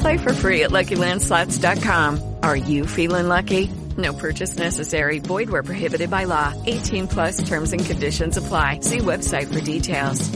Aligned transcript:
Play 0.00 0.18
for 0.18 0.32
free 0.32 0.62
at 0.64 0.70
LuckyLandSlots.com. 0.70 2.36
Are 2.42 2.56
you 2.56 2.86
feeling 2.86 3.28
lucky? 3.28 3.70
No 3.96 4.14
purchase 4.14 4.56
necessary. 4.56 5.18
Void 5.18 5.50
where 5.50 5.62
prohibited 5.62 6.10
by 6.10 6.24
law. 6.24 6.52
18 6.66 7.08
plus 7.08 7.42
terms 7.48 7.72
and 7.72 7.84
conditions 7.84 8.36
apply. 8.36 8.80
See 8.82 8.98
website 8.98 9.52
for 9.52 9.60
details. 9.60 10.30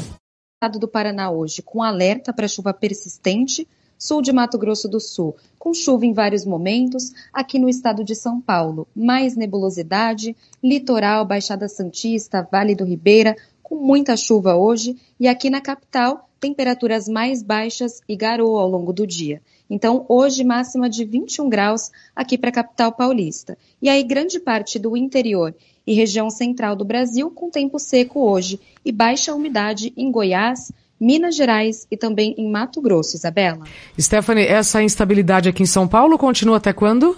Estado 0.63 0.79
do 0.79 0.87
Paraná 0.87 1.29
hoje 1.29 1.61
com 1.61 1.83
alerta 1.83 2.33
para 2.33 2.47
chuva 2.47 2.73
persistente, 2.73 3.67
sul 3.99 4.23
de 4.23 4.33
Mato 4.33 4.57
Grosso 4.57 4.89
do 4.89 5.01
Sul, 5.01 5.35
com 5.59 5.75
chuva 5.75 6.07
em 6.07 6.13
vários 6.13 6.45
momentos, 6.45 7.13
aqui 7.33 7.59
no 7.59 7.69
estado 7.69 8.05
de 8.05 8.15
São 8.15 8.41
Paulo, 8.41 8.87
mais 8.95 9.35
nebulosidade, 9.35 10.37
litoral, 10.63 11.27
Baixada 11.27 11.67
Santista, 11.69 12.49
Vale 12.51 12.77
do 12.77 12.85
Ribeira, 12.85 13.37
com 13.61 13.75
muita 13.75 14.17
chuva 14.17 14.55
hoje, 14.55 14.97
e 15.19 15.27
aqui 15.27 15.51
na 15.51 15.61
capital, 15.61 16.29
temperaturas 16.39 17.09
mais 17.09 17.43
baixas 17.43 18.01
e 18.09 18.15
garoa 18.15 18.61
ao 18.61 18.69
longo 18.69 18.93
do 18.93 19.05
dia. 19.05 19.43
Então, 19.73 20.05
hoje, 20.07 20.45
máxima 20.45 20.87
de 20.87 21.03
21 21.03 21.49
graus 21.49 21.91
aqui 22.15 22.37
para 22.37 22.51
a 22.51 22.53
capital 22.53 22.93
paulista. 22.93 23.57
E 23.81 23.89
aí, 23.89 24.03
grande 24.05 24.39
parte 24.39 24.79
do 24.79 24.95
interior 24.95 25.55
e 25.87 25.95
região 25.95 26.29
central 26.29 26.77
do 26.77 26.85
Brasil 26.85 27.31
com 27.31 27.49
tempo 27.49 27.79
seco 27.79 28.21
hoje 28.21 28.61
e 28.85 28.93
baixa 28.93 29.35
umidade 29.35 29.91
em 29.97 30.13
Goiás, 30.13 30.71
Minas 31.01 31.35
Gerais 31.35 31.87
e 31.91 31.97
também 31.97 32.35
em 32.37 32.51
Mato 32.51 32.83
Grosso, 32.83 33.17
Isabela. 33.17 33.65
Stephanie, 33.99 34.45
essa 34.45 34.83
instabilidade 34.83 35.49
aqui 35.49 35.63
em 35.63 35.67
São 35.67 35.89
Paulo 35.89 36.19
continua 36.19 36.59
até 36.59 36.75
quando? 36.75 37.17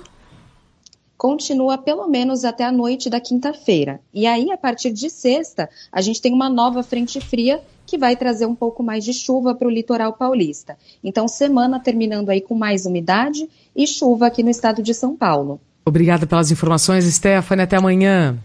Continua 1.25 1.79
pelo 1.79 2.07
menos 2.07 2.45
até 2.45 2.65
a 2.65 2.71
noite 2.71 3.09
da 3.09 3.19
quinta-feira. 3.19 3.99
E 4.13 4.27
aí, 4.27 4.53
a 4.53 4.59
partir 4.59 4.91
de 4.91 5.09
sexta, 5.09 5.71
a 5.91 6.03
gente 6.03 6.21
tem 6.21 6.35
uma 6.35 6.51
nova 6.51 6.83
frente 6.83 7.19
fria 7.19 7.63
que 7.87 7.97
vai 7.97 8.15
trazer 8.15 8.45
um 8.45 8.55
pouco 8.55 8.83
mais 8.83 9.03
de 9.03 9.15
chuva 9.15 9.55
para 9.55 9.67
o 9.67 9.71
litoral 9.71 10.13
paulista. 10.13 10.77
Então, 11.03 11.27
semana 11.27 11.81
terminando 11.81 12.29
aí 12.29 12.43
com 12.43 12.55
mais 12.55 12.85
umidade 12.85 13.49
e 13.75 13.87
chuva 13.87 14.27
aqui 14.27 14.43
no 14.43 14.51
estado 14.51 14.83
de 14.83 14.93
São 14.93 15.17
Paulo. 15.17 15.59
Obrigada 15.83 16.27
pelas 16.27 16.51
informações, 16.51 17.07
Stephanie. 17.07 17.65
Até 17.65 17.77
amanhã. 17.77 18.39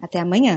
Até 0.00 0.18
amanhã. 0.18 0.56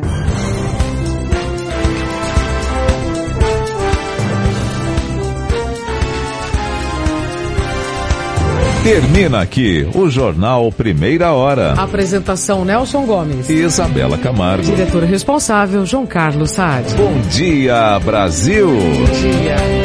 Termina 8.86 9.41
aqui 9.41 9.89
o 9.95 10.08
Jornal 10.11 10.71
Primeira 10.71 11.33
Hora. 11.33 11.73
Apresentação 11.73 12.64
Nelson 12.64 13.04
Gomes. 13.08 13.49
E 13.49 13.54
Isabela 13.54 14.15
Camargo. 14.15 14.61
Diretor 14.61 15.02
responsável 15.02 15.83
João 15.87 16.05
Carlos 16.05 16.52
Saad. 16.52 16.93
Bom 16.93 17.20
dia, 17.32 17.99
Brasil. 18.05 18.67
Bom 18.67 19.05
dia. 19.05 19.84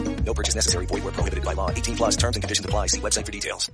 No 0.25 0.33
purchase 0.33 0.55
necessary. 0.55 0.85
Void 0.85 1.03
where 1.03 1.11
prohibited 1.13 1.43
by 1.43 1.53
law. 1.53 1.69
18 1.69 1.95
plus 1.97 2.15
terms 2.15 2.37
and 2.37 2.41
conditions 2.41 2.65
apply. 2.65 2.87
See 2.87 3.01
website 3.01 3.25
for 3.25 3.31
details. 3.31 3.69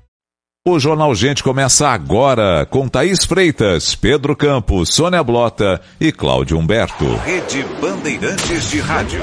O 0.68 0.78
Jornal 0.80 1.16
Gente 1.16 1.42
começa 1.44 1.88
agora 1.88 2.66
com 2.66 2.90
Thaís 2.90 3.24
Freitas, 3.24 3.96
Pedro 3.96 4.36
Campos, 4.36 4.94
Sônia 4.94 5.24
Blota 5.24 5.80
e 5.98 6.12
Cláudio 6.12 6.58
Humberto. 6.58 7.06
Rede 7.24 7.64
Bandeirantes 7.80 8.70
de 8.70 8.82
Rádio. 8.82 9.22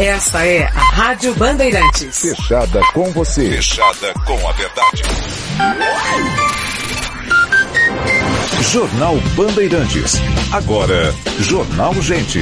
Esta 0.00 0.44
é 0.44 0.64
a 0.64 0.70
Rádio 0.70 1.32
Bandeirantes. 1.36 2.22
Fechada 2.22 2.80
com 2.92 3.04
você. 3.12 3.52
Fechada 3.52 4.12
com 4.26 4.48
a 4.48 4.52
verdade. 4.52 5.02
Jornal 8.72 9.16
Bandeirantes. 9.36 10.14
Agora, 10.52 11.14
Jornal 11.38 11.94
Gente. 12.02 12.40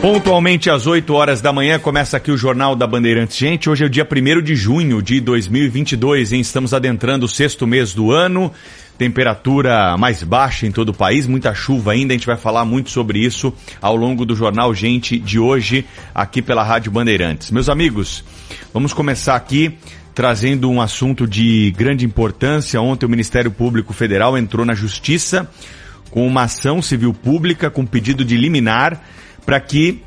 Pontualmente 0.00 0.70
às 0.70 0.86
8 0.86 1.12
horas 1.12 1.40
da 1.40 1.52
manhã 1.52 1.78
começa 1.78 2.16
aqui 2.16 2.30
o 2.30 2.36
Jornal 2.36 2.76
da 2.76 2.86
Bandeirantes. 2.86 3.36
Gente, 3.36 3.68
hoje 3.68 3.84
é 3.84 3.86
o 3.86 3.90
dia 3.90 4.06
1 4.10 4.42
de 4.42 4.54
junho 4.54 5.02
de 5.02 5.20
2022, 5.20 6.32
hein? 6.32 6.40
Estamos 6.40 6.72
adentrando 6.72 7.26
o 7.26 7.28
sexto 7.28 7.66
mês 7.66 7.92
do 7.92 8.10
ano. 8.10 8.50
Temperatura 8.96 9.96
mais 9.98 10.22
baixa 10.22 10.66
em 10.66 10.72
todo 10.72 10.90
o 10.90 10.94
país, 10.94 11.26
muita 11.26 11.52
chuva 11.52 11.92
ainda. 11.92 12.14
A 12.14 12.16
gente 12.16 12.26
vai 12.26 12.36
falar 12.36 12.64
muito 12.64 12.90
sobre 12.90 13.18
isso 13.18 13.52
ao 13.82 13.96
longo 13.96 14.24
do 14.24 14.36
Jornal 14.36 14.74
Gente 14.74 15.18
de 15.18 15.38
hoje, 15.38 15.84
aqui 16.14 16.40
pela 16.40 16.62
Rádio 16.62 16.92
Bandeirantes. 16.92 17.50
Meus 17.50 17.68
amigos, 17.68 18.24
vamos 18.72 18.92
começar 18.92 19.34
aqui 19.34 19.76
trazendo 20.14 20.70
um 20.70 20.80
assunto 20.80 21.26
de 21.26 21.72
grande 21.76 22.04
importância. 22.04 22.80
Ontem 22.80 23.06
o 23.06 23.08
Ministério 23.08 23.50
Público 23.50 23.92
Federal 23.92 24.38
entrou 24.38 24.64
na 24.64 24.74
Justiça 24.74 25.50
com 26.10 26.26
uma 26.26 26.42
ação 26.42 26.80
civil 26.80 27.12
pública 27.12 27.68
com 27.70 27.84
pedido 27.84 28.24
de 28.24 28.36
liminar 28.36 29.02
para 29.44 29.58
que 29.58 30.02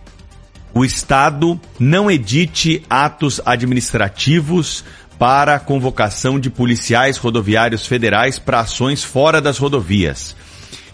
o 0.73 0.85
Estado 0.85 1.59
não 1.79 2.09
edite 2.09 2.83
atos 2.89 3.41
administrativos 3.45 4.85
para 5.19 5.59
convocação 5.59 6.39
de 6.39 6.49
policiais 6.49 7.17
rodoviários 7.17 7.85
federais 7.85 8.37
para 8.39 8.59
ações 8.59 9.03
fora 9.03 9.41
das 9.41 9.57
rodovias. 9.57 10.35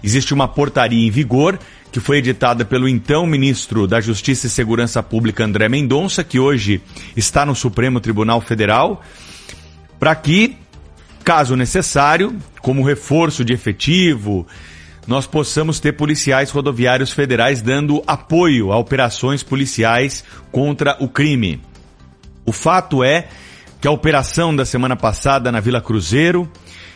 Existe 0.03 0.33
uma 0.33 0.47
portaria 0.47 1.07
em 1.07 1.09
vigor 1.09 1.57
que 1.91 1.99
foi 1.99 2.17
editada 2.17 2.65
pelo 2.65 2.89
então 2.89 3.25
ministro 3.25 3.87
da 3.87 4.01
Justiça 4.01 4.47
e 4.47 4.49
Segurança 4.49 5.01
Pública 5.01 5.45
André 5.45 5.69
Mendonça, 5.69 6.23
que 6.23 6.39
hoje 6.39 6.81
está 7.15 7.45
no 7.45 7.55
Supremo 7.55 7.99
Tribunal 7.99 8.41
Federal, 8.41 9.01
para 9.99 10.15
que, 10.15 10.57
caso 11.23 11.55
necessário, 11.55 12.35
como 12.61 12.83
reforço 12.83 13.45
de 13.45 13.53
efetivo, 13.53 14.45
nós 15.05 15.27
possamos 15.27 15.79
ter 15.79 15.93
policiais 15.93 16.49
rodoviários 16.49 17.11
federais 17.11 17.61
dando 17.61 18.03
apoio 18.07 18.71
a 18.71 18.77
operações 18.77 19.43
policiais 19.43 20.23
contra 20.51 20.97
o 20.99 21.07
crime. 21.07 21.61
O 22.45 22.51
fato 22.51 23.03
é 23.03 23.27
que 23.79 23.87
a 23.87 23.91
operação 23.91 24.55
da 24.55 24.65
semana 24.65 24.95
passada 24.95 25.51
na 25.51 25.59
Vila 25.59 25.81
Cruzeiro, 25.81 26.49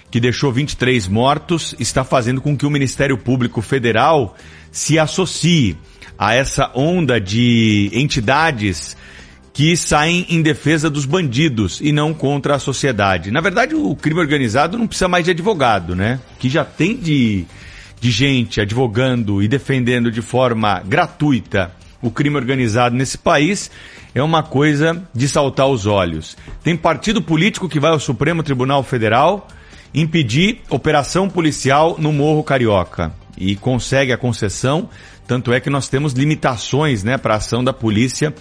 que 0.09 0.19
deixou 0.19 0.51
23 0.51 1.07
mortos, 1.07 1.75
está 1.79 2.03
fazendo 2.03 2.41
com 2.41 2.55
que 2.55 2.65
o 2.65 2.69
Ministério 2.69 3.17
Público 3.17 3.61
Federal 3.61 4.35
se 4.71 4.97
associe 4.97 5.77
a 6.17 6.33
essa 6.33 6.71
onda 6.73 7.19
de 7.19 7.89
entidades 7.93 8.95
que 9.53 9.75
saem 9.75 10.25
em 10.29 10.41
defesa 10.41 10.89
dos 10.89 11.05
bandidos 11.05 11.79
e 11.81 11.91
não 11.91 12.13
contra 12.13 12.55
a 12.55 12.59
sociedade. 12.59 13.31
Na 13.31 13.41
verdade, 13.41 13.75
o 13.75 13.95
crime 13.95 14.19
organizado 14.19 14.77
não 14.77 14.87
precisa 14.87 15.07
mais 15.07 15.25
de 15.25 15.31
advogado, 15.31 15.95
né? 15.95 16.19
Que 16.39 16.47
já 16.47 16.63
tem 16.63 16.95
de, 16.95 17.45
de 17.99 18.11
gente 18.11 18.61
advogando 18.61 19.41
e 19.41 19.47
defendendo 19.47 20.11
de 20.11 20.21
forma 20.21 20.81
gratuita 20.85 21.71
o 22.01 22.11
crime 22.11 22.35
organizado 22.35 22.95
nesse 22.95 23.17
país 23.17 23.71
é 24.13 24.21
uma 24.21 24.43
coisa 24.43 25.03
de 25.13 25.27
saltar 25.27 25.67
os 25.67 25.85
olhos. 25.85 26.37
Tem 26.63 26.75
partido 26.75 27.21
político 27.21 27.69
que 27.69 27.79
vai 27.79 27.91
ao 27.91 27.99
Supremo 27.99 28.43
Tribunal 28.43 28.83
Federal 28.83 29.47
impedir 29.93 30.61
operação 30.69 31.29
policial 31.29 31.95
no 31.97 32.11
Morro 32.11 32.43
Carioca. 32.43 33.11
E 33.37 33.55
consegue 33.55 34.11
a 34.11 34.17
concessão, 34.17 34.89
tanto 35.27 35.53
é 35.53 35.59
que 35.59 35.69
nós 35.69 35.87
temos 35.87 36.13
limitações, 36.13 37.03
né, 37.03 37.17
para 37.17 37.35
a 37.35 37.37
ação 37.37 37.63
da 37.63 37.73
polícia 37.73 38.33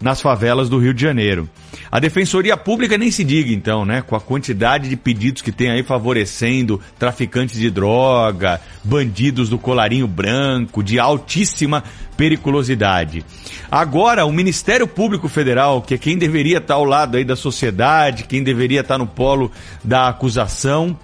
nas 0.00 0.20
favelas 0.20 0.68
do 0.68 0.78
Rio 0.78 0.94
de 0.94 1.02
Janeiro. 1.02 1.48
A 1.90 1.98
Defensoria 2.00 2.56
Pública 2.56 2.96
nem 2.96 3.10
se 3.10 3.22
diga 3.22 3.52
então, 3.52 3.84
né? 3.84 4.00
Com 4.00 4.16
a 4.16 4.20
quantidade 4.20 4.88
de 4.88 4.96
pedidos 4.96 5.42
que 5.42 5.52
tem 5.52 5.70
aí 5.70 5.82
favorecendo 5.82 6.80
traficantes 6.98 7.58
de 7.58 7.70
droga, 7.70 8.60
bandidos 8.82 9.48
do 9.48 9.58
colarinho 9.58 10.06
branco, 10.06 10.82
de 10.82 10.98
altíssima 10.98 11.84
periculosidade. 12.16 13.24
Agora, 13.70 14.24
o 14.24 14.32
Ministério 14.32 14.86
Público 14.86 15.28
Federal, 15.28 15.82
que 15.82 15.94
é 15.94 15.98
quem 15.98 16.16
deveria 16.16 16.58
estar 16.58 16.74
ao 16.74 16.84
lado 16.84 17.16
aí 17.16 17.24
da 17.24 17.36
sociedade, 17.36 18.24
quem 18.24 18.42
deveria 18.42 18.80
estar 18.80 18.98
no 18.98 19.06
polo 19.06 19.50
da 19.84 20.08
acusação 20.08 20.96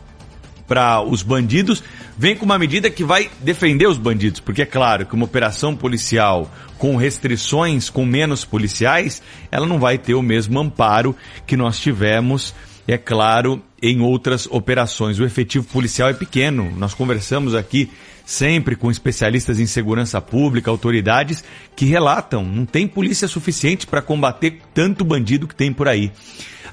para 0.67 1.01
os 1.01 1.23
bandidos, 1.23 1.83
vem 2.17 2.37
com 2.37 2.45
uma 2.45 2.59
medida 2.59 2.91
que 2.91 3.05
vai 3.05 3.31
defender 3.41 3.87
os 3.87 3.99
bandidos, 3.99 4.41
porque 4.41 4.63
é 4.63 4.67
claro 4.67 5.07
que 5.07 5.15
uma 5.15 5.25
operação 5.25 5.77
policial 5.77 6.51
com 6.79 6.97
restrições, 6.97 7.89
com 7.89 8.05
menos 8.05 8.45
policiais, 8.45 9.23
ela 9.51 9.67
não 9.67 9.79
vai 9.79 9.97
ter 9.99 10.15
o 10.15 10.23
mesmo 10.23 10.59
amparo 10.61 11.15
que 11.47 11.57
nós 11.57 11.79
tivemos, 11.79 12.55
é 12.87 12.99
claro, 12.99 13.63
em 13.83 14.01
outras 14.01 14.47
operações. 14.47 15.19
O 15.19 15.25
efetivo 15.25 15.67
policial 15.67 16.09
é 16.09 16.15
pequeno. 16.15 16.73
Nós 16.77 16.95
conversamos 16.95 17.55
aqui 17.55 17.91
sempre 18.27 18.75
com 18.75 18.91
especialistas 18.91 19.61
em 19.61 19.67
segurança 19.67 20.21
pública, 20.21 20.69
autoridades 20.69 21.45
que 21.77 21.85
relatam, 21.85 22.45
não 22.45 22.67
tem 22.67 22.89
polícia 22.89 23.29
suficiente 23.29 23.87
para 23.87 24.03
combater 24.03 24.59
tanto 24.75 25.05
bandido 25.05 25.47
que 25.47 25.55
tem 25.55 25.73
por 25.73 25.87
aí. 25.87 26.11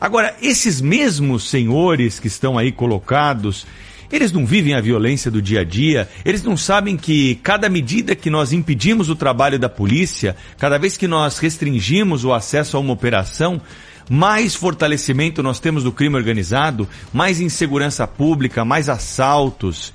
Agora, 0.01 0.35
esses 0.41 0.81
mesmos 0.81 1.47
senhores 1.47 2.19
que 2.19 2.27
estão 2.27 2.57
aí 2.57 2.71
colocados 2.71 3.67
eles 4.11 4.31
não 4.31 4.45
vivem 4.45 4.75
a 4.75 4.81
violência 4.81 5.31
do 5.31 5.41
dia 5.41 5.61
a 5.61 5.63
dia, 5.63 6.07
eles 6.23 6.43
não 6.43 6.55
sabem 6.55 6.95
que 6.95 7.33
cada 7.41 7.67
medida 7.67 8.15
que 8.15 8.29
nós 8.29 8.53
impedimos 8.53 9.09
o 9.09 9.15
trabalho 9.15 9.57
da 9.57 9.67
polícia, 9.67 10.35
cada 10.59 10.77
vez 10.77 10.95
que 10.95 11.07
nós 11.07 11.39
restringimos 11.39 12.23
o 12.23 12.31
acesso 12.31 12.77
a 12.77 12.79
uma 12.79 12.93
operação, 12.93 13.59
mais 14.07 14.53
fortalecimento 14.53 15.41
nós 15.41 15.59
temos 15.59 15.83
do 15.83 15.91
crime 15.91 16.15
organizado, 16.15 16.87
mais 17.11 17.39
insegurança 17.39 18.05
pública, 18.05 18.63
mais 18.63 18.87
assaltos. 18.87 19.91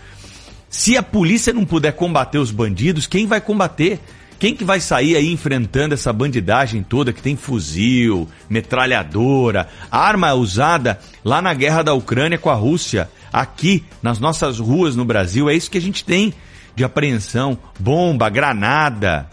Se 0.69 0.97
a 0.97 1.03
polícia 1.03 1.53
não 1.53 1.65
puder 1.65 1.93
combater 1.93 2.39
os 2.39 2.51
bandidos, 2.51 3.07
quem 3.07 3.27
vai 3.27 3.41
combater? 3.41 4.01
Quem 4.39 4.55
que 4.55 4.65
vai 4.65 4.81
sair 4.81 5.17
aí 5.17 5.33
enfrentando 5.33 5.95
essa 5.95 6.13
bandidagem 6.13 6.83
toda 6.83 7.13
que 7.13 7.23
tem 7.23 7.35
fuzil, 7.35 8.29
metralhadora, 8.49 9.69
arma 9.91 10.33
usada 10.35 11.01
lá 11.25 11.43
na 11.43 11.53
guerra 11.53 11.83
da 11.83 11.95
Ucrânia 11.95 12.39
com 12.39 12.51
a 12.51 12.55
Rússia? 12.55 13.09
aqui 13.33 13.85
nas 14.03 14.19
nossas 14.19 14.59
ruas 14.59 14.97
no 14.97 15.05
Brasil. 15.05 15.49
É 15.49 15.55
isso 15.55 15.71
que 15.71 15.79
a 15.79 15.81
gente 15.81 16.05
tem 16.05 16.35
de 16.75 16.85
apreensão: 16.85 17.59
bomba, 17.79 18.29
granada, 18.29 19.29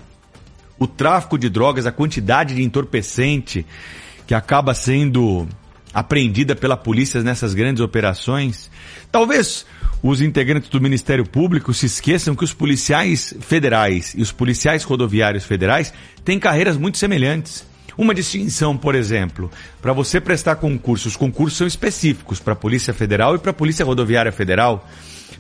o 0.78 0.88
tráfico 0.88 1.38
de 1.38 1.50
drogas, 1.50 1.86
a 1.86 1.92
quantidade 1.92 2.56
de 2.56 2.64
entorpecente 2.64 3.66
que 4.28 4.34
acaba 4.34 4.74
sendo 4.74 5.48
apreendida 5.96 6.58
pela 6.58 6.76
polícia 6.76 7.24
nessas 7.24 7.54
grandes 7.54 7.82
operações. 7.82 8.70
Talvez 9.10 9.66
os 10.04 10.20
integrantes 10.20 10.70
do 10.70 10.82
Ministério 10.82 11.26
Público 11.26 11.74
se 11.74 11.86
esqueçam 11.86 12.36
que 12.36 12.44
os 12.44 12.54
policiais 12.54 13.34
federais 13.40 14.14
e 14.14 14.22
os 14.22 14.30
policiais 14.30 14.84
rodoviários 14.84 15.46
federais 15.46 15.94
têm 16.26 16.38
carreiras 16.38 16.76
muito 16.76 16.98
semelhantes. 16.98 17.66
Uma 17.98 18.14
distinção, 18.14 18.76
por 18.76 18.94
exemplo, 18.94 19.50
para 19.82 19.94
você 19.94 20.20
prestar 20.20 20.58
concursos, 20.58 21.14
os 21.14 21.18
concursos 21.18 21.58
são 21.58 21.66
específicos 21.66 22.42
para 22.42 22.52
a 22.52 22.58
Polícia 22.58 22.94
Federal 22.94 23.34
e 23.34 23.40
para 23.40 23.52
a 23.52 23.54
Polícia 23.54 23.86
Rodoviária 23.86 24.34
Federal. 24.34 24.86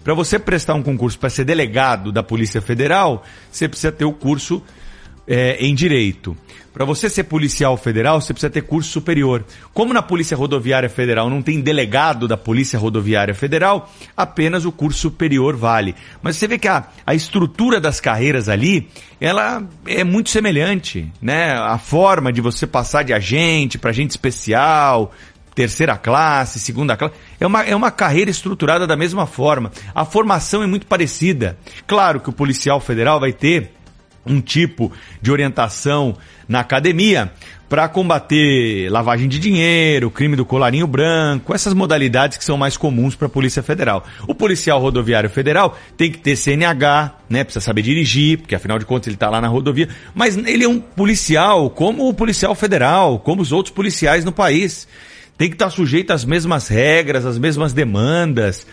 Para 0.05 0.13
você 0.13 0.39
prestar 0.39 0.75
um 0.75 0.83
concurso 0.83 1.19
para 1.19 1.29
ser 1.29 1.43
delegado 1.43 2.13
da 2.13 2.23
Polícia 2.23 2.61
Federal, 2.61 3.25
você 3.51 3.67
precisa 3.67 3.91
ter 3.91 4.05
o 4.05 4.13
curso 4.13 4.63
é, 5.27 5.57
em 5.59 5.73
direito. 5.73 6.35
Para 6.75 6.83
você 6.83 7.09
ser 7.09 7.23
policial 7.23 7.77
federal, 7.77 8.19
você 8.19 8.33
precisa 8.33 8.49
ter 8.49 8.63
curso 8.63 8.89
superior. 8.89 9.45
Como 9.73 9.93
na 9.93 10.01
Polícia 10.01 10.35
Rodoviária 10.35 10.89
Federal 10.89 11.29
não 11.29 11.41
tem 11.41 11.61
delegado 11.61 12.27
da 12.27 12.35
Polícia 12.35 12.77
Rodoviária 12.77 13.33
Federal, 13.33 13.89
apenas 14.15 14.65
o 14.65 14.73
curso 14.73 14.99
superior 14.99 15.55
vale. 15.55 15.95
Mas 16.21 16.35
você 16.35 16.49
vê 16.49 16.59
que 16.59 16.67
a, 16.67 16.89
a 17.07 17.15
estrutura 17.15 17.79
das 17.79 18.01
carreiras 18.01 18.49
ali, 18.49 18.89
ela 19.21 19.63
é 19.87 20.03
muito 20.03 20.29
semelhante, 20.29 21.09
né? 21.21 21.53
A 21.53 21.77
forma 21.77 22.33
de 22.33 22.41
você 22.41 22.67
passar 22.67 23.03
de 23.03 23.13
agente 23.13 23.77
para 23.77 23.91
agente 23.91 24.11
especial, 24.11 25.13
terceira 25.55 25.97
classe, 25.97 26.59
segunda 26.59 26.97
classe. 26.97 27.15
É 27.39 27.47
uma, 27.47 27.63
é 27.63 27.73
uma 27.73 27.89
carreira 27.89 28.29
estruturada 28.29 28.85
da 28.85 28.97
mesma 28.97 29.25
forma. 29.25 29.71
A 29.95 30.03
formação 30.03 30.61
é 30.61 30.67
muito 30.67 30.85
parecida. 30.85 31.57
Claro 31.87 32.19
que 32.19 32.29
o 32.29 32.33
policial 32.33 32.81
federal 32.81 33.17
vai 33.17 33.31
ter 33.31 33.71
um 34.25 34.41
tipo 34.41 34.91
de 35.21 35.31
orientação 35.31 36.15
na 36.47 36.59
academia 36.59 37.31
para 37.67 37.87
combater 37.89 38.89
lavagem 38.91 39.27
de 39.27 39.39
dinheiro, 39.39 40.11
crime 40.11 40.35
do 40.35 40.45
colarinho 40.45 40.85
branco, 40.85 41.53
essas 41.53 41.73
modalidades 41.73 42.37
que 42.37 42.45
são 42.45 42.57
mais 42.57 42.77
comuns 42.77 43.15
para 43.15 43.25
a 43.25 43.29
Polícia 43.29 43.63
Federal. 43.63 44.05
O 44.27 44.35
policial 44.35 44.79
rodoviário 44.79 45.29
federal 45.29 45.77
tem 45.97 46.11
que 46.11 46.19
ter 46.19 46.35
CNH, 46.35 47.15
né, 47.29 47.43
precisa 47.43 47.65
saber 47.65 47.81
dirigir, 47.81 48.39
porque 48.39 48.55
afinal 48.55 48.77
de 48.77 48.85
contas 48.85 49.07
ele 49.07 49.15
está 49.15 49.29
lá 49.29 49.41
na 49.41 49.47
rodovia, 49.47 49.89
mas 50.13 50.37
ele 50.37 50.63
é 50.63 50.69
um 50.69 50.79
policial 50.79 51.69
como 51.69 52.07
o 52.07 52.13
policial 52.13 52.53
federal, 52.53 53.19
como 53.19 53.41
os 53.41 53.51
outros 53.51 53.73
policiais 53.73 54.23
no 54.23 54.31
país. 54.31 54.87
Tem 55.37 55.49
que 55.49 55.55
estar 55.55 55.65
tá 55.65 55.71
sujeito 55.71 56.13
às 56.13 56.23
mesmas 56.23 56.67
regras, 56.67 57.25
às 57.25 57.37
mesmas 57.37 57.73
demandas. 57.73 58.65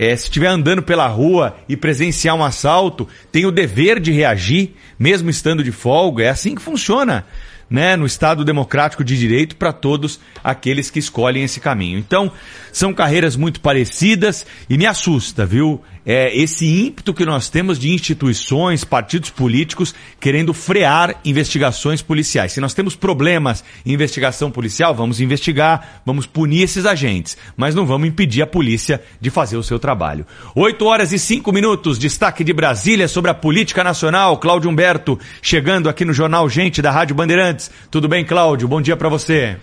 É, 0.00 0.14
se 0.14 0.26
estiver 0.26 0.46
andando 0.46 0.80
pela 0.80 1.08
rua 1.08 1.56
e 1.68 1.76
presenciar 1.76 2.36
um 2.36 2.44
assalto, 2.44 3.08
tem 3.32 3.44
o 3.44 3.50
dever 3.50 3.98
de 3.98 4.12
reagir, 4.12 4.76
mesmo 4.96 5.28
estando 5.28 5.64
de 5.64 5.72
folga. 5.72 6.22
É 6.22 6.28
assim 6.28 6.54
que 6.54 6.62
funciona 6.62 7.26
né, 7.68 7.96
no 7.96 8.06
Estado 8.06 8.44
democrático 8.44 9.02
de 9.02 9.18
direito 9.18 9.56
para 9.56 9.72
todos 9.72 10.20
aqueles 10.42 10.88
que 10.88 11.00
escolhem 11.00 11.42
esse 11.42 11.58
caminho. 11.58 11.98
Então, 11.98 12.30
são 12.72 12.94
carreiras 12.94 13.34
muito 13.34 13.60
parecidas 13.60 14.46
e 14.70 14.78
me 14.78 14.86
assusta, 14.86 15.44
viu? 15.44 15.82
É 16.04 16.36
esse 16.36 16.66
ímpeto 16.66 17.12
que 17.12 17.24
nós 17.24 17.48
temos 17.48 17.78
de 17.78 17.90
instituições, 17.90 18.84
partidos 18.84 19.30
políticos 19.30 19.94
querendo 20.18 20.54
frear 20.54 21.16
investigações 21.24 22.00
policiais. 22.00 22.52
Se 22.52 22.60
nós 22.60 22.74
temos 22.74 22.96
problemas 22.96 23.62
em 23.84 23.92
investigação 23.92 24.50
policial, 24.50 24.94
vamos 24.94 25.20
investigar, 25.20 26.02
vamos 26.04 26.26
punir 26.26 26.62
esses 26.62 26.86
agentes, 26.86 27.36
mas 27.56 27.74
não 27.74 27.84
vamos 27.84 28.08
impedir 28.08 28.42
a 28.42 28.46
polícia 28.46 29.02
de 29.20 29.30
fazer 29.30 29.56
o 29.56 29.62
seu 29.62 29.78
trabalho. 29.78 30.26
8 30.54 30.84
horas 30.84 31.12
e 31.12 31.18
5 31.18 31.52
minutos, 31.52 31.98
destaque 31.98 32.42
de 32.42 32.52
Brasília 32.52 33.08
sobre 33.08 33.30
a 33.30 33.34
política 33.34 33.84
nacional. 33.84 34.38
Cláudio 34.38 34.70
Humberto 34.70 35.18
chegando 35.42 35.88
aqui 35.88 36.04
no 36.04 36.12
Jornal 36.12 36.48
Gente 36.48 36.80
da 36.80 36.90
Rádio 36.90 37.14
Bandeirantes. 37.14 37.70
Tudo 37.90 38.08
bem, 38.08 38.24
Cláudio? 38.24 38.68
Bom 38.68 38.80
dia 38.80 38.96
para 38.96 39.08
você. 39.08 39.56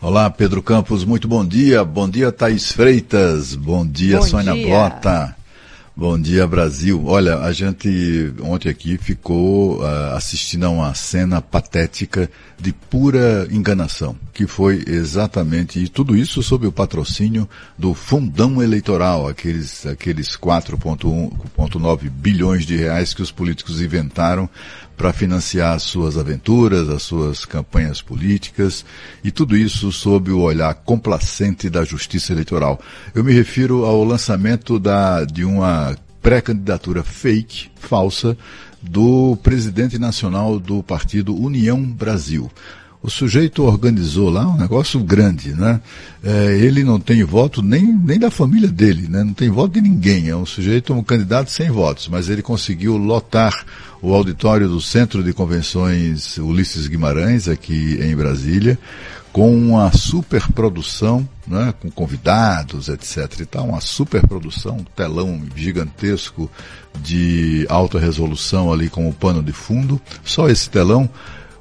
Olá, 0.00 0.28
Pedro 0.28 0.62
Campos, 0.62 1.04
muito 1.04 1.26
bom 1.26 1.44
dia. 1.44 1.82
Bom 1.82 2.08
dia, 2.08 2.30
Thaís 2.30 2.72
Freitas. 2.72 3.54
Bom 3.54 3.86
dia, 3.86 4.18
bom 4.18 4.24
Sônia 4.24 4.52
dia. 4.52 4.66
Blota. 4.66 5.43
Bom 5.96 6.18
dia, 6.20 6.44
Brasil. 6.44 7.04
Olha, 7.06 7.38
a 7.38 7.52
gente 7.52 8.34
ontem 8.42 8.68
aqui 8.68 8.98
ficou 8.98 9.78
uh, 9.78 10.16
assistindo 10.16 10.66
a 10.66 10.68
uma 10.68 10.92
cena 10.92 11.40
patética 11.40 12.28
de 12.58 12.72
pura 12.72 13.46
enganação, 13.48 14.16
que 14.32 14.44
foi 14.44 14.82
exatamente 14.88 15.78
e 15.78 15.88
tudo 15.88 16.16
isso 16.16 16.42
sob 16.42 16.66
o 16.66 16.72
patrocínio 16.72 17.48
do 17.78 17.94
fundão 17.94 18.60
eleitoral, 18.60 19.28
aqueles 19.28 19.86
aqueles 19.86 20.36
4.1.9 20.36 22.10
bilhões 22.10 22.66
de 22.66 22.74
reais 22.76 23.14
que 23.14 23.22
os 23.22 23.30
políticos 23.30 23.80
inventaram 23.80 24.50
para 24.96 25.12
financiar 25.12 25.74
as 25.74 25.82
suas 25.82 26.16
aventuras, 26.16 26.88
as 26.88 27.02
suas 27.02 27.44
campanhas 27.44 28.00
políticas 28.00 28.84
e 29.22 29.30
tudo 29.30 29.56
isso 29.56 29.90
sob 29.90 30.30
o 30.30 30.40
olhar 30.40 30.72
complacente 30.74 31.68
da 31.68 31.84
Justiça 31.84 32.32
Eleitoral. 32.32 32.80
Eu 33.14 33.24
me 33.24 33.32
refiro 33.32 33.84
ao 33.84 34.04
lançamento 34.04 34.78
da, 34.78 35.24
de 35.24 35.44
uma 35.44 35.96
pré-candidatura 36.22 37.02
fake, 37.02 37.70
falsa, 37.76 38.36
do 38.80 39.36
presidente 39.42 39.98
nacional 39.98 40.58
do 40.58 40.82
partido 40.82 41.34
União 41.34 41.82
Brasil. 41.82 42.50
O 43.04 43.10
sujeito 43.10 43.62
organizou 43.62 44.30
lá 44.30 44.48
um 44.48 44.56
negócio 44.56 44.98
grande, 44.98 45.52
né? 45.52 45.78
É, 46.22 46.56
ele 46.56 46.82
não 46.82 46.98
tem 46.98 47.22
voto 47.22 47.60
nem, 47.60 47.82
nem 47.82 48.18
da 48.18 48.30
família 48.30 48.66
dele, 48.66 49.08
né? 49.08 49.22
Não 49.22 49.34
tem 49.34 49.50
voto 49.50 49.74
de 49.74 49.82
ninguém. 49.82 50.30
É 50.30 50.34
um 50.34 50.46
sujeito, 50.46 50.94
um 50.94 51.02
candidato 51.02 51.50
sem 51.50 51.70
votos, 51.70 52.08
mas 52.08 52.30
ele 52.30 52.40
conseguiu 52.40 52.96
lotar 52.96 53.66
o 54.00 54.14
auditório 54.14 54.66
do 54.70 54.80
Centro 54.80 55.22
de 55.22 55.34
Convenções 55.34 56.38
Ulisses 56.38 56.86
Guimarães, 56.86 57.46
aqui 57.46 57.98
em 58.00 58.16
Brasília, 58.16 58.78
com 59.34 59.54
uma 59.54 59.92
superprodução, 59.92 61.28
né, 61.46 61.74
com 61.82 61.90
convidados, 61.90 62.88
etc. 62.88 63.40
e 63.40 63.44
tal, 63.44 63.66
uma 63.66 63.82
superprodução, 63.82 64.78
um 64.78 64.84
telão 64.96 65.42
gigantesco 65.54 66.50
de 67.02 67.66
alta 67.68 67.98
resolução 67.98 68.72
ali 68.72 68.88
como 68.88 69.12
pano 69.12 69.42
de 69.42 69.52
fundo. 69.52 70.00
Só 70.24 70.48
esse 70.48 70.70
telão 70.70 71.10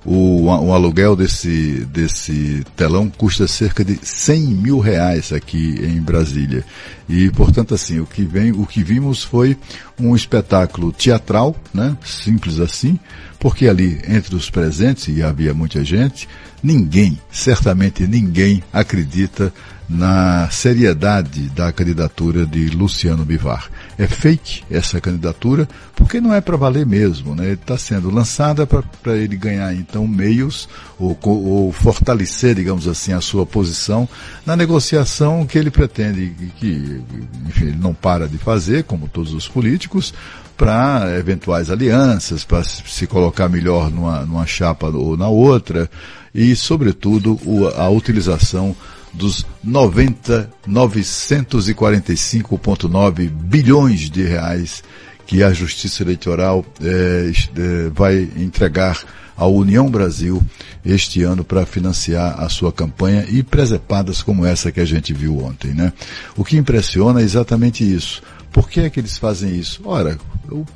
o, 0.05 0.45
o 0.45 0.73
aluguel 0.73 1.15
desse, 1.15 1.85
desse 1.85 2.63
telão 2.75 3.09
custa 3.09 3.47
cerca 3.47 3.83
de 3.83 3.99
100 4.01 4.41
mil 4.41 4.79
reais 4.79 5.31
aqui 5.31 5.79
em 5.81 6.01
Brasília. 6.01 6.65
E, 7.07 7.29
portanto, 7.31 7.73
assim, 7.73 7.99
o 7.99 8.05
que, 8.05 8.23
vem, 8.23 8.51
o 8.51 8.65
que 8.65 8.83
vimos 8.83 9.23
foi 9.23 9.57
um 9.99 10.15
espetáculo 10.15 10.91
teatral, 10.91 11.55
né? 11.73 11.97
Simples 12.03 12.59
assim, 12.59 12.99
porque 13.39 13.67
ali, 13.67 14.01
entre 14.07 14.35
os 14.35 14.49
presentes, 14.49 15.07
e 15.07 15.21
havia 15.21 15.53
muita 15.53 15.83
gente, 15.83 16.27
ninguém, 16.61 17.19
certamente 17.31 18.07
ninguém 18.07 18.63
acredita 18.71 19.53
na 19.93 20.49
seriedade 20.49 21.49
da 21.49 21.71
candidatura 21.71 22.45
de 22.45 22.69
Luciano 22.69 23.23
Bivar. 23.23 23.69
É 23.97 24.07
fake 24.07 24.63
essa 24.69 24.99
candidatura, 24.99 25.69
porque 25.95 26.19
não 26.19 26.33
é 26.33 26.41
para 26.41 26.57
valer 26.57 26.85
mesmo, 26.85 27.35
né? 27.35 27.51
Está 27.51 27.77
sendo 27.77 28.09
lançada 28.09 28.65
para 28.65 29.15
ele 29.15 29.37
ganhar 29.37 29.73
então 29.73 30.07
meios 30.07 30.67
ou, 30.99 31.17
ou, 31.21 31.71
fortalecer, 31.71 32.55
digamos 32.55 32.87
assim, 32.87 33.13
a 33.13 33.21
sua 33.21 33.45
posição 33.45 34.09
na 34.45 34.55
negociação 34.55 35.45
que 35.45 35.59
ele 35.59 35.69
pretende, 35.69 36.33
que 36.57 37.01
enfim, 37.47 37.65
ele 37.65 37.77
não 37.77 37.93
para 37.93 38.27
de 38.27 38.39
fazer, 38.39 38.85
como 38.85 39.07
todos 39.07 39.31
os 39.31 39.47
políticos, 39.47 40.11
para 40.57 41.17
eventuais 41.17 41.69
alianças, 41.69 42.43
para 42.43 42.63
se 42.63 43.05
colocar 43.05 43.47
melhor 43.47 43.91
numa, 43.91 44.25
numa 44.25 44.45
chapa 44.45 44.87
ou 44.87 45.15
na 45.15 45.27
outra, 45.27 45.89
e, 46.33 46.55
sobretudo, 46.55 47.39
a 47.77 47.89
utilização 47.89 48.75
dos 49.13 49.45
90, 49.63 50.49
945,9 50.67 53.29
bilhões 53.29 54.09
de 54.09 54.23
reais 54.23 54.83
que 55.25 55.41
a 55.43 55.53
Justiça 55.53 56.03
Eleitoral 56.03 56.65
é, 56.81 57.31
é, 57.31 57.89
vai 57.89 58.27
entregar 58.35 58.99
à 59.37 59.47
União 59.47 59.89
Brasil 59.89 60.43
este 60.85 61.23
ano 61.23 61.43
para 61.43 61.65
financiar 61.65 62.39
a 62.39 62.47
sua 62.49 62.71
campanha 62.71 63.25
e 63.29 63.41
presepadas 63.41 64.21
como 64.21 64.45
essa 64.45 64.71
que 64.71 64.79
a 64.79 64.85
gente 64.85 65.13
viu 65.13 65.43
ontem, 65.43 65.73
né? 65.73 65.91
O 66.35 66.43
que 66.43 66.57
impressiona 66.57 67.21
é 67.21 67.23
exatamente 67.23 67.83
isso. 67.83 68.21
Por 68.51 68.69
que 68.69 68.81
é 68.81 68.89
que 68.89 68.99
eles 68.99 69.17
fazem 69.17 69.55
isso? 69.55 69.81
Ora, 69.85 70.17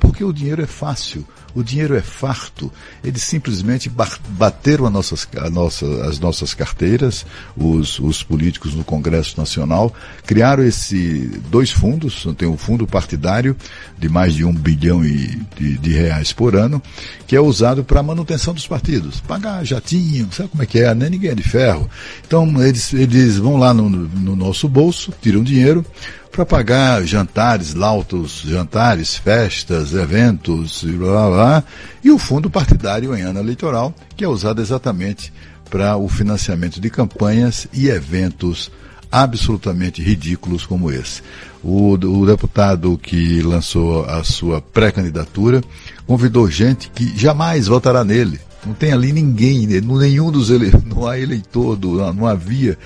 porque 0.00 0.24
o 0.24 0.32
dinheiro 0.32 0.62
é 0.62 0.66
fácil. 0.66 1.24
O 1.54 1.62
dinheiro 1.62 1.96
é 1.96 2.00
farto. 2.00 2.70
Eles 3.02 3.22
simplesmente 3.22 3.90
bateram 4.30 4.86
a 4.86 4.90
nossas, 4.90 5.26
a 5.36 5.50
nossa, 5.50 5.86
as 6.06 6.18
nossas 6.18 6.54
carteiras, 6.54 7.24
os, 7.56 7.98
os 7.98 8.22
políticos 8.22 8.74
no 8.74 8.84
Congresso 8.84 9.38
Nacional, 9.38 9.92
criaram 10.26 10.64
esse 10.64 11.30
dois 11.50 11.70
fundos, 11.70 12.26
tem 12.36 12.48
um 12.48 12.56
fundo 12.56 12.86
partidário 12.86 13.56
de 13.98 14.08
mais 14.08 14.34
de 14.34 14.44
um 14.44 14.52
bilhão 14.52 15.04
e, 15.04 15.40
de, 15.56 15.78
de 15.78 15.92
reais 15.92 16.32
por 16.32 16.54
ano, 16.54 16.82
que 17.26 17.34
é 17.34 17.40
usado 17.40 17.84
para 17.84 18.00
a 18.00 18.02
manutenção 18.02 18.54
dos 18.54 18.66
partidos. 18.66 19.20
Pagar 19.20 19.64
jatinho, 19.64 20.28
sabe 20.32 20.50
como 20.50 20.62
é 20.62 20.66
que 20.66 20.80
é? 20.80 20.94
Nem 20.94 21.10
ninguém 21.10 21.30
é 21.30 21.34
de 21.34 21.42
ferro. 21.42 21.88
Então 22.26 22.62
eles, 22.62 22.92
eles 22.92 23.36
vão 23.38 23.56
lá 23.56 23.72
no, 23.72 23.88
no 23.88 24.36
nosso 24.36 24.68
bolso, 24.68 25.12
tiram 25.20 25.42
dinheiro, 25.42 25.84
para 26.30 26.46
pagar 26.46 27.04
jantares, 27.04 27.74
lautos 27.74 28.42
jantares, 28.46 29.16
festas, 29.16 29.92
eventos 29.94 30.84
blá 30.84 31.08
blá 31.08 31.28
blá, 31.30 31.64
e 32.02 32.10
o 32.10 32.18
fundo 32.18 32.48
partidário 32.48 33.14
em 33.16 33.22
ano 33.22 33.40
eleitoral, 33.40 33.94
que 34.16 34.24
é 34.24 34.28
usado 34.28 34.60
exatamente 34.60 35.32
para 35.68 35.96
o 35.96 36.08
financiamento 36.08 36.80
de 36.80 36.90
campanhas 36.90 37.66
e 37.72 37.88
eventos 37.88 38.70
absolutamente 39.10 40.02
ridículos 40.02 40.66
como 40.66 40.90
esse. 40.90 41.22
O, 41.62 41.92
o 41.94 42.26
deputado 42.26 42.98
que 42.98 43.40
lançou 43.42 44.04
a 44.04 44.22
sua 44.22 44.60
pré-candidatura 44.60 45.62
convidou 46.06 46.50
gente 46.50 46.90
que 46.90 47.18
jamais 47.18 47.66
votará 47.66 48.04
nele. 48.04 48.40
Não 48.64 48.74
tem 48.74 48.92
ali 48.92 49.12
ninguém, 49.12 49.66
nenhum 49.66 50.30
dos 50.30 50.50
ele, 50.50 50.72
não 50.86 51.06
há 51.06 51.18
eleitor, 51.18 51.76
do, 51.76 52.12
não 52.12 52.26
havia 52.26 52.76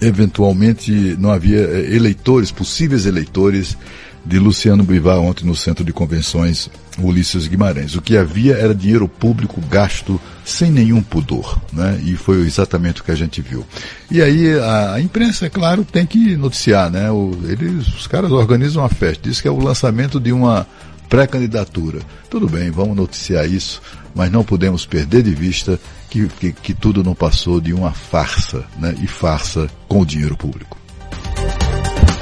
eventualmente 0.00 1.16
não 1.18 1.30
havia 1.30 1.58
eh, 1.58 1.94
eleitores, 1.94 2.50
possíveis 2.50 3.06
eleitores 3.06 3.76
de 4.24 4.38
Luciano 4.38 4.84
Bivar 4.84 5.18
ontem 5.18 5.46
no 5.46 5.56
Centro 5.56 5.84
de 5.84 5.92
Convenções 5.92 6.70
Ulisses 6.98 7.46
Guimarães. 7.46 7.94
O 7.94 8.02
que 8.02 8.16
havia 8.16 8.54
era 8.54 8.74
dinheiro 8.74 9.08
público 9.08 9.60
gasto 9.62 10.20
sem 10.44 10.70
nenhum 10.70 11.02
pudor, 11.02 11.60
né? 11.72 12.00
E 12.04 12.16
foi 12.16 12.40
exatamente 12.40 13.00
o 13.00 13.04
que 13.04 13.10
a 13.10 13.14
gente 13.14 13.40
viu. 13.40 13.64
E 14.10 14.20
aí 14.20 14.58
a, 14.58 14.94
a 14.94 15.00
imprensa, 15.00 15.46
é 15.46 15.48
claro, 15.48 15.84
tem 15.84 16.04
que 16.04 16.36
noticiar, 16.36 16.90
né? 16.90 17.10
O, 17.10 17.32
eles, 17.44 17.86
os 17.88 18.06
caras 18.06 18.30
organizam 18.30 18.82
uma 18.82 18.88
festa, 18.88 19.28
diz 19.28 19.40
que 19.40 19.48
é 19.48 19.50
o 19.50 19.58
lançamento 19.58 20.20
de 20.20 20.32
uma 20.32 20.66
pré-candidatura. 21.08 22.00
Tudo 22.28 22.48
bem, 22.48 22.70
vamos 22.70 22.96
noticiar 22.96 23.50
isso, 23.50 23.80
mas 24.14 24.30
não 24.30 24.44
podemos 24.44 24.84
perder 24.84 25.22
de 25.22 25.34
vista 25.34 25.80
que, 26.10 26.26
que, 26.28 26.52
que 26.52 26.74
tudo 26.74 27.04
não 27.04 27.14
passou 27.14 27.60
de 27.60 27.72
uma 27.72 27.92
farsa, 27.92 28.66
né? 28.78 28.94
E 29.00 29.06
farsa 29.06 29.70
com 29.88 30.00
o 30.00 30.06
dinheiro 30.06 30.36
público. 30.36 30.76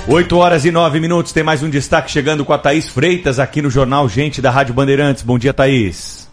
8 0.06 0.36
horas 0.36 0.64
e 0.64 0.70
9 0.70 1.00
minutos, 1.00 1.32
tem 1.32 1.42
mais 1.42 1.62
um 1.62 1.68
destaque 1.68 2.10
chegando 2.10 2.44
com 2.44 2.52
a 2.52 2.58
Thaís 2.58 2.88
Freitas 2.88 3.38
aqui 3.38 3.60
no 3.60 3.70
Jornal 3.70 4.08
Gente 4.08 4.40
da 4.40 4.50
Rádio 4.50 4.74
Bandeirantes. 4.74 5.22
Bom 5.22 5.38
dia, 5.38 5.52
Thaís. 5.52 6.27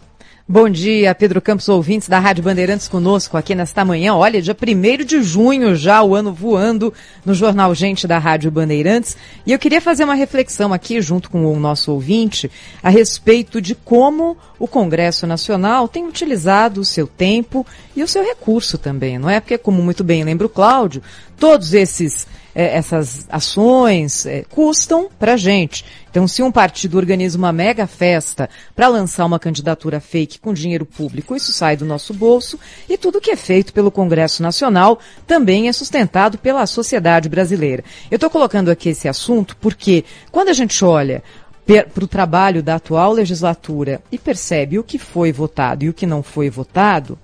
Bom 0.48 0.70
dia, 0.70 1.12
Pedro 1.12 1.42
Campos, 1.42 1.68
ouvintes 1.68 2.08
da 2.08 2.20
Rádio 2.20 2.44
Bandeirantes 2.44 2.86
conosco 2.86 3.36
aqui 3.36 3.52
nesta 3.52 3.84
manhã. 3.84 4.14
Olha, 4.14 4.40
dia 4.40 4.54
1 4.54 5.04
de 5.04 5.20
junho 5.20 5.74
já, 5.74 6.00
o 6.04 6.14
ano 6.14 6.32
voando 6.32 6.94
no 7.24 7.34
Jornal 7.34 7.74
Gente 7.74 8.06
da 8.06 8.16
Rádio 8.16 8.48
Bandeirantes. 8.48 9.16
E 9.44 9.50
eu 9.50 9.58
queria 9.58 9.80
fazer 9.80 10.04
uma 10.04 10.14
reflexão 10.14 10.72
aqui, 10.72 11.00
junto 11.00 11.30
com 11.30 11.52
o 11.52 11.58
nosso 11.58 11.90
ouvinte, 11.90 12.48
a 12.80 12.88
respeito 12.88 13.60
de 13.60 13.74
como 13.74 14.36
o 14.56 14.68
Congresso 14.68 15.26
Nacional 15.26 15.88
tem 15.88 16.06
utilizado 16.06 16.80
o 16.80 16.84
seu 16.84 17.08
tempo 17.08 17.66
e 17.96 18.04
o 18.04 18.08
seu 18.08 18.22
recurso 18.22 18.78
também, 18.78 19.18
não 19.18 19.28
é? 19.28 19.40
Porque, 19.40 19.58
como 19.58 19.82
muito 19.82 20.04
bem 20.04 20.22
lembra 20.22 20.46
o 20.46 20.50
Cláudio, 20.50 21.02
todos 21.36 21.74
esses 21.74 22.24
é, 22.56 22.74
essas 22.74 23.26
ações 23.28 24.24
é, 24.24 24.42
custam 24.48 25.10
para 25.18 25.36
gente. 25.36 25.84
Então, 26.10 26.26
se 26.26 26.42
um 26.42 26.50
partido 26.50 26.96
organiza 26.96 27.36
uma 27.36 27.52
mega 27.52 27.86
festa 27.86 28.48
para 28.74 28.88
lançar 28.88 29.26
uma 29.26 29.38
candidatura 29.38 30.00
fake 30.00 30.38
com 30.38 30.54
dinheiro 30.54 30.86
público, 30.86 31.36
isso 31.36 31.52
sai 31.52 31.76
do 31.76 31.84
nosso 31.84 32.14
bolso 32.14 32.58
e 32.88 32.96
tudo 32.96 33.20
que 33.20 33.30
é 33.30 33.36
feito 33.36 33.74
pelo 33.74 33.90
Congresso 33.90 34.42
Nacional 34.42 34.98
também 35.26 35.68
é 35.68 35.72
sustentado 35.72 36.38
pela 36.38 36.64
sociedade 36.64 37.28
brasileira. 37.28 37.84
Eu 38.10 38.16
estou 38.16 38.30
colocando 38.30 38.70
aqui 38.70 38.88
esse 38.88 39.06
assunto 39.06 39.54
porque 39.58 40.02
quando 40.32 40.48
a 40.48 40.54
gente 40.54 40.82
olha 40.82 41.22
para 41.92 42.04
o 42.04 42.08
trabalho 42.08 42.62
da 42.62 42.76
atual 42.76 43.12
legislatura 43.12 44.00
e 44.10 44.16
percebe 44.16 44.78
o 44.78 44.84
que 44.84 44.98
foi 44.98 45.30
votado 45.30 45.84
e 45.84 45.90
o 45.90 45.92
que 45.92 46.06
não 46.06 46.22
foi 46.22 46.48
votado, 46.48 47.18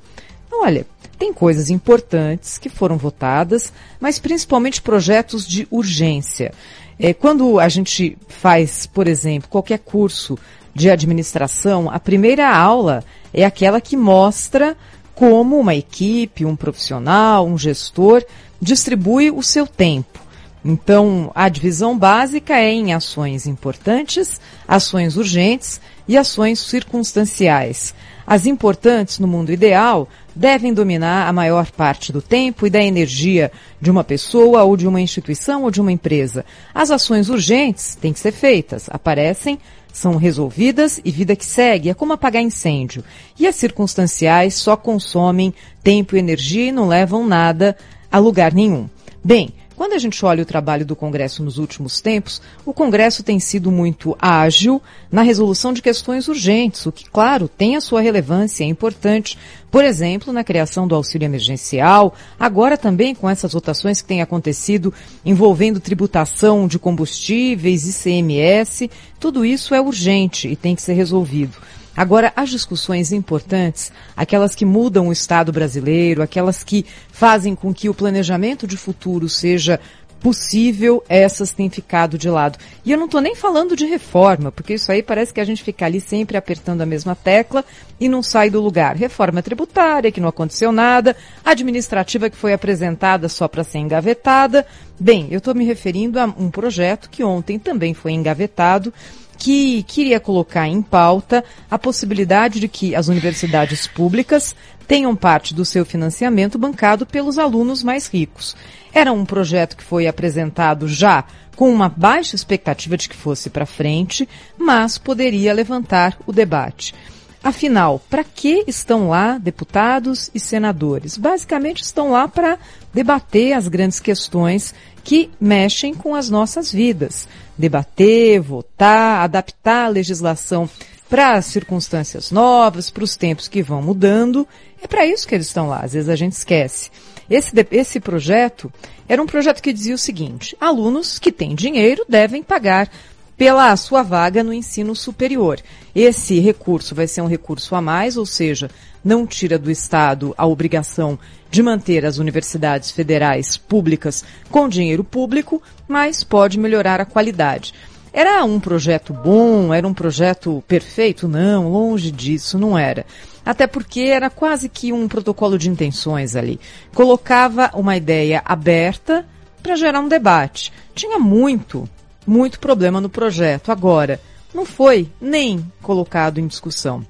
olha, 0.52 0.84
tem 1.22 1.32
coisas 1.32 1.70
importantes 1.70 2.58
que 2.58 2.68
foram 2.68 2.96
votadas, 2.96 3.72
mas 4.00 4.18
principalmente 4.18 4.82
projetos 4.82 5.46
de 5.46 5.68
urgência. 5.70 6.52
É, 6.98 7.14
quando 7.14 7.60
a 7.60 7.68
gente 7.68 8.18
faz, 8.26 8.86
por 8.86 9.06
exemplo, 9.06 9.48
qualquer 9.48 9.78
curso 9.78 10.36
de 10.74 10.90
administração, 10.90 11.88
a 11.88 12.00
primeira 12.00 12.52
aula 12.52 13.04
é 13.32 13.44
aquela 13.44 13.80
que 13.80 13.96
mostra 13.96 14.76
como 15.14 15.60
uma 15.60 15.76
equipe, 15.76 16.44
um 16.44 16.56
profissional, 16.56 17.46
um 17.46 17.56
gestor 17.56 18.24
distribui 18.60 19.30
o 19.30 19.44
seu 19.44 19.64
tempo. 19.64 20.18
Então, 20.64 21.30
a 21.36 21.48
divisão 21.48 21.96
básica 21.96 22.58
é 22.58 22.72
em 22.72 22.92
ações 22.92 23.46
importantes, 23.46 24.40
ações 24.66 25.16
urgentes 25.16 25.80
e 26.08 26.18
ações 26.18 26.58
circunstanciais. 26.58 27.94
As 28.26 28.46
importantes 28.46 29.18
no 29.18 29.26
mundo 29.26 29.52
ideal 29.52 30.08
devem 30.34 30.72
dominar 30.72 31.28
a 31.28 31.32
maior 31.32 31.70
parte 31.70 32.12
do 32.12 32.22
tempo 32.22 32.66
e 32.66 32.70
da 32.70 32.82
energia 32.82 33.52
de 33.80 33.90
uma 33.90 34.02
pessoa 34.02 34.62
ou 34.62 34.76
de 34.76 34.86
uma 34.86 35.00
instituição 35.00 35.64
ou 35.64 35.70
de 35.70 35.80
uma 35.80 35.92
empresa. 35.92 36.44
As 36.74 36.90
ações 36.90 37.28
urgentes 37.28 37.94
têm 37.94 38.12
que 38.12 38.20
ser 38.20 38.32
feitas, 38.32 38.88
aparecem, 38.90 39.58
são 39.92 40.16
resolvidas 40.16 41.00
e 41.04 41.10
vida 41.10 41.36
que 41.36 41.44
segue. 41.44 41.90
É 41.90 41.94
como 41.94 42.14
apagar 42.14 42.42
incêndio. 42.42 43.04
E 43.38 43.46
as 43.46 43.56
circunstanciais 43.56 44.54
só 44.54 44.76
consomem 44.76 45.52
tempo 45.82 46.16
e 46.16 46.18
energia 46.18 46.68
e 46.68 46.72
não 46.72 46.88
levam 46.88 47.26
nada 47.26 47.76
a 48.10 48.18
lugar 48.18 48.52
nenhum. 48.52 48.88
Bem, 49.22 49.50
Quando 49.76 49.94
a 49.94 49.98
gente 49.98 50.24
olha 50.24 50.42
o 50.42 50.46
trabalho 50.46 50.84
do 50.84 50.94
Congresso 50.94 51.42
nos 51.42 51.58
últimos 51.58 52.00
tempos, 52.00 52.42
o 52.64 52.72
Congresso 52.72 53.22
tem 53.22 53.40
sido 53.40 53.70
muito 53.70 54.16
ágil 54.20 54.82
na 55.10 55.22
resolução 55.22 55.72
de 55.72 55.82
questões 55.82 56.28
urgentes, 56.28 56.84
o 56.86 56.92
que, 56.92 57.08
claro, 57.08 57.48
tem 57.48 57.76
a 57.76 57.80
sua 57.80 58.00
relevância, 58.00 58.64
é 58.64 58.66
importante. 58.66 59.38
Por 59.70 59.84
exemplo, 59.84 60.32
na 60.32 60.44
criação 60.44 60.86
do 60.86 60.94
auxílio 60.94 61.24
emergencial, 61.24 62.14
agora 62.38 62.76
também 62.76 63.14
com 63.14 63.28
essas 63.28 63.52
votações 63.52 64.02
que 64.02 64.08
têm 64.08 64.20
acontecido 64.20 64.92
envolvendo 65.24 65.80
tributação 65.80 66.66
de 66.66 66.78
combustíveis, 66.78 67.88
ICMS, 67.88 68.90
tudo 69.18 69.44
isso 69.44 69.74
é 69.74 69.80
urgente 69.80 70.48
e 70.48 70.56
tem 70.56 70.74
que 70.74 70.82
ser 70.82 70.92
resolvido. 70.92 71.56
Agora, 71.96 72.32
as 72.34 72.48
discussões 72.48 73.12
importantes, 73.12 73.92
aquelas 74.16 74.54
que 74.54 74.64
mudam 74.64 75.08
o 75.08 75.12
Estado 75.12 75.52
brasileiro, 75.52 76.22
aquelas 76.22 76.64
que 76.64 76.86
fazem 77.10 77.54
com 77.54 77.72
que 77.72 77.88
o 77.88 77.94
planejamento 77.94 78.66
de 78.66 78.76
futuro 78.76 79.28
seja 79.28 79.78
possível, 80.22 81.02
essas 81.08 81.50
têm 81.50 81.68
ficado 81.68 82.16
de 82.16 82.30
lado. 82.30 82.56
E 82.84 82.92
eu 82.92 82.96
não 82.96 83.06
estou 83.06 83.20
nem 83.20 83.34
falando 83.34 83.74
de 83.74 83.84
reforma, 83.84 84.52
porque 84.52 84.74
isso 84.74 84.90
aí 84.92 85.02
parece 85.02 85.34
que 85.34 85.40
a 85.40 85.44
gente 85.44 85.64
fica 85.64 85.84
ali 85.84 86.00
sempre 86.00 86.36
apertando 86.36 86.80
a 86.80 86.86
mesma 86.86 87.16
tecla 87.16 87.64
e 87.98 88.08
não 88.08 88.22
sai 88.22 88.48
do 88.48 88.60
lugar. 88.60 88.94
Reforma 88.94 89.42
tributária, 89.42 90.12
que 90.12 90.20
não 90.20 90.28
aconteceu 90.28 90.70
nada, 90.70 91.16
administrativa 91.44 92.30
que 92.30 92.36
foi 92.36 92.52
apresentada 92.52 93.28
só 93.28 93.48
para 93.48 93.64
ser 93.64 93.78
engavetada. 93.78 94.64
Bem, 94.98 95.26
eu 95.32 95.38
estou 95.38 95.54
me 95.54 95.64
referindo 95.64 96.20
a 96.20 96.24
um 96.24 96.50
projeto 96.50 97.10
que 97.10 97.24
ontem 97.24 97.58
também 97.58 97.92
foi 97.92 98.12
engavetado 98.12 98.94
que 99.38 99.82
queria 99.84 100.20
colocar 100.20 100.68
em 100.68 100.82
pauta 100.82 101.44
a 101.70 101.78
possibilidade 101.78 102.60
de 102.60 102.68
que 102.68 102.94
as 102.94 103.08
universidades 103.08 103.86
públicas 103.86 104.54
tenham 104.86 105.16
parte 105.16 105.54
do 105.54 105.64
seu 105.64 105.84
financiamento 105.84 106.58
bancado 106.58 107.06
pelos 107.06 107.38
alunos 107.38 107.82
mais 107.82 108.06
ricos. 108.06 108.56
Era 108.92 109.12
um 109.12 109.24
projeto 109.24 109.76
que 109.76 109.84
foi 109.84 110.06
apresentado 110.06 110.86
já 110.86 111.24
com 111.56 111.70
uma 111.70 111.88
baixa 111.88 112.34
expectativa 112.34 112.96
de 112.96 113.08
que 113.08 113.16
fosse 113.16 113.50
para 113.50 113.66
frente, 113.66 114.28
mas 114.58 114.98
poderia 114.98 115.52
levantar 115.52 116.18
o 116.26 116.32
debate. 116.32 116.94
Afinal, 117.42 118.00
para 118.08 118.22
que 118.22 118.62
estão 118.68 119.08
lá 119.08 119.36
deputados 119.36 120.30
e 120.32 120.38
senadores? 120.38 121.16
Basicamente 121.16 121.82
estão 121.82 122.12
lá 122.12 122.28
para 122.28 122.56
debater 122.94 123.54
as 123.54 123.66
grandes 123.66 123.98
questões 123.98 124.72
que 125.02 125.28
mexem 125.40 125.92
com 125.92 126.14
as 126.14 126.30
nossas 126.30 126.70
vidas. 126.70 127.26
Debater, 127.58 128.40
votar, 128.40 129.24
adaptar 129.24 129.86
a 129.86 129.88
legislação 129.88 130.70
para 131.10 131.34
as 131.34 131.46
circunstâncias 131.46 132.30
novas, 132.30 132.90
para 132.90 133.04
os 133.04 133.16
tempos 133.16 133.48
que 133.48 133.62
vão 133.62 133.82
mudando. 133.82 134.46
É 134.80 134.86
para 134.86 135.04
isso 135.04 135.26
que 135.26 135.34
eles 135.34 135.48
estão 135.48 135.68
lá, 135.68 135.80
às 135.80 135.94
vezes 135.94 136.08
a 136.08 136.16
gente 136.16 136.32
esquece. 136.32 136.90
Esse, 137.28 137.52
esse 137.70 137.98
projeto 138.00 138.72
era 139.08 139.22
um 139.22 139.26
projeto 139.26 139.62
que 139.62 139.72
dizia 139.72 139.94
o 139.94 139.98
seguinte: 139.98 140.56
alunos 140.60 141.18
que 141.18 141.32
têm 141.32 141.54
dinheiro 141.54 142.04
devem 142.08 142.42
pagar 142.42 142.88
pela 143.36 143.74
sua 143.76 144.02
vaga 144.02 144.42
no 144.42 144.52
ensino 144.52 144.94
superior. 144.94 145.60
Esse 145.94 146.38
recurso 146.40 146.94
vai 146.94 147.06
ser 147.06 147.22
um 147.22 147.26
recurso 147.26 147.74
a 147.74 147.80
mais, 147.80 148.16
ou 148.16 148.26
seja, 148.26 148.70
não 149.04 149.26
tira 149.26 149.58
do 149.58 149.70
Estado 149.70 150.34
a 150.38 150.46
obrigação 150.46 151.18
de 151.50 151.62
manter 151.62 152.06
as 152.06 152.18
universidades 152.18 152.90
federais 152.90 153.56
públicas 153.56 154.24
com 154.50 154.68
dinheiro 154.68 155.04
público, 155.04 155.62
mas 155.86 156.24
pode 156.24 156.58
melhorar 156.58 157.00
a 157.00 157.04
qualidade. 157.04 157.74
Era 158.12 158.44
um 158.44 158.60
projeto 158.60 159.12
bom? 159.14 159.72
Era 159.72 159.88
um 159.88 159.94
projeto 159.94 160.62
perfeito? 160.68 161.26
Não, 161.26 161.70
longe 161.70 162.10
disso, 162.10 162.58
não 162.58 162.78
era. 162.78 163.06
Até 163.44 163.66
porque 163.66 164.02
era 164.02 164.28
quase 164.28 164.68
que 164.68 164.92
um 164.92 165.08
protocolo 165.08 165.58
de 165.58 165.68
intenções 165.68 166.36
ali. 166.36 166.60
Colocava 166.94 167.70
uma 167.74 167.96
ideia 167.96 168.42
aberta 168.44 169.26
para 169.62 169.76
gerar 169.76 170.00
um 170.00 170.08
debate. 170.08 170.72
Tinha 170.94 171.18
muito, 171.18 171.88
muito 172.26 172.58
problema 172.60 173.00
no 173.00 173.08
projeto. 173.08 173.70
Agora, 173.70 174.20
não 174.54 174.64
foi 174.64 175.08
nem 175.20 175.64
colocado 175.80 176.38
em 176.38 176.46
discussão. 176.46 177.04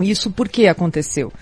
Isso 0.00 0.30
por 0.30 0.48
que 0.48 0.66
aconteceu? 0.66 1.32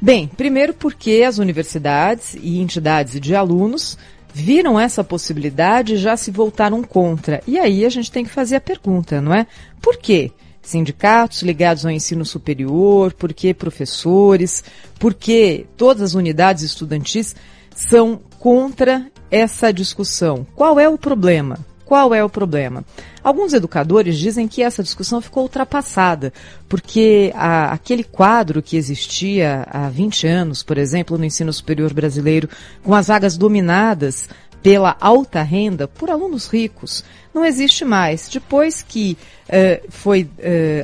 Bem, 0.00 0.28
primeiro 0.28 0.72
porque 0.72 1.24
as 1.26 1.38
universidades 1.38 2.34
e 2.34 2.58
entidades 2.58 3.20
de 3.20 3.34
alunos 3.34 3.98
viram 4.32 4.78
essa 4.78 5.02
possibilidade 5.02 5.94
e 5.94 5.98
já 5.98 6.16
se 6.16 6.30
voltaram 6.30 6.82
contra. 6.82 7.42
E 7.46 7.58
aí 7.58 7.84
a 7.84 7.88
gente 7.88 8.10
tem 8.10 8.24
que 8.24 8.30
fazer 8.30 8.56
a 8.56 8.60
pergunta, 8.60 9.20
não 9.20 9.34
é? 9.34 9.46
Por 9.80 9.96
quê? 9.96 10.30
Sindicatos 10.62 11.42
ligados 11.42 11.84
ao 11.84 11.90
ensino 11.90 12.24
superior, 12.24 13.12
por 13.14 13.32
que 13.32 13.52
professores, 13.52 14.62
por 14.98 15.14
que 15.14 15.66
todas 15.76 16.02
as 16.02 16.14
unidades 16.14 16.62
estudantis 16.62 17.34
são 17.74 18.20
contra 18.38 19.06
essa 19.30 19.72
discussão? 19.72 20.46
Qual 20.54 20.78
é 20.78 20.88
o 20.88 20.98
problema? 20.98 21.58
Qual 21.90 22.14
é 22.14 22.22
o 22.22 22.28
problema? 22.28 22.84
Alguns 23.20 23.52
educadores 23.52 24.16
dizem 24.16 24.46
que 24.46 24.62
essa 24.62 24.80
discussão 24.80 25.20
ficou 25.20 25.42
ultrapassada, 25.42 26.32
porque 26.68 27.32
a, 27.34 27.72
aquele 27.72 28.04
quadro 28.04 28.62
que 28.62 28.76
existia 28.76 29.66
há 29.68 29.88
20 29.88 30.24
anos, 30.24 30.62
por 30.62 30.78
exemplo, 30.78 31.18
no 31.18 31.24
ensino 31.24 31.52
superior 31.52 31.92
brasileiro, 31.92 32.48
com 32.84 32.94
as 32.94 33.08
vagas 33.08 33.36
dominadas 33.36 34.28
pela 34.62 34.96
alta 35.00 35.42
renda 35.42 35.88
por 35.88 36.10
alunos 36.10 36.46
ricos 36.46 37.04
não 37.32 37.44
existe 37.44 37.84
mais. 37.84 38.28
Depois 38.28 38.82
que 38.82 39.16
uh, 39.48 39.86
foi 39.88 40.24
uh, 40.24 40.28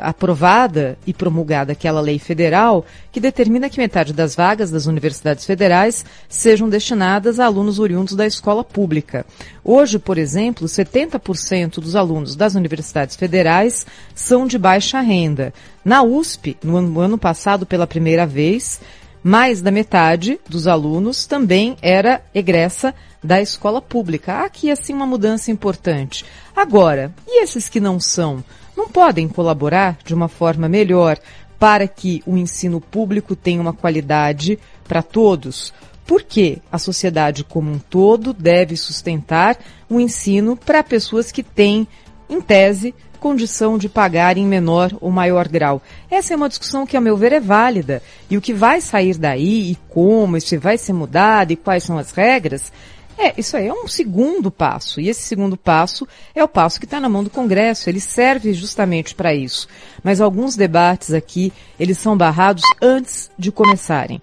aprovada 0.01 0.97
e 1.07 1.13
promulgada 1.13 1.73
aquela 1.73 2.01
lei 2.01 2.19
federal 2.19 2.87
que 3.11 3.21
determina 3.21 3.69
que 3.69 3.79
metade 3.79 4.13
das 4.13 4.37
vagas 4.37 4.71
das 4.71 4.87
universidades 4.87 5.45
federais 5.45 6.05
sejam 6.29 6.69
destinadas 6.69 7.41
a 7.41 7.47
alunos 7.47 7.79
oriundos 7.79 8.15
da 8.15 8.27
escola 8.27 8.63
pública. 8.63 9.27
Hoje, 9.65 9.99
por 9.99 10.19
exemplo, 10.19 10.69
70% 10.69 11.81
dos 11.81 11.97
alunos 11.97 12.37
das 12.37 12.55
universidades 12.55 13.17
federais 13.17 13.85
são 14.15 14.47
de 14.47 14.59
baixa 14.59 15.01
renda. 15.01 15.53
Na 15.85 16.03
USP, 16.03 16.57
no 16.63 16.77
ano, 16.77 16.89
no 16.89 17.01
ano 17.01 17.19
passado, 17.19 17.67
pela 17.67 17.87
primeira 17.87 18.27
vez, 18.27 18.81
mais 19.23 19.61
da 19.61 19.73
metade 19.73 20.39
dos 20.49 20.69
alunos 20.69 21.27
também 21.27 21.77
era 21.83 22.23
egressa 22.33 22.95
da 23.27 23.41
escola 23.41 23.83
pública. 23.83 24.35
Há 24.35 24.45
aqui, 24.45 24.71
assim, 24.71 24.95
uma 24.95 25.07
mudança 25.07 25.51
importante. 25.51 26.25
Agora, 26.55 27.13
e 27.27 27.43
esses 27.43 27.69
que 27.69 27.81
não 27.81 28.01
são? 28.01 28.43
Não 28.77 28.89
podem 28.89 29.29
colaborar 29.29 29.99
de 30.05 30.15
uma 30.15 30.29
forma 30.29 30.69
melhor 30.69 31.19
para 31.59 31.89
que 31.89 32.23
o 32.27 32.37
ensino 32.37 32.81
público 32.81 33.35
tenha 33.35 33.61
uma 33.61 33.73
qualidade 33.73 34.59
para 34.85 35.03
todos? 35.03 35.75
Porque 36.07 36.59
a 36.71 36.79
sociedade 36.79 37.43
como 37.43 37.71
um 37.71 37.79
todo 37.79 38.33
deve 38.33 38.77
sustentar 38.77 39.59
o 39.91 39.99
ensino 39.99 40.57
para 40.57 40.83
pessoas 40.85 41.33
que 41.33 41.43
têm, 41.43 41.89
em 42.31 42.41
tese, 42.41 42.95
condição 43.17 43.77
de 43.77 43.89
pagar 43.89 44.37
em 44.37 44.47
menor 44.47 44.93
ou 45.01 45.11
maior 45.11 45.49
grau. 45.49 45.83
Essa 46.09 46.33
é 46.33 46.37
uma 46.37 46.49
discussão 46.49 46.87
que, 46.87 46.97
a 46.97 47.01
meu 47.01 47.17
ver, 47.17 47.33
é 47.33 47.41
válida. 47.41 48.01
E 48.31 48.37
o 48.37 48.41
que 48.41 48.55
vai 48.55 48.81
sair 48.81 49.19
daí, 49.19 49.73
e 49.73 49.79
como, 49.89 50.37
e 50.37 50.41
se 50.41 50.57
vai 50.57 50.79
ser 50.79 50.93
mudado, 50.93 51.51
e 51.51 51.57
quais 51.57 51.83
são 51.83 51.99
as 51.99 52.13
regras, 52.13 52.73
é, 53.19 53.35
isso 53.39 53.57
aí 53.57 53.67
é 53.67 53.73
um 53.73 53.89
segundo 53.89 54.51
passo. 54.51 55.01
E 55.01 55.09
esse 55.09 55.23
segundo 55.23 55.57
passo 55.57 56.07
é 56.35 56.45
o 56.45 56.49
passo 56.49 56.79
que 56.79 56.85
está 56.85 57.01
na 57.01 57.09
mão 57.09 57.25
do 57.25 57.31
Congresso. 57.31 57.89
Ele 57.89 58.01
serve 58.01 58.53
justamente 58.53 59.15
para 59.15 59.35
isso. 59.35 59.67
Mas 60.03 60.21
alguns 60.21 60.55
debates 60.55 61.13
aqui, 61.13 61.53
eles 61.81 61.99
são 61.99 62.17
barrados 62.17 62.63
antes 62.81 63.31
de 63.39 63.51
começarem. 63.51 64.21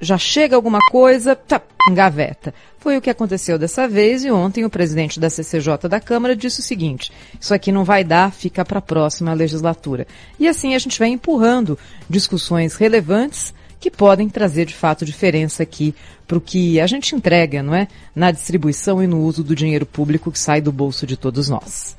Já 0.00 0.16
chega 0.16 0.54
alguma 0.54 0.78
coisa, 0.90 1.34
tá, 1.34 1.60
engaveta. 1.88 2.54
Foi 2.78 2.96
o 2.96 3.00
que 3.00 3.10
aconteceu 3.10 3.58
dessa 3.58 3.86
vez 3.86 4.24
e 4.24 4.30
ontem 4.30 4.64
o 4.64 4.70
presidente 4.70 5.20
da 5.20 5.30
CCJ 5.30 5.88
da 5.88 6.00
Câmara 6.00 6.34
disse 6.34 6.60
o 6.60 6.62
seguinte: 6.62 7.12
isso 7.40 7.54
aqui 7.54 7.70
não 7.70 7.84
vai 7.84 8.02
dar, 8.02 8.32
fica 8.32 8.64
para 8.64 8.78
a 8.78 8.82
próxima 8.82 9.32
legislatura. 9.32 10.06
E 10.38 10.48
assim 10.48 10.74
a 10.74 10.78
gente 10.78 10.98
vai 10.98 11.08
empurrando 11.08 11.78
discussões 12.08 12.76
relevantes 12.76 13.54
que 13.82 13.90
podem 13.90 14.28
trazer 14.28 14.64
de 14.64 14.74
fato 14.74 15.04
diferença 15.04 15.64
aqui 15.64 15.92
para 16.26 16.38
o 16.38 16.40
que 16.40 16.80
a 16.80 16.86
gente 16.86 17.16
entrega, 17.16 17.64
não 17.64 17.74
é? 17.74 17.88
Na 18.14 18.30
distribuição 18.30 19.02
e 19.02 19.08
no 19.08 19.20
uso 19.20 19.42
do 19.42 19.56
dinheiro 19.56 19.84
público 19.84 20.30
que 20.30 20.38
sai 20.38 20.60
do 20.60 20.70
bolso 20.70 21.04
de 21.04 21.16
todos 21.16 21.48
nós. 21.48 21.96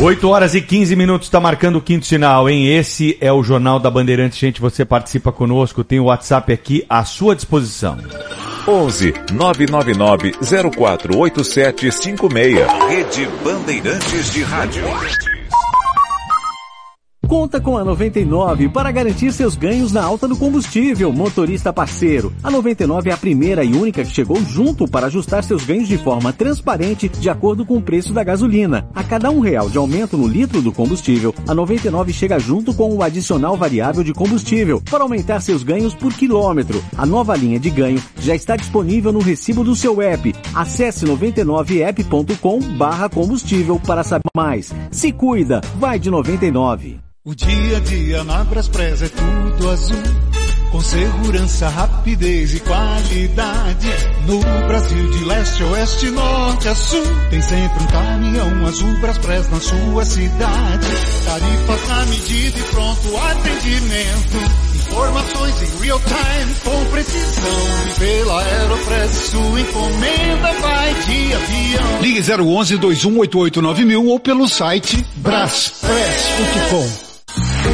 8 0.00 0.26
horas 0.28 0.54
e 0.54 0.62
15 0.62 0.96
minutos 0.96 1.28
está 1.28 1.38
marcando 1.38 1.76
o 1.76 1.82
quinto 1.82 2.06
sinal, 2.06 2.48
hein? 2.48 2.66
Esse 2.66 3.18
é 3.20 3.30
o 3.32 3.42
Jornal 3.42 3.78
da 3.78 3.90
Bandeirantes. 3.90 4.38
Gente, 4.38 4.58
você 4.60 4.84
participa 4.84 5.30
conosco, 5.30 5.84
tem 5.84 6.00
o 6.00 6.04
WhatsApp 6.04 6.52
aqui 6.52 6.84
à 6.88 7.04
sua 7.04 7.36
disposição. 7.36 7.98
11 8.66 9.12
999 9.34 10.32
048756. 10.40 12.66
Rede 12.88 13.28
Bandeirantes 13.44 14.32
de 14.32 14.42
Rádio. 14.42 14.84
Conta 17.28 17.58
com 17.58 17.78
a 17.78 17.84
99 17.84 18.68
para 18.68 18.92
garantir 18.92 19.32
seus 19.32 19.56
ganhos 19.56 19.92
na 19.92 20.02
alta 20.02 20.28
do 20.28 20.36
combustível, 20.36 21.10
motorista 21.10 21.72
parceiro. 21.72 22.32
A 22.42 22.50
99 22.50 23.08
é 23.08 23.12
a 23.12 23.16
primeira 23.16 23.64
e 23.64 23.72
única 23.72 24.04
que 24.04 24.10
chegou 24.10 24.36
junto 24.44 24.86
para 24.86 25.06
ajustar 25.06 25.42
seus 25.42 25.64
ganhos 25.64 25.88
de 25.88 25.96
forma 25.96 26.32
transparente 26.32 27.08
de 27.08 27.30
acordo 27.30 27.64
com 27.64 27.78
o 27.78 27.82
preço 27.82 28.12
da 28.12 28.22
gasolina. 28.22 28.86
A 28.94 29.02
cada 29.02 29.30
um 29.30 29.40
real 29.40 29.70
de 29.70 29.78
aumento 29.78 30.18
no 30.18 30.28
litro 30.28 30.60
do 30.60 30.70
combustível, 30.70 31.34
a 31.48 31.54
99 31.54 32.12
chega 32.12 32.38
junto 32.38 32.74
com 32.74 32.94
o 32.94 33.02
adicional 33.02 33.56
variável 33.56 34.04
de 34.04 34.12
combustível 34.12 34.82
para 34.90 35.02
aumentar 35.02 35.40
seus 35.40 35.62
ganhos 35.62 35.94
por 35.94 36.12
quilômetro. 36.12 36.82
A 36.96 37.06
nova 37.06 37.34
linha 37.34 37.58
de 37.58 37.70
ganho 37.70 38.02
já 38.18 38.34
está 38.34 38.54
disponível 38.54 39.12
no 39.12 39.20
recibo 39.20 39.64
do 39.64 39.74
seu 39.74 40.02
app. 40.02 40.34
Acesse 40.54 41.06
99app.com 41.06 42.60
barra 42.76 43.08
combustível 43.08 43.80
para 43.80 44.04
saber 44.04 44.30
mais. 44.36 44.74
Se 44.90 45.10
cuida, 45.10 45.62
vai 45.78 45.98
de 45.98 46.10
99. 46.10 47.04
O 47.26 47.34
dia 47.34 47.78
a 47.78 47.80
dia 47.80 48.22
na 48.22 48.44
Braspress 48.44 49.00
é 49.00 49.08
tudo 49.08 49.70
azul. 49.70 49.96
Com 50.70 50.82
segurança, 50.82 51.70
rapidez 51.70 52.52
e 52.52 52.60
qualidade. 52.60 53.88
No 54.26 54.40
Brasil 54.68 55.10
de 55.10 55.24
leste 55.24 55.62
a 55.62 55.66
oeste, 55.68 56.10
norte 56.10 56.68
a 56.68 56.74
sul. 56.74 57.02
Tem 57.30 57.40
sempre 57.40 57.82
um 57.82 57.86
caminhão 57.86 58.66
azul 58.66 59.00
Braspress 59.00 59.48
na 59.48 59.58
sua 59.58 60.04
cidade. 60.04 60.86
Tarifas 61.24 61.88
na 61.88 62.04
medida 62.04 62.58
e 62.58 62.62
pronto 62.64 63.16
atendimento. 63.16 64.36
Informações 64.74 65.62
em 65.62 65.82
real 65.82 66.00
time 66.00 66.54
com 66.62 66.84
precisão. 66.90 67.88
E 67.88 68.00
pela 68.00 68.42
Aeropress 68.42 69.12
sua 69.30 69.60
encomenda 69.62 70.52
vai 70.60 70.94
de 70.94 71.32
avião. 71.32 72.02
Ligue 72.02 72.20
011 72.20 72.76
2188 72.76 73.62
9000 73.62 74.06
ou 74.08 74.20
pelo 74.20 74.46
site 74.46 75.02
braspress.com. 75.16 77.13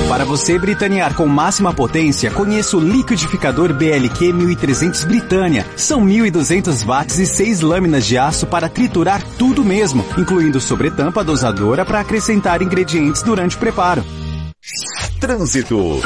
Para 0.09 0.25
você 0.25 0.59
britanear 0.59 1.15
com 1.15 1.27
máxima 1.27 1.73
potência, 1.73 2.31
conheça 2.31 2.77
o 2.77 2.81
liquidificador 2.81 3.73
BLQ 3.73 4.33
1300 4.33 5.05
Britânia. 5.05 5.67
São 5.77 6.01
1200 6.01 6.83
watts 6.83 7.19
e 7.19 7.27
6 7.27 7.61
lâminas 7.61 8.05
de 8.05 8.19
aço 8.19 8.47
para 8.47 8.69
triturar 8.69 9.23
tudo 9.39 9.65
mesmo, 9.65 10.05
incluindo 10.19 10.61
sobretampa 10.61 11.23
dosadora 11.23 11.85
para 11.85 12.01
acrescentar 12.01 12.63
ingredientes 12.63 13.23
durante 13.23 13.57
o 13.57 13.59
preparo. 13.59 14.05
Trânsito. 15.21 16.01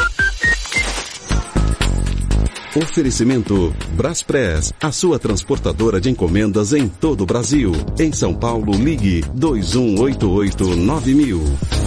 Oferecimento 2.76 3.72
Braspress, 3.92 4.72
a 4.82 4.90
sua 4.90 5.16
transportadora 5.16 6.00
de 6.00 6.10
encomendas 6.10 6.72
em 6.72 6.88
todo 6.88 7.20
o 7.20 7.26
Brasil. 7.26 7.70
Em 7.98 8.10
São 8.10 8.34
Paulo, 8.34 8.72
ligue 8.72 9.20
2188-9000. 9.36 11.83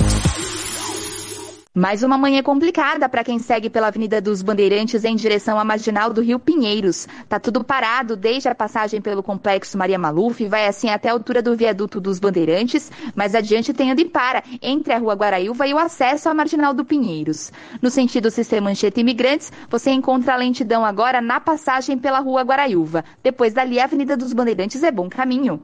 Mais 1.78 2.02
uma 2.02 2.18
manhã 2.18 2.42
complicada 2.42 3.08
para 3.08 3.24
quem 3.24 3.38
segue 3.38 3.70
pela 3.70 3.90
Avenida 3.90 4.20
dos 4.20 4.42
Bandeirantes 4.42 5.04
em 5.04 5.16
direção 5.16 5.60
à 5.60 5.64
marginal 5.64 6.12
do 6.12 6.24
Rio 6.24 6.40
Pinheiros. 6.40 7.08
Tá 7.30 7.40
tudo 7.40 7.64
parado 7.64 8.16
desde 8.16 8.50
a 8.50 8.56
passagem 8.56 9.00
pelo 9.00 9.22
Complexo 9.22 9.78
Maria 9.78 10.00
Maluf, 10.00 10.44
vai 10.48 10.66
assim 10.66 10.90
até 10.90 11.10
a 11.10 11.12
altura 11.12 11.40
do 11.40 11.56
viaduto 11.56 12.02
dos 12.02 12.18
Bandeirantes, 12.18 12.92
mas 13.14 13.36
adiante 13.36 13.76
tem 13.76 13.92
onde 13.92 14.06
para, 14.06 14.44
entre 14.60 14.92
a 14.92 14.98
Rua 14.98 15.14
Guaraíva 15.14 15.68
e 15.68 15.74
o 15.76 15.78
acesso 15.78 16.28
à 16.28 16.34
marginal 16.34 16.74
do 16.74 16.84
Pinheiros. 16.84 17.52
No 17.80 17.92
sentido 17.92 18.32
Sistema 18.32 18.70
Manchete 18.70 19.02
Imigrantes, 19.02 19.54
você 19.70 19.92
encontra 19.92 20.34
a 20.34 20.38
lentidão 20.38 20.84
agora 20.84 21.22
na 21.22 21.40
passagem 21.40 21.96
pela 21.96 22.18
Rua 22.18 22.42
Guaraíva. 22.42 23.06
Depois 23.22 23.54
dali, 23.54 23.80
a 23.80 23.84
Avenida 23.84 24.18
dos 24.18 24.34
Bandeirantes 24.34 24.82
é 24.82 24.90
bom 24.90 25.08
caminho. 25.08 25.62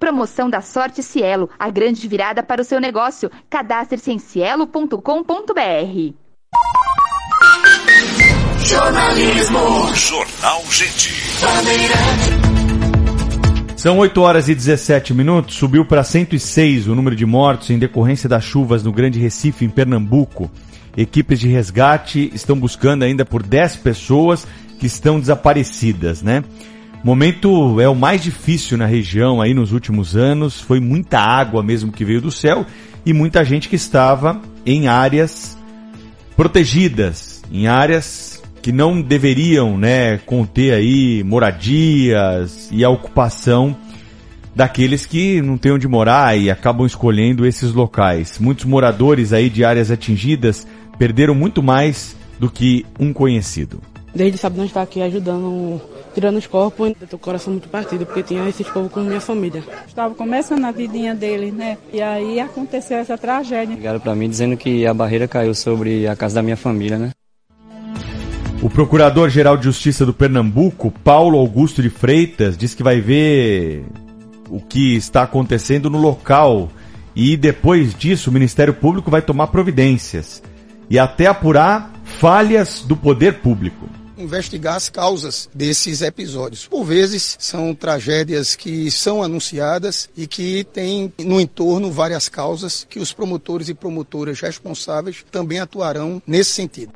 Promoção 0.00 0.48
da 0.48 0.62
Sorte 0.62 1.02
Cielo, 1.02 1.50
a 1.58 1.68
grande 1.68 2.08
virada 2.08 2.42
para 2.42 2.62
o 2.62 2.64
seu 2.64 2.80
negócio. 2.80 3.30
Cadastre-se 3.50 4.10
em 4.10 4.18
cielo.com.br. 4.18 4.96
Jornalismo. 8.64 9.94
Jornal 9.94 10.62
Gente. 10.70 11.12
São 13.76 13.98
8 13.98 14.22
horas 14.22 14.48
e 14.48 14.54
17 14.54 15.12
minutos. 15.12 15.56
Subiu 15.56 15.84
para 15.84 16.02
106 16.02 16.88
o 16.88 16.94
número 16.94 17.14
de 17.14 17.26
mortos 17.26 17.68
em 17.68 17.78
decorrência 17.78 18.26
das 18.26 18.42
chuvas 18.42 18.82
no 18.82 18.92
Grande 18.92 19.20
Recife, 19.20 19.66
em 19.66 19.68
Pernambuco. 19.68 20.50
Equipes 20.96 21.38
de 21.38 21.48
resgate 21.48 22.30
estão 22.34 22.58
buscando 22.58 23.02
ainda 23.02 23.26
por 23.26 23.42
10 23.42 23.76
pessoas 23.76 24.46
que 24.78 24.86
estão 24.86 25.20
desaparecidas, 25.20 26.22
né? 26.22 26.42
Momento 27.02 27.80
é 27.80 27.88
o 27.88 27.94
mais 27.94 28.22
difícil 28.22 28.76
na 28.76 28.84
região 28.84 29.40
aí 29.40 29.54
nos 29.54 29.72
últimos 29.72 30.16
anos. 30.16 30.60
Foi 30.60 30.80
muita 30.80 31.18
água 31.18 31.62
mesmo 31.62 31.90
que 31.90 32.04
veio 32.04 32.20
do 32.20 32.30
céu 32.30 32.66
e 33.06 33.12
muita 33.12 33.42
gente 33.42 33.68
que 33.68 33.76
estava 33.76 34.40
em 34.66 34.86
áreas 34.86 35.56
protegidas, 36.36 37.42
em 37.50 37.66
áreas 37.66 38.42
que 38.60 38.70
não 38.70 39.00
deveriam, 39.00 39.78
né, 39.78 40.18
conter 40.18 40.74
aí 40.74 41.24
moradias 41.24 42.68
e 42.70 42.84
a 42.84 42.90
ocupação 42.90 43.74
daqueles 44.54 45.06
que 45.06 45.40
não 45.40 45.56
têm 45.56 45.72
onde 45.72 45.88
morar 45.88 46.36
e 46.38 46.50
acabam 46.50 46.86
escolhendo 46.86 47.46
esses 47.46 47.72
locais. 47.72 48.38
Muitos 48.38 48.66
moradores 48.66 49.32
aí 49.32 49.48
de 49.48 49.64
áreas 49.64 49.90
atingidas 49.90 50.66
perderam 50.98 51.34
muito 51.34 51.62
mais 51.62 52.14
do 52.38 52.50
que 52.50 52.84
um 52.98 53.10
conhecido. 53.10 53.80
Desde 54.14 54.38
sábado 54.38 54.58
nós 54.58 54.68
está 54.68 54.82
aqui 54.82 55.00
ajudando 55.02 55.80
tirando 56.14 56.36
os 56.36 56.46
corpos, 56.46 56.88
eu 57.00 57.06
tô 57.06 57.10
com 57.10 57.16
o 57.16 57.18
coração 57.18 57.52
muito 57.52 57.68
partido, 57.68 58.04
porque 58.04 58.22
tinha 58.22 58.48
esses 58.48 58.66
povos 58.68 58.90
com 58.90 59.00
minha 59.00 59.20
família. 59.20 59.62
Estava 59.86 60.14
começando 60.14 60.64
a 60.64 60.70
vidinha 60.70 61.14
dele, 61.14 61.50
né? 61.50 61.78
E 61.92 62.00
aí 62.02 62.40
aconteceu 62.40 62.98
essa 62.98 63.16
tragédia. 63.16 63.74
Ligaram 63.74 64.00
para 64.00 64.14
mim 64.14 64.28
dizendo 64.28 64.56
que 64.56 64.86
a 64.86 64.94
barreira 64.94 65.28
caiu 65.28 65.54
sobre 65.54 66.06
a 66.06 66.16
casa 66.16 66.36
da 66.36 66.42
minha 66.42 66.56
família, 66.56 66.98
né? 66.98 67.10
O 68.62 68.68
Procurador-Geral 68.68 69.56
de 69.56 69.64
Justiça 69.64 70.04
do 70.04 70.12
Pernambuco, 70.12 70.90
Paulo 71.02 71.38
Augusto 71.38 71.80
de 71.80 71.88
Freitas, 71.88 72.58
diz 72.58 72.74
que 72.74 72.82
vai 72.82 73.00
ver 73.00 73.86
o 74.50 74.60
que 74.60 74.96
está 74.96 75.22
acontecendo 75.22 75.88
no 75.88 75.96
local 75.96 76.68
e 77.16 77.36
depois 77.36 77.94
disso 77.94 78.28
o 78.28 78.32
Ministério 78.32 78.74
Público 78.74 79.10
vai 79.10 79.22
tomar 79.22 79.46
providências 79.46 80.42
e 80.90 80.98
até 80.98 81.26
apurar 81.26 81.90
falhas 82.04 82.84
do 82.86 82.96
poder 82.96 83.40
público 83.40 83.99
investigar 84.22 84.76
as 84.76 84.88
causas 84.88 85.48
desses 85.54 86.02
episódios. 86.02 86.66
Por 86.66 86.84
vezes 86.84 87.36
são 87.38 87.74
tragédias 87.74 88.54
que 88.54 88.90
são 88.90 89.22
anunciadas 89.22 90.08
e 90.16 90.26
que 90.26 90.64
têm 90.64 91.12
no 91.18 91.40
entorno 91.40 91.90
várias 91.90 92.28
causas 92.28 92.86
que 92.88 92.98
os 92.98 93.12
promotores 93.12 93.68
e 93.68 93.74
promotoras 93.74 94.40
responsáveis 94.40 95.24
também 95.30 95.60
atuarão 95.60 96.22
nesse 96.26 96.52
sentido. 96.52 96.92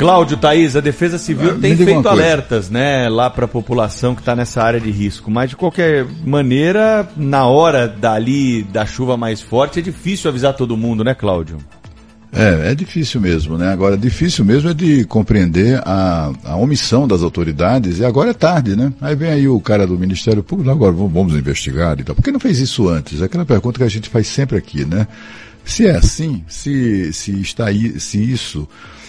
Cláudio, 0.00 0.38
Thaís, 0.38 0.76
a 0.76 0.80
Defesa 0.80 1.18
Civil 1.18 1.50
ah, 1.50 1.58
tem 1.60 1.76
feito 1.76 2.08
alertas, 2.08 2.70
né, 2.70 3.06
lá 3.10 3.28
para 3.28 3.44
a 3.44 3.48
população 3.48 4.14
que 4.14 4.22
está 4.22 4.34
nessa 4.34 4.62
área 4.62 4.80
de 4.80 4.90
risco. 4.90 5.30
Mas 5.30 5.50
de 5.50 5.56
qualquer 5.56 6.06
maneira, 6.24 7.06
na 7.14 7.46
hora 7.46 7.86
dali 7.86 8.62
da 8.62 8.86
chuva 8.86 9.18
mais 9.18 9.42
forte, 9.42 9.78
é 9.78 9.82
difícil 9.82 10.30
avisar 10.30 10.54
todo 10.54 10.74
mundo, 10.74 11.04
né, 11.04 11.14
Cláudio? 11.14 11.58
É, 12.32 12.70
é 12.70 12.74
difícil 12.74 13.20
mesmo, 13.20 13.58
né? 13.58 13.72
Agora, 13.72 13.96
difícil 13.96 14.44
mesmo 14.44 14.70
é 14.70 14.74
de 14.74 15.04
compreender 15.04 15.80
a, 15.84 16.32
a 16.44 16.56
omissão 16.56 17.06
das 17.06 17.22
autoridades 17.22 17.98
e 17.98 18.04
agora 18.04 18.30
é 18.30 18.34
tarde, 18.34 18.76
né? 18.76 18.92
Aí 19.00 19.16
vem 19.16 19.30
aí 19.30 19.48
o 19.48 19.60
cara 19.60 19.84
do 19.86 19.98
Ministério 19.98 20.42
Público, 20.42 20.70
agora 20.70 20.92
vamos, 20.92 21.34
investigar 21.34 21.98
e 21.98 22.04
tal. 22.04 22.14
Por 22.14 22.22
que 22.22 22.30
não 22.30 22.38
fez 22.38 22.60
isso 22.60 22.88
antes? 22.88 23.20
É 23.20 23.24
aquela 23.24 23.44
pergunta 23.44 23.78
que 23.78 23.84
a 23.84 23.88
gente 23.88 24.08
faz 24.08 24.28
sempre 24.28 24.56
aqui, 24.56 24.84
né? 24.84 25.08
Se 25.64 25.86
é 25.86 25.96
assim, 25.96 26.44
se, 26.46 27.12
se 27.12 27.32
está 27.40 27.66
aí, 27.66 27.98
se 27.98 28.18
isso 28.22 28.68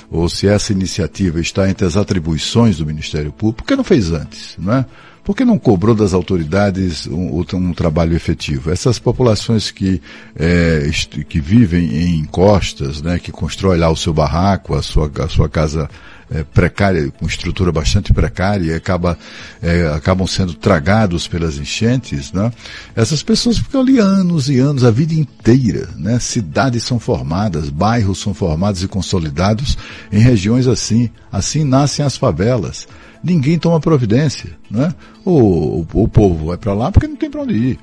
ou 0.09 0.27
se 0.27 0.47
essa 0.47 0.73
iniciativa 0.73 1.39
está 1.39 1.69
entre 1.69 1.85
as 1.85 1.95
atribuições 1.95 2.77
do 2.77 2.85
Ministério 2.85 3.31
Público, 3.31 3.63
por 3.63 3.67
que 3.67 3.75
não 3.77 3.83
fez 3.83 4.11
antes, 4.11 4.55
não 4.57 4.73
é? 4.73 4.85
Por 5.23 5.35
que 5.35 5.45
não 5.45 5.59
cobrou 5.59 5.93
das 5.93 6.13
autoridades 6.13 7.05
um, 7.05 7.43
um 7.53 7.73
trabalho 7.73 8.15
efetivo? 8.15 8.71
Essas 8.71 8.97
populações 8.97 9.69
que, 9.69 10.01
é, 10.35 10.89
que 11.29 11.39
vivem 11.39 11.95
em 11.95 12.19
encostas, 12.19 13.01
né, 13.03 13.19
que 13.19 13.31
constroem 13.31 13.79
lá 13.79 13.89
o 13.89 13.95
seu 13.95 14.13
barraco, 14.13 14.73
a 14.73 14.81
sua, 14.81 15.11
a 15.19 15.27
sua 15.29 15.47
casa 15.47 15.87
é, 16.31 16.43
precária, 16.43 17.11
com 17.11 17.27
estrutura 17.27 17.71
bastante 17.71 18.13
precária, 18.13 18.71
e 18.71 18.73
acaba, 18.73 19.17
é, 19.61 19.91
acabam 19.93 20.25
sendo 20.25 20.53
tragados 20.55 21.27
pelas 21.27 21.57
enchentes, 21.57 22.31
né? 22.31 22.51
essas 22.95 23.21
pessoas 23.21 23.57
ficam 23.57 23.81
ali 23.81 23.99
anos 23.99 24.49
e 24.49 24.57
anos, 24.57 24.83
a 24.83 24.89
vida 24.89 25.13
inteira. 25.13 25.89
Né? 25.97 26.17
Cidades 26.19 26.83
são 26.83 26.99
formadas, 26.99 27.69
bairros 27.69 28.19
são 28.19 28.33
formados 28.33 28.81
e 28.81 28.87
consolidados 28.87 29.77
em 30.11 30.19
regiões 30.19 30.67
assim. 30.67 31.09
Assim 31.31 31.63
nascem 31.63 32.03
as 32.03 32.17
favelas 32.17 32.87
ninguém 33.23 33.57
toma 33.57 33.79
providência. 33.79 34.51
Né? 34.69 34.93
O, 35.23 35.85
o, 35.93 36.03
o 36.03 36.07
povo 36.07 36.47
vai 36.47 36.57
para 36.57 36.73
lá 36.73 36.91
porque 36.91 37.07
não 37.07 37.15
tem 37.15 37.29
para 37.29 37.41
onde 37.41 37.53
ir. 37.53 37.79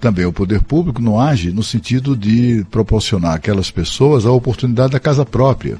Também 0.00 0.24
o 0.24 0.32
poder 0.32 0.62
público 0.62 1.00
não 1.00 1.20
age 1.20 1.52
no 1.52 1.62
sentido 1.62 2.16
de 2.16 2.66
proporcionar 2.68 3.34
àquelas 3.34 3.70
pessoas 3.70 4.26
a 4.26 4.32
oportunidade 4.32 4.92
da 4.92 4.98
casa 4.98 5.24
própria. 5.24 5.78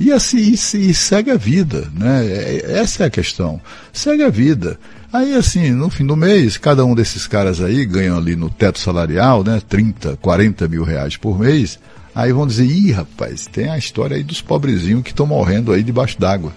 E 0.00 0.10
assim 0.10 0.38
e, 0.38 0.54
e 0.54 0.94
segue 0.94 1.30
a 1.30 1.36
vida, 1.36 1.88
né? 1.94 2.26
É, 2.26 2.78
essa 2.80 3.04
é 3.04 3.06
a 3.06 3.10
questão. 3.10 3.60
Segue 3.92 4.24
a 4.24 4.28
vida. 4.28 4.78
Aí 5.12 5.34
assim, 5.34 5.70
no 5.70 5.88
fim 5.88 6.04
do 6.04 6.16
mês, 6.16 6.56
cada 6.56 6.84
um 6.84 6.94
desses 6.94 7.28
caras 7.28 7.60
aí 7.60 7.86
ganham 7.86 8.18
ali 8.18 8.34
no 8.34 8.50
teto 8.50 8.80
salarial, 8.80 9.44
né? 9.44 9.62
30, 9.68 10.16
40 10.16 10.66
mil 10.66 10.82
reais 10.82 11.16
por 11.16 11.38
mês 11.38 11.78
Aí 12.16 12.32
vão 12.32 12.46
dizer, 12.46 12.64
ih, 12.64 12.92
rapaz, 12.92 13.46
tem 13.46 13.68
a 13.68 13.76
história 13.76 14.16
aí 14.16 14.22
dos 14.22 14.40
pobrezinhos 14.40 15.02
que 15.02 15.10
estão 15.10 15.26
morrendo 15.26 15.70
aí 15.70 15.82
debaixo 15.82 16.18
d'água. 16.18 16.50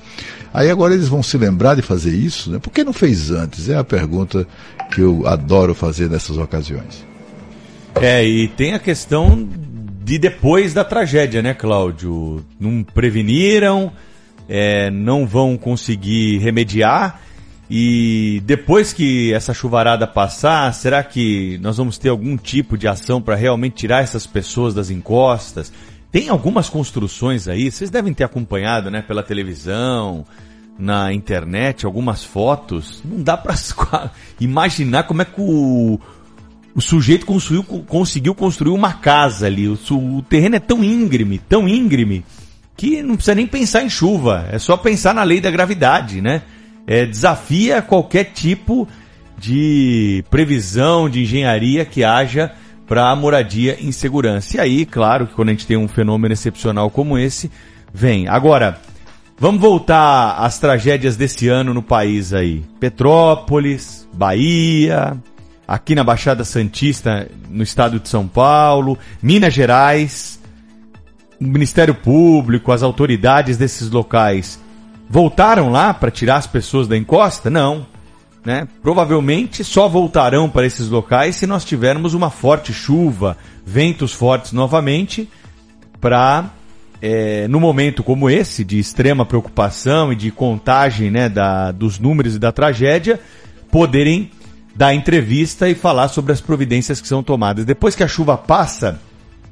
Aí 0.54 0.70
agora 0.70 0.94
eles 0.94 1.08
vão 1.08 1.22
se 1.22 1.38
lembrar 1.38 1.76
de 1.76 1.82
fazer 1.82 2.12
isso, 2.12 2.52
né? 2.52 2.60
Por 2.60 2.72
que 2.72 2.84
não 2.84 2.94
fez 2.94 3.32
antes? 3.32 3.70
É 3.70 3.76
a 3.78 3.84
pergunta 3.84 4.48
que 4.92 5.02
eu 5.02 5.28
adoro 5.28 5.76
fazer 5.76 6.10
nessas 6.10 6.38
ocasiões. 6.38 7.06
É, 7.96 8.26
e 8.26 8.48
tem 8.48 8.74
a 8.74 8.80
questão 8.80 9.48
de 10.04 10.18
depois 10.18 10.74
da 10.74 10.84
tragédia, 10.84 11.42
né, 11.42 11.54
Cláudio? 11.54 12.44
Não 12.60 12.84
preveniram, 12.84 13.92
é, 14.48 14.90
não 14.90 15.28
vão 15.28 15.58
conseguir 15.58 16.40
remediar. 16.40 17.22
E 17.70 18.42
depois 18.46 18.92
que 18.92 19.32
essa 19.32 19.54
chuvarada 19.54 20.08
passar, 20.08 20.74
será 20.74 21.04
que 21.04 21.60
nós 21.62 21.78
vamos 21.78 22.00
ter 22.00 22.10
algum 22.10 22.36
tipo 22.36 22.76
de 22.76 22.88
ação 22.88 23.22
para 23.22 23.36
realmente 23.36 23.76
tirar 23.76 24.02
essas 24.02 24.26
pessoas 24.26 24.74
das 24.74 24.90
encostas? 24.90 25.72
Tem 26.12 26.30
algumas 26.30 26.70
construções 26.70 27.48
aí, 27.48 27.72
vocês 27.72 27.90
devem 27.90 28.14
ter 28.14 28.24
acompanhado, 28.24 28.90
né, 28.90 29.02
pela 29.02 29.22
televisão, 29.22 30.26
na 30.78 31.14
internet, 31.14 31.86
algumas 31.86 32.24
fotos. 32.24 33.02
Não 33.06 33.22
dá 33.22 33.38
para 33.38 33.56
imaginar 34.40 35.04
como 35.04 35.22
é 35.22 35.26
que 35.26 35.40
o, 35.40 36.00
o 36.74 36.82
sujeito 36.82 37.26
construiu, 37.26 37.64
conseguiu 37.64 38.34
construir 38.34 38.72
uma 38.72 38.94
casa 38.94 39.46
ali. 39.46 39.68
O, 39.68 39.78
o 39.92 40.22
terreno 40.24 40.56
é 40.56 40.60
tão 40.60 40.84
íngreme, 40.84 41.38
tão 41.38 41.68
íngreme, 41.68 42.26
que 42.76 43.04
não 43.04 43.16
precisa 43.16 43.36
nem 43.36 43.46
pensar 43.46 43.84
em 43.84 43.90
chuva. 43.90 44.48
É 44.52 44.58
só 44.58 44.76
pensar 44.78 45.14
na 45.14 45.24
lei 45.24 45.40
da 45.40 45.52
gravidade, 45.52 46.22
né? 46.22 46.42
é, 46.90 47.06
desafia 47.06 47.84
qualquer 47.84 48.24
tipo 48.26 48.88
de 49.38 50.26
previsão 50.28 51.08
de 51.08 51.22
engenharia 51.22 51.86
que 51.86 52.04
haja 52.04 52.52
para 52.90 53.16
moradia 53.16 53.78
em 53.80 53.92
segurança. 53.92 54.58
E 54.58 54.60
aí, 54.60 54.86
claro, 54.86 55.28
que 55.28 55.36
quando 55.36 55.50
a 55.50 55.52
gente 55.52 55.68
tem 55.68 55.78
um 55.78 55.88
fenômeno 55.88 56.34
excepcional 56.34 56.90
como 56.90 57.20
esse, 57.20 57.52
vem. 57.94 58.28
Agora, 58.28 58.80
vamos 59.38 59.62
voltar 59.62 60.38
às 60.40 60.58
tragédias 60.58 61.16
desse 61.16 61.48
ano 61.48 61.72
no 61.72 61.84
país 61.84 62.34
aí. 62.34 62.66
Petrópolis, 62.80 64.10
Bahia, 64.12 65.16
aqui 65.68 65.94
na 65.94 66.04
Baixada 66.04 66.44
Santista, 66.44 67.30
no 67.48 67.62
estado 67.62 68.00
de 68.00 68.10
São 68.10 68.28
Paulo, 68.28 68.98
Minas 69.22 69.54
Gerais, 69.54 70.40
o 71.40 71.44
Ministério 71.44 71.94
Público, 71.94 72.72
as 72.72 72.82
autoridades 72.82 73.56
desses 73.56 73.92
locais 73.92 74.60
voltaram 75.08 75.70
lá 75.70 75.94
para 75.94 76.12
tirar 76.12 76.38
as 76.38 76.48
pessoas 76.48 76.88
da 76.88 76.98
encosta? 76.98 77.50
Não. 77.52 77.86
Né? 78.46 78.68
Provavelmente 78.82 79.64
só 79.64 79.88
voltarão 79.88 80.50
para 80.50 80.66
esses 80.66 80.88
locais 80.88 81.36
se 81.36 81.46
nós 81.46 81.66
tivermos 81.66 82.14
uma 82.14 82.30
forte 82.30 82.72
chuva, 82.72 83.38
ventos 83.66 84.14
fortes 84.14 84.54
novamente, 84.54 85.30
para, 86.00 86.50
é, 87.02 87.48
no 87.50 87.60
momento 87.60 88.02
como 88.02 88.30
esse, 88.30 88.64
de 88.64 88.80
extrema 88.80 89.26
preocupação 89.26 90.14
e 90.14 90.16
de 90.16 90.32
contagem 90.32 91.12
né, 91.12 91.28
da, 91.28 91.72
dos 91.72 92.00
números 92.00 92.36
e 92.36 92.40
da 92.40 92.52
tragédia, 92.52 93.20
poderem 93.70 94.32
dar 94.76 94.94
entrevista 94.94 95.68
e 95.70 95.76
falar 95.76 96.08
sobre 96.08 96.32
as 96.32 96.40
providências 96.40 97.02
que 97.02 97.08
são 97.08 97.22
tomadas. 97.22 97.66
Depois 97.66 97.96
que 97.96 98.04
a 98.04 98.08
chuva 98.08 98.38
passa, 98.38 99.00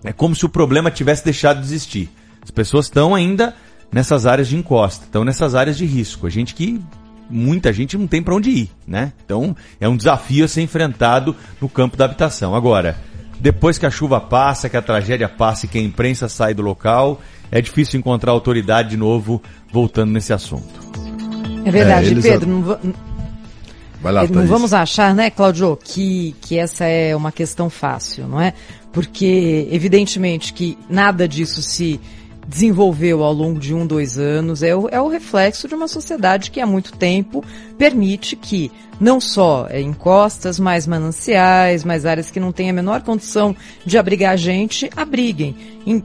é 0.04 0.14
como 0.14 0.34
se 0.34 0.46
o 0.46 0.50
problema 0.50 0.90
tivesse 0.90 1.26
deixado 1.26 1.60
de 1.60 1.66
existir. 1.66 2.10
As 2.42 2.50
pessoas 2.50 2.86
estão 2.86 3.14
ainda 3.14 3.54
nessas 3.92 4.26
áreas 4.26 4.48
de 4.48 4.56
encosta, 4.56 5.06
estão 5.06 5.26
nessas 5.26 5.54
áreas 5.54 5.78
de 5.78 5.86
risco. 5.86 6.28
A 6.28 6.30
gente 6.30 6.56
que 6.56 6.80
muita 7.30 7.74
gente 7.74 7.98
não 7.98 8.08
tem 8.08 8.22
para 8.22 8.36
onde 8.36 8.50
ir, 8.50 8.70
né? 8.88 9.14
Então 9.26 9.56
é 9.80 9.88
um 9.88 9.98
desafio 9.98 10.46
a 10.46 10.48
ser 10.48 10.62
enfrentado 10.62 11.36
no 11.60 11.68
campo 11.68 11.98
da 11.98 12.06
habitação. 12.06 12.56
Agora, 12.56 12.98
depois 13.40 13.78
que 13.78 13.86
a 13.86 13.92
chuva 13.92 14.20
passa, 14.20 14.70
que 14.70 14.78
a 14.78 14.82
tragédia 14.82 15.30
passa 15.30 15.66
e 15.66 15.70
que 15.70 15.78
a 15.78 15.82
imprensa 15.82 16.28
sai 16.28 16.54
do 16.54 16.62
local, 16.62 17.22
é 17.52 17.62
difícil 17.62 18.00
encontrar 18.00 18.32
autoridade 18.32 18.90
de 18.90 18.98
novo 18.98 19.42
voltando 19.72 20.12
nesse 20.12 20.34
assunto. 20.34 20.80
É 21.66 21.72
verdade, 21.72 22.18
é, 22.18 22.22
Pedro. 22.22 22.50
Não, 22.50 23.08
Vai 24.02 24.14
lá, 24.14 24.28
não 24.28 24.46
vamos 24.46 24.74
achar, 24.74 25.14
né, 25.16 25.30
Claudio, 25.32 25.78
que, 25.84 26.36
que 26.40 26.58
essa 26.58 26.86
é 26.86 27.16
uma 27.16 27.32
questão 27.32 27.70
fácil, 27.70 28.28
não 28.28 28.40
é? 28.40 28.54
Porque, 28.92 29.68
evidentemente, 29.72 30.54
que 30.54 30.78
nada 30.88 31.28
disso 31.28 31.62
se 31.64 32.00
desenvolveu 32.48 33.24
ao 33.24 33.34
longo 33.34 33.60
de 33.60 33.74
um, 33.74 33.86
dois 33.86 34.18
anos, 34.18 34.64
é 34.64 34.76
o, 34.76 34.88
é 34.88 35.02
o 35.02 35.10
reflexo 35.10 35.68
de 35.68 35.76
uma 35.76 35.88
sociedade 35.88 36.50
que 36.50 36.62
há 36.62 36.66
muito 36.66 36.94
tempo 36.94 37.44
permite 37.78 38.36
que 38.36 38.72
não 39.00 39.20
só 39.22 39.68
é, 39.70 39.80
encostas, 39.80 40.60
mais 40.60 40.88
mananciais, 40.88 41.84
mais 41.84 42.06
áreas 42.06 42.32
que 42.32 42.40
não 42.40 42.52
têm 42.52 42.70
a 42.70 42.74
menor 42.74 43.02
condição 43.02 43.56
de 43.86 43.98
abrigar 43.98 44.36
gente, 44.38 44.90
abriguem 44.96 45.56
em, 45.86 46.04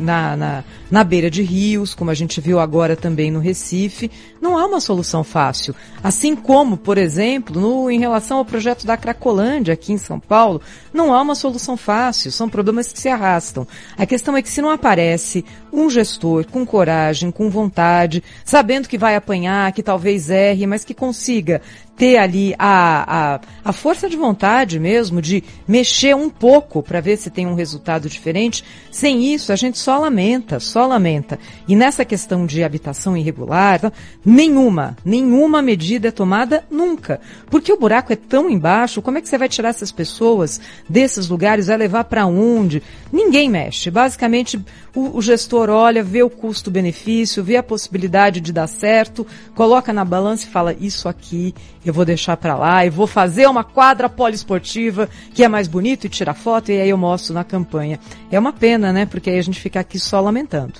na, 0.00 0.36
na, 0.36 0.64
na 0.90 1.04
beira 1.04 1.30
de 1.30 1.42
rios, 1.42 1.94
como 1.94 2.10
a 2.10 2.14
gente 2.14 2.40
viu 2.40 2.58
agora 2.58 2.96
também 2.96 3.30
no 3.30 3.38
Recife. 3.38 4.10
Não 4.42 4.58
há 4.58 4.66
uma 4.66 4.80
solução 4.80 5.22
fácil. 5.22 5.72
Assim 6.02 6.34
como, 6.34 6.76
por 6.76 6.98
exemplo, 6.98 7.60
no, 7.60 7.88
em 7.88 8.00
relação 8.00 8.38
ao 8.38 8.44
projeto 8.44 8.84
da 8.84 8.96
Cracolândia 8.96 9.72
aqui 9.72 9.92
em 9.92 9.96
São 9.96 10.18
Paulo, 10.18 10.60
não 10.92 11.14
há 11.14 11.22
uma 11.22 11.36
solução 11.36 11.76
fácil, 11.76 12.32
são 12.32 12.48
problemas 12.48 12.92
que 12.92 12.98
se 12.98 13.08
arrastam. 13.08 13.64
A 13.96 14.04
questão 14.04 14.36
é 14.36 14.42
que 14.42 14.50
se 14.50 14.60
não 14.60 14.70
aparece 14.70 15.44
um 15.72 15.88
gestor 15.88 16.44
com 16.50 16.66
coragem, 16.66 17.30
com 17.30 17.48
vontade, 17.48 18.20
sabendo 18.44 18.88
que 18.88 18.98
vai 18.98 19.14
apanhar, 19.14 19.70
que 19.70 19.80
talvez 19.82 20.28
erre, 20.28 20.66
mas 20.66 20.84
que 20.84 20.92
consiga 20.92 21.62
ter 21.96 22.16
ali 22.16 22.54
a, 22.58 23.34
a, 23.34 23.40
a 23.64 23.72
força 23.72 24.08
de 24.08 24.16
vontade 24.16 24.78
mesmo 24.78 25.20
de 25.20 25.44
mexer 25.68 26.16
um 26.16 26.28
pouco 26.28 26.82
para 26.82 27.00
ver 27.00 27.16
se 27.16 27.30
tem 27.30 27.46
um 27.46 27.54
resultado 27.54 28.08
diferente. 28.08 28.64
Sem 28.90 29.32
isso, 29.32 29.52
a 29.52 29.56
gente 29.56 29.78
só 29.78 29.98
lamenta, 29.98 30.58
só 30.58 30.86
lamenta. 30.86 31.38
E 31.68 31.76
nessa 31.76 32.04
questão 32.04 32.46
de 32.46 32.64
habitação 32.64 33.16
irregular, 33.16 33.92
nenhuma, 34.24 34.96
nenhuma 35.04 35.62
medida 35.62 36.08
é 36.08 36.10
tomada 36.10 36.64
nunca. 36.70 37.20
Porque 37.50 37.72
o 37.72 37.78
buraco 37.78 38.12
é 38.12 38.16
tão 38.16 38.50
embaixo, 38.50 39.02
como 39.02 39.18
é 39.18 39.20
que 39.20 39.28
você 39.28 39.38
vai 39.38 39.48
tirar 39.48 39.68
essas 39.68 39.92
pessoas 39.92 40.60
desses 40.88 41.28
lugares? 41.28 41.66
Vai 41.66 41.76
levar 41.76 42.04
para 42.04 42.26
onde? 42.26 42.82
Ninguém 43.12 43.48
mexe. 43.48 43.90
Basicamente, 43.90 44.58
o, 44.94 45.18
o 45.18 45.22
gestor 45.22 45.70
olha, 45.70 46.02
vê 46.02 46.22
o 46.22 46.30
custo-benefício, 46.30 47.42
vê 47.42 47.56
a 47.56 47.62
possibilidade 47.62 48.40
de 48.40 48.52
dar 48.52 48.66
certo, 48.66 49.26
coloca 49.54 49.92
na 49.92 50.04
balança 50.04 50.46
e 50.46 50.50
fala, 50.50 50.74
isso 50.78 51.08
aqui 51.08 51.54
eu 51.84 51.92
vou 51.92 52.04
deixar 52.04 52.36
para 52.36 52.56
lá, 52.56 52.84
eu 52.84 52.92
vou 52.92 53.06
fazer 53.06 53.46
uma 53.48 53.64
quadra 53.64 54.08
poliesportiva 54.08 55.08
que 55.34 55.42
é 55.42 55.48
mais 55.48 55.66
bonito 55.66 56.06
e 56.06 56.10
tirar 56.10 56.34
foto 56.34 56.70
e 56.70 56.80
aí 56.80 56.90
eu 56.90 56.98
mostro 56.98 57.32
na 57.34 57.44
campanha. 57.44 57.98
É 58.30 58.38
uma 58.38 58.52
pena, 58.52 58.92
né? 58.92 59.06
Porque 59.06 59.30
aí 59.30 59.38
a 59.38 59.42
gente 59.42 59.60
fica 59.60 59.80
aqui 59.80 59.98
só 59.98 60.20
lamentando. 60.20 60.74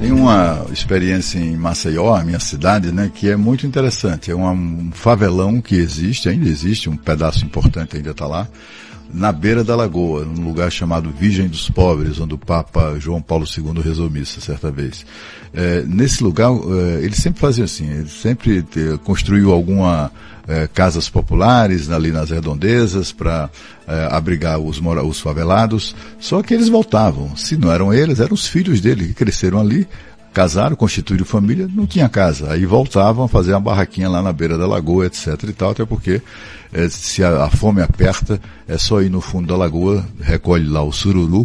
Tem 0.00 0.12
uma 0.12 0.64
experiência 0.72 1.40
em 1.40 1.56
Maceió, 1.56 2.14
a 2.14 2.22
minha 2.22 2.38
cidade, 2.38 2.92
né, 2.92 3.10
que 3.12 3.28
é 3.28 3.36
muito 3.36 3.66
interessante. 3.66 4.30
É 4.30 4.36
um 4.36 4.90
favelão 4.92 5.60
que 5.60 5.74
existe, 5.74 6.28
ainda 6.28 6.48
existe, 6.48 6.88
um 6.88 6.96
pedaço 6.96 7.44
importante 7.44 7.96
ainda 7.96 8.12
está 8.12 8.24
lá, 8.24 8.46
na 9.12 9.32
beira 9.32 9.64
da 9.64 9.74
lagoa, 9.74 10.24
num 10.24 10.44
lugar 10.44 10.70
chamado 10.70 11.10
Virgem 11.10 11.48
dos 11.48 11.70
Pobres, 11.70 12.20
onde 12.20 12.34
o 12.34 12.38
Papa 12.38 12.96
João 12.98 13.22
Paulo 13.22 13.46
II 13.46 13.80
rezou 13.82 14.10
missa 14.10 14.40
certa 14.40 14.70
vez. 14.70 15.04
É, 15.52 15.82
nesse 15.82 16.22
lugar, 16.22 16.50
é, 16.50 17.04
ele 17.04 17.14
sempre 17.14 17.40
fazia 17.40 17.64
assim, 17.64 17.90
ele 17.90 18.08
sempre 18.08 18.62
te, 18.62 18.98
construiu 19.04 19.52
alguma 19.52 20.10
é, 20.46 20.66
casas 20.66 21.08
populares 21.08 21.90
ali 21.90 22.10
nas 22.10 22.30
redondezas 22.30 23.12
para 23.12 23.50
é, 23.86 24.08
abrigar 24.10 24.58
os, 24.58 24.80
os 24.80 25.20
favelados, 25.20 25.94
só 26.18 26.42
que 26.42 26.54
eles 26.54 26.68
voltavam. 26.68 27.36
Se 27.36 27.56
não 27.56 27.72
eram 27.72 27.92
eles, 27.92 28.20
eram 28.20 28.34
os 28.34 28.46
filhos 28.46 28.80
dele 28.80 29.08
que 29.08 29.14
cresceram 29.14 29.60
ali, 29.60 29.86
casaram, 30.38 30.76
constituíram 30.76 31.24
família, 31.24 31.68
não 31.68 31.84
tinha 31.84 32.08
casa. 32.08 32.52
Aí 32.52 32.64
voltavam 32.64 33.24
a 33.24 33.28
fazer 33.28 33.50
uma 33.54 33.60
barraquinha 33.60 34.08
lá 34.08 34.22
na 34.22 34.32
beira 34.32 34.56
da 34.56 34.68
lagoa, 34.68 35.06
etc 35.06 35.26
e 35.48 35.52
tal, 35.52 35.70
até 35.70 35.84
porque 35.84 36.22
é, 36.72 36.88
se 36.88 37.24
a, 37.24 37.42
a, 37.42 37.50
fome 37.50 37.82
aperta, 37.82 38.40
é 38.68 38.78
só 38.78 39.02
ir 39.02 39.10
no 39.10 39.20
fundo 39.20 39.48
da 39.48 39.56
lagoa, 39.56 40.06
recolhe 40.20 40.68
lá 40.68 40.80
o 40.80 40.92
sururu 40.92 41.44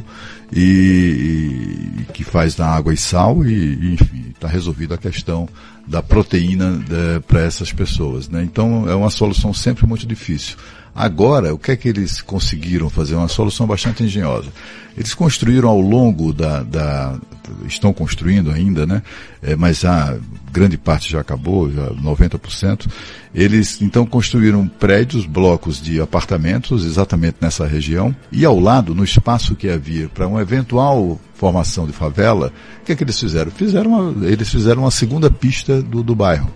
e, 0.55 1.97
e 2.01 2.05
que 2.13 2.23
faz 2.23 2.55
na 2.55 2.67
água 2.67 2.93
e 2.93 2.97
sal 2.97 3.43
e, 3.43 3.51
e 3.51 3.93
enfim, 3.95 4.25
está 4.29 4.47
resolvida 4.47 4.93
a 4.93 4.99
questão 4.99 5.49
da 5.87 6.03
proteína 6.03 6.79
é, 6.91 7.19
para 7.19 7.41
essas 7.41 7.73
pessoas. 7.73 8.29
Né? 8.29 8.43
Então 8.43 8.87
é 8.87 8.93
uma 8.93 9.09
solução 9.09 9.51
sempre 9.55 9.87
muito 9.87 10.05
difícil. 10.05 10.55
Agora, 10.95 11.53
o 11.53 11.57
que 11.57 11.71
é 11.71 11.75
que 11.75 11.89
eles 11.89 12.21
conseguiram 12.21 12.89
fazer? 12.89 13.15
Uma 13.15 13.27
solução 13.27 13.65
bastante 13.65 14.03
engenhosa. 14.03 14.49
Eles 14.95 15.15
construíram 15.15 15.69
ao 15.69 15.81
longo 15.81 16.31
da, 16.31 16.61
da 16.61 17.19
estão 17.67 17.91
construindo 17.91 18.51
ainda, 18.51 18.85
né? 18.85 19.01
É, 19.41 19.55
mas 19.55 19.83
a 19.83 20.17
grande 20.51 20.77
parte 20.77 21.11
já 21.11 21.19
acabou, 21.19 21.71
já 21.71 21.89
90%. 21.89 22.87
Eles 23.33 23.81
então 23.81 24.05
construíram 24.05 24.67
prédios, 24.67 25.25
blocos 25.25 25.81
de 25.81 25.99
apartamentos 25.99 26.85
exatamente 26.85 27.37
nessa 27.41 27.65
região 27.65 28.15
e 28.31 28.45
ao 28.45 28.59
lado, 28.59 28.93
no 28.93 29.03
espaço 29.03 29.55
que 29.55 29.69
havia 29.69 30.07
para 30.09 30.27
uma 30.27 30.41
eventual 30.41 31.19
formação 31.33 31.87
de 31.87 31.91
favela, 31.91 32.53
o 32.81 32.85
que 32.85 32.91
é 32.91 32.95
que 32.95 33.03
eles 33.03 33.19
fizeram? 33.19 33.51
Fizeram 33.51 33.91
uma, 33.91 34.27
eles 34.27 34.49
fizeram 34.49 34.83
uma 34.83 34.91
segunda 34.91 35.29
pista 35.31 35.81
do, 35.81 36.03
do 36.03 36.13
bairro 36.13 36.53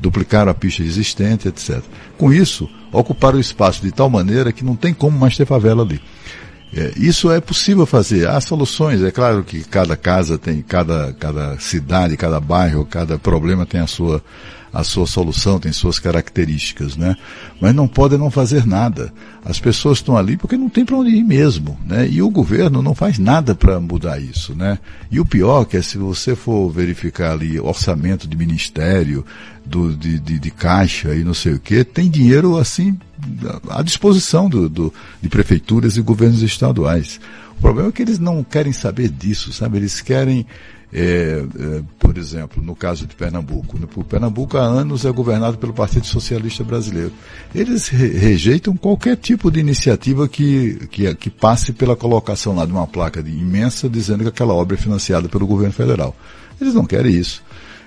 duplicaram 0.00 0.50
a 0.50 0.54
pista 0.54 0.82
existente, 0.82 1.48
etc. 1.48 1.82
Com 2.16 2.32
isso, 2.32 2.68
ocuparam 2.92 3.38
o 3.38 3.40
espaço 3.40 3.82
de 3.82 3.92
tal 3.92 4.08
maneira 4.08 4.52
que 4.52 4.64
não 4.64 4.76
tem 4.76 4.94
como 4.94 5.18
mais 5.18 5.36
ter 5.36 5.46
favela 5.46 5.82
ali. 5.82 6.00
É, 6.74 6.92
isso 6.96 7.30
é 7.30 7.40
possível 7.40 7.86
fazer. 7.86 8.28
Há 8.28 8.40
soluções. 8.40 9.02
É 9.02 9.10
claro 9.10 9.42
que 9.42 9.64
cada 9.64 9.96
casa 9.96 10.36
tem, 10.36 10.60
cada, 10.60 11.12
cada 11.14 11.58
cidade, 11.58 12.16
cada 12.16 12.40
bairro, 12.40 12.84
cada 12.84 13.18
problema 13.18 13.64
tem 13.64 13.80
a 13.80 13.86
sua, 13.86 14.22
a 14.72 14.84
sua 14.84 15.06
solução, 15.06 15.58
tem 15.58 15.72
suas 15.72 15.98
características, 15.98 16.96
né? 16.96 17.16
Mas 17.60 17.74
não 17.74 17.88
podem 17.88 18.18
não 18.18 18.30
fazer 18.30 18.66
nada. 18.66 19.12
As 19.44 19.58
pessoas 19.58 19.98
estão 19.98 20.16
ali 20.16 20.36
porque 20.36 20.56
não 20.56 20.68
tem 20.68 20.84
para 20.84 20.96
onde 20.96 21.10
ir 21.10 21.24
mesmo, 21.24 21.78
né? 21.86 22.08
E 22.08 22.20
o 22.20 22.30
governo 22.30 22.82
não 22.82 22.94
faz 22.94 23.18
nada 23.18 23.54
para 23.54 23.80
mudar 23.80 24.20
isso, 24.20 24.54
né? 24.54 24.78
E 25.10 25.18
o 25.18 25.24
pior 25.24 25.64
que 25.64 25.76
é 25.76 25.82
se 25.82 25.98
você 25.98 26.36
for 26.36 26.70
verificar 26.70 27.32
ali 27.32 27.58
orçamento 27.58 28.28
de 28.28 28.36
ministério, 28.36 29.24
do, 29.64 29.94
de, 29.94 30.18
de, 30.18 30.38
de 30.38 30.50
caixa 30.50 31.14
e 31.14 31.22
não 31.22 31.34
sei 31.34 31.52
o 31.52 31.60
que, 31.60 31.84
tem 31.84 32.10
dinheiro 32.10 32.56
assim 32.56 32.98
à 33.68 33.82
disposição 33.82 34.48
do, 34.48 34.68
do, 34.68 34.94
de 35.20 35.28
prefeituras 35.28 35.96
e 35.96 36.02
governos 36.02 36.42
estaduais. 36.42 37.20
O 37.58 37.60
problema 37.60 37.88
é 37.88 37.92
que 37.92 38.02
eles 38.02 38.18
não 38.18 38.42
querem 38.42 38.72
saber 38.72 39.08
disso, 39.08 39.52
sabe? 39.52 39.78
Eles 39.78 40.00
querem 40.00 40.46
é, 40.92 41.44
é, 41.58 41.82
por 41.98 42.16
exemplo, 42.16 42.62
no 42.62 42.74
caso 42.74 43.06
de 43.06 43.14
Pernambuco. 43.14 43.78
O 43.96 44.04
Pernambuco 44.04 44.56
há 44.56 44.62
anos 44.62 45.04
é 45.04 45.10
governado 45.10 45.58
pelo 45.58 45.72
Partido 45.72 46.06
Socialista 46.06 46.64
Brasileiro. 46.64 47.12
Eles 47.54 47.88
re 47.88 48.08
rejeitam 48.08 48.76
qualquer 48.76 49.16
tipo 49.16 49.50
de 49.50 49.60
iniciativa 49.60 50.28
que, 50.28 50.88
que, 50.90 51.14
que, 51.14 51.30
passe 51.30 51.72
pela 51.72 51.94
colocação 51.94 52.54
lá 52.54 52.64
de 52.64 52.72
uma 52.72 52.86
placa 52.86 53.22
de 53.22 53.30
imensa 53.30 53.88
dizendo 53.88 54.22
que 54.22 54.30
aquela 54.30 54.54
obra 54.54 54.76
é 54.76 54.80
financiada 54.80 55.28
pelo 55.28 55.46
governo 55.46 55.72
federal. 55.72 56.16
Eles 56.60 56.74
não 56.74 56.84
querem 56.84 57.14
isso. 57.14 57.42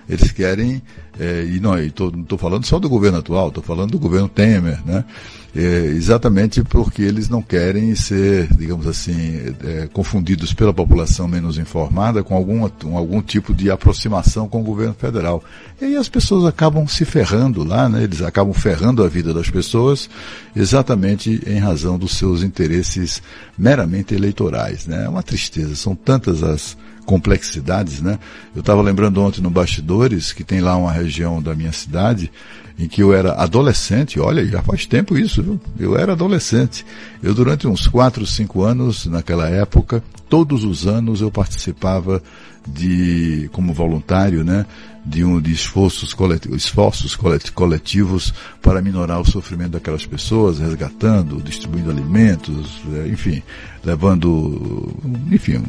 Eles 0.09 0.31
querem, 0.31 0.81
é, 1.19 1.45
e 1.45 1.59
não 1.59 1.77
estou 1.77 2.37
falando 2.37 2.65
só 2.65 2.79
do 2.79 2.89
governo 2.89 3.19
atual, 3.19 3.49
estou 3.49 3.63
falando 3.63 3.91
do 3.91 3.99
governo 3.99 4.27
Temer, 4.27 4.79
né? 4.85 5.05
É, 5.53 5.85
exatamente 5.87 6.63
porque 6.63 7.01
eles 7.01 7.27
não 7.27 7.41
querem 7.41 7.93
ser, 7.93 8.47
digamos 8.55 8.87
assim, 8.87 9.53
é, 9.65 9.89
confundidos 9.91 10.53
pela 10.53 10.73
população 10.73 11.27
menos 11.27 11.57
informada 11.57 12.23
com 12.23 12.35
algum, 12.35 12.63
algum 12.95 13.21
tipo 13.21 13.53
de 13.53 13.69
aproximação 13.69 14.47
com 14.47 14.61
o 14.61 14.63
governo 14.63 14.93
federal. 14.93 15.43
E 15.81 15.85
aí 15.85 15.97
as 15.97 16.07
pessoas 16.07 16.45
acabam 16.45 16.87
se 16.87 17.03
ferrando 17.03 17.65
lá, 17.65 17.89
né? 17.89 18.03
eles 18.03 18.21
acabam 18.21 18.53
ferrando 18.53 19.03
a 19.03 19.09
vida 19.09 19.33
das 19.33 19.49
pessoas 19.49 20.09
exatamente 20.55 21.41
em 21.45 21.59
razão 21.59 21.99
dos 21.99 22.13
seus 22.13 22.43
interesses 22.43 23.21
meramente 23.57 24.15
eleitorais. 24.15 24.87
Né? 24.87 25.03
É 25.03 25.09
uma 25.09 25.23
tristeza, 25.23 25.75
são 25.75 25.95
tantas 25.95 26.43
as 26.43 26.77
complexidades, 27.05 28.01
né? 28.01 28.19
Eu 28.55 28.61
estava 28.61 28.81
lembrando 28.81 29.21
ontem 29.21 29.41
no 29.41 29.49
Bastidores 29.49 30.31
que 30.33 30.43
tem 30.43 30.61
lá 30.61 30.75
uma 30.75 30.91
região 30.91 31.41
da 31.41 31.55
minha 31.55 31.71
cidade 31.71 32.31
em 32.79 32.87
que 32.87 33.03
eu 33.03 33.13
era 33.13 33.33
adolescente, 33.33 34.19
olha, 34.19 34.45
já 34.45 34.61
faz 34.61 34.85
tempo 34.85 35.17
isso, 35.17 35.43
viu? 35.43 35.59
Eu 35.77 35.97
era 35.97 36.13
adolescente. 36.13 36.85
Eu 37.21 37.33
durante 37.33 37.67
uns 37.67 37.87
4, 37.87 38.25
5 38.25 38.63
anos, 38.63 39.05
naquela 39.05 39.47
época, 39.47 40.03
todos 40.27 40.63
os 40.63 40.87
anos 40.87 41.21
eu 41.21 41.29
participava 41.29 42.23
de, 42.67 43.49
como 43.51 43.73
voluntário, 43.73 44.43
né, 44.43 44.65
de 45.05 45.23
um 45.23 45.41
de 45.41 45.51
esforços 45.51 46.13
coletivos, 46.13 46.63
esforços 46.63 47.17
coletivos 47.53 48.33
para 48.61 48.81
minorar 48.81 49.19
o 49.19 49.25
sofrimento 49.25 49.71
daquelas 49.71 50.05
pessoas, 50.05 50.59
resgatando, 50.59 51.41
distribuindo 51.41 51.89
alimentos, 51.89 52.81
é, 52.93 53.07
enfim, 53.07 53.41
levando, 53.83 54.93
enfim, 55.31 55.63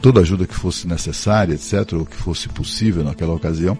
toda 0.00 0.20
ajuda 0.20 0.46
que 0.46 0.54
fosse 0.54 0.86
necessária, 0.86 1.54
etc., 1.54 1.94
ou 1.94 2.06
que 2.06 2.16
fosse 2.16 2.48
possível 2.48 3.02
naquela 3.02 3.34
ocasião. 3.34 3.76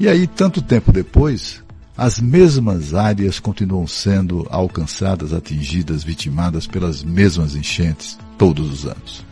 E 0.00 0.08
aí, 0.08 0.26
tanto 0.26 0.62
tempo 0.62 0.90
depois, 0.90 1.62
as 1.96 2.18
mesmas 2.18 2.94
áreas 2.94 3.38
continuam 3.38 3.86
sendo 3.86 4.46
alcançadas, 4.50 5.32
atingidas, 5.32 6.02
vitimadas 6.02 6.66
pelas 6.66 7.02
mesmas 7.02 7.54
enchentes 7.54 8.18
todos 8.36 8.70
os 8.70 8.86
anos. 8.86 9.24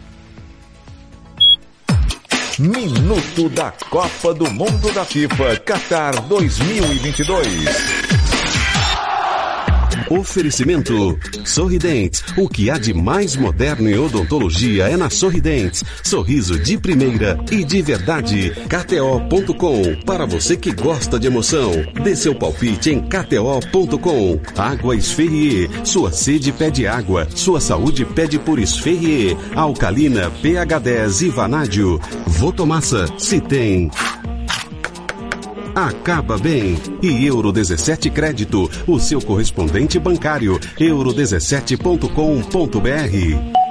Minuto 2.59 3.49
da 3.49 3.73
Copa 3.91 4.33
do 4.33 4.49
Mundo 4.49 4.93
da 4.93 5.05
FIFA 5.05 5.57
Qatar 5.57 6.23
2022. 6.29 8.24
Oferecimento 10.19 11.19
Sorridentes. 11.45 12.23
O 12.37 12.49
que 12.49 12.71
há 12.71 12.79
de 12.79 12.95
mais 12.95 13.35
moderno 13.35 13.91
em 13.91 13.99
odontologia 13.99 14.85
é 14.85 14.97
na 14.97 15.11
Sorridentes. 15.11 15.83
Sorriso 16.05 16.57
de 16.57 16.79
primeira 16.79 17.37
e 17.51 17.65
de 17.65 17.83
verdade. 17.83 18.53
KTO.com. 18.69 19.97
Para 20.07 20.25
você 20.25 20.57
que 20.57 20.73
gosta 20.73 21.19
de 21.19 21.27
emoção, 21.27 21.73
dê 22.03 22.15
seu 22.15 22.33
palpite 22.35 22.91
em 22.91 23.01
KTO.com. 23.01 24.39
Água 24.57 24.95
Esferrier. 24.95 25.69
Sua 25.85 26.13
sede 26.13 26.53
pede 26.53 26.87
água. 26.87 27.27
Sua 27.35 27.61
saúde 27.61 28.05
pede 28.05 28.39
por 28.39 28.61
Esferrier. 28.61 29.37
Alcalina, 29.57 30.31
pH 30.31 30.79
10 30.79 31.23
e 31.23 31.29
Vanádio. 31.29 32.01
Votomassa. 32.27 33.07
Se 33.19 33.41
tem 33.41 33.91
acaba 35.75 36.39
bem. 36.39 36.79
E 37.03 37.27
Euro 37.27 37.51
17 37.53 38.09
Crédito, 38.11 38.71
o 38.87 39.01
seu 39.01 39.21
correspondente 39.21 39.99
bancário. 39.99 40.61
euro17.com.br. 40.79 43.65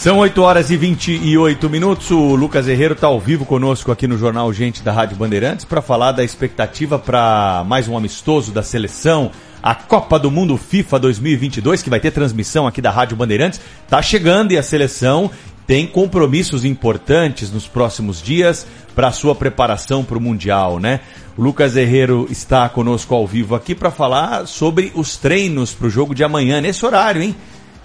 São 0.00 0.16
8 0.16 0.40
horas 0.40 0.70
e 0.70 0.78
28 0.78 1.68
minutos. 1.68 2.10
O 2.10 2.34
Lucas 2.34 2.66
Herrero 2.66 2.94
está 2.94 3.06
ao 3.06 3.20
vivo 3.20 3.44
conosco 3.44 3.92
aqui 3.92 4.08
no 4.08 4.16
Jornal 4.16 4.50
Gente 4.50 4.82
da 4.82 4.92
Rádio 4.92 5.14
Bandeirantes 5.14 5.66
para 5.66 5.82
falar 5.82 6.12
da 6.12 6.24
expectativa 6.24 6.98
para 6.98 7.62
mais 7.66 7.86
um 7.86 7.94
amistoso 7.94 8.50
da 8.50 8.62
seleção, 8.62 9.30
a 9.62 9.74
Copa 9.74 10.18
do 10.18 10.30
Mundo 10.30 10.56
FIFA 10.56 11.00
2022, 11.00 11.82
que 11.82 11.90
vai 11.90 12.00
ter 12.00 12.12
transmissão 12.12 12.66
aqui 12.66 12.80
da 12.80 12.90
Rádio 12.90 13.14
Bandeirantes. 13.14 13.60
Está 13.84 14.00
chegando 14.00 14.52
e 14.52 14.56
a 14.56 14.62
seleção 14.62 15.30
tem 15.70 15.86
compromissos 15.86 16.64
importantes 16.64 17.48
nos 17.52 17.68
próximos 17.68 18.20
dias 18.20 18.66
para 18.92 19.06
a 19.06 19.12
sua 19.12 19.36
preparação 19.36 20.02
para 20.02 20.18
o 20.18 20.20
Mundial, 20.20 20.80
né? 20.80 20.98
O 21.38 21.42
Lucas 21.42 21.76
Herrero 21.76 22.26
está 22.28 22.68
conosco 22.68 23.14
ao 23.14 23.24
vivo 23.24 23.54
aqui 23.54 23.72
para 23.72 23.88
falar 23.88 24.48
sobre 24.48 24.90
os 24.96 25.16
treinos 25.16 25.72
para 25.72 25.86
o 25.86 25.90
jogo 25.90 26.12
de 26.12 26.24
amanhã, 26.24 26.60
nesse 26.60 26.84
horário, 26.84 27.22
hein? 27.22 27.36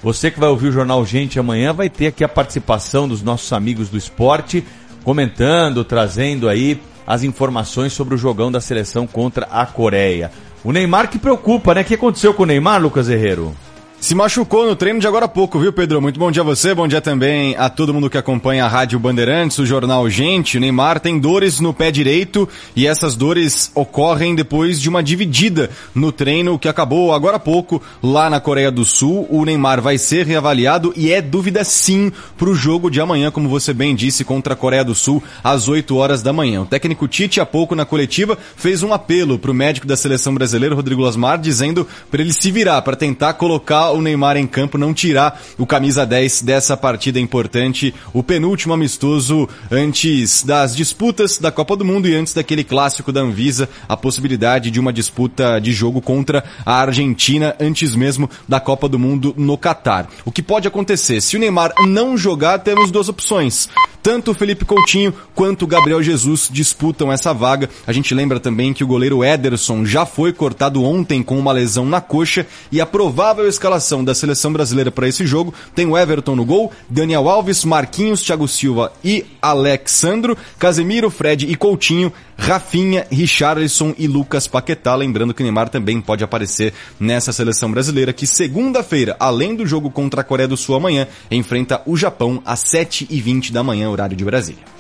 Você 0.02 0.32
que 0.32 0.40
vai 0.40 0.50
ouvir 0.50 0.70
o 0.70 0.72
Jornal 0.72 1.06
Gente 1.06 1.38
amanhã 1.38 1.74
vai 1.74 1.88
ter 1.88 2.08
aqui 2.08 2.24
a 2.24 2.28
participação 2.28 3.08
dos 3.08 3.22
nossos 3.22 3.54
amigos 3.54 3.88
do 3.88 4.00
esporte, 4.00 4.66
comentando, 5.04 5.84
trazendo 5.84 6.50
aí 6.50 6.82
as 7.06 7.22
informações 7.22 7.94
sobre 7.94 8.16
o 8.16 8.18
jogão 8.18 8.52
da 8.52 8.60
seleção 8.60 9.06
contra 9.06 9.46
a 9.52 9.64
Coreia. 9.64 10.32
O 10.64 10.72
Neymar 10.72 11.08
que 11.08 11.20
preocupa, 11.20 11.76
né? 11.76 11.82
O 11.82 11.86
que 11.86 11.94
aconteceu 11.94 12.34
com 12.34 12.42
o 12.42 12.48
Neymar, 12.48 12.82
Lucas 12.82 13.10
Herrero? 13.10 13.56
Se 14.00 14.14
machucou 14.14 14.68
no 14.68 14.76
treino 14.76 15.00
de 15.00 15.08
agora 15.08 15.26
há 15.26 15.28
pouco, 15.28 15.58
viu, 15.58 15.74
Pedro? 15.74 16.00
Muito 16.00 16.20
bom 16.20 16.30
dia 16.30 16.44
a 16.44 16.46
você, 16.46 16.76
bom 16.76 16.88
dia 16.88 17.02
também 17.02 17.56
a 17.58 17.70
todo 17.70 17.92
mundo 17.92 18.08
que 18.08 18.20
acompanha 18.20 18.64
a 18.64 18.68
Rádio 18.68 19.00
Bandeirantes, 19.00 19.58
o 19.58 19.66
jornal 19.66 20.08
Gente. 20.08 20.58
O 20.58 20.62
Neymar 20.62 21.00
tem 21.00 21.18
dores 21.18 21.60
no 21.60 21.74
pé 21.74 21.90
direito 21.90 22.48
e 22.76 22.86
essas 22.86 23.16
dores 23.16 23.72
ocorrem 23.74 24.36
depois 24.36 24.80
de 24.80 24.90
uma 24.90 25.02
dividida 25.02 25.72
no 25.96 26.12
treino 26.12 26.60
que 26.60 26.68
acabou 26.68 27.14
agora 27.14 27.38
há 27.38 27.40
pouco 27.40 27.82
lá 28.04 28.30
na 28.30 28.40
Coreia 28.40 28.70
do 28.70 28.86
Sul. 28.86 29.26
O 29.28 29.44
Neymar 29.44 29.82
vai 29.82 29.98
ser 29.98 30.28
reavaliado 30.28 30.94
e 30.96 31.12
é 31.12 31.20
dúvida 31.20 31.64
sim 31.64 32.12
para 32.38 32.50
o 32.50 32.54
jogo 32.54 32.92
de 32.92 33.02
amanhã, 33.02 33.32
como 33.32 33.50
você 33.50 33.74
bem 33.74 33.96
disse, 33.96 34.24
contra 34.24 34.54
a 34.54 34.58
Coreia 34.58 34.84
do 34.84 34.94
Sul 34.94 35.24
às 35.44 35.68
8 35.68 35.96
horas 35.96 36.22
da 36.22 36.32
manhã. 36.32 36.62
O 36.62 36.68
técnico 36.68 37.08
Tite, 37.08 37.42
há 37.42 37.46
pouco 37.46 37.74
na 37.74 37.86
coletiva, 37.86 38.38
fez 38.56 38.84
um 38.84 38.94
apelo 38.94 39.40
para 39.40 39.50
o 39.50 39.54
médico 39.54 39.88
da 39.88 39.98
seleção 39.98 40.36
brasileira, 40.36 40.76
Rodrigo 40.76 41.02
Lasmar, 41.02 41.40
dizendo 41.40 41.88
para 42.12 42.22
ele 42.22 42.34
se 42.34 42.52
virar, 42.52 42.84
para 42.84 42.96
tentar 42.96 43.34
colocar 43.34 43.85
o 43.92 44.02
Neymar 44.02 44.38
em 44.38 44.48
campo, 44.48 44.78
não 44.78 44.94
tirar 44.94 45.42
o 45.58 45.66
camisa 45.66 46.06
10 46.06 46.42
dessa 46.42 46.78
partida 46.78 47.20
importante, 47.20 47.94
o 48.14 48.24
penúltimo 48.24 48.74
amistoso 48.74 49.48
antes 49.72 50.44
das 50.44 50.76
disputas 50.76 51.38
da 51.38 51.52
Copa 51.52 51.76
do 51.76 51.86
Mundo 51.86 52.08
e 52.08 52.16
antes 52.16 52.34
daquele 52.34 52.64
clássico 52.64 53.12
da 53.12 53.22
Anvisa, 53.22 53.70
a 53.88 53.98
possibilidade 53.98 54.72
de 54.72 54.80
uma 54.80 54.94
disputa 54.94 55.60
de 55.60 55.72
jogo 55.72 56.02
contra 56.02 56.44
a 56.66 56.82
Argentina 56.82 57.56
antes 57.60 57.96
mesmo 57.96 58.30
da 58.48 58.60
Copa 58.60 58.88
do 58.88 59.00
Mundo 59.00 59.34
no 59.38 59.58
Catar. 59.58 60.08
O 60.24 60.32
que 60.32 60.42
pode 60.42 60.68
acontecer? 60.68 61.22
Se 61.22 61.36
o 61.36 61.40
Neymar 61.40 61.74
não 61.88 62.18
jogar, 62.18 62.60
temos 62.60 62.92
duas 62.92 63.10
opções. 63.10 63.70
Tanto 64.06 64.30
o 64.30 64.36
Felipe 64.36 64.66
Coutinho 64.66 65.12
quanto 65.34 65.64
o 65.64 65.68
Gabriel 65.68 66.04
Jesus 66.04 66.48
disputam 66.52 67.12
essa 67.12 67.34
vaga. 67.34 67.68
A 67.88 67.92
gente 67.92 68.14
lembra 68.14 68.40
também 68.40 68.72
que 68.72 68.84
o 68.84 68.88
goleiro 68.88 69.24
Ederson 69.24 69.84
já 69.84 70.06
foi 70.06 70.32
cortado 70.32 70.84
ontem 70.84 71.24
com 71.24 71.40
uma 71.40 71.52
lesão 71.52 71.88
na 71.88 72.00
coxa 72.00 72.46
e 72.72 72.80
a 72.80 72.86
provável 72.86 73.48
escalação 73.48 74.06
da 74.06 74.14
seleção 74.14 74.54
brasileira 74.54 74.92
para 74.92 75.08
esse 75.08 75.26
jogo 75.26 75.56
tem 75.74 75.88
o 75.88 75.98
Everton 75.98 76.36
no 76.36 76.46
gol, 76.46 76.72
Daniel 76.88 77.28
Alves, 77.28 77.66
Marquinhos, 77.66 78.22
Thiago 78.22 78.48
Silva 78.48 78.94
e 79.04 79.26
Alexandro, 79.42 80.38
Casemiro, 80.60 81.10
Fred 81.10 81.48
e 81.50 81.56
Coutinho, 81.56 82.14
Rafinha, 82.38 83.08
Richarlison 83.10 83.94
e 83.98 84.08
Lucas 84.08 84.48
Paquetá. 84.48 84.94
Lembrando 84.96 85.34
que 85.34 85.42
Neymar 85.42 85.70
também 85.70 86.00
pode 86.02 86.24
aparecer 86.24 86.74
nessa 87.00 87.32
seleção 87.32 87.72
brasileira 87.72 88.14
que 88.14 88.28
segunda-feira, 88.28 89.16
além 89.20 89.56
do 89.56 89.66
jogo 89.66 89.90
contra 89.90 90.22
a 90.22 90.24
Coreia 90.24 90.48
do 90.48 90.58
Sul 90.58 90.76
amanhã, 90.76 91.08
enfrenta 91.32 91.82
o 91.86 91.98
Japão 91.98 92.42
às 92.46 92.64
7h20 92.66 93.52
da 93.52 93.64
manhã, 93.64 93.95
horário 93.96 94.16
de 94.16 94.26
Brasília. 94.26 94.75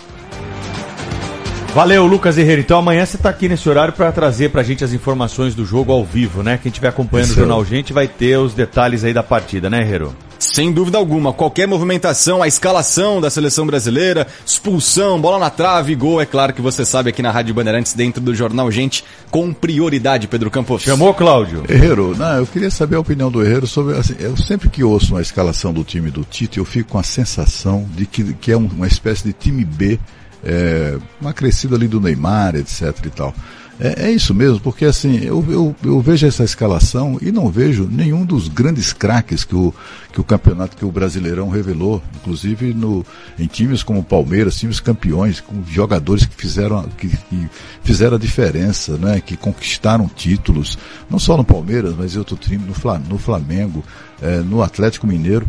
Valeu, 1.76 2.05
Lucas 2.05 2.38
Herrera. 2.38 2.61
Então 2.61 2.80
amanhã 2.80 3.05
você 3.05 3.17
tá 3.17 3.30
aqui 3.30 3.49
nesse 3.49 3.67
horário 3.67 3.91
para 3.93 4.09
trazer 4.09 4.49
pra 4.49 4.63
gente 4.63 4.82
as 4.86 4.93
informações 4.93 5.53
do 5.53 5.65
jogo 5.65 5.91
ao 5.91 6.05
vivo, 6.05 6.41
né? 6.41 6.57
Quem 6.57 6.69
estiver 6.69 6.88
acompanhando 6.88 7.26
Isso. 7.32 7.36
o 7.36 7.39
Jornal 7.39 7.65
Gente 7.65 7.91
vai 7.91 8.07
ter 8.07 8.38
os 8.38 8.53
detalhes 8.53 9.03
aí 9.03 9.13
da 9.13 9.21
partida, 9.21 9.69
né, 9.69 9.82
Herrero? 9.82 10.15
Sem 10.39 10.71
dúvida 10.71 10.97
alguma, 10.97 11.34
qualquer 11.34 11.67
movimentação, 11.67 12.41
a 12.41 12.47
escalação 12.47 13.19
da 13.19 13.30
seleção 13.30 13.67
brasileira, 13.67 14.26
expulsão, 14.45 15.19
bola 15.19 15.38
na 15.38 15.49
trave, 15.49 15.93
gol, 15.95 16.21
é 16.21 16.26
claro 16.26 16.53
que 16.53 16.61
você 16.61 16.86
sabe 16.86 17.09
aqui 17.09 17.21
na 17.21 17.30
Rádio 17.32 17.53
Bandeirantes, 17.53 17.93
dentro 17.93 18.21
do 18.21 18.34
Jornal 18.34 18.71
Gente, 18.71 19.03
com 19.30 19.51
prioridade, 19.53 20.30
Pedro 20.30 20.49
Campos. 20.49 20.82
Chamou, 20.82 21.13
Cláudio? 21.13 21.63
Herrero, 21.67 22.15
não, 22.17 22.38
eu 22.38 22.47
queria 22.47 22.71
saber 22.71 22.95
a 22.95 22.99
opinião 23.01 23.30
do 23.30 23.43
Herrero 23.43 23.67
sobre. 23.67 23.97
Assim, 23.97 24.15
eu 24.19 24.38
sempre 24.38 24.69
que 24.69 24.82
ouço 24.84 25.13
uma 25.13 25.21
escalação 25.21 25.73
do 25.73 25.84
time 25.84 26.09
do 26.09 26.23
Tite, 26.23 26.57
eu 26.57 26.63
fico 26.65 26.91
com 26.91 26.99
a 26.99 27.03
sensação 27.03 27.86
de 27.93 28.05
que, 28.05 28.34
que 28.36 28.51
é 28.51 28.57
um- 28.57 28.69
uma 28.78 28.88
espécie 28.88 29.23
de 29.26 29.34
time 29.34 29.65
B, 29.65 29.99
é, 30.46 30.98
uma 31.20 31.34
crescida 31.34 31.76
ali 31.76 31.88
do 31.88 32.00
Neymar, 32.00 32.56
etc 32.56 32.93
e 33.06 33.10
tal. 33.10 33.34
É, 33.78 34.06
é 34.08 34.12
isso 34.12 34.34
mesmo, 34.34 34.60
porque 34.62 34.86
assim, 34.86 35.18
eu, 35.18 35.43
eu, 35.50 35.76
eu 35.84 36.00
vejo 36.00 36.26
essa 36.26 36.46
escalação 36.46 37.18
e 37.22 37.30
não 37.30 37.50
vejo 37.50 37.88
nenhum 37.91 38.26
dos 38.26 38.48
grandes 38.48 38.93
craques 38.93 39.43
que 39.43 39.56
o, 39.56 39.74
que 40.14 40.22
o 40.22 40.24
campeonato, 40.24 40.78
que 40.78 40.86
o 40.86 40.91
Brasileirão 40.91 41.50
revelou, 41.50 42.02
inclusive 42.16 42.74
no, 42.74 43.06
em 43.38 43.48
times 43.48 43.84
como 43.84 44.00
o 44.00 44.04
Palmeiras, 44.04 44.58
times 44.58 44.80
campeões, 44.80 45.41
com 45.41 45.62
jogadores 45.66 46.26
que 46.26 46.36
fizeram, 46.36 46.84
que, 46.98 47.10
que 47.10 47.50
fizeram 47.84 48.16
a 48.16 48.20
diferença, 48.20 48.98
né, 48.98 49.20
que 49.20 49.36
conquistaram 49.36 50.08
títulos, 50.08 50.78
não 51.10 51.20
só 51.20 51.36
no 51.36 51.43
Palmeiras, 51.43 51.93
mas 51.98 52.16
em 52.16 52.20
outro 52.20 52.38
time, 52.38 52.64
no, 52.64 53.00
no 53.10 53.18
Flamengo, 53.18 53.84
eh, 54.22 54.41
no 54.45 54.61
Atlético 54.61 55.07
Mineiro. 55.07 55.45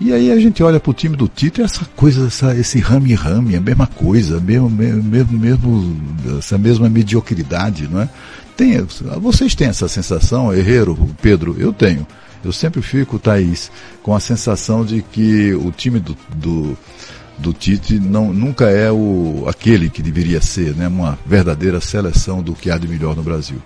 E 0.00 0.12
aí 0.12 0.30
a 0.32 0.40
gente 0.40 0.62
olha 0.62 0.80
para 0.80 0.90
o 0.90 0.94
time 0.94 1.14
do 1.16 1.28
Tite, 1.28 1.60
essa 1.60 1.84
coisa, 1.96 2.26
essa, 2.26 2.56
esse 2.56 2.78
rame-rame, 2.80 3.54
a 3.56 3.60
mesma 3.60 3.86
coisa, 3.86 4.40
mesmo, 4.40 4.70
mesmo, 4.70 5.38
mesmo- 5.38 5.96
essa 6.38 6.56
mesma 6.56 6.88
mediocridade, 6.88 7.86
não 7.86 8.00
é? 8.00 8.08
Tem, 8.56 8.78
vocês 9.20 9.54
têm 9.54 9.68
essa 9.68 9.88
sensação, 9.88 10.52
Herreiro, 10.52 10.96
Pedro? 11.22 11.56
Eu 11.58 11.72
tenho. 11.72 12.06
Eu 12.44 12.52
sempre 12.52 12.80
fico, 12.80 13.18
Thaís, 13.18 13.70
com 14.02 14.14
a 14.14 14.20
sensação 14.20 14.84
de 14.84 15.02
que 15.02 15.52
o 15.54 15.70
time 15.70 15.98
do, 16.00 16.16
do, 16.34 16.76
do 17.38 17.52
Tite 17.52 17.98
não, 18.00 18.32
nunca 18.32 18.66
é 18.70 18.90
o, 18.90 19.44
aquele 19.46 19.90
que 19.90 20.02
deveria 20.02 20.40
ser, 20.40 20.74
né? 20.74 20.88
Uma 20.88 21.18
verdadeira 21.26 21.80
seleção 21.80 22.42
do 22.42 22.54
que 22.54 22.70
há 22.70 22.78
de 22.78 22.88
melhor 22.88 23.14
no 23.14 23.22
Brasil. 23.22 23.58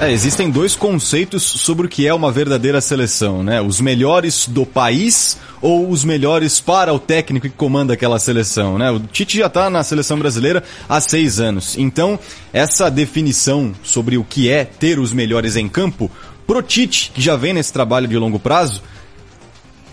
É, 0.00 0.10
existem 0.10 0.48
dois 0.48 0.74
conceitos 0.74 1.42
sobre 1.42 1.86
o 1.86 1.88
que 1.88 2.06
é 2.06 2.14
uma 2.14 2.32
verdadeira 2.32 2.80
seleção, 2.80 3.42
né? 3.42 3.60
Os 3.60 3.82
melhores 3.82 4.48
do 4.48 4.64
país 4.64 5.36
ou 5.60 5.90
os 5.90 6.04
melhores 6.04 6.58
para 6.58 6.94
o 6.94 6.98
técnico 6.98 7.46
que 7.46 7.54
comanda 7.54 7.92
aquela 7.92 8.18
seleção, 8.18 8.78
né? 8.78 8.90
O 8.90 8.98
Tite 8.98 9.36
já 9.36 9.46
está 9.46 9.68
na 9.68 9.82
seleção 9.82 10.18
brasileira 10.18 10.64
há 10.88 10.98
seis 11.02 11.38
anos. 11.38 11.76
Então, 11.76 12.18
essa 12.50 12.90
definição 12.90 13.74
sobre 13.82 14.16
o 14.16 14.24
que 14.24 14.48
é 14.48 14.64
ter 14.64 14.98
os 14.98 15.12
melhores 15.12 15.54
em 15.54 15.68
campo, 15.68 16.10
pro 16.46 16.62
Tite, 16.62 17.12
que 17.14 17.20
já 17.20 17.36
vem 17.36 17.52
nesse 17.52 17.70
trabalho 17.70 18.08
de 18.08 18.16
longo 18.16 18.38
prazo, 18.38 18.82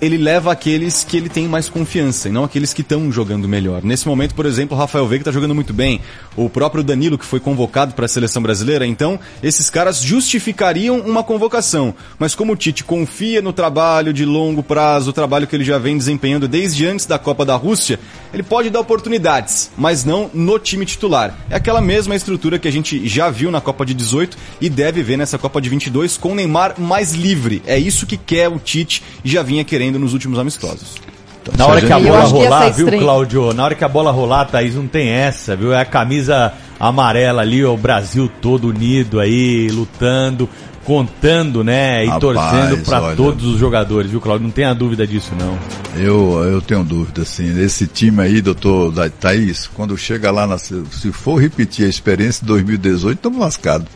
ele 0.01 0.17
leva 0.17 0.51
aqueles 0.51 1.03
que 1.03 1.17
ele 1.17 1.29
tem 1.29 1.47
mais 1.47 1.69
confiança 1.69 2.29
e 2.29 2.31
não 2.31 2.43
aqueles 2.43 2.73
que 2.73 2.81
estão 2.81 3.11
jogando 3.11 3.47
melhor. 3.47 3.83
Nesse 3.83 4.07
momento, 4.07 4.35
por 4.35 4.45
exemplo, 4.45 4.77
o 4.77 4.79
Rafael 4.79 5.07
Veiga 5.07 5.23
está 5.23 5.31
jogando 5.31 5.55
muito 5.55 5.73
bem, 5.73 6.01
o 6.35 6.49
próprio 6.49 6.83
Danilo 6.83 7.17
que 7.17 7.25
foi 7.25 7.39
convocado 7.39 7.93
para 7.93 8.05
a 8.05 8.07
seleção 8.07 8.41
brasileira, 8.41 8.85
então 8.85 9.19
esses 9.41 9.69
caras 9.69 9.99
justificariam 10.01 10.99
uma 10.99 11.23
convocação. 11.23 11.93
Mas 12.19 12.35
como 12.35 12.53
o 12.53 12.55
Tite 12.55 12.83
confia 12.83 13.41
no 13.41 13.51
trabalho 13.51 14.13
de 14.13 14.25
longo 14.25 14.61
prazo, 14.61 15.09
o 15.09 15.13
trabalho 15.13 15.47
que 15.47 15.55
ele 15.55 15.63
já 15.63 15.77
vem 15.77 15.97
desempenhando 15.97 16.47
desde 16.47 16.85
antes 16.85 17.05
da 17.05 17.17
Copa 17.17 17.43
da 17.43 17.55
Rússia, 17.55 17.99
ele 18.33 18.43
pode 18.43 18.69
dar 18.69 18.79
oportunidades, 18.79 19.71
mas 19.77 20.05
não 20.05 20.29
no 20.33 20.59
time 20.59 20.85
titular. 20.85 21.35
É 21.49 21.55
aquela 21.55 21.81
mesma 21.81 22.15
estrutura 22.15 22.59
que 22.59 22.67
a 22.67 22.71
gente 22.71 23.07
já 23.07 23.29
viu 23.29 23.49
na 23.49 23.61
Copa 23.61 23.85
de 23.85 23.93
18 23.93 24.37
e 24.61 24.69
deve 24.69 25.01
ver 25.01 25.17
nessa 25.17 25.37
Copa 25.37 25.59
de 25.59 25.69
22 25.69 26.17
com 26.17 26.33
o 26.33 26.35
Neymar 26.35 26.79
mais 26.79 27.13
livre. 27.13 27.63
É 27.65 27.79
isso 27.79 28.05
que 28.05 28.17
quer 28.17 28.47
o 28.47 28.59
Tite 28.59 29.01
e 29.23 29.29
já 29.29 29.41
vinha 29.41 29.63
querendo 29.63 29.86
nos 29.91 30.13
últimos 30.13 30.39
amistosos. 30.39 30.95
Na 31.57 31.65
hora 31.65 31.81
que 31.81 31.93
a 31.93 31.99
bola 31.99 32.23
rolar, 32.25 32.67
é 32.67 32.71
viu. 32.71 32.87
Cláudio? 32.87 33.53
Na 33.53 33.63
hora 33.63 33.75
que 33.75 33.83
a 33.83 33.87
bola 33.87 34.11
rolar, 34.11 34.45
Thaís, 34.45 34.75
não 34.75 34.87
tem 34.87 35.09
essa, 35.09 35.55
viu? 35.55 35.73
É 35.73 35.79
a 35.79 35.85
camisa 35.85 36.53
amarela 36.79 37.41
ali, 37.41 37.63
ó, 37.63 37.73
o 37.73 37.77
Brasil 37.77 38.29
todo 38.41 38.67
unido 38.67 39.19
aí, 39.19 39.69
lutando, 39.69 40.49
contando, 40.83 41.63
né? 41.63 42.03
E 42.05 42.07
Rapaz, 42.07 42.21
torcendo 42.21 42.77
pra 42.85 43.01
olha. 43.01 43.15
todos 43.15 43.45
os 43.45 43.59
jogadores, 43.59 44.11
viu, 44.11 44.21
Cláudio? 44.21 44.45
Não 44.45 44.51
tenha 44.51 44.73
dúvida 44.73 45.07
disso, 45.07 45.31
não. 45.39 45.57
Eu, 46.01 46.43
eu 46.43 46.61
tenho 46.61 46.83
dúvida, 46.83 47.23
assim, 47.23 47.59
esse 47.61 47.87
time 47.87 48.21
aí, 48.21 48.41
doutor 48.41 48.91
da 48.91 49.09
Thaís, 49.09 49.67
quando 49.67 49.97
chega 49.97 50.31
lá, 50.31 50.45
na, 50.45 50.57
se 50.57 51.11
for 51.11 51.41
repetir 51.41 51.85
a 51.85 51.89
experiência 51.89 52.41
de 52.41 52.47
2018, 52.47 53.17
estamos 53.17 53.39
lascados. 53.39 53.87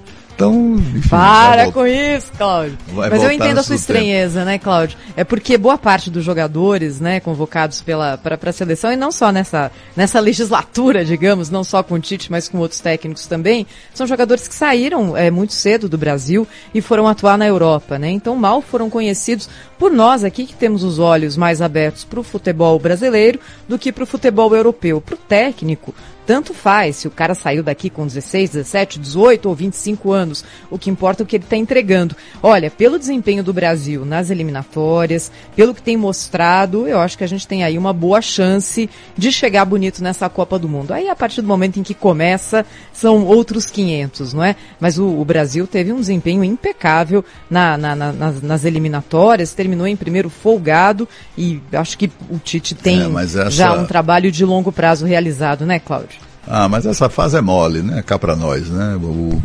Então, 0.41 0.75
enfim, 0.95 1.09
Para 1.09 1.71
com 1.71 1.85
isso, 1.85 2.31
Cláudio. 2.35 2.77
Vai 2.87 3.09
Mas 3.09 3.23
eu 3.23 3.31
entendo 3.31 3.59
a 3.59 3.63
sua 3.63 3.77
seu 3.77 3.87
tempo. 3.87 3.99
estranheza, 3.99 4.43
né, 4.43 4.57
Cláudio? 4.57 4.97
É 5.15 5.23
porque 5.23 5.57
boa 5.57 5.77
parte 5.77 6.09
dos 6.09 6.23
jogadores, 6.23 6.99
né, 6.99 7.19
convocados 7.19 7.81
pela 7.81 8.17
para 8.17 8.37
a 8.41 8.53
seleção 8.53 8.91
e 8.91 8.95
não 8.95 9.11
só 9.11 9.31
nessa 9.31 9.71
nessa 9.95 10.19
legislatura, 10.19 11.05
digamos, 11.05 11.49
não 11.49 11.63
só 11.63 11.83
com 11.83 11.95
o 11.95 11.99
Tite, 11.99 12.31
mas 12.31 12.47
com 12.47 12.57
outros 12.57 12.79
técnicos 12.79 13.27
também, 13.27 13.67
são 13.93 14.07
jogadores 14.07 14.47
que 14.47 14.55
saíram 14.55 15.15
é, 15.15 15.29
muito 15.29 15.53
cedo 15.53 15.87
do 15.87 15.97
Brasil 15.97 16.47
e 16.73 16.81
foram 16.81 17.07
atuar 17.07 17.37
na 17.37 17.45
Europa, 17.45 17.99
né? 17.99 18.09
Então 18.09 18.35
mal 18.35 18.61
foram 18.61 18.89
conhecidos 18.89 19.47
por 19.81 19.91
nós 19.91 20.23
aqui 20.23 20.45
que 20.45 20.53
temos 20.53 20.83
os 20.83 20.99
olhos 20.99 21.35
mais 21.35 21.59
abertos 21.59 22.03
para 22.03 22.19
o 22.19 22.23
futebol 22.23 22.77
brasileiro 22.77 23.39
do 23.67 23.79
que 23.79 23.91
para 23.91 24.03
o 24.03 24.05
futebol 24.05 24.55
europeu. 24.55 25.01
Para 25.01 25.15
o 25.15 25.17
técnico, 25.17 25.91
tanto 26.23 26.53
faz 26.53 26.97
se 26.97 27.07
o 27.07 27.11
cara 27.11 27.33
saiu 27.33 27.63
daqui 27.63 27.89
com 27.89 28.05
16, 28.05 28.51
17, 28.51 28.99
18 28.99 29.49
ou 29.49 29.55
25 29.55 30.11
anos. 30.11 30.45
O 30.69 30.77
que 30.77 30.91
importa 30.91 31.23
é 31.23 31.25
o 31.25 31.27
que 31.27 31.35
ele 31.35 31.43
está 31.45 31.57
entregando. 31.57 32.15
Olha, 32.43 32.69
pelo 32.69 32.99
desempenho 32.99 33.43
do 33.43 33.51
Brasil 33.51 34.05
nas 34.05 34.29
eliminatórias, 34.29 35.31
pelo 35.55 35.73
que 35.73 35.81
tem 35.81 35.97
mostrado, 35.97 36.87
eu 36.87 36.99
acho 36.99 37.17
que 37.17 37.23
a 37.23 37.27
gente 37.27 37.47
tem 37.47 37.63
aí 37.63 37.75
uma 37.75 37.91
boa 37.91 38.21
chance 38.21 38.87
de 39.17 39.31
chegar 39.31 39.65
bonito 39.65 40.03
nessa 40.03 40.29
Copa 40.29 40.59
do 40.59 40.69
Mundo. 40.69 40.91
Aí, 40.93 41.09
a 41.09 41.15
partir 41.15 41.41
do 41.41 41.47
momento 41.47 41.79
em 41.79 41.83
que 41.83 41.95
começa, 41.95 42.63
são 42.93 43.25
outros 43.25 43.65
500, 43.65 44.31
não 44.33 44.43
é? 44.43 44.55
Mas 44.79 44.99
o, 44.99 45.07
o 45.07 45.25
Brasil 45.25 45.65
teve 45.65 45.91
um 45.91 45.99
desempenho 45.99 46.43
impecável 46.43 47.25
na, 47.49 47.75
na- 47.79 47.95
na- 47.95 48.13
nas, 48.13 48.41
nas 48.43 48.63
eliminatórias, 48.63 49.53
terminou 49.55 49.70
em 49.87 49.95
primeiro 49.95 50.29
folgado 50.29 51.07
e 51.37 51.59
acho 51.73 51.97
que 51.97 52.11
o 52.29 52.37
Tite 52.37 52.75
tem 52.75 53.03
É, 53.03 53.07
mas 53.07 53.35
essa- 53.35 53.49
já 53.51 53.73
um 53.73 53.85
trabalho 53.85 54.31
de 54.31 54.43
longo 54.45 54.71
prazo 54.71 55.05
realizado, 55.05 55.65
né, 55.65 55.79
Cláudio? 55.79 56.19
Ah, 56.47 56.67
mas 56.67 56.87
essa 56.87 57.07
fase 57.07 57.37
é 57.37 57.41
mole, 57.41 57.83
né? 57.83 58.01
Cá 58.03 58.17
pra 58.17 58.35
nós, 58.35 58.67
né? 58.67 58.97
O, 58.99 59.05
o- 59.05 59.41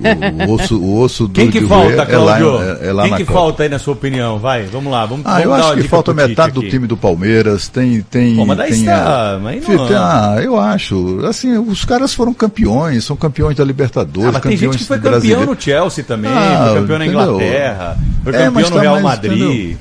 o 0.49 0.55
osso, 0.55 0.79
o 0.81 0.99
osso 0.99 1.27
do 1.29 1.35
Quem 1.35 1.51
que 1.51 1.61
falta, 1.61 1.85
roer 1.85 2.11
é 2.11 2.17
lá, 2.17 2.39
Cláudio? 2.39 2.63
é, 2.83 2.89
é 2.89 2.93
lá 2.93 3.03
Quem 3.03 3.11
na 3.11 3.17
que 3.19 3.25
Copa. 3.27 3.39
falta 3.39 3.63
aí 3.65 3.69
na 3.69 3.79
sua 3.79 3.93
opinião? 3.93 4.39
Vai, 4.39 4.63
vamos 4.63 4.91
lá, 4.91 5.05
vamos, 5.05 5.27
Ah, 5.27 5.33
vamos 5.33 5.45
eu 5.45 5.55
acho 5.55 5.75
que 5.75 5.83
falta 5.89 6.15
metade 6.15 6.53
do 6.55 6.63
time 6.63 6.87
do 6.87 6.97
Palmeiras, 6.97 7.69
tem 7.69 8.01
tem 8.01 8.35
Pô, 8.37 8.47
mas 8.47 8.57
daí 8.57 8.71
tem 8.71 8.81
está- 8.81 9.39
mas 9.43 9.63
Fi- 9.67 9.75
não- 9.77 9.87
tem- 9.89 9.97
ah, 9.97 10.37
eu 10.43 10.59
acho, 10.59 11.21
assim, 11.27 11.59
os 11.59 11.85
caras 11.85 12.15
foram 12.15 12.33
campeões, 12.33 13.05
são 13.05 13.15
campeões 13.15 13.55
da 13.59 13.63
Libertadores, 13.65 14.31
Ah, 14.31 14.33
mas 14.33 14.43
tem 14.43 14.53
campeões 14.53 14.73
gente 14.77 14.79
que 14.81 14.89
foi 14.89 14.99
campeão 14.99 15.45
no 15.45 15.61
Chelsea 15.61 16.03
também, 16.03 16.33
Ah, 16.33 16.69
foi 16.71 16.81
campeão 16.81 16.99
na 16.99 17.07
entendeu? 17.07 17.23
Inglaterra, 17.37 17.99
foi 18.25 18.33
É, 18.33 18.37
campeão 18.39 18.53
mas 18.55 18.71
no 18.71 18.75
tá 18.77 18.81
Real 18.83 18.95
mais, 18.95 19.05
Madrid. 19.05 19.33
entendeu? 19.43 19.79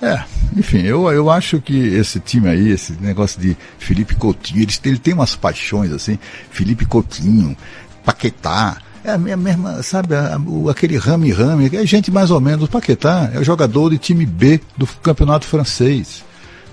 É, 0.00 0.22
enfim, 0.56 0.82
eu, 0.82 1.10
eu 1.10 1.28
acho 1.28 1.60
que 1.60 1.76
esse 1.76 2.20
time 2.20 2.48
aí, 2.48 2.70
esse 2.70 2.92
negócio 3.00 3.40
de 3.40 3.56
Felipe 3.78 4.14
Coutinho, 4.14 4.62
ele, 4.62 4.72
ele 4.84 4.98
tem 4.98 5.12
umas 5.12 5.34
paixões 5.34 5.90
assim, 5.92 6.18
Felipe 6.50 6.86
Coutinho, 6.86 7.56
Paquetá, 8.04 8.78
é 9.04 9.10
a 9.12 9.18
me- 9.18 9.34
mesma, 9.36 9.82
sabe, 9.82 10.14
a- 10.14 10.40
o- 10.46 10.70
aquele 10.70 10.96
rame-rame, 10.96 11.68
é 11.74 11.84
gente 11.84 12.10
mais 12.12 12.30
ou 12.30 12.40
menos, 12.40 12.66
o 12.66 12.70
Paquetá 12.70 13.30
é 13.34 13.38
o 13.40 13.44
jogador 13.44 13.90
de 13.90 13.98
time 13.98 14.24
B 14.24 14.60
do 14.76 14.86
campeonato 14.86 15.46
francês. 15.46 16.24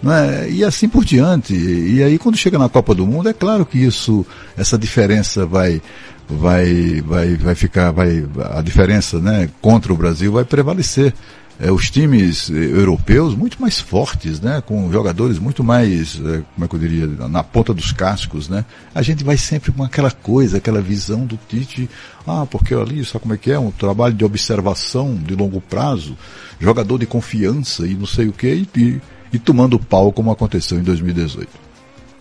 É? 0.07 0.49
E 0.51 0.63
assim 0.63 0.87
por 0.87 1.03
diante. 1.03 1.55
E 1.55 2.03
aí 2.03 2.19
quando 2.19 2.37
chega 2.37 2.59
na 2.59 2.69
Copa 2.69 2.93
do 2.93 3.07
Mundo, 3.07 3.27
é 3.27 3.33
claro 3.33 3.65
que 3.65 3.79
isso, 3.79 4.23
essa 4.55 4.77
diferença 4.77 5.47
vai, 5.47 5.81
vai, 6.29 7.01
vai, 7.01 7.35
vai 7.37 7.55
ficar, 7.55 7.89
vai, 7.91 8.23
a 8.53 8.61
diferença, 8.61 9.17
né, 9.19 9.49
contra 9.61 9.91
o 9.91 9.97
Brasil 9.97 10.31
vai 10.31 10.43
prevalecer. 10.45 11.11
É, 11.59 11.71
os 11.71 11.89
times 11.89 12.49
eh, 12.49 12.53
europeus 12.53 13.33
muito 13.33 13.61
mais 13.61 13.79
fortes, 13.79 14.41
né, 14.41 14.61
com 14.65 14.91
jogadores 14.91 15.39
muito 15.39 15.63
mais, 15.63 16.15
eh, 16.15 16.41
como 16.53 16.65
é 16.65 16.67
que 16.67 16.75
eu 16.75 16.79
diria, 16.79 17.07
na 17.29 17.43
ponta 17.43 17.73
dos 17.73 17.93
cascos, 17.93 18.49
né. 18.49 18.65
A 18.93 19.01
gente 19.01 19.23
vai 19.23 19.37
sempre 19.37 19.71
com 19.71 19.81
aquela 19.81 20.11
coisa, 20.11 20.57
aquela 20.57 20.81
visão 20.81 21.25
do 21.25 21.39
Tite, 21.47 21.89
ah, 22.27 22.45
porque 22.45 22.73
ali, 22.73 23.05
sabe 23.05 23.21
como 23.21 23.33
é 23.33 23.37
que 23.37 23.51
é, 23.51 23.57
um 23.57 23.71
trabalho 23.71 24.13
de 24.13 24.25
observação 24.25 25.15
de 25.15 25.33
longo 25.33 25.61
prazo, 25.61 26.17
jogador 26.59 26.97
de 26.97 27.05
confiança 27.05 27.87
e 27.87 27.93
não 27.93 28.05
sei 28.05 28.27
o 28.27 28.33
que, 28.33 28.47
e, 28.47 28.69
e, 28.75 29.01
e 29.31 29.39
tomando 29.39 29.79
pau 29.79 30.11
como 30.11 30.31
aconteceu 30.31 30.77
em 30.77 30.83
2018. 30.83 31.47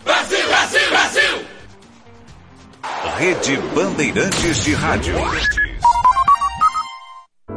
Brasil, 0.05 0.47
Brasil, 0.47 0.89
Brasil! 0.89 1.45
Rede 3.17 3.59
Bandeirantes 3.73 4.63
de 4.63 4.73
Rádio. 4.73 5.15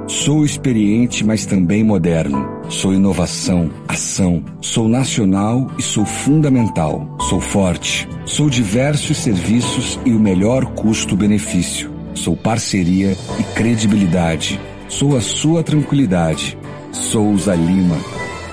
Sou 0.07 0.45
experiente, 0.45 1.25
mas 1.25 1.47
também 1.47 1.83
moderno. 1.83 2.47
Sou 2.69 2.93
inovação, 2.93 3.71
ação. 3.89 4.45
Sou 4.61 4.87
nacional 4.87 5.71
e 5.79 5.83
sou 5.83 6.05
fundamental. 6.05 7.17
Sou 7.29 7.41
forte. 7.41 8.07
Sou 8.27 8.51
diversos 8.51 9.17
serviços 9.17 9.99
e 10.05 10.13
o 10.13 10.21
melhor 10.21 10.67
custo-benefício. 10.75 11.91
Sou 12.15 12.37
parceria 12.37 13.17
e 13.39 13.43
credibilidade. 13.55 14.61
Sou 14.89 15.17
a 15.17 15.23
sua 15.23 15.63
tranquilidade. 15.63 16.59
Souza 16.93 17.55
Lima. 17.55 17.97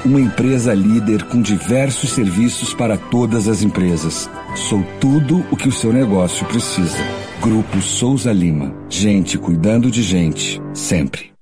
Uma 0.06 0.22
empresa 0.22 0.72
líder 0.72 1.24
com 1.24 1.42
diversos 1.42 2.12
serviços 2.12 2.76
para 2.76 2.96
todas 2.96 3.48
as 3.48 3.64
empresas. 3.64 4.30
Sou 4.56 4.84
tudo 5.02 5.44
o 5.52 5.58
que 5.58 5.68
o 5.68 5.72
seu 5.72 5.92
negócio 5.92 6.46
precisa. 6.46 7.00
Grupo 7.42 7.82
Souza 7.82 8.32
Lima. 8.32 8.72
Gente 8.88 9.36
cuidando 9.36 9.90
de 9.90 10.04
gente. 10.04 10.62
Sempre. 10.76 11.35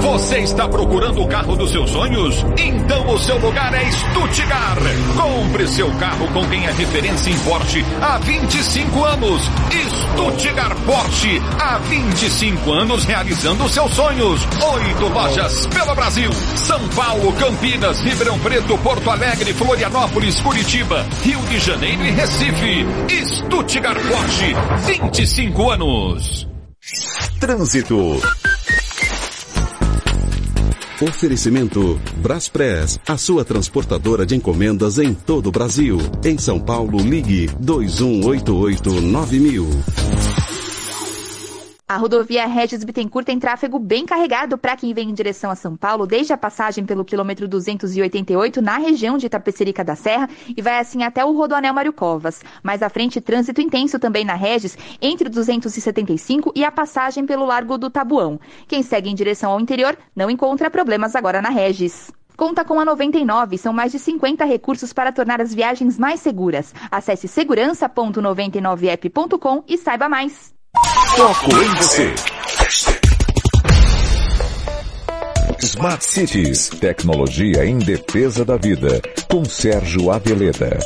Você 0.00 0.38
está 0.38 0.68
procurando 0.68 1.22
o 1.22 1.28
carro 1.28 1.56
dos 1.56 1.70
seus 1.70 1.90
sonhos? 1.90 2.36
Então 2.56 3.08
o 3.08 3.18
seu 3.18 3.36
lugar 3.38 3.74
é 3.74 3.90
Stuttgart. 3.90 4.78
Compre 5.16 5.66
seu 5.66 5.90
carro 5.94 6.28
com 6.28 6.46
quem 6.48 6.64
é 6.66 6.70
referência 6.70 7.30
em 7.30 7.38
Porsche 7.40 7.84
há 8.00 8.18
25 8.18 9.04
anos. 9.04 9.42
Stuttgart 9.72 10.76
Porsche, 10.86 11.42
há 11.58 11.78
25 11.78 12.72
anos 12.72 13.04
realizando 13.04 13.68
seus 13.68 13.92
sonhos. 13.92 14.40
Oito 14.72 15.08
lojas 15.08 15.66
pelo 15.66 15.94
Brasil. 15.94 16.30
São 16.56 16.88
Paulo, 16.90 17.32
Campinas, 17.32 18.00
Ribeirão 18.00 18.38
Preto, 18.38 18.78
Porto 18.78 19.10
Alegre, 19.10 19.52
Florianópolis, 19.52 20.40
Curitiba, 20.40 21.04
Rio 21.22 21.40
de 21.40 21.58
Janeiro 21.58 22.06
e 22.06 22.10
Recife. 22.10 22.86
Stuttgart 23.24 24.00
Porsche, 24.06 24.54
25 24.86 25.70
anos. 25.70 26.48
Trânsito. 27.40 28.20
Oferecimento 31.00 32.00
Braspress, 32.16 32.98
a 33.06 33.16
sua 33.16 33.44
transportadora 33.44 34.26
de 34.26 34.34
encomendas 34.34 34.98
em 34.98 35.14
todo 35.14 35.46
o 35.46 35.52
Brasil. 35.52 35.96
Em 36.24 36.36
São 36.36 36.58
Paulo, 36.58 36.98
ligue 36.98 37.46
2188-9000. 37.62 40.17
A 41.90 41.96
rodovia 41.96 42.46
Regis 42.46 42.84
Bittencourt 42.84 43.24
tem 43.24 43.38
tráfego 43.38 43.78
bem 43.78 44.04
carregado 44.04 44.58
para 44.58 44.76
quem 44.76 44.92
vem 44.92 45.08
em 45.08 45.14
direção 45.14 45.50
a 45.50 45.54
São 45.54 45.74
Paulo, 45.74 46.06
desde 46.06 46.34
a 46.34 46.36
passagem 46.36 46.84
pelo 46.84 47.02
quilômetro 47.02 47.48
288 47.48 48.60
na 48.60 48.76
região 48.76 49.16
de 49.16 49.24
Itapecerica 49.24 49.82
da 49.82 49.96
Serra 49.96 50.28
e 50.54 50.60
vai 50.60 50.78
assim 50.78 51.02
até 51.02 51.24
o 51.24 51.32
Rodoanel 51.32 51.72
Mário 51.72 51.94
Covas. 51.94 52.42
Mais 52.62 52.82
à 52.82 52.90
frente, 52.90 53.22
trânsito 53.22 53.62
intenso 53.62 53.98
também 53.98 54.22
na 54.22 54.34
Regis, 54.34 54.76
entre 55.00 55.28
o 55.28 55.30
275 55.30 56.52
e 56.54 56.62
a 56.62 56.70
passagem 56.70 57.24
pelo 57.24 57.46
Largo 57.46 57.78
do 57.78 57.88
Tabuão. 57.88 58.38
Quem 58.66 58.82
segue 58.82 59.08
em 59.08 59.14
direção 59.14 59.52
ao 59.52 59.58
interior 59.58 59.96
não 60.14 60.28
encontra 60.28 60.70
problemas 60.70 61.16
agora 61.16 61.40
na 61.40 61.48
Regis. 61.48 62.12
Conta 62.36 62.66
com 62.66 62.78
a 62.78 62.84
99, 62.84 63.56
são 63.56 63.72
mais 63.72 63.92
de 63.92 63.98
50 63.98 64.44
recursos 64.44 64.92
para 64.92 65.10
tornar 65.10 65.40
as 65.40 65.54
viagens 65.54 65.98
mais 65.98 66.20
seguras. 66.20 66.74
Acesse 66.90 67.26
segurança.99app.com 67.26 69.64
e 69.66 69.78
saiba 69.78 70.06
mais. 70.06 70.57
Foco 70.76 71.50
em 71.50 71.74
você. 71.76 72.14
Smart 75.62 76.04
Cities, 76.04 76.68
tecnologia 76.68 77.64
em 77.64 77.78
defesa 77.78 78.44
da 78.44 78.56
vida, 78.56 79.00
com 79.30 79.44
Sérgio 79.44 80.10
Aveleda. 80.10 80.78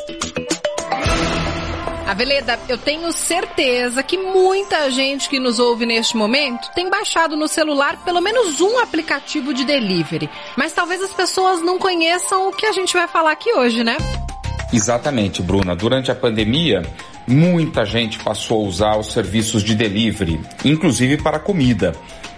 Aveleda, 2.07 2.59
eu 2.69 2.79
tenho 2.79 3.13
certeza 3.13 4.03
que 4.03 4.19
muita 4.19 4.91
gente 4.91 5.29
que 5.29 5.41
nos 5.41 5.59
ouve 5.59 5.87
neste 5.87 6.17
momento 6.17 6.71
tem 6.75 6.89
baixado 6.91 7.37
no 7.37 7.49
celular 7.49 8.05
pelo 8.05 8.21
menos 8.21 8.61
um 8.61 8.79
aplicativo 8.79 9.53
de 9.55 9.65
delivery. 9.65 10.29
Mas 10.57 10.73
talvez 10.73 11.03
as 11.03 11.13
pessoas 11.13 11.63
não 11.63 11.79
conheçam 11.79 12.49
o 12.49 12.53
que 12.53 12.67
a 12.67 12.73
gente 12.73 12.93
vai 12.93 13.09
falar 13.09 13.33
aqui 13.33 13.53
hoje, 13.53 13.83
né? 13.83 13.97
Exatamente, 14.73 15.43
Bruna. 15.43 15.77
Durante 15.77 16.11
a 16.11 16.15
pandemia, 16.15 16.83
muita 17.27 17.85
gente 17.85 18.19
passou 18.19 18.65
a 18.65 18.69
usar 18.69 18.97
os 18.97 19.13
serviços 19.13 19.63
de 19.63 19.75
delivery, 19.75 20.41
inclusive 20.65 21.17
para 21.17 21.39
comida. 21.39 21.93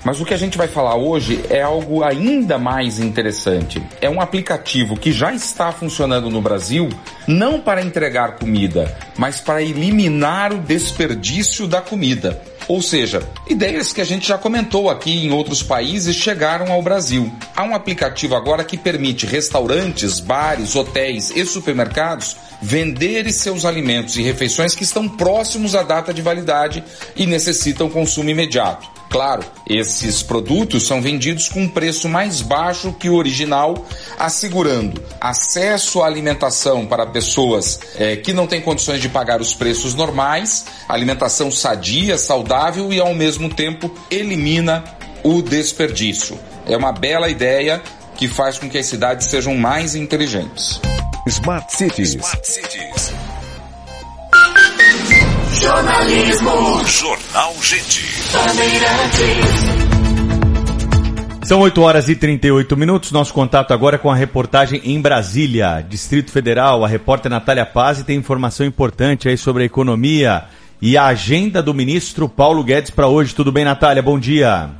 Mas 0.05 0.21
o 0.21 0.25
que 0.25 0.35
a 0.35 0.37
gente 0.37 0.59
vai 0.59 0.69
falar 0.69 0.97
hoje 0.97 1.43
é 1.49 1.63
algo 1.63 2.05
ainda 2.05 2.59
mais 2.59 3.01
interessante. 3.01 3.83
É 4.03 4.11
um 4.11 4.21
aplicativo 4.21 4.97
que 4.97 5.11
já 5.11 5.33
está 5.33 5.73
funcionando 5.73 6.29
no 6.29 6.43
Brasil, 6.43 6.91
não 7.27 7.59
para 7.59 7.83
entregar 7.83 8.37
comida, 8.37 8.95
mas 9.17 9.41
para 9.41 9.63
eliminar 9.63 10.53
o 10.53 10.59
desperdício 10.59 11.67
da 11.67 11.81
comida. 11.81 12.41
Ou 12.67 12.81
seja, 12.81 13.29
ideias 13.49 13.93
que 13.93 14.01
a 14.01 14.05
gente 14.05 14.27
já 14.27 14.39
comentou 14.39 14.89
aqui 14.89 15.27
em 15.27 15.33
outros 15.33 15.63
países 15.63 16.17
chegaram 16.17 16.73
ao 16.73 16.83
Brasil. 16.83 17.31
Há 17.55 17.63
um 17.63 17.75
aplicativo 17.75 18.35
agora 18.35 18.65
que 18.65 18.79
permite 18.79 19.27
restaurantes, 19.27 20.19
bares, 20.19 20.75
hotéis 20.75 21.31
e 21.35 21.45
supermercados 21.45 22.37
venderem 22.63 23.31
seus 23.31 23.67
alimentos 23.67 24.17
e 24.17 24.23
refeições 24.23 24.75
que 24.75 24.85
estão 24.85 25.07
próximos 25.07 25.75
à 25.75 25.83
data 25.83 26.15
de 26.15 26.23
validade 26.23 26.83
e 27.15 27.27
necessitam 27.27 27.91
consumo 27.91 28.31
imediato. 28.31 28.95
Claro, 29.11 29.45
esses 29.69 30.25
produtos 30.25 30.89
são 30.89 31.01
vendidos 31.01 31.49
com 31.49 31.61
um 31.61 31.69
preço 31.69 32.09
mais 32.09 32.41
baixo 32.41 32.93
que 32.93 33.09
o 33.09 33.15
original, 33.15 33.87
assegurando 34.19 35.01
acesso 35.21 36.03
à 36.03 36.07
alimentação 36.07 36.85
para 36.85 37.07
pessoas 37.07 37.79
eh, 37.97 38.17
que 38.17 38.33
não 38.33 38.49
têm 38.49 38.61
condições 38.61 39.01
de 39.01 39.09
pagar 39.09 39.41
os 39.41 39.55
preços 39.55 39.95
normais, 39.95 40.65
alimentação 40.89 41.49
sadia, 41.49 42.19
saudável 42.19 42.54
e 42.93 43.01
ao 43.01 43.15
mesmo 43.15 43.49
tempo 43.49 43.93
elimina 44.11 44.85
o 45.23 45.43
desperdício. 45.43 46.39
É 46.67 46.77
uma 46.77 46.93
bela 46.93 47.29
ideia 47.29 47.83
que 48.17 48.29
faz 48.29 48.59
com 48.59 48.69
que 48.69 48.79
as 48.79 48.87
cidades 48.87 49.29
sejam 49.29 49.57
mais 49.57 49.95
inteligentes. 49.95 50.81
Smart 51.27 51.75
Cities. 51.75 52.11
Smart 52.15 52.47
Cities. 52.47 53.13
Jornalismo. 55.61 56.85
Jornal 56.87 57.55
Gente. 57.61 58.05
São 61.45 61.61
8 61.61 61.83
horas 61.83 62.09
e 62.09 62.15
38 62.15 62.77
minutos. 62.77 63.11
Nosso 63.11 63.33
contato 63.35 63.73
agora 63.73 63.97
é 63.97 63.99
com 63.99 64.11
a 64.11 64.15
reportagem 64.15 64.81
em 64.85 65.01
Brasília, 65.01 65.85
Distrito 65.87 66.31
Federal. 66.31 66.85
A 66.85 66.89
repórter 66.89 67.31
Natália 67.31 67.67
Paz 67.67 68.03
tem 68.03 68.17
informação 68.17 68.65
importante 68.65 69.29
aí 69.29 69.37
sobre 69.37 69.63
a 69.63 69.67
economia 69.67 70.45
e 70.81 70.97
a 70.97 71.07
agenda 71.07 71.63
do 71.63 71.75
ministro 71.75 72.29
Paulo 72.29 72.63
Guedes 72.63 72.91
para 72.91 73.09
hoje. 73.09 73.35
Tudo 73.35 73.53
bem, 73.53 73.65
Natália? 73.65 74.03
Bom 74.03 74.19
dia. 74.19 74.71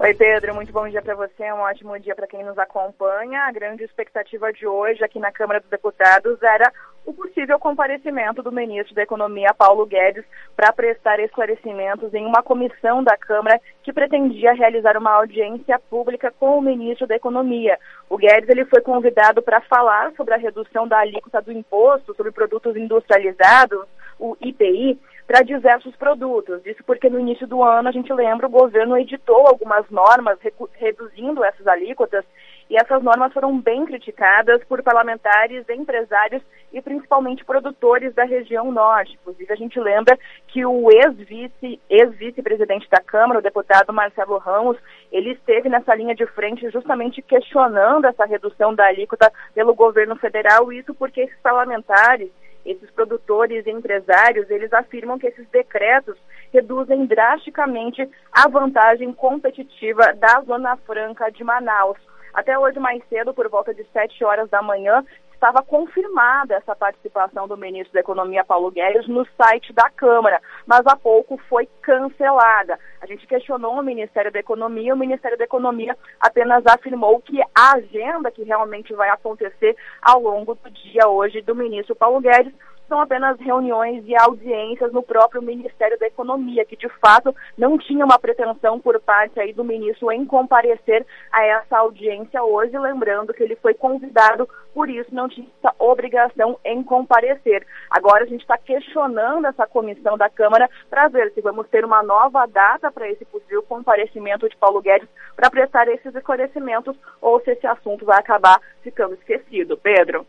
Oi, 0.00 0.12
Pedro. 0.12 0.54
Muito 0.54 0.72
bom 0.72 0.88
dia 0.88 1.00
para 1.00 1.14
você. 1.14 1.50
Um 1.52 1.60
ótimo 1.60 1.98
dia 2.00 2.14
para 2.14 2.26
quem 2.26 2.44
nos 2.44 2.58
acompanha. 2.58 3.42
A 3.42 3.52
grande 3.52 3.84
expectativa 3.84 4.52
de 4.52 4.66
hoje 4.66 5.02
aqui 5.04 5.18
na 5.18 5.30
Câmara 5.32 5.60
dos 5.60 5.70
Deputados 5.70 6.42
era 6.42 6.70
o 7.06 7.12
possível 7.12 7.58
comparecimento 7.58 8.42
do 8.42 8.50
ministro 8.50 8.94
da 8.94 9.02
Economia, 9.02 9.54
Paulo 9.54 9.86
Guedes, 9.86 10.24
para 10.56 10.72
prestar 10.72 11.20
esclarecimentos 11.20 12.12
em 12.12 12.26
uma 12.26 12.42
comissão 12.42 13.04
da 13.04 13.16
Câmara 13.16 13.60
que 13.82 13.92
pretendia 13.92 14.52
realizar 14.52 14.96
uma 14.96 15.12
audiência 15.12 15.78
pública 15.90 16.32
com 16.40 16.58
o 16.58 16.62
ministro 16.62 17.06
da 17.06 17.16
Economia. 17.16 17.78
O 18.08 18.16
Guedes 18.16 18.48
ele 18.48 18.64
foi 18.64 18.80
convidado 18.80 19.42
para 19.42 19.60
falar 19.60 20.12
sobre 20.16 20.34
a 20.34 20.38
redução 20.38 20.88
da 20.88 20.98
alíquota 20.98 21.40
do 21.40 21.52
imposto 21.52 22.14
sobre 22.14 22.32
produtos 22.32 22.74
industrializados, 22.74 23.86
o 24.18 24.36
IPI, 24.40 24.98
para 25.26 25.42
diversos 25.42 25.94
produtos. 25.96 26.64
Isso 26.66 26.82
porque 26.84 27.08
no 27.08 27.18
início 27.18 27.46
do 27.46 27.62
ano, 27.62 27.88
a 27.88 27.92
gente 27.92 28.12
lembra, 28.12 28.46
o 28.46 28.50
governo 28.50 28.96
editou 28.96 29.46
algumas 29.46 29.88
normas 29.90 30.38
reduzindo 30.74 31.44
essas 31.44 31.66
alíquotas 31.66 32.24
e 32.68 32.76
essas 32.76 33.02
normas 33.02 33.32
foram 33.32 33.58
bem 33.60 33.84
criticadas 33.84 34.62
por 34.64 34.82
parlamentares, 34.82 35.68
empresários 35.68 36.42
e 36.72 36.80
principalmente 36.80 37.44
produtores 37.44 38.14
da 38.14 38.24
região 38.24 38.72
norte. 38.72 39.18
Inclusive, 39.20 39.52
a 39.52 39.56
gente 39.56 39.78
lembra 39.78 40.18
que 40.48 40.64
o 40.64 40.90
ex-vice, 40.90 41.80
ex-vice-presidente 41.88 42.88
da 42.90 43.00
Câmara, 43.00 43.38
o 43.38 43.42
deputado 43.42 43.92
Marcelo 43.92 44.38
Ramos, 44.38 44.78
ele 45.12 45.32
esteve 45.32 45.68
nessa 45.68 45.94
linha 45.94 46.14
de 46.14 46.26
frente 46.26 46.68
justamente 46.70 47.20
questionando 47.22 48.06
essa 48.06 48.24
redução 48.24 48.74
da 48.74 48.86
alíquota 48.86 49.30
pelo 49.54 49.74
governo 49.74 50.16
federal, 50.16 50.72
isso 50.72 50.94
porque 50.94 51.22
esses 51.22 51.38
parlamentares 51.40 52.30
esses 52.64 52.90
produtores 52.90 53.66
e 53.66 53.70
empresários, 53.70 54.50
eles 54.50 54.72
afirmam 54.72 55.18
que 55.18 55.26
esses 55.26 55.46
decretos 55.50 56.16
reduzem 56.52 57.06
drasticamente 57.06 58.08
a 58.32 58.48
vantagem 58.48 59.12
competitiva 59.12 60.12
da 60.14 60.40
Zona 60.42 60.76
Franca 60.78 61.30
de 61.30 61.42
Manaus. 61.44 61.98
Até 62.32 62.58
hoje 62.58 62.80
mais 62.80 63.02
cedo, 63.08 63.32
por 63.32 63.48
volta 63.48 63.72
de 63.72 63.84
7 63.92 64.24
horas 64.24 64.50
da 64.50 64.60
manhã, 64.60 65.04
estava 65.44 65.62
confirmada 65.62 66.54
essa 66.54 66.74
participação 66.74 67.46
do 67.46 67.54
ministro 67.54 67.92
da 67.92 68.00
Economia, 68.00 68.42
Paulo 68.42 68.70
Guedes, 68.70 69.06
no 69.06 69.26
site 69.36 69.74
da 69.74 69.90
Câmara, 69.90 70.40
mas 70.66 70.86
há 70.86 70.96
pouco 70.96 71.36
foi 71.50 71.68
cancelada. 71.82 72.78
A 72.98 73.04
gente 73.04 73.26
questionou 73.26 73.74
o 73.74 73.82
Ministério 73.82 74.32
da 74.32 74.38
Economia, 74.38 74.94
o 74.94 74.98
Ministério 74.98 75.36
da 75.36 75.44
Economia 75.44 75.94
apenas 76.18 76.64
afirmou 76.66 77.20
que 77.20 77.42
a 77.54 77.74
agenda 77.74 78.30
que 78.30 78.42
realmente 78.42 78.94
vai 78.94 79.10
acontecer 79.10 79.76
ao 80.00 80.22
longo 80.22 80.54
do 80.54 80.70
dia 80.70 81.08
hoje 81.08 81.42
do 81.42 81.54
ministro 81.54 81.94
Paulo 81.94 82.22
Guedes 82.22 82.54
são 82.88 83.00
apenas 83.00 83.38
reuniões 83.38 84.04
e 84.06 84.14
audiências 84.16 84.92
no 84.92 85.02
próprio 85.02 85.42
Ministério 85.42 85.98
da 85.98 86.06
Economia, 86.06 86.64
que 86.64 86.76
de 86.76 86.88
fato 87.00 87.34
não 87.56 87.78
tinha 87.78 88.04
uma 88.04 88.18
pretensão 88.18 88.78
por 88.78 89.00
parte 89.00 89.40
aí 89.40 89.52
do 89.52 89.64
ministro 89.64 90.10
em 90.12 90.24
comparecer 90.24 91.06
a 91.32 91.44
essa 91.44 91.78
audiência 91.78 92.42
hoje, 92.42 92.78
lembrando 92.78 93.32
que 93.32 93.42
ele 93.42 93.56
foi 93.56 93.74
convidado, 93.74 94.48
por 94.72 94.88
isso 94.88 95.14
não 95.14 95.28
tinha 95.28 95.46
essa 95.58 95.74
obrigação 95.78 96.58
em 96.64 96.82
comparecer. 96.82 97.66
Agora 97.90 98.24
a 98.24 98.26
gente 98.26 98.42
está 98.42 98.58
questionando 98.58 99.46
essa 99.46 99.66
comissão 99.66 100.16
da 100.16 100.28
Câmara 100.28 100.68
para 100.90 101.08
ver 101.08 101.32
se 101.32 101.40
vamos 101.40 101.68
ter 101.68 101.84
uma 101.84 102.02
nova 102.02 102.46
data 102.46 102.90
para 102.90 103.08
esse 103.10 103.24
possível 103.24 103.62
comparecimento 103.62 104.48
de 104.48 104.56
Paulo 104.56 104.80
Guedes 104.80 105.08
para 105.34 105.50
prestar 105.50 105.88
esses 105.88 106.14
esclarecimentos 106.14 106.96
ou 107.20 107.40
se 107.40 107.52
esse 107.52 107.66
assunto 107.66 108.04
vai 108.04 108.18
acabar 108.18 108.60
ficando 108.82 109.14
esquecido. 109.14 109.76
Pedro. 109.76 110.26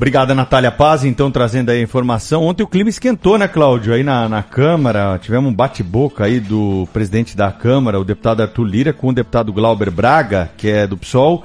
Obrigada, 0.00 0.34
Natália 0.34 0.72
Paz, 0.72 1.04
então, 1.04 1.30
trazendo 1.30 1.68
aí 1.68 1.78
a 1.78 1.82
informação. 1.82 2.44
Ontem 2.44 2.62
o 2.62 2.66
clima 2.66 2.88
esquentou, 2.88 3.36
né, 3.36 3.46
Cláudio? 3.46 3.92
Aí 3.92 4.02
na, 4.02 4.30
na 4.30 4.42
Câmara, 4.42 5.18
tivemos 5.20 5.52
um 5.52 5.54
bate-boca 5.54 6.24
aí 6.24 6.40
do 6.40 6.88
presidente 6.90 7.36
da 7.36 7.52
Câmara, 7.52 8.00
o 8.00 8.04
deputado 8.04 8.40
Arthur 8.40 8.64
Lira, 8.64 8.92
com 8.94 9.08
o 9.08 9.12
deputado 9.12 9.52
Glauber 9.52 9.90
Braga, 9.90 10.50
que 10.56 10.70
é 10.70 10.86
do 10.86 10.96
PSOL, 10.96 11.44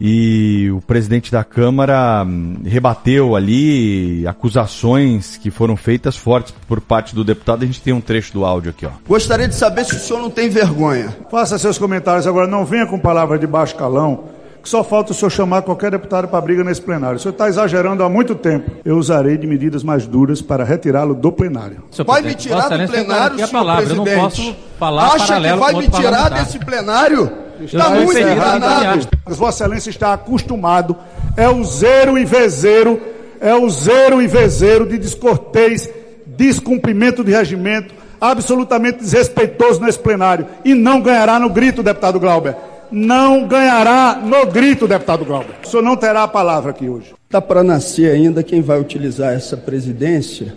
e 0.00 0.70
o 0.74 0.80
presidente 0.80 1.30
da 1.30 1.44
Câmara 1.44 2.24
hum, 2.26 2.56
rebateu 2.64 3.36
ali 3.36 4.26
acusações 4.26 5.36
que 5.36 5.50
foram 5.50 5.76
feitas 5.76 6.16
fortes 6.16 6.54
por 6.66 6.80
parte 6.80 7.14
do 7.14 7.22
deputado. 7.22 7.64
A 7.64 7.66
gente 7.66 7.82
tem 7.82 7.92
um 7.92 8.00
trecho 8.00 8.32
do 8.32 8.46
áudio 8.46 8.70
aqui, 8.70 8.86
ó. 8.86 8.92
Gostaria 9.06 9.46
de 9.46 9.54
saber 9.54 9.84
se 9.84 9.94
o 9.94 9.98
senhor 9.98 10.22
não 10.22 10.30
tem 10.30 10.48
vergonha. 10.48 11.14
Faça 11.30 11.58
seus 11.58 11.76
comentários 11.76 12.26
agora, 12.26 12.46
não 12.46 12.64
venha 12.64 12.86
com 12.86 12.98
palavras 12.98 13.38
de 13.38 13.46
baixo 13.46 13.76
calão 13.76 14.32
que 14.64 14.70
só 14.70 14.82
falta 14.82 15.12
o 15.12 15.14
senhor 15.14 15.28
chamar 15.28 15.60
qualquer 15.60 15.90
deputado 15.90 16.26
para 16.26 16.40
briga 16.40 16.64
nesse 16.64 16.80
plenário. 16.80 17.16
O 17.16 17.20
senhor 17.20 17.32
está 17.32 17.50
exagerando 17.50 18.02
há 18.02 18.08
muito 18.08 18.34
tempo. 18.34 18.70
Eu 18.82 18.96
usarei 18.96 19.36
de 19.36 19.46
medidas 19.46 19.84
mais 19.84 20.06
duras 20.06 20.40
para 20.40 20.64
retirá-lo 20.64 21.14
do 21.14 21.30
plenário. 21.30 21.84
Vai 22.06 22.22
me 22.22 22.34
tirar 22.34 22.70
do 22.70 22.88
plenário, 22.88 23.36
senhor 23.36 23.50
palavra. 23.50 23.84
presidente? 23.84 24.08
Eu 24.08 24.16
não 24.16 24.22
posso 24.22 24.56
falar 24.78 25.14
Acha 25.14 25.38
que 25.38 25.52
vai 25.54 25.74
me 25.74 25.88
tirar 25.88 26.30
desse 26.30 26.58
plenário? 26.58 27.30
Está 27.60 27.90
muito 27.90 28.18
enganado. 28.18 29.08
Vossa 29.26 29.64
Excelência 29.64 29.90
está 29.90 30.14
acostumado. 30.14 30.96
É 31.36 31.48
o 31.48 31.62
zero 31.62 32.16
e 32.16 32.24
vezeiro, 32.24 32.98
é 33.42 33.54
o 33.54 33.68
zero 33.68 34.22
e 34.22 34.26
vezeiro 34.26 34.86
de 34.86 34.96
descortês, 34.96 35.90
descumprimento 36.24 37.22
de 37.22 37.32
regimento, 37.32 37.94
absolutamente 38.18 39.00
desrespeitoso 39.00 39.82
nesse 39.82 39.98
plenário. 39.98 40.46
E 40.64 40.72
não 40.72 41.02
ganhará 41.02 41.38
no 41.38 41.50
grito, 41.50 41.82
deputado 41.82 42.18
Glauber 42.18 42.56
não 42.94 43.46
ganhará 43.46 44.22
no 44.24 44.46
grito, 44.46 44.86
deputado 44.86 45.24
Glauber. 45.24 45.56
O 45.64 45.68
senhor 45.68 45.82
não 45.82 45.96
terá 45.96 46.22
a 46.22 46.28
palavra 46.28 46.70
aqui 46.70 46.88
hoje. 46.88 47.12
Está 47.26 47.40
para 47.40 47.64
nascer 47.64 48.12
ainda 48.12 48.42
quem 48.42 48.62
vai 48.62 48.80
utilizar 48.80 49.34
essa 49.34 49.56
presidência, 49.56 50.54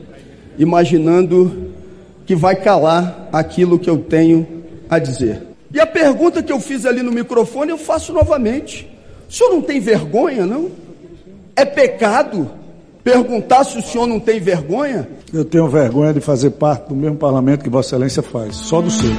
imaginando 0.57 1.73
que 2.25 2.35
vai 2.35 2.55
calar 2.55 3.27
aquilo 3.33 3.79
que 3.79 3.89
eu 3.89 3.97
tenho 3.97 4.47
a 4.87 4.99
dizer. 4.99 5.47
E 5.73 5.79
a 5.79 5.87
pergunta 5.87 6.43
que 6.43 6.51
eu 6.51 6.59
fiz 6.59 6.85
ali 6.85 7.01
no 7.01 7.11
microfone 7.11 7.71
eu 7.71 7.77
faço 7.77 8.13
novamente. 8.13 8.87
O 9.27 9.33
senhor 9.33 9.49
não 9.49 9.61
tem 9.61 9.79
vergonha, 9.79 10.45
não? 10.45 10.69
É 11.55 11.65
pecado 11.65 12.49
perguntar 13.03 13.63
se 13.63 13.77
o 13.79 13.81
senhor 13.81 14.05
não 14.05 14.19
tem 14.19 14.39
vergonha? 14.39 15.09
Eu 15.33 15.43
tenho 15.43 15.67
vergonha 15.67 16.13
de 16.13 16.21
fazer 16.21 16.51
parte 16.51 16.89
do 16.89 16.95
mesmo 16.95 17.17
parlamento 17.17 17.63
que 17.63 17.69
Vossa 17.69 17.95
Excelência 17.95 18.21
faz, 18.21 18.55
só 18.55 18.79
do 18.79 18.91
seu. 18.91 19.09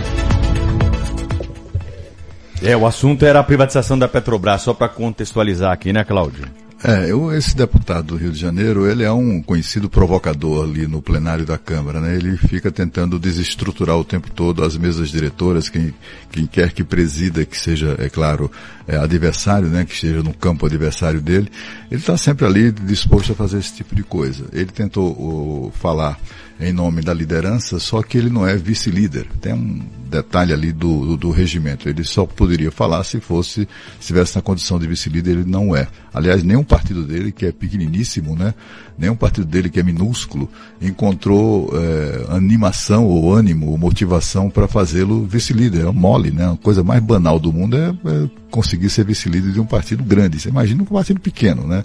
É, 2.62 2.76
o 2.76 2.86
assunto 2.86 3.24
era 3.24 3.40
a 3.40 3.44
privatização 3.44 3.98
da 3.98 4.08
Petrobras, 4.08 4.62
só 4.62 4.74
para 4.74 4.88
contextualizar 4.88 5.72
aqui, 5.72 5.92
né, 5.92 6.04
Cláudio? 6.04 6.44
É, 6.82 7.10
eu, 7.10 7.34
esse 7.34 7.56
deputado 7.56 8.06
do 8.06 8.16
Rio 8.16 8.30
de 8.30 8.38
Janeiro, 8.38 8.88
ele 8.88 9.02
é 9.02 9.10
um 9.10 9.42
conhecido 9.42 9.90
provocador 9.90 10.62
ali 10.62 10.86
no 10.86 11.02
plenário 11.02 11.44
da 11.44 11.58
Câmara, 11.58 12.00
né? 12.00 12.14
Ele 12.14 12.36
fica 12.36 12.70
tentando 12.70 13.18
desestruturar 13.18 13.96
o 13.96 14.04
tempo 14.04 14.30
todo 14.30 14.62
as 14.62 14.76
mesas 14.76 15.08
diretoras, 15.08 15.68
quem, 15.68 15.92
quem 16.30 16.46
quer 16.46 16.70
que 16.70 16.84
presida, 16.84 17.44
que 17.44 17.58
seja, 17.58 17.96
é 17.98 18.08
claro, 18.08 18.48
é, 18.86 18.96
adversário, 18.96 19.66
né? 19.66 19.84
Que 19.84 19.92
esteja 19.92 20.22
no 20.22 20.32
campo 20.32 20.66
adversário 20.66 21.20
dele, 21.20 21.50
ele 21.90 22.00
está 22.00 22.16
sempre 22.16 22.46
ali 22.46 22.70
disposto 22.70 23.32
a 23.32 23.34
fazer 23.34 23.58
esse 23.58 23.74
tipo 23.74 23.96
de 23.96 24.04
coisa. 24.04 24.44
Ele 24.52 24.66
tentou 24.66 25.08
o, 25.10 25.72
falar 25.74 26.16
em 26.60 26.72
nome 26.72 27.02
da 27.02 27.14
liderança, 27.14 27.78
só 27.78 28.02
que 28.02 28.18
ele 28.18 28.28
não 28.28 28.46
é 28.46 28.56
vice-líder. 28.56 29.26
Tem 29.40 29.52
um 29.52 29.80
detalhe 30.10 30.52
ali 30.52 30.72
do, 30.72 31.06
do, 31.06 31.16
do, 31.16 31.30
regimento. 31.30 31.88
Ele 31.88 32.02
só 32.02 32.26
poderia 32.26 32.70
falar 32.72 33.04
se 33.04 33.20
fosse, 33.20 33.60
se 33.60 33.68
estivesse 34.00 34.34
na 34.34 34.42
condição 34.42 34.78
de 34.78 34.86
vice-líder, 34.86 35.32
ele 35.32 35.44
não 35.44 35.76
é. 35.76 35.86
Aliás, 36.12 36.42
nenhum 36.42 36.64
partido 36.64 37.04
dele, 37.04 37.30
que 37.30 37.46
é 37.46 37.52
pequeniníssimo, 37.52 38.34
né? 38.34 38.54
Nenhum 38.98 39.14
partido 39.14 39.46
dele, 39.46 39.70
que 39.70 39.78
é 39.78 39.82
minúsculo, 39.84 40.50
encontrou 40.82 41.70
é, 41.74 42.34
animação 42.34 43.04
ou 43.04 43.32
ânimo 43.32 43.70
ou 43.70 43.78
motivação 43.78 44.50
para 44.50 44.66
fazê-lo 44.66 45.24
vice-líder. 45.26 45.86
É 45.86 45.92
mole, 45.92 46.32
né? 46.32 46.50
A 46.50 46.56
coisa 46.56 46.82
mais 46.82 47.00
banal 47.02 47.38
do 47.38 47.52
mundo 47.52 47.76
é, 47.76 47.90
é 47.90 48.30
conseguir 48.50 48.90
ser 48.90 49.04
vice-líder 49.04 49.52
de 49.52 49.60
um 49.60 49.66
partido 49.66 50.02
grande. 50.02 50.40
Você 50.40 50.48
imagina 50.48 50.82
um 50.82 50.86
partido 50.86 51.20
pequeno, 51.20 51.66
né? 51.68 51.84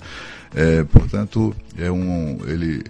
É, 0.55 0.83
portanto, 0.83 1.53
é 1.77 1.91
um, 1.91 2.37
ele, 2.47 2.83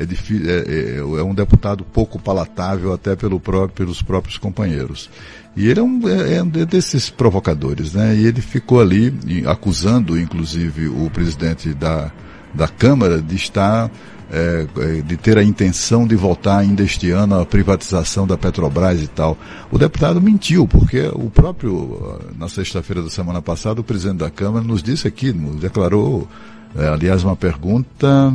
é, 0.00 0.06
difícil, 0.06 0.48
é, 0.48 0.58
é, 0.60 0.96
é, 0.98 1.22
um 1.22 1.34
deputado 1.34 1.84
pouco 1.84 2.18
palatável 2.18 2.92
até 2.92 3.14
pelo 3.14 3.38
próprio, 3.38 3.74
pelos 3.74 4.00
próprios 4.00 4.38
companheiros. 4.38 5.10
E 5.54 5.68
ele 5.68 5.78
é 5.78 5.82
um, 5.82 6.08
é, 6.08 6.36
é 6.36 6.42
um 6.42 6.48
desses 6.48 7.10
provocadores, 7.10 7.92
né? 7.92 8.16
E 8.16 8.24
ele 8.24 8.40
ficou 8.40 8.80
ali 8.80 9.12
acusando, 9.46 10.18
inclusive, 10.18 10.88
o 10.88 11.10
presidente 11.10 11.74
da, 11.74 12.10
da 12.54 12.66
Câmara 12.66 13.20
de 13.20 13.36
estar 13.36 13.90
é, 14.32 14.66
é, 14.78 15.02
de 15.02 15.16
ter 15.16 15.36
a 15.36 15.42
intenção 15.42 16.06
de 16.06 16.14
votar 16.14 16.60
ainda 16.60 16.84
este 16.84 17.10
ano 17.10 17.40
a 17.40 17.44
privatização 17.44 18.26
da 18.26 18.38
Petrobras 18.38 19.02
e 19.02 19.08
tal. 19.08 19.36
O 19.72 19.76
deputado 19.76 20.20
mentiu, 20.20 20.68
porque 20.68 21.10
o 21.12 21.28
próprio, 21.28 22.20
na 22.38 22.48
sexta-feira 22.48 23.02
da 23.02 23.10
semana 23.10 23.42
passada, 23.42 23.80
o 23.80 23.84
presidente 23.84 24.18
da 24.18 24.30
Câmara 24.30 24.64
nos 24.64 24.82
disse 24.84 25.08
aqui, 25.08 25.32
nos 25.32 25.60
declarou, 25.60 26.28
é, 26.76 26.86
aliás, 26.86 27.24
uma 27.24 27.34
pergunta, 27.34 28.32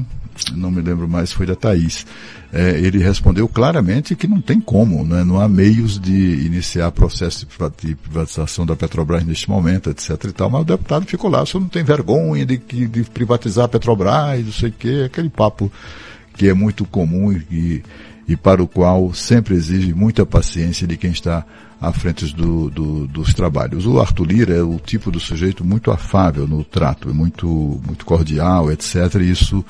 não 0.55 0.71
me 0.71 0.81
lembro 0.81 1.07
mais, 1.07 1.31
foi 1.31 1.45
da 1.45 1.55
Thaís. 1.55 2.05
É, 2.51 2.79
ele 2.79 2.99
respondeu 2.99 3.47
claramente 3.47 4.15
que 4.15 4.27
não 4.27 4.39
tem 4.39 4.59
como, 4.59 5.03
né? 5.05 5.23
não 5.23 5.39
há 5.39 5.47
meios 5.47 5.99
de 5.99 6.45
iniciar 6.45 6.91
processo 6.91 7.45
de 7.81 7.95
privatização 7.95 8.65
da 8.65 8.75
Petrobras 8.75 9.25
neste 9.25 9.49
momento, 9.49 9.89
etc. 9.89 10.11
e 10.25 10.31
tal, 10.31 10.49
mas 10.49 10.61
o 10.61 10.65
deputado 10.65 11.05
ficou 11.05 11.29
lá, 11.29 11.45
senhor 11.45 11.61
não 11.61 11.69
tem 11.69 11.83
vergonha 11.83 12.45
de, 12.45 12.57
de 12.57 13.03
privatizar 13.03 13.65
a 13.65 13.69
Petrobras, 13.69 14.45
não 14.45 14.51
sei 14.51 14.69
o 14.69 14.73
quê, 14.73 15.03
aquele 15.05 15.29
papo 15.29 15.71
que 16.35 16.47
é 16.47 16.53
muito 16.53 16.85
comum 16.85 17.31
e, 17.31 17.83
e 18.27 18.35
para 18.35 18.61
o 18.61 18.67
qual 18.67 19.13
sempre 19.13 19.55
exige 19.55 19.93
muita 19.93 20.25
paciência 20.25 20.87
de 20.87 20.97
quem 20.97 21.11
está 21.11 21.45
à 21.79 21.91
frente 21.91 22.33
do, 22.33 22.69
do, 22.69 23.07
dos 23.07 23.33
trabalhos. 23.33 23.85
O 23.85 23.99
Arthur 23.99 24.25
Lira 24.25 24.55
é 24.55 24.63
o 24.63 24.79
tipo 24.79 25.11
do 25.11 25.19
sujeito 25.19 25.63
muito 25.63 25.91
afável 25.91 26.47
no 26.47 26.63
trato, 26.63 27.09
é 27.09 27.13
muito, 27.13 27.47
muito 27.85 28.05
cordial, 28.05 28.71
etc. 28.71 28.95
E 29.21 29.31
isso 29.31 29.63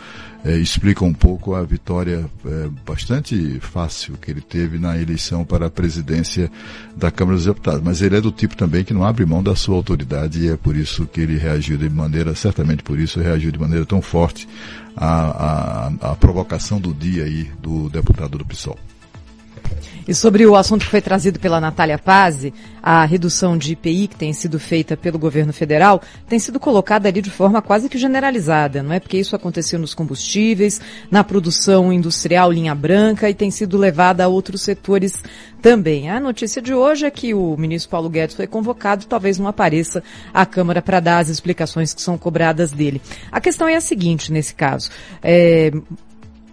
é, 0.45 0.55
explica 0.57 1.03
um 1.03 1.13
pouco 1.13 1.55
a 1.55 1.63
vitória 1.63 2.23
é, 2.45 2.69
bastante 2.85 3.59
fácil 3.59 4.15
que 4.15 4.29
ele 4.29 4.41
teve 4.41 4.77
na 4.77 4.95
eleição 4.95 5.43
para 5.43 5.65
a 5.65 5.69
presidência 5.71 6.51
da 6.95 7.09
Câmara 7.09 7.35
dos 7.35 7.45
Deputados. 7.45 7.81
Mas 7.83 7.99
ele 7.99 8.15
é 8.15 8.21
do 8.21 8.31
tipo 8.31 8.55
também 8.55 8.83
que 8.83 8.93
não 8.93 9.03
abre 9.03 9.25
mão 9.25 9.41
da 9.41 9.55
sua 9.55 9.75
autoridade 9.75 10.39
e 10.39 10.49
é 10.49 10.55
por 10.55 10.75
isso 10.75 11.07
que 11.07 11.19
ele 11.19 11.35
reagiu 11.35 11.77
de 11.77 11.89
maneira, 11.89 12.35
certamente 12.35 12.83
por 12.83 12.99
isso, 12.99 13.19
reagiu 13.19 13.51
de 13.51 13.57
maneira 13.57 13.87
tão 13.87 14.03
forte 14.03 14.47
à, 14.95 15.87
à, 16.01 16.11
à 16.11 16.15
provocação 16.15 16.79
do 16.79 16.93
dia 16.93 17.23
aí 17.23 17.49
do 17.59 17.89
deputado 17.89 18.37
do 18.37 18.45
PSOL. 18.45 18.77
E 20.07 20.13
sobre 20.13 20.45
o 20.45 20.55
assunto 20.55 20.85
que 20.85 20.91
foi 20.91 21.01
trazido 21.01 21.39
pela 21.39 21.59
Natália 21.59 21.97
Pazzi, 21.97 22.53
a 22.81 23.03
redução 23.05 23.57
de 23.57 23.71
IPI 23.71 24.07
que 24.07 24.15
tem 24.15 24.31
sido 24.33 24.59
feita 24.59 24.95
pelo 24.95 25.17
governo 25.17 25.51
federal, 25.51 25.99
tem 26.29 26.37
sido 26.37 26.59
colocada 26.59 27.09
ali 27.09 27.21
de 27.21 27.31
forma 27.31 27.59
quase 27.61 27.89
que 27.89 27.97
generalizada, 27.97 28.83
não 28.83 28.93
é? 28.93 28.99
Porque 28.99 29.17
isso 29.17 29.35
aconteceu 29.35 29.79
nos 29.79 29.95
combustíveis, 29.95 30.79
na 31.09 31.23
produção 31.23 31.91
industrial 31.91 32.51
linha 32.51 32.75
branca 32.75 33.27
e 33.27 33.33
tem 33.33 33.49
sido 33.49 33.77
levada 33.77 34.23
a 34.23 34.27
outros 34.27 34.61
setores 34.61 35.23
também. 35.59 36.11
A 36.11 36.19
notícia 36.19 36.61
de 36.61 36.75
hoje 36.75 37.07
é 37.07 37.09
que 37.09 37.33
o 37.33 37.57
ministro 37.57 37.89
Paulo 37.89 38.07
Guedes 38.07 38.35
foi 38.35 38.45
convocado, 38.45 39.07
talvez 39.07 39.39
não 39.39 39.47
apareça 39.47 40.03
à 40.31 40.45
Câmara 40.45 40.79
para 40.79 40.99
dar 40.99 41.17
as 41.17 41.29
explicações 41.29 41.91
que 41.91 42.01
são 42.03 42.15
cobradas 42.15 42.71
dele. 42.71 43.01
A 43.31 43.41
questão 43.41 43.67
é 43.67 43.75
a 43.75 43.81
seguinte 43.81 44.31
nesse 44.31 44.53
caso. 44.53 44.91
É, 45.23 45.71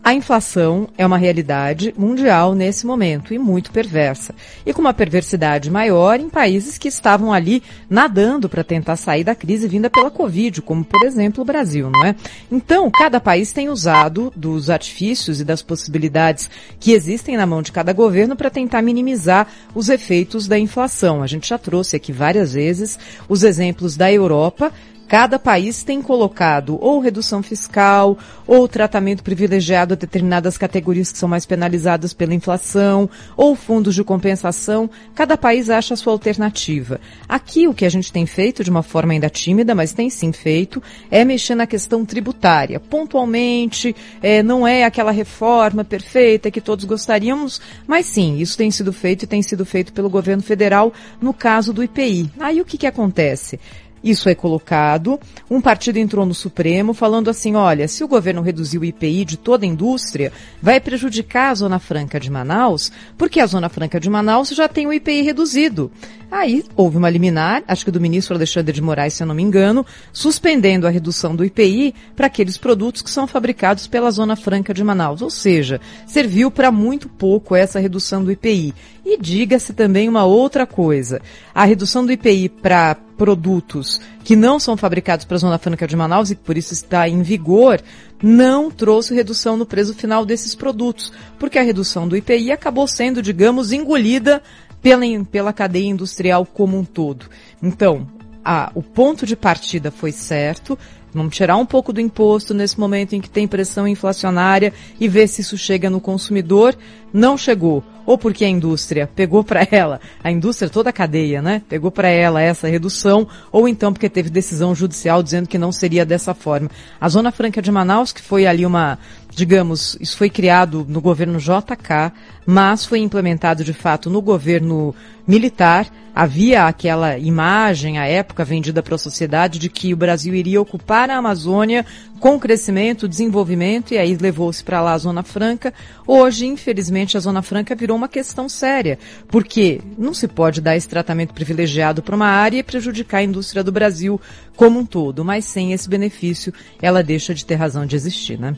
a 0.04 0.12
inflação 0.12 0.88
é 0.98 1.06
uma 1.06 1.16
realidade 1.16 1.94
mundial 1.96 2.56
nesse 2.56 2.84
momento 2.84 3.32
e 3.32 3.38
muito 3.38 3.70
perversa. 3.70 4.34
E 4.66 4.72
com 4.72 4.80
uma 4.80 4.92
perversidade 4.92 5.70
maior 5.70 6.18
em 6.18 6.28
países 6.28 6.76
que 6.76 6.88
estavam 6.88 7.32
ali 7.32 7.62
nadando 7.88 8.48
para 8.48 8.64
tentar 8.64 8.96
sair 8.96 9.22
da 9.22 9.34
crise 9.34 9.68
vinda 9.68 9.88
pela 9.88 10.10
Covid, 10.10 10.60
como 10.62 10.84
por 10.84 11.04
exemplo 11.04 11.42
o 11.42 11.44
Brasil, 11.44 11.88
não 11.88 12.04
é? 12.04 12.16
Então, 12.50 12.90
cada 12.90 13.20
país 13.20 13.52
tem 13.52 13.68
usado 13.68 14.32
dos 14.34 14.70
artifícios 14.70 15.40
e 15.40 15.44
das 15.44 15.62
possibilidades 15.62 16.50
que 16.80 16.90
existem 16.90 17.36
na 17.36 17.46
mão 17.46 17.62
de 17.62 17.70
cada 17.70 17.92
governo 17.92 18.34
para 18.34 18.50
tentar 18.50 18.82
minimizar 18.82 19.46
os 19.72 19.88
efeitos 19.88 20.48
da 20.48 20.58
inflação. 20.58 21.22
A 21.22 21.28
gente 21.28 21.48
já 21.48 21.58
trouxe 21.58 21.94
aqui 21.94 22.10
várias 22.12 22.54
vezes 22.54 22.98
os 23.28 23.44
exemplos 23.44 23.96
da 23.96 24.12
Europa 24.12 24.72
Cada 25.12 25.38
país 25.38 25.84
tem 25.84 26.00
colocado 26.00 26.78
ou 26.80 26.98
redução 26.98 27.42
fiscal, 27.42 28.16
ou 28.46 28.66
tratamento 28.66 29.22
privilegiado 29.22 29.92
a 29.92 29.94
determinadas 29.94 30.56
categorias 30.56 31.12
que 31.12 31.18
são 31.18 31.28
mais 31.28 31.44
penalizadas 31.44 32.14
pela 32.14 32.32
inflação, 32.32 33.10
ou 33.36 33.54
fundos 33.54 33.94
de 33.94 34.02
compensação. 34.02 34.88
Cada 35.14 35.36
país 35.36 35.68
acha 35.68 35.92
a 35.92 35.98
sua 35.98 36.14
alternativa. 36.14 36.98
Aqui 37.28 37.68
o 37.68 37.74
que 37.74 37.84
a 37.84 37.90
gente 37.90 38.10
tem 38.10 38.24
feito, 38.24 38.64
de 38.64 38.70
uma 38.70 38.82
forma 38.82 39.12
ainda 39.12 39.28
tímida, 39.28 39.74
mas 39.74 39.92
tem 39.92 40.08
sim 40.08 40.32
feito, 40.32 40.82
é 41.10 41.26
mexer 41.26 41.56
na 41.56 41.66
questão 41.66 42.06
tributária. 42.06 42.80
Pontualmente, 42.80 43.94
é, 44.22 44.42
não 44.42 44.66
é 44.66 44.84
aquela 44.84 45.10
reforma 45.10 45.84
perfeita 45.84 46.50
que 46.50 46.58
todos 46.58 46.86
gostaríamos, 46.86 47.60
mas 47.86 48.06
sim, 48.06 48.38
isso 48.38 48.56
tem 48.56 48.70
sido 48.70 48.94
feito 48.94 49.24
e 49.24 49.26
tem 49.26 49.42
sido 49.42 49.66
feito 49.66 49.92
pelo 49.92 50.08
governo 50.08 50.42
federal 50.42 50.90
no 51.20 51.34
caso 51.34 51.70
do 51.70 51.84
IPI. 51.84 52.30
Aí 52.40 52.62
o 52.62 52.64
que, 52.64 52.78
que 52.78 52.86
acontece? 52.86 53.60
Isso 54.02 54.28
é 54.28 54.34
colocado. 54.34 55.20
Um 55.50 55.60
partido 55.60 55.98
entrou 55.98 56.26
no 56.26 56.34
Supremo 56.34 56.92
falando 56.92 57.30
assim: 57.30 57.54
olha, 57.54 57.86
se 57.86 58.02
o 58.02 58.08
governo 58.08 58.42
reduzir 58.42 58.78
o 58.78 58.84
IPI 58.84 59.24
de 59.24 59.36
toda 59.36 59.64
a 59.64 59.68
indústria, 59.68 60.32
vai 60.60 60.80
prejudicar 60.80 61.50
a 61.50 61.54
Zona 61.54 61.78
Franca 61.78 62.18
de 62.18 62.30
Manaus, 62.30 62.90
porque 63.16 63.40
a 63.40 63.46
Zona 63.46 63.68
Franca 63.68 64.00
de 64.00 64.10
Manaus 64.10 64.48
já 64.50 64.68
tem 64.68 64.86
o 64.86 64.92
IPI 64.92 65.22
reduzido. 65.22 65.90
Aí 66.32 66.64
houve 66.74 66.96
uma 66.96 67.10
liminar, 67.10 67.62
acho 67.68 67.84
que 67.84 67.90
do 67.90 68.00
ministro 68.00 68.34
Alexandre 68.34 68.72
de 68.72 68.80
Moraes, 68.80 69.12
se 69.12 69.22
eu 69.22 69.26
não 69.26 69.34
me 69.34 69.42
engano, 69.42 69.84
suspendendo 70.14 70.86
a 70.86 70.90
redução 70.90 71.36
do 71.36 71.44
IPI 71.44 71.94
para 72.16 72.26
aqueles 72.26 72.56
produtos 72.56 73.02
que 73.02 73.10
são 73.10 73.26
fabricados 73.26 73.86
pela 73.86 74.10
Zona 74.10 74.34
Franca 74.34 74.72
de 74.72 74.82
Manaus. 74.82 75.20
Ou 75.20 75.28
seja, 75.28 75.78
serviu 76.06 76.50
para 76.50 76.72
muito 76.72 77.06
pouco 77.06 77.54
essa 77.54 77.78
redução 77.78 78.24
do 78.24 78.32
IPI. 78.32 78.74
E 79.04 79.18
diga-se 79.20 79.74
também 79.74 80.08
uma 80.08 80.24
outra 80.24 80.66
coisa. 80.66 81.20
A 81.54 81.64
redução 81.64 82.06
do 82.06 82.12
IPI 82.12 82.48
para 82.48 82.96
produtos 83.22 84.00
que 84.24 84.34
não 84.34 84.58
são 84.58 84.76
fabricados 84.76 85.24
para 85.24 85.36
a 85.36 85.38
Zona 85.38 85.56
Franca 85.56 85.86
de 85.86 85.94
Manaus 85.94 86.32
e 86.32 86.34
que 86.34 86.42
por 86.42 86.56
isso 86.56 86.72
está 86.72 87.08
em 87.08 87.22
vigor, 87.22 87.80
não 88.20 88.68
trouxe 88.68 89.14
redução 89.14 89.56
no 89.56 89.64
preço 89.64 89.94
final 89.94 90.26
desses 90.26 90.56
produtos, 90.56 91.12
porque 91.38 91.56
a 91.56 91.62
redução 91.62 92.08
do 92.08 92.16
IPI 92.16 92.50
acabou 92.50 92.84
sendo, 92.88 93.22
digamos, 93.22 93.70
engolida 93.70 94.42
pela, 94.82 95.04
pela 95.30 95.52
cadeia 95.52 95.86
industrial 95.86 96.44
como 96.44 96.76
um 96.76 96.84
todo. 96.84 97.26
Então, 97.62 98.08
a, 98.44 98.72
o 98.74 98.82
ponto 98.82 99.24
de 99.24 99.36
partida 99.36 99.92
foi 99.92 100.10
certo, 100.10 100.76
Vamos 101.14 101.36
tirar 101.36 101.58
um 101.58 101.66
pouco 101.66 101.92
do 101.92 102.00
imposto 102.00 102.54
nesse 102.54 102.80
momento 102.80 103.14
em 103.14 103.20
que 103.20 103.28
tem 103.28 103.46
pressão 103.46 103.86
inflacionária 103.86 104.72
e 104.98 105.06
ver 105.06 105.28
se 105.28 105.42
isso 105.42 105.58
chega 105.58 105.90
no 105.90 106.00
consumidor. 106.00 106.74
Não 107.12 107.36
chegou. 107.36 107.84
Ou 108.04 108.18
porque 108.18 108.44
a 108.44 108.48
indústria 108.48 109.08
pegou 109.14 109.44
para 109.44 109.66
ela, 109.70 110.00
a 110.24 110.30
indústria 110.30 110.68
toda 110.68 110.90
a 110.90 110.92
cadeia, 110.92 111.40
né? 111.40 111.62
Pegou 111.68 111.90
para 111.90 112.08
ela 112.08 112.42
essa 112.42 112.66
redução, 112.66 113.28
ou 113.52 113.68
então 113.68 113.92
porque 113.92 114.08
teve 114.08 114.28
decisão 114.28 114.74
judicial 114.74 115.22
dizendo 115.22 115.48
que 115.48 115.56
não 115.56 115.70
seria 115.70 116.04
dessa 116.04 116.34
forma. 116.34 116.68
A 117.00 117.08
Zona 117.08 117.30
Franca 117.30 117.62
de 117.62 117.70
Manaus, 117.70 118.12
que 118.12 118.20
foi 118.20 118.44
ali 118.44 118.66
uma, 118.66 118.98
digamos, 119.30 119.96
isso 120.00 120.16
foi 120.16 120.28
criado 120.28 120.84
no 120.88 121.00
governo 121.00 121.38
JK, 121.38 122.12
mas 122.44 122.84
foi 122.84 122.98
implementado 122.98 123.62
de 123.62 123.72
fato 123.72 124.10
no 124.10 124.20
governo 124.20 124.94
militar. 125.26 125.86
Havia 126.14 126.66
aquela 126.66 127.16
imagem, 127.16 127.98
à 127.98 128.04
época, 128.04 128.44
vendida 128.44 128.82
para 128.82 128.96
a 128.96 128.98
sociedade 128.98 129.58
de 129.58 129.70
que 129.70 129.94
o 129.94 129.96
Brasil 129.96 130.34
iria 130.34 130.60
ocupar 130.60 131.08
a 131.08 131.16
Amazônia 131.16 131.86
com 132.20 132.38
crescimento, 132.38 133.08
desenvolvimento, 133.08 133.94
e 133.94 133.98
aí 133.98 134.14
levou-se 134.16 134.62
para 134.62 134.82
lá 134.82 134.92
a 134.92 134.98
Zona 134.98 135.22
Franca. 135.22 135.72
Hoje, 136.06 136.46
infelizmente, 136.46 137.01
a 137.16 137.20
Zona 137.20 137.42
Franca 137.42 137.74
virou 137.74 137.96
uma 137.96 138.08
questão 138.08 138.48
séria, 138.48 138.98
porque 139.28 139.80
não 139.98 140.14
se 140.14 140.26
pode 140.28 140.60
dar 140.60 140.76
esse 140.76 140.88
tratamento 140.88 141.34
privilegiado 141.34 142.02
para 142.02 142.16
uma 142.16 142.28
área 142.28 142.58
e 142.58 142.62
prejudicar 142.62 143.18
a 143.18 143.22
indústria 143.22 143.62
do 143.62 143.72
Brasil 143.72 144.20
como 144.56 144.78
um 144.78 144.86
todo, 144.86 145.24
mas 145.24 145.44
sem 145.44 145.72
esse 145.72 145.88
benefício, 145.88 146.52
ela 146.80 147.02
deixa 147.02 147.34
de 147.34 147.44
ter 147.44 147.56
razão 147.56 147.84
de 147.84 147.96
existir, 147.96 148.38
né? 148.38 148.56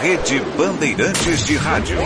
Rede 0.00 0.40
Bandeirantes 0.56 1.44
de 1.44 1.56
Rádio. 1.56 1.98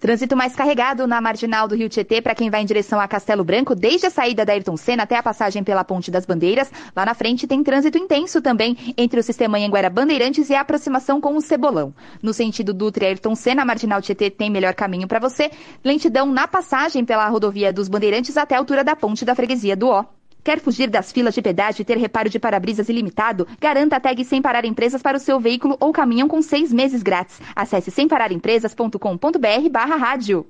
Trânsito 0.04 0.36
mais 0.36 0.54
carregado 0.54 1.08
na 1.08 1.22
marginal 1.22 1.66
do 1.66 1.76
Rio 1.76 1.88
Tietê 1.88 2.22
para 2.22 2.36
quem 2.36 2.50
vai 2.50 2.62
em 2.62 2.66
direção 2.66 3.00
a 3.00 3.08
Castelo 3.08 3.42
Branco, 3.42 3.74
desde 3.74 4.06
a 4.06 4.10
saída 4.10 4.44
da 4.44 4.52
Ayrton 4.52 4.76
Senna 4.76 5.04
até 5.04 5.16
a 5.16 5.24
passagem 5.24 5.64
pela 5.64 5.82
Ponte 5.86 6.12
das 6.12 6.26
Bandeiras. 6.26 6.70
Lá 6.94 7.06
na 7.06 7.14
frente 7.14 7.48
tem 7.48 7.64
trânsito 7.64 7.98
intenso 7.98 8.42
também 8.42 8.76
entre 8.98 9.18
o 9.18 9.24
sistema 9.24 9.58
Anhanguera 9.58 9.90
Bandeirantes 9.90 10.50
e 10.50 10.56
a 10.56 10.60
aproximação 10.60 11.22
com 11.22 11.38
o 11.38 11.42
Cebolão. 11.42 11.96
No 12.22 12.34
sentido 12.34 12.74
Dutra 12.74 13.06
e 13.06 13.08
Ayrton 13.08 13.34
Senna, 13.34 13.62
a 13.62 13.66
marginal 13.66 14.02
Tietê 14.02 14.30
tem 14.30 14.50
melhor 14.50 14.74
caminho 14.74 15.08
para 15.08 15.22
você. 15.22 15.50
Lentidão 15.82 16.26
na 16.26 16.50
passagem 16.50 17.06
pela 17.06 17.30
rodovia 17.30 17.72
dos 17.72 17.88
Bandeirantes 17.88 18.36
até 18.36 18.56
a 18.56 18.58
altura 18.58 18.84
da 18.84 18.98
Ponte 18.98 19.24
da 19.24 19.34
Freguesia 19.34 19.74
do 19.74 19.88
Ó. 19.88 20.04
Quer 20.44 20.60
fugir 20.60 20.90
das 20.90 21.12
filas 21.12 21.34
de 21.34 21.42
pedágio 21.42 21.82
e 21.82 21.86
ter 21.86 21.98
reparo 21.98 22.30
de 22.30 22.38
para-brisas 22.38 22.90
ilimitado? 22.90 23.48
Garanta 23.62 23.96
a 23.96 24.00
tag 24.00 24.26
Sem 24.26 24.42
Parar 24.42 24.66
Empresas 24.66 25.02
para 25.02 25.16
o 25.16 25.20
seu 25.20 25.40
veículo 25.40 25.78
ou 25.80 25.94
caminhão 25.94 26.28
com 26.28 26.42
seis 26.42 26.74
meses 26.74 27.02
grátis. 27.02 27.40
Acesse 27.56 27.90
sempararempresas.com.br 27.90 29.70
barra 29.72 29.96
rádio. 29.96 30.46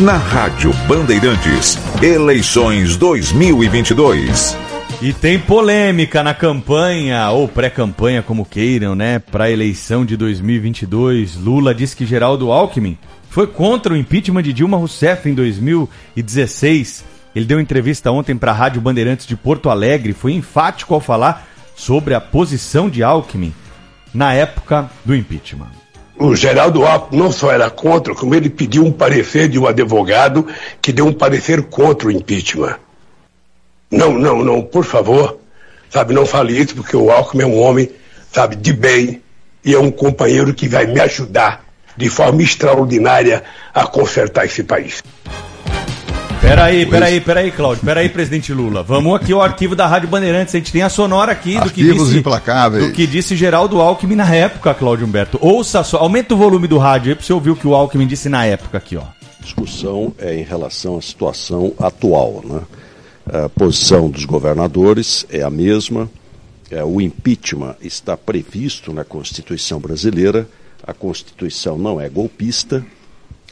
Na 0.00 0.16
Rádio 0.16 0.72
Bandeirantes, 0.88 1.78
eleições 2.02 2.96
2022. 2.96 4.56
E 5.00 5.12
tem 5.12 5.38
polêmica 5.38 6.22
na 6.22 6.34
campanha, 6.34 7.30
ou 7.30 7.46
pré-campanha, 7.46 8.22
como 8.22 8.44
queiram, 8.44 8.94
né? 8.94 9.18
Para 9.18 9.44
a 9.44 9.50
eleição 9.50 10.04
de 10.04 10.16
2022. 10.16 11.36
Lula 11.36 11.74
diz 11.74 11.94
que 11.94 12.06
Geraldo 12.06 12.50
Alckmin 12.50 12.98
foi 13.32 13.46
contra 13.46 13.94
o 13.94 13.96
impeachment 13.96 14.42
de 14.42 14.52
Dilma 14.52 14.76
Rousseff 14.76 15.26
em 15.26 15.32
2016. 15.32 17.02
Ele 17.34 17.46
deu 17.46 17.58
entrevista 17.58 18.10
ontem 18.10 18.36
para 18.36 18.50
a 18.50 18.54
Rádio 18.54 18.82
Bandeirantes 18.82 19.26
de 19.26 19.34
Porto 19.34 19.70
Alegre, 19.70 20.12
foi 20.12 20.34
enfático 20.34 20.92
ao 20.92 21.00
falar 21.00 21.48
sobre 21.74 22.12
a 22.12 22.20
posição 22.20 22.90
de 22.90 23.02
Alckmin 23.02 23.54
na 24.12 24.34
época 24.34 24.90
do 25.02 25.16
impeachment. 25.16 25.70
O 26.18 26.36
Geraldo 26.36 26.84
Alckmin 26.84 27.20
não 27.20 27.32
só 27.32 27.50
era 27.50 27.70
contra, 27.70 28.14
como 28.14 28.34
ele 28.34 28.50
pediu 28.50 28.84
um 28.84 28.92
parecer 28.92 29.48
de 29.48 29.58
um 29.58 29.66
advogado 29.66 30.46
que 30.82 30.92
deu 30.92 31.06
um 31.06 31.12
parecer 31.14 31.62
contra 31.62 32.08
o 32.08 32.12
impeachment. 32.12 32.76
Não, 33.90 34.12
não, 34.12 34.44
não, 34.44 34.60
por 34.60 34.84
favor, 34.84 35.38
sabe, 35.88 36.12
não 36.12 36.26
fale 36.26 36.60
isso, 36.60 36.74
porque 36.74 36.94
o 36.94 37.10
Alckmin 37.10 37.44
é 37.44 37.46
um 37.46 37.58
homem, 37.62 37.88
sabe, 38.30 38.56
de 38.56 38.74
bem 38.74 39.22
e 39.64 39.72
é 39.72 39.78
um 39.78 39.90
companheiro 39.90 40.52
que 40.52 40.68
vai 40.68 40.84
me 40.84 41.00
ajudar 41.00 41.71
de 41.96 42.08
forma 42.08 42.42
extraordinária 42.42 43.42
a 43.74 43.86
consertar 43.86 44.46
esse 44.46 44.62
país. 44.62 45.02
Peraí, 46.42 46.84
peraí, 46.84 47.20
peraí, 47.20 47.50
Cláudio. 47.52 47.84
Peraí, 47.84 48.08
presidente 48.08 48.52
Lula. 48.52 48.82
Vamos 48.82 49.14
aqui 49.14 49.32
ao 49.32 49.40
arquivo 49.40 49.76
da 49.76 49.86
Rádio 49.86 50.08
Bandeirantes. 50.08 50.52
A 50.52 50.58
gente 50.58 50.72
tem 50.72 50.82
a 50.82 50.88
sonora 50.88 51.30
aqui 51.30 51.58
do 51.60 51.70
que 51.70 51.84
disse, 51.84 52.18
implacáveis. 52.18 52.84
do 52.84 52.92
que 52.92 53.06
disse 53.06 53.36
Geraldo 53.36 53.80
Alckmin 53.80 54.16
na 54.16 54.34
época, 54.34 54.74
Cláudio 54.74 55.06
Humberto. 55.06 55.38
Ouça 55.40 55.84
só, 55.84 55.98
aumenta 55.98 56.34
o 56.34 56.36
volume 56.36 56.66
do 56.66 56.78
rádio 56.78 57.10
aí 57.10 57.14
pra 57.14 57.24
você 57.24 57.32
ouvir 57.32 57.50
o 57.50 57.56
que 57.56 57.66
o 57.66 57.74
Alckmin 57.74 58.08
disse 58.08 58.28
na 58.28 58.44
época 58.44 58.76
aqui, 58.76 58.96
ó. 58.96 59.04
discussão 59.40 60.12
é 60.18 60.34
em 60.34 60.42
relação 60.42 60.98
à 60.98 61.00
situação 61.00 61.72
atual. 61.78 62.42
Né? 62.44 62.60
A 63.44 63.48
posição 63.48 64.10
dos 64.10 64.24
governadores 64.24 65.24
é 65.30 65.42
a 65.42 65.50
mesma. 65.50 66.10
É, 66.70 66.82
o 66.82 67.00
impeachment 67.00 67.76
está 67.80 68.16
previsto 68.16 68.92
na 68.92 69.04
Constituição 69.04 69.78
brasileira. 69.78 70.48
A 70.82 70.92
Constituição 70.92 71.78
não 71.78 72.00
é 72.00 72.08
golpista. 72.08 72.84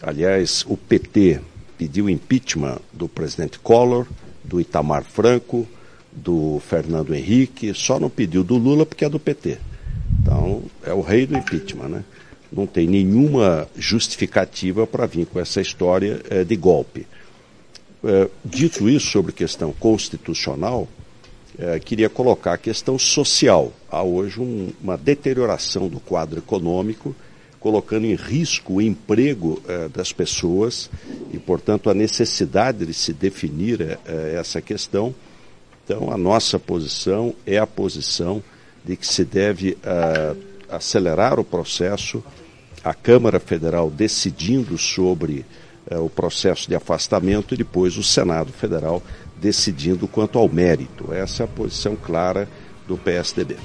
Aliás, 0.02 0.64
o 0.66 0.76
PT 0.76 1.40
pediu 1.78 2.10
impeachment 2.10 2.78
do 2.92 3.08
presidente 3.08 3.58
Collor, 3.58 4.06
do 4.42 4.60
Itamar 4.60 5.04
Franco, 5.04 5.66
do 6.12 6.60
Fernando 6.68 7.14
Henrique, 7.14 7.72
só 7.72 8.00
não 8.00 8.10
pediu 8.10 8.42
do 8.42 8.56
Lula 8.56 8.84
porque 8.84 9.04
é 9.04 9.08
do 9.08 9.20
PT. 9.20 9.58
Então, 10.20 10.62
é 10.84 10.92
o 10.92 11.00
rei 11.00 11.26
do 11.26 11.36
impeachment, 11.36 11.88
né? 11.88 12.04
Não 12.52 12.66
tem 12.66 12.88
nenhuma 12.88 13.68
justificativa 13.76 14.86
para 14.86 15.06
vir 15.06 15.24
com 15.26 15.38
essa 15.38 15.60
história 15.60 16.20
eh, 16.28 16.42
de 16.42 16.56
golpe. 16.56 17.06
Eh, 18.02 18.28
dito 18.44 18.88
isso 18.88 19.06
sobre 19.06 19.30
questão 19.30 19.72
constitucional, 19.72 20.88
eh, 21.59 21.78
queria 21.80 22.09
colocar 22.09 22.55
a 22.55 22.59
questão 22.59 22.98
social. 22.98 23.72
Há 23.90 24.03
hoje 24.03 24.40
um- 24.40 24.72
uma 24.82 24.96
deterioração 24.96 25.88
do 25.88 25.98
quadro 26.01 26.38
econômico, 26.38 27.14
colocando 27.59 28.07
em 28.07 28.14
risco 28.14 28.74
o 28.74 28.82
emprego 28.82 29.61
eh, 29.68 29.88
das 29.88 30.12
pessoas 30.12 30.90
e, 31.32 31.38
portanto, 31.38 31.90
a 31.90 31.94
necessidade 31.94 32.86
de 32.86 32.94
se 32.94 33.12
definir 33.12 33.98
eh, 34.07 34.36
essa 34.38 34.61
questão. 34.61 35.14
Então, 35.84 36.11
a 36.12 36.16
nossa 36.16 36.59
posição 36.59 37.34
é 37.46 37.59
a 37.59 37.66
posição 37.66 38.42
de 38.84 38.96
que 38.96 39.07
se 39.07 39.24
deve 39.24 39.76
acelerar 40.68 41.38
o 41.40 41.44
processo, 41.44 42.22
a 42.82 42.94
Câmara 42.94 43.40
Federal 43.40 43.90
decidindo 43.90 44.78
sobre 44.78 45.44
o 45.90 46.09
processo 46.09 46.68
de 46.68 46.74
afastamento 46.76 47.55
e 47.55 47.57
depois 47.59 47.96
o 47.98 48.03
Senado 48.03 48.53
Federal 48.53 49.03
decidindo 49.41 50.07
quanto 50.07 50.38
ao 50.38 50.49
mérito. 50.49 51.12
Essa 51.12 51.43
é 51.43 51.45
a 51.45 51.49
posição 51.49 51.97
clara 51.97 52.49
do 52.86 52.97
PSDB. 52.97 53.57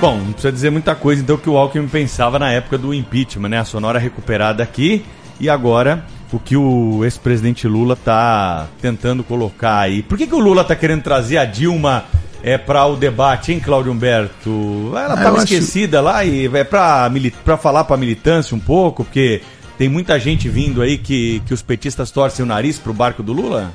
Bom, 0.00 0.16
não 0.18 0.32
precisa 0.32 0.52
dizer 0.52 0.70
muita 0.70 0.94
coisa 0.94 1.20
então 1.22 1.36
que 1.36 1.50
o 1.50 1.56
Alckmin 1.56 1.88
pensava 1.88 2.38
na 2.38 2.52
época 2.52 2.78
do 2.78 2.94
impeachment, 2.94 3.48
né? 3.48 3.58
A 3.58 3.64
sonora 3.64 3.98
recuperada 3.98 4.62
aqui 4.62 5.04
e 5.40 5.48
agora 5.50 6.04
o 6.32 6.38
que 6.38 6.56
o 6.56 7.04
ex-presidente 7.04 7.66
Lula 7.66 7.96
tá 7.96 8.68
tentando 8.80 9.24
colocar 9.24 9.78
aí. 9.80 10.02
Por 10.02 10.16
que, 10.16 10.26
que 10.26 10.34
o 10.34 10.38
Lula 10.38 10.62
tá 10.62 10.76
querendo 10.76 11.02
trazer 11.02 11.38
a 11.38 11.44
Dilma 11.44 12.04
é 12.44 12.56
para 12.56 12.86
o 12.86 12.94
debate, 12.94 13.50
hein, 13.52 13.58
Cláudio 13.58 13.90
Humberto? 13.90 14.90
Ela 14.92 15.14
Ah, 15.14 15.16
estava 15.16 15.36
acho- 15.38 15.44
esquecida 15.54 16.00
lá 16.00 16.24
e 16.24 16.46
é 16.46 16.62
para 16.64 17.10
para 17.44 17.56
falar 17.56 17.82
para 17.84 17.96
militância 17.96 18.54
um 18.56 18.60
pouco, 18.60 19.02
porque 19.04 19.40
tem 19.78 19.88
muita 19.88 20.18
gente 20.18 20.48
vindo 20.48 20.82
aí 20.82 20.98
que, 20.98 21.40
que 21.46 21.54
os 21.54 21.62
petistas 21.62 22.10
torcem 22.10 22.44
o 22.44 22.48
nariz 22.48 22.78
pro 22.78 22.92
barco 22.92 23.22
do 23.22 23.32
Lula? 23.32 23.72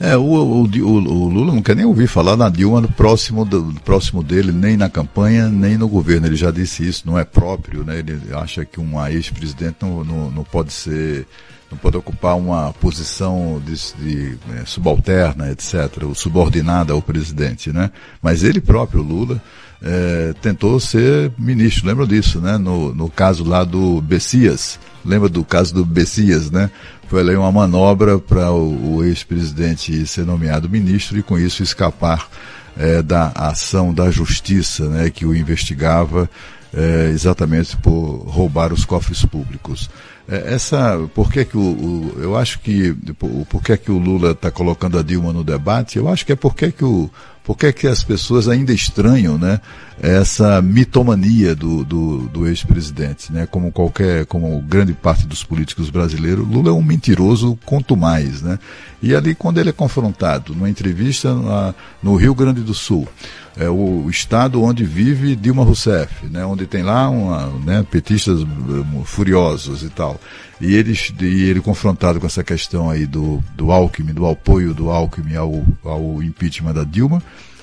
É, 0.00 0.16
o, 0.16 0.22
o, 0.22 0.62
o- 0.62 0.64
o 0.64 1.28
Lula 1.28 1.52
não 1.52 1.60
quer 1.60 1.76
nem 1.76 1.84
ouvir 1.84 2.06
falar 2.06 2.34
na 2.34 2.48
Dilma 2.48 2.80
próximo, 2.96 3.44
do, 3.44 3.74
próximo 3.84 4.22
dele, 4.22 4.50
nem 4.50 4.74
na 4.74 4.88
campanha, 4.88 5.46
nem 5.48 5.76
no 5.76 5.86
governo. 5.86 6.26
Ele 6.26 6.36
já 6.36 6.50
disse 6.50 6.88
isso, 6.88 7.02
não 7.06 7.18
é 7.18 7.24
próprio, 7.24 7.84
né? 7.84 7.98
Ele 7.98 8.18
acha 8.32 8.64
que 8.64 8.80
um 8.80 8.98
ex-presidente 9.06 9.76
não, 9.82 10.02
não, 10.02 10.30
não 10.30 10.42
pode 10.42 10.72
ser, 10.72 11.26
não 11.70 11.76
pode 11.76 11.98
ocupar 11.98 12.34
uma 12.38 12.72
posição 12.80 13.60
de, 13.62 13.74
de, 14.02 14.38
eh, 14.54 14.62
subalterna, 14.64 15.50
etc., 15.52 16.02
ou 16.02 16.14
subordinada 16.14 16.94
ao 16.94 17.02
presidente, 17.02 17.70
né? 17.70 17.90
Mas 18.22 18.42
ele 18.42 18.58
próprio, 18.62 19.02
Lula, 19.02 19.38
eh, 19.82 20.34
tentou 20.42 20.78
ser 20.80 21.32
ministro, 21.38 21.86
lembra 21.86 22.06
disso, 22.06 22.40
né? 22.40 22.58
No, 22.58 22.94
no 22.94 23.08
caso 23.10 23.44
lá 23.44 23.64
do 23.64 24.00
Bessias, 24.00 24.78
lembra 25.04 25.28
do 25.28 25.44
caso 25.44 25.74
do 25.74 25.84
Bessias, 25.84 26.50
né? 26.50 26.70
Foi 27.08 27.20
ali 27.20 27.34
uma 27.34 27.50
manobra 27.50 28.18
para 28.18 28.52
o, 28.52 28.96
o 28.96 29.04
ex-presidente 29.04 30.06
ser 30.06 30.24
nomeado 30.24 30.68
ministro 30.68 31.18
e 31.18 31.22
com 31.22 31.38
isso 31.38 31.62
escapar 31.62 32.28
eh, 32.76 33.02
da 33.02 33.32
ação 33.34 33.92
da 33.92 34.10
justiça, 34.10 34.88
né? 34.88 35.10
Que 35.10 35.24
o 35.26 35.34
investigava 35.34 36.30
eh, 36.72 37.10
exatamente 37.12 37.76
por 37.76 38.24
roubar 38.28 38.72
os 38.72 38.84
cofres 38.84 39.24
públicos. 39.24 39.90
Eh, 40.28 40.54
essa, 40.54 40.98
por 41.12 41.32
que 41.32 41.44
que 41.44 41.56
o, 41.56 41.60
o- 41.60 42.14
eu 42.20 42.36
acho 42.36 42.60
que, 42.60 42.92
por, 43.18 43.28
por 43.46 43.60
que 43.62 43.76
que 43.76 43.90
o 43.90 43.98
Lula 43.98 44.30
está 44.30 44.50
colocando 44.52 44.96
a 44.96 45.02
Dilma 45.02 45.32
no 45.32 45.42
debate? 45.42 45.98
Eu 45.98 46.08
acho 46.08 46.24
que 46.24 46.30
é 46.30 46.36
porque 46.36 46.70
que 46.70 46.84
o, 46.84 47.10
por 47.44 47.56
que 47.56 47.72
que 47.72 47.86
as 47.86 48.04
pessoas 48.04 48.48
ainda 48.48 48.72
estranham, 48.72 49.36
né? 49.38 49.60
Essa 50.02 50.62
mitomania 50.62 51.54
do, 51.54 51.84
do, 51.84 52.18
do 52.28 52.46
ex-presidente, 52.46 53.30
né? 53.32 53.46
Como 53.46 53.70
qualquer, 53.70 54.24
como 54.26 54.60
grande 54.62 54.92
parte 54.94 55.26
dos 55.26 55.44
políticos 55.44 55.90
brasileiros, 55.90 56.46
Lula 56.48 56.70
é 56.70 56.72
um 56.72 56.82
mentiroso 56.82 57.58
quanto 57.66 57.96
mais, 57.96 58.40
né? 58.40 58.58
E 59.02 59.14
ali 59.14 59.34
quando 59.34 59.58
ele 59.58 59.70
é 59.70 59.72
confrontado 59.72 60.54
numa 60.54 60.70
entrevista 60.70 61.34
na- 61.34 61.74
no 62.02 62.14
Rio 62.16 62.34
Grande 62.34 62.60
do 62.62 62.72
Sul, 62.72 63.06
é 63.56 63.68
o 63.68 64.08
estado 64.08 64.62
onde 64.62 64.84
vive 64.84 65.34
Dilma 65.34 65.64
Rousseff, 65.64 66.26
né, 66.26 66.44
onde 66.44 66.66
tem 66.66 66.82
lá 66.82 67.08
uma, 67.08 67.46
né, 67.64 67.84
petistas 67.90 68.40
eh, 68.42 69.04
furiosos 69.04 69.82
e 69.82 69.88
tal. 69.88 70.20
E 70.60 70.74
ele, 70.74 70.96
e 71.20 71.48
ele 71.48 71.60
confrontado 71.60 72.20
com 72.20 72.26
essa 72.26 72.44
questão 72.44 72.90
aí 72.90 73.06
do, 73.06 73.42
do 73.54 73.72
Alckmin, 73.72 74.12
do 74.12 74.26
apoio 74.26 74.74
do 74.74 74.90
Alckmin 74.90 75.36
ao, 75.36 75.64
ao 75.84 76.22
impeachment 76.22 76.74
da 76.74 76.84
Dilma, 76.84 77.22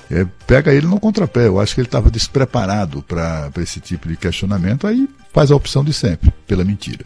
é, 0.09 0.25
pega 0.45 0.73
ele 0.73 0.87
no 0.87 0.99
contrapé. 0.99 1.47
Eu 1.47 1.59
acho 1.59 1.75
que 1.75 1.81
ele 1.81 1.87
estava 1.87 2.09
despreparado 2.09 3.03
para 3.03 3.51
esse 3.57 3.79
tipo 3.79 4.07
de 4.07 4.17
questionamento, 4.17 4.87
aí 4.87 5.07
faz 5.33 5.51
a 5.51 5.55
opção 5.55 5.83
de 5.83 5.93
sempre, 5.93 6.33
pela 6.47 6.63
mentira. 6.63 7.05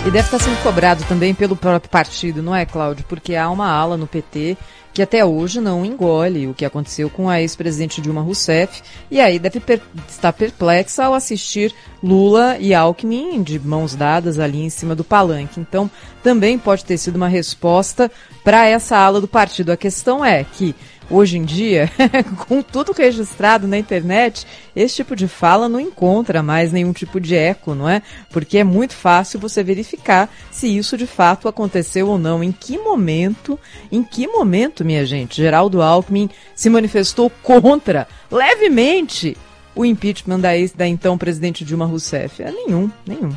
E 0.00 0.10
deve 0.10 0.18
estar 0.18 0.38
sendo 0.38 0.60
cobrado 0.62 1.04
também 1.04 1.34
pelo 1.34 1.56
próprio 1.56 1.90
partido, 1.90 2.42
não 2.42 2.54
é, 2.54 2.66
Cláudio? 2.66 3.04
Porque 3.08 3.36
há 3.36 3.48
uma 3.48 3.68
ala 3.68 3.96
no 3.96 4.06
PT 4.06 4.56
que 4.92 5.02
até 5.02 5.24
hoje 5.24 5.60
não 5.60 5.84
engole 5.84 6.46
o 6.46 6.54
que 6.54 6.64
aconteceu 6.64 7.08
com 7.08 7.28
a 7.28 7.40
ex-presidente 7.40 8.00
Dilma 8.00 8.20
Rousseff 8.20 8.82
e 9.10 9.20
aí 9.20 9.38
deve 9.38 9.60
per 9.60 9.80
estar 10.08 10.32
perplexa 10.32 11.04
ao 11.04 11.14
assistir 11.14 11.74
Lula 12.02 12.56
e 12.58 12.74
Alckmin 12.74 13.42
de 13.42 13.58
mãos 13.58 13.94
dadas 13.94 14.38
ali 14.38 14.62
em 14.62 14.70
cima 14.70 14.94
do 14.94 15.04
palanque. 15.04 15.60
Então, 15.60 15.90
também 16.22 16.58
pode 16.58 16.84
ter 16.84 16.98
sido 16.98 17.16
uma 17.16 17.28
resposta 17.28 18.10
para 18.44 18.66
essa 18.66 18.96
ala 18.96 19.20
do 19.20 19.28
partido. 19.28 19.70
A 19.70 19.76
questão 19.76 20.24
é 20.24 20.44
que 20.44 20.74
hoje 21.12 21.36
em 21.36 21.44
dia, 21.44 21.90
com 22.48 22.62
tudo 22.62 22.92
registrado 22.92 23.68
na 23.68 23.76
internet, 23.76 24.46
esse 24.74 24.96
tipo 24.96 25.14
de 25.14 25.28
fala 25.28 25.68
não 25.68 25.78
encontra 25.78 26.42
mais 26.42 26.72
nenhum 26.72 26.92
tipo 26.92 27.20
de 27.20 27.36
eco, 27.36 27.74
não 27.74 27.88
é? 27.88 28.02
Porque 28.30 28.58
é 28.58 28.64
muito 28.64 28.94
fácil 28.94 29.38
você 29.38 29.62
verificar 29.62 30.32
se 30.50 30.66
isso 30.66 30.96
de 30.96 31.06
fato 31.06 31.46
aconteceu 31.46 32.08
ou 32.08 32.18
não. 32.18 32.42
Em 32.42 32.50
que 32.50 32.78
momento, 32.78 33.58
em 33.90 34.02
que 34.02 34.26
momento, 34.26 34.84
minha 34.84 35.04
gente, 35.04 35.36
Geraldo 35.36 35.82
Alckmin 35.82 36.30
se 36.54 36.70
manifestou 36.70 37.30
contra, 37.42 38.08
levemente, 38.30 39.36
o 39.74 39.84
impeachment 39.84 40.40
da, 40.40 40.56
ex, 40.56 40.72
da 40.72 40.86
então 40.86 41.18
presidente 41.18 41.64
Dilma 41.64 41.84
Rousseff? 41.84 42.42
É 42.42 42.50
nenhum, 42.50 42.90
nenhum. 43.06 43.32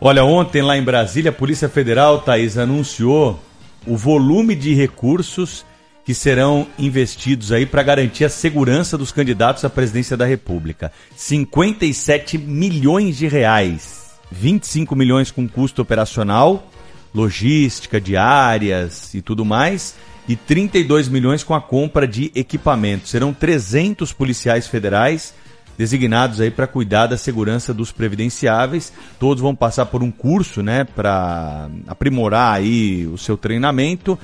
Olha, 0.00 0.24
ontem 0.24 0.62
lá 0.62 0.76
em 0.76 0.82
Brasília, 0.82 1.30
a 1.30 1.34
Polícia 1.34 1.68
Federal, 1.68 2.20
Thaís, 2.20 2.56
anunciou 2.56 3.40
o 3.86 3.96
volume 3.96 4.54
de 4.54 4.74
recursos 4.74 5.64
que 6.06 6.14
serão 6.14 6.68
investidos 6.78 7.50
aí 7.50 7.66
para 7.66 7.82
garantir 7.82 8.24
a 8.24 8.28
segurança 8.28 8.96
dos 8.96 9.10
candidatos 9.10 9.64
à 9.64 9.68
presidência 9.68 10.16
da 10.16 10.24
República. 10.24 10.92
57 11.16 12.38
milhões 12.38 13.18
de 13.18 13.26
reais. 13.26 14.14
25 14.30 14.94
milhões 14.94 15.32
com 15.32 15.48
custo 15.48 15.82
operacional, 15.82 16.70
logística, 17.12 18.00
diárias 18.00 19.14
e 19.14 19.20
tudo 19.20 19.44
mais. 19.44 19.96
E 20.28 20.36
32 20.36 21.08
milhões 21.08 21.42
com 21.42 21.54
a 21.54 21.60
compra 21.60 22.06
de 22.06 22.30
equipamentos. 22.36 23.10
Serão 23.10 23.34
300 23.34 24.12
policiais 24.12 24.68
federais 24.68 25.34
designados 25.76 26.40
aí 26.40 26.52
para 26.52 26.68
cuidar 26.68 27.08
da 27.08 27.18
segurança 27.18 27.74
dos 27.74 27.90
previdenciáveis. 27.90 28.92
Todos 29.18 29.42
vão 29.42 29.56
passar 29.56 29.86
por 29.86 30.04
um 30.04 30.12
curso, 30.12 30.62
né, 30.62 30.84
para 30.84 31.68
aprimorar 31.88 32.54
aí 32.54 33.08
o 33.08 33.18
seu 33.18 33.36
treinamento 33.36 34.16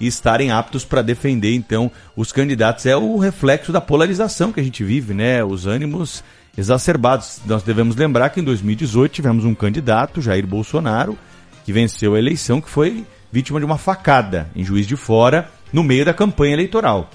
e 0.00 0.06
estarem 0.06 0.50
aptos 0.50 0.84
para 0.84 1.02
defender 1.02 1.54
então 1.54 1.90
os 2.16 2.32
candidatos. 2.32 2.86
É 2.86 2.96
o 2.96 3.18
reflexo 3.18 3.70
da 3.70 3.80
polarização 3.80 4.50
que 4.50 4.58
a 4.58 4.62
gente 4.62 4.82
vive, 4.82 5.12
né? 5.12 5.44
Os 5.44 5.66
ânimos 5.66 6.24
exacerbados. 6.56 7.40
Nós 7.44 7.62
devemos 7.62 7.94
lembrar 7.94 8.30
que 8.30 8.40
em 8.40 8.44
2018 8.44 9.12
tivemos 9.12 9.44
um 9.44 9.54
candidato, 9.54 10.20
Jair 10.20 10.46
Bolsonaro, 10.46 11.18
que 11.64 11.72
venceu 11.72 12.14
a 12.14 12.18
eleição, 12.18 12.60
que 12.60 12.70
foi 12.70 13.04
vítima 13.30 13.60
de 13.60 13.66
uma 13.66 13.78
facada 13.78 14.50
em 14.56 14.64
Juiz 14.64 14.86
de 14.86 14.96
Fora 14.96 15.48
no 15.72 15.84
meio 15.84 16.04
da 16.04 16.14
campanha 16.14 16.54
eleitoral. 16.54 17.10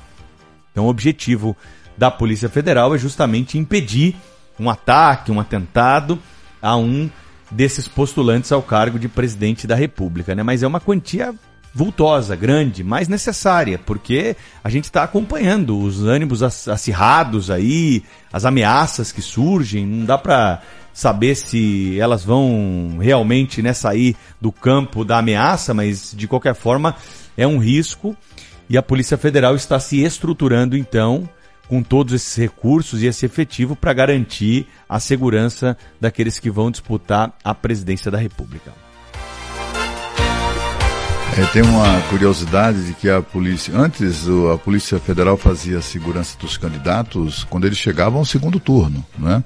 Então, 0.72 0.86
o 0.86 0.90
objetivo 0.90 1.56
da 1.98 2.12
Polícia 2.12 2.50
Federal 2.50 2.94
é 2.94 2.98
justamente 2.98 3.58
impedir 3.58 4.16
um 4.60 4.70
ataque, 4.70 5.32
um 5.32 5.40
atentado 5.40 6.20
a 6.62 6.76
um 6.76 7.10
desses 7.52 7.88
postulantes 7.88 8.52
ao 8.52 8.62
cargo 8.62 8.98
de 8.98 9.08
presidente 9.08 9.68
da 9.68 9.76
República, 9.76 10.34
né? 10.34 10.44
Mas 10.44 10.64
é 10.64 10.68
uma 10.68 10.80
quantia 10.80 11.34
vultosa, 11.76 12.38
grande, 12.38 12.86
mas 12.86 13.10
necessária, 13.10 13.78
porque 13.78 14.38
a 14.64 14.70
gente 14.70 14.86
está 14.86 15.04
acompanhando 15.04 15.78
os 15.78 16.06
ânimos 16.06 16.42
acirrados 16.42 17.52
aí, 17.52 18.02
as 18.32 18.46
ameaças 18.46 19.12
que 19.12 19.22
surgem, 19.22 19.86
não 19.86 20.06
dá 20.06 20.18
para 20.18 20.62
saber 20.94 21.36
se 21.36 22.00
elas 22.00 22.24
vão 22.24 22.98
realmente 23.02 23.62
né, 23.62 23.74
sair 23.74 24.16
do 24.40 24.54
campo 24.54 25.04
da 25.04 25.18
ameaça, 25.18 25.74
mas 25.74 26.14
de 26.16 26.30
qualquer 26.30 26.56
forma 26.56 26.96
é 27.36 27.46
um 27.46 27.58
risco 27.58 28.16
e 28.70 28.78
a 28.78 28.82
Polícia 28.82 29.18
Federal 29.18 29.54
está 29.54 29.78
se 29.78 30.02
estruturando 30.02 30.78
então 30.78 31.30
com 31.68 31.84
todos 31.84 32.14
esses 32.14 32.38
recursos 32.38 33.04
e 33.04 33.08
esse 33.08 33.26
efetivo 33.26 33.76
para 33.76 33.92
garantir 33.92 34.66
a 34.88 34.98
segurança 34.98 35.78
daqueles 36.00 36.40
que 36.40 36.50
vão 36.50 36.72
disputar 36.72 37.36
a 37.44 37.54
presidência 37.54 38.10
da 38.10 38.18
República. 38.18 38.85
É, 41.38 41.46
tem 41.48 41.62
uma 41.64 42.02
curiosidade 42.04 42.86
de 42.86 42.94
que 42.94 43.10
a 43.10 43.22
polícia, 43.22 43.78
antes 43.78 44.26
a 44.54 44.58
Polícia 44.58 44.98
Federal 45.00 45.36
fazia 45.36 45.80
a 45.80 45.82
segurança 45.82 46.38
dos 46.40 46.56
candidatos 46.56 47.44
quando 47.50 47.66
eles 47.66 47.78
chegavam 47.78 48.20
ao 48.20 48.26
segundo 48.26 48.58
turno, 48.58 49.06
né? 49.20 49.44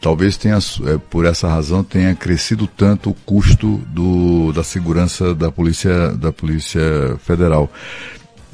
Talvez 0.00 0.36
tenha, 0.36 0.58
é, 0.86 0.98
por 1.10 1.26
essa 1.26 1.48
razão, 1.48 1.82
tenha 1.82 2.14
crescido 2.14 2.68
tanto 2.68 3.10
o 3.10 3.14
custo 3.14 3.78
do, 3.88 4.52
da 4.52 4.62
segurança 4.62 5.34
da 5.34 5.50
Polícia, 5.50 6.12
da 6.12 6.32
Polícia 6.32 6.80
Federal. 7.24 7.68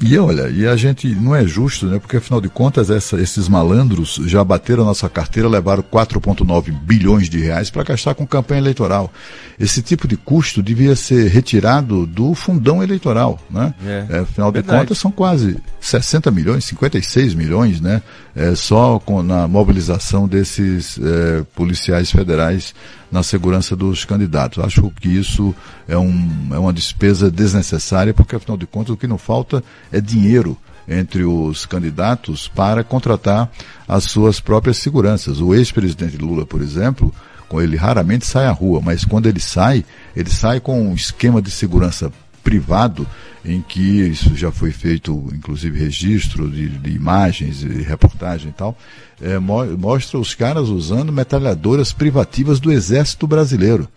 E 0.01 0.17
olha, 0.17 0.47
e 0.49 0.65
a 0.65 0.77
gente 0.77 1.07
não 1.13 1.35
é 1.35 1.45
justo, 1.45 1.85
né? 1.85 1.99
Porque 1.99 2.17
afinal 2.17 2.39
de 2.39 2.47
contas, 2.47 2.89
essa, 2.89 3.19
esses 3.19 3.49
malandros 3.49 4.19
já 4.25 4.41
bateram 4.43 4.83
a 4.83 4.85
nossa 4.87 5.09
carteira, 5.09 5.49
levaram 5.49 5.83
4,9 5.83 6.71
bilhões 6.71 7.29
de 7.29 7.37
reais 7.37 7.69
para 7.69 7.83
gastar 7.83 8.15
com 8.15 8.25
campanha 8.25 8.61
eleitoral. 8.61 9.11
Esse 9.59 9.81
tipo 9.81 10.07
de 10.07 10.15
custo 10.15 10.63
devia 10.63 10.95
ser 10.95 11.27
retirado 11.29 12.05
do 12.05 12.33
fundão 12.33 12.81
eleitoral, 12.81 13.39
né? 13.49 13.73
É, 13.85 14.05
é, 14.09 14.19
afinal 14.19 14.51
verdade. 14.53 14.77
de 14.77 14.83
contas, 14.83 14.97
são 14.97 15.11
quase 15.11 15.57
60 15.81 16.31
milhões, 16.31 16.63
56 16.63 17.33
milhões, 17.33 17.81
né? 17.81 18.01
É, 18.33 18.55
só 18.55 18.99
com, 18.99 19.21
na 19.21 19.49
mobilização 19.49 20.29
desses 20.29 20.97
é, 20.97 21.43
policiais 21.55 22.09
federais 22.09 22.73
na 23.11 23.23
segurança 23.23 23.75
dos 23.75 24.05
candidatos. 24.05 24.63
Acho 24.63 24.89
que 24.91 25.09
isso 25.09 25.53
é, 25.87 25.97
um, 25.97 26.49
é 26.51 26.59
uma 26.59 26.73
despesa 26.73 27.29
desnecessária, 27.29 28.13
porque 28.13 28.35
afinal 28.35 28.57
de 28.57 28.67
contas 28.67 28.93
o 28.93 28.97
que 28.97 29.07
não 29.07 29.17
falta 29.17 29.63
é 29.91 29.99
dinheiro 29.99 30.57
entre 30.87 31.23
os 31.23 31.65
candidatos 31.65 32.47
para 32.47 32.83
contratar 32.83 33.51
as 33.87 34.05
suas 34.05 34.39
próprias 34.39 34.77
seguranças. 34.77 35.39
O 35.39 35.53
ex-presidente 35.53 36.17
Lula, 36.17 36.45
por 36.45 36.61
exemplo, 36.61 37.13
com 37.47 37.61
ele 37.61 37.77
raramente 37.77 38.25
sai 38.25 38.45
à 38.45 38.51
rua, 38.51 38.81
mas 38.83 39.05
quando 39.05 39.27
ele 39.27 39.39
sai, 39.39 39.85
ele 40.15 40.29
sai 40.29 40.59
com 40.59 40.81
um 40.81 40.93
esquema 40.93 41.41
de 41.41 41.51
segurança 41.51 42.11
privado 42.49 43.05
em 43.45 43.61
que 43.61 43.79
isso 43.79 44.35
já 44.35 44.51
foi 44.51 44.71
feito, 44.71 45.29
inclusive 45.31 45.79
registro 45.79 46.49
de, 46.49 46.67
de 46.67 46.89
imagens 46.89 47.61
e 47.61 47.83
reportagem 47.83 48.49
e 48.49 48.53
tal, 48.53 48.75
é, 49.21 49.37
mo 49.37 49.63
mostra 49.77 50.17
os 50.17 50.33
caras 50.33 50.67
usando 50.67 51.13
metralhadoras 51.13 51.93
privativas 51.93 52.59
do 52.59 52.71
exército 52.71 53.27
brasileiro. 53.27 53.87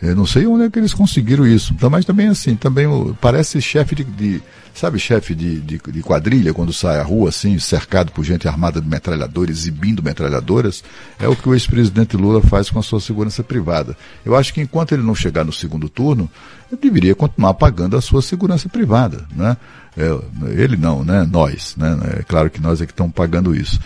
Eu 0.00 0.14
não 0.14 0.26
sei 0.26 0.46
onde 0.46 0.64
é 0.64 0.70
que 0.70 0.78
eles 0.78 0.92
conseguiram 0.92 1.46
isso. 1.46 1.72
Então, 1.72 1.88
mas 1.88 2.04
também 2.04 2.28
assim, 2.28 2.54
também 2.54 2.86
parece 3.20 3.60
chefe 3.62 3.94
de, 3.94 4.04
de 4.04 4.42
sabe, 4.74 4.98
chefe 4.98 5.34
de, 5.34 5.58
de, 5.60 5.78
de, 5.78 6.02
quadrilha 6.02 6.52
quando 6.52 6.72
sai 6.72 7.00
à 7.00 7.02
rua 7.02 7.30
assim, 7.30 7.58
cercado 7.58 8.12
por 8.12 8.22
gente 8.22 8.46
armada 8.46 8.78
de 8.78 8.86
metralhadores, 8.86 9.58
exibindo 9.58 10.02
metralhadoras, 10.02 10.84
é 11.18 11.26
o 11.26 11.34
que 11.34 11.48
o 11.48 11.54
ex-presidente 11.54 12.14
Lula 12.16 12.42
faz 12.42 12.68
com 12.68 12.78
a 12.78 12.82
sua 12.82 13.00
segurança 13.00 13.42
privada. 13.42 13.96
Eu 14.24 14.36
acho 14.36 14.52
que 14.52 14.60
enquanto 14.60 14.92
ele 14.92 15.02
não 15.02 15.14
chegar 15.14 15.44
no 15.44 15.52
segundo 15.52 15.88
turno, 15.88 16.30
ele 16.70 16.78
deveria 16.80 17.14
continuar 17.14 17.54
pagando 17.54 17.96
a 17.96 18.02
sua 18.02 18.20
segurança 18.20 18.68
privada, 18.68 19.24
né? 19.34 19.56
É, 19.96 20.14
ele 20.60 20.76
não, 20.76 21.02
né? 21.02 21.26
Nós, 21.30 21.74
né? 21.74 21.98
É 22.18 22.22
claro 22.22 22.50
que 22.50 22.60
nós 22.60 22.82
é 22.82 22.86
que 22.86 22.92
estamos 22.92 23.14
pagando 23.14 23.56
isso 23.56 23.80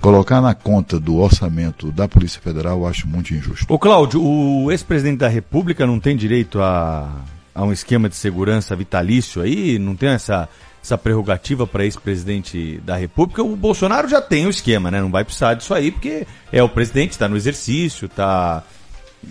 colocar 0.00 0.40
na 0.40 0.54
conta 0.54 0.98
do 0.98 1.16
orçamento 1.16 1.90
da 1.90 2.06
Polícia 2.06 2.40
Federal 2.40 2.80
eu 2.80 2.86
acho 2.86 3.08
muito 3.08 3.34
injusto. 3.34 3.72
Ô 3.72 3.78
Cláudio, 3.78 4.22
o 4.22 4.70
ex-presidente 4.70 5.18
da 5.18 5.28
República 5.28 5.86
não 5.86 5.98
tem 5.98 6.16
direito 6.16 6.60
a, 6.60 7.10
a 7.54 7.64
um 7.64 7.72
esquema 7.72 8.08
de 8.08 8.16
segurança 8.16 8.76
vitalício 8.76 9.42
aí? 9.42 9.78
Não 9.78 9.96
tem 9.96 10.10
essa, 10.10 10.48
essa 10.82 10.98
prerrogativa 10.98 11.66
para 11.66 11.84
ex-presidente 11.84 12.80
da 12.84 12.96
República? 12.96 13.42
O 13.42 13.56
Bolsonaro 13.56 14.08
já 14.08 14.20
tem 14.20 14.46
o 14.46 14.50
esquema, 14.50 14.90
né? 14.90 15.00
Não 15.00 15.10
vai 15.10 15.24
precisar 15.24 15.54
disso 15.54 15.72
aí 15.72 15.90
porque 15.90 16.26
é 16.52 16.62
o 16.62 16.68
presidente, 16.68 17.12
está 17.12 17.28
no 17.28 17.36
exercício, 17.36 18.06
está 18.06 18.62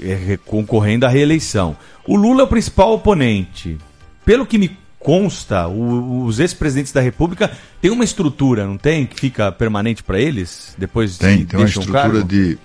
é, 0.02 0.38
concorrendo 0.46 1.06
à 1.06 1.10
reeleição. 1.10 1.76
O 2.08 2.16
Lula 2.16 2.42
é 2.42 2.44
o 2.46 2.48
principal 2.48 2.94
oponente. 2.94 3.78
Pelo 4.26 4.46
que 4.46 4.58
me 4.58 4.83
consta, 5.04 5.68
o, 5.68 6.26
os 6.26 6.40
ex-presidentes 6.40 6.92
da 6.92 7.02
República 7.02 7.52
têm 7.82 7.92
uma 7.92 8.04
estrutura, 8.04 8.66
não 8.66 8.78
tem? 8.78 9.06
Que 9.06 9.20
fica 9.20 9.52
permanente 9.52 10.02
para 10.02 10.20
eles? 10.20 10.74
Depois 10.78 11.18
tem, 11.18 11.46
tem 11.46 11.60
uma 11.60 11.68
estrutura 11.68 12.24
de 12.24 12.58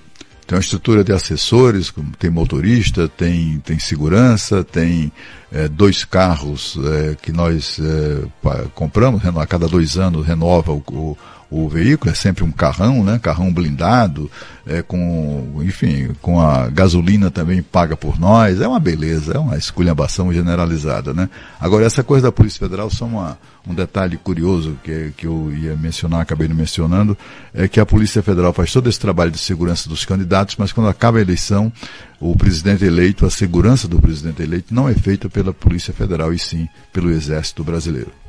tem 0.46 0.56
uma 0.56 0.62
estrutura 0.62 1.04
de 1.04 1.12
assessores, 1.12 1.92
tem 2.18 2.30
motorista, 2.30 3.06
tem, 3.06 3.60
tem 3.62 3.78
segurança, 3.78 4.64
tem 4.64 5.12
é, 5.52 5.68
dois 5.68 6.06
carros 6.06 6.78
é, 6.82 7.14
que 7.20 7.30
nós 7.30 7.78
é, 7.78 8.68
compramos, 8.74 9.20
a 9.26 9.46
cada 9.46 9.68
dois 9.68 9.98
anos 9.98 10.26
renova 10.26 10.72
o, 10.72 10.82
o 10.90 11.18
o 11.50 11.66
veículo, 11.66 12.10
é 12.10 12.14
sempre 12.14 12.44
um 12.44 12.52
carrão, 12.52 13.02
né? 13.02 13.18
Carrão 13.18 13.52
blindado, 13.52 14.30
é, 14.66 14.82
com, 14.82 15.60
enfim, 15.62 16.10
com 16.20 16.38
a 16.40 16.68
gasolina 16.68 17.30
também 17.30 17.62
paga 17.62 17.96
por 17.96 18.20
nós. 18.20 18.60
É 18.60 18.68
uma 18.68 18.78
beleza, 18.78 19.32
é 19.32 19.38
uma 19.38 19.56
esculhambação 19.56 20.30
generalizada, 20.30 21.14
né? 21.14 21.30
Agora, 21.58 21.86
essa 21.86 22.02
coisa 22.02 22.26
da 22.26 22.32
Polícia 22.32 22.58
Federal, 22.58 22.90
só 22.90 23.06
uma, 23.06 23.38
um 23.66 23.74
detalhe 23.74 24.18
curioso 24.18 24.76
que, 24.84 25.12
que 25.16 25.26
eu 25.26 25.50
ia 25.54 25.74
mencionar, 25.74 26.20
acabei 26.20 26.48
não 26.48 26.56
mencionando, 26.56 27.16
é 27.54 27.66
que 27.66 27.80
a 27.80 27.86
Polícia 27.86 28.22
Federal 28.22 28.52
faz 28.52 28.70
todo 28.70 28.88
esse 28.88 29.00
trabalho 29.00 29.30
de 29.30 29.38
segurança 29.38 29.88
dos 29.88 30.04
candidatos, 30.04 30.56
mas 30.58 30.70
quando 30.70 30.90
acaba 30.90 31.16
a 31.16 31.22
eleição, 31.22 31.72
o 32.20 32.36
presidente 32.36 32.84
eleito, 32.84 33.24
a 33.24 33.30
segurança 33.30 33.88
do 33.88 33.98
presidente 33.98 34.42
eleito 34.42 34.74
não 34.74 34.86
é 34.86 34.92
feita 34.92 35.30
pela 35.30 35.54
Polícia 35.54 35.94
Federal 35.94 36.30
e 36.30 36.38
sim 36.38 36.68
pelo 36.92 37.10
Exército 37.10 37.64
Brasileiro. 37.64 38.27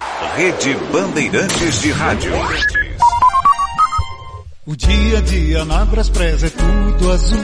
Rede 0.00 0.76
Bandeirantes 0.92 1.80
de 1.80 1.90
Rádio. 1.90 2.32
O 4.66 4.76
dia 4.76 5.18
a 5.18 5.20
dia 5.20 5.64
na 5.64 5.84
Braspress 5.84 6.44
é 6.44 6.50
tudo 6.50 7.12
azul. 7.12 7.42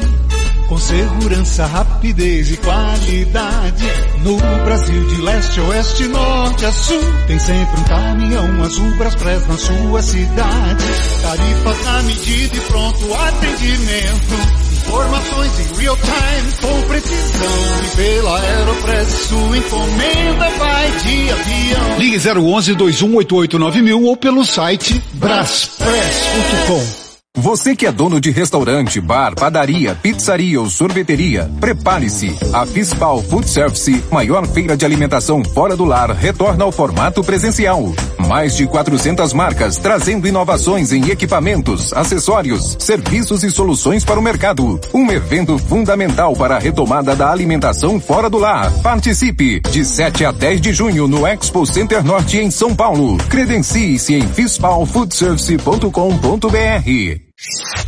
Com 0.68 0.78
segurança, 0.78 1.66
rapidez 1.66 2.52
e 2.52 2.56
qualidade. 2.58 3.84
No 4.22 4.36
Brasil 4.64 5.06
de 5.08 5.20
leste 5.22 5.60
oeste, 5.60 6.08
norte 6.08 6.64
a 6.64 6.72
sul. 6.72 7.00
Tem 7.26 7.38
sempre 7.38 7.80
um 7.80 7.84
caminhão 7.84 8.62
azul 8.62 8.96
Braspress 8.96 9.46
na 9.46 9.56
sua 9.56 10.02
cidade. 10.02 10.84
Tarifas 11.22 11.84
na 11.84 12.02
medida 12.02 12.56
e 12.56 12.60
pronto 12.60 13.14
atendimento. 13.14 14.73
Informações 14.86 15.60
em 15.60 15.80
real 15.80 15.96
time 15.96 16.52
com 16.60 16.82
precisão. 16.88 17.84
E 17.84 17.96
pela 17.96 18.40
Aeropress 18.40 19.08
sua 19.28 19.58
encomenda 19.58 20.50
vai 20.58 20.90
de 20.90 21.30
avião. 21.30 21.98
Ligue 21.98 22.16
011 22.16 22.74
2188 22.74 23.58
9000 23.58 24.02
ou 24.02 24.16
pelo 24.16 24.44
site 24.44 25.02
braspress.com. 25.14 27.03
Você 27.44 27.74
que 27.74 27.84
é 27.84 27.90
dono 27.90 28.20
de 28.20 28.30
restaurante, 28.30 29.00
bar, 29.00 29.34
padaria, 29.34 29.96
pizzaria 29.96 30.60
ou 30.60 30.70
sorveteria, 30.70 31.50
prepare-se. 31.60 32.32
A 32.52 32.64
Fispal 32.64 33.20
Food 33.22 33.50
Service, 33.50 34.04
maior 34.10 34.46
feira 34.46 34.76
de 34.76 34.84
alimentação 34.84 35.42
fora 35.44 35.76
do 35.76 35.84
lar, 35.84 36.12
retorna 36.12 36.62
ao 36.64 36.70
formato 36.70 37.24
presencial. 37.24 37.92
Mais 38.28 38.56
de 38.56 38.68
400 38.68 39.32
marcas 39.32 39.76
trazendo 39.76 40.28
inovações 40.28 40.92
em 40.92 41.10
equipamentos, 41.10 41.92
acessórios, 41.92 42.76
serviços 42.78 43.42
e 43.42 43.50
soluções 43.50 44.04
para 44.04 44.20
o 44.20 44.22
mercado. 44.22 44.80
Um 44.94 45.10
evento 45.10 45.58
fundamental 45.58 46.34
para 46.34 46.54
a 46.54 46.60
retomada 46.60 47.16
da 47.16 47.32
alimentação 47.32 48.00
fora 48.00 48.30
do 48.30 48.38
lar. 48.38 48.70
Participe 48.80 49.58
de 49.58 49.84
7 49.84 50.24
a 50.24 50.30
10 50.30 50.60
de 50.60 50.72
junho 50.72 51.08
no 51.08 51.26
Expo 51.26 51.66
Center 51.66 52.04
Norte 52.04 52.38
em 52.38 52.48
São 52.50 52.76
Paulo. 52.76 53.18
Credencie-se 53.28 54.14
em 54.14 54.28
fispalfoodservice.com.br. 54.28 57.23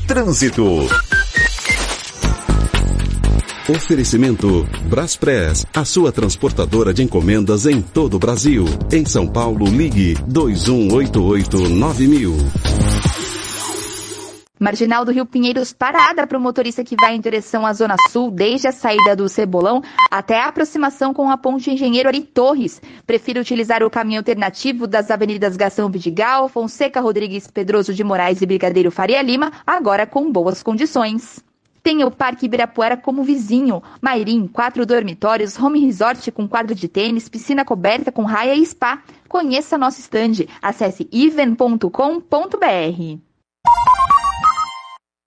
Trânsito. 0.06 0.86
Oferecimento 3.68 4.68
Braspress, 4.88 5.66
a 5.74 5.84
sua 5.84 6.12
transportadora 6.12 6.92
de 6.92 7.02
encomendas 7.02 7.66
em 7.66 7.80
todo 7.80 8.14
o 8.14 8.18
Brasil. 8.18 8.64
Em 8.92 9.04
São 9.04 9.26
Paulo, 9.26 9.66
ligue 9.66 10.14
2188 10.26 11.68
9000. 11.70 12.36
Marginal 14.58 15.04
do 15.04 15.12
Rio 15.12 15.26
Pinheiros 15.26 15.74
parada 15.74 16.26
para 16.26 16.38
o 16.38 16.40
motorista 16.40 16.82
que 16.82 16.96
vai 16.96 17.14
em 17.14 17.20
direção 17.20 17.66
à 17.66 17.74
Zona 17.74 17.94
Sul, 18.10 18.30
desde 18.30 18.66
a 18.66 18.72
saída 18.72 19.14
do 19.14 19.28
Cebolão 19.28 19.82
até 20.10 20.40
a 20.40 20.46
aproximação 20.46 21.12
com 21.12 21.30
a 21.30 21.36
ponte 21.36 21.70
Engenheiro 21.70 22.08
Ari 22.08 22.22
Torres. 22.22 22.80
Prefiro 23.06 23.40
utilizar 23.40 23.82
o 23.82 23.90
caminho 23.90 24.20
alternativo 24.20 24.86
das 24.86 25.10
avenidas 25.10 25.56
Gastão 25.56 25.90
Vidigal, 25.90 26.48
Fonseca 26.48 27.02
Rodrigues 27.02 27.50
Pedroso 27.50 27.92
de 27.92 28.02
Moraes 28.02 28.40
e 28.40 28.46
Brigadeiro 28.46 28.90
Faria 28.90 29.20
Lima, 29.20 29.52
agora 29.66 30.06
com 30.06 30.32
boas 30.32 30.62
condições. 30.62 31.44
Tem 31.82 32.02
o 32.02 32.10
Parque 32.10 32.46
Ibirapuera 32.46 32.96
como 32.96 33.22
vizinho. 33.22 33.82
Mairim, 34.00 34.48
quatro 34.48 34.84
dormitórios, 34.84 35.56
home 35.56 35.78
resort 35.84 36.32
com 36.32 36.48
quadro 36.48 36.74
de 36.74 36.88
tênis, 36.88 37.28
piscina 37.28 37.64
coberta 37.64 38.10
com 38.10 38.24
raia 38.24 38.54
e 38.54 38.66
spa. 38.66 39.02
Conheça 39.28 39.78
nosso 39.78 40.00
estande. 40.00 40.48
Acesse 40.60 41.08
even.com.br. 41.12 41.76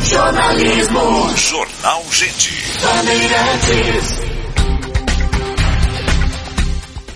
Jornalismo. 0.00 1.36
Jornal 1.36 2.04
Gente. 2.10 2.52
Bandeirantes. 2.82 4.28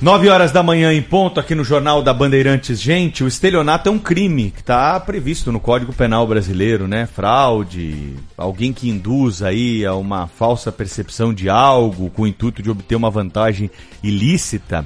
9 0.00 0.28
horas 0.28 0.50
da 0.50 0.62
manhã 0.62 0.92
em 0.92 1.00
ponto 1.00 1.38
aqui 1.38 1.54
no 1.54 1.62
Jornal 1.62 2.02
da 2.02 2.12
Bandeirantes. 2.12 2.80
Gente, 2.80 3.22
o 3.22 3.28
estelionato 3.28 3.88
é 3.88 3.92
um 3.92 3.98
crime 3.98 4.50
que 4.50 4.60
está 4.60 4.98
previsto 4.98 5.52
no 5.52 5.60
Código 5.60 5.92
Penal 5.92 6.26
brasileiro, 6.26 6.88
né? 6.88 7.06
Fraude, 7.06 8.16
alguém 8.36 8.72
que 8.72 8.88
induz 8.88 9.42
aí 9.42 9.86
a 9.86 9.94
uma 9.94 10.26
falsa 10.26 10.72
percepção 10.72 11.32
de 11.32 11.48
algo 11.48 12.10
com 12.10 12.22
o 12.22 12.26
intuito 12.26 12.62
de 12.62 12.70
obter 12.70 12.96
uma 12.96 13.10
vantagem 13.10 13.70
ilícita 14.02 14.84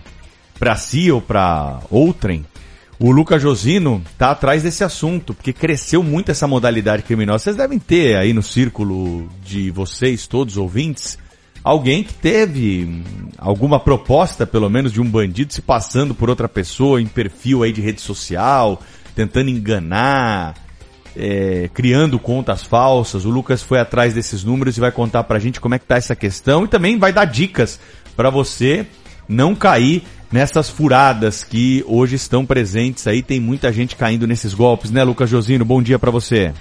para 0.58 0.76
si 0.76 1.10
ou 1.10 1.22
para 1.22 1.80
outrem. 1.90 2.44
O 2.98 3.10
Luca 3.10 3.38
Josino 3.38 4.02
está 4.10 4.30
atrás 4.30 4.62
desse 4.62 4.82
assunto, 4.82 5.34
porque 5.34 5.52
cresceu 5.52 6.02
muito 6.02 6.30
essa 6.30 6.46
modalidade 6.46 7.02
criminosa. 7.02 7.44
Vocês 7.44 7.56
devem 7.56 7.78
ter 7.78 8.16
aí 8.16 8.32
no 8.32 8.42
círculo 8.42 9.28
de 9.44 9.70
vocês, 9.70 10.26
todos 10.26 10.56
ouvintes, 10.56 11.18
alguém 11.62 12.02
que 12.02 12.14
teve 12.14 13.02
alguma 13.36 13.78
proposta, 13.78 14.46
pelo 14.46 14.70
menos, 14.70 14.92
de 14.92 15.00
um 15.00 15.04
bandido 15.04 15.52
se 15.52 15.60
passando 15.60 16.14
por 16.14 16.30
outra 16.30 16.48
pessoa 16.48 17.00
em 17.00 17.06
perfil 17.06 17.62
aí 17.62 17.72
de 17.72 17.82
rede 17.82 18.00
social, 18.00 18.80
tentando 19.14 19.50
enganar, 19.50 20.54
é, 21.14 21.68
criando 21.74 22.18
contas 22.18 22.62
falsas. 22.62 23.26
O 23.26 23.30
Lucas 23.30 23.62
foi 23.62 23.78
atrás 23.78 24.14
desses 24.14 24.42
números 24.42 24.78
e 24.78 24.80
vai 24.80 24.90
contar 24.90 25.24
pra 25.24 25.38
gente 25.38 25.60
como 25.60 25.74
é 25.74 25.78
que 25.78 25.84
tá 25.84 25.96
essa 25.96 26.16
questão 26.16 26.64
e 26.64 26.68
também 26.68 26.98
vai 26.98 27.12
dar 27.12 27.26
dicas 27.26 27.78
para 28.16 28.30
você 28.30 28.86
não 29.28 29.54
cair 29.54 30.02
nessas 30.32 30.68
furadas 30.68 31.44
que 31.44 31.84
hoje 31.86 32.16
estão 32.16 32.44
presentes 32.44 33.06
aí. 33.06 33.22
Tem 33.22 33.40
muita 33.40 33.72
gente 33.72 33.96
caindo 33.96 34.26
nesses 34.26 34.54
golpes, 34.54 34.90
né, 34.90 35.02
Lucas 35.04 35.30
Josino? 35.30 35.64
Bom 35.64 35.82
dia 35.82 35.98
para 35.98 36.10
você. 36.10 36.52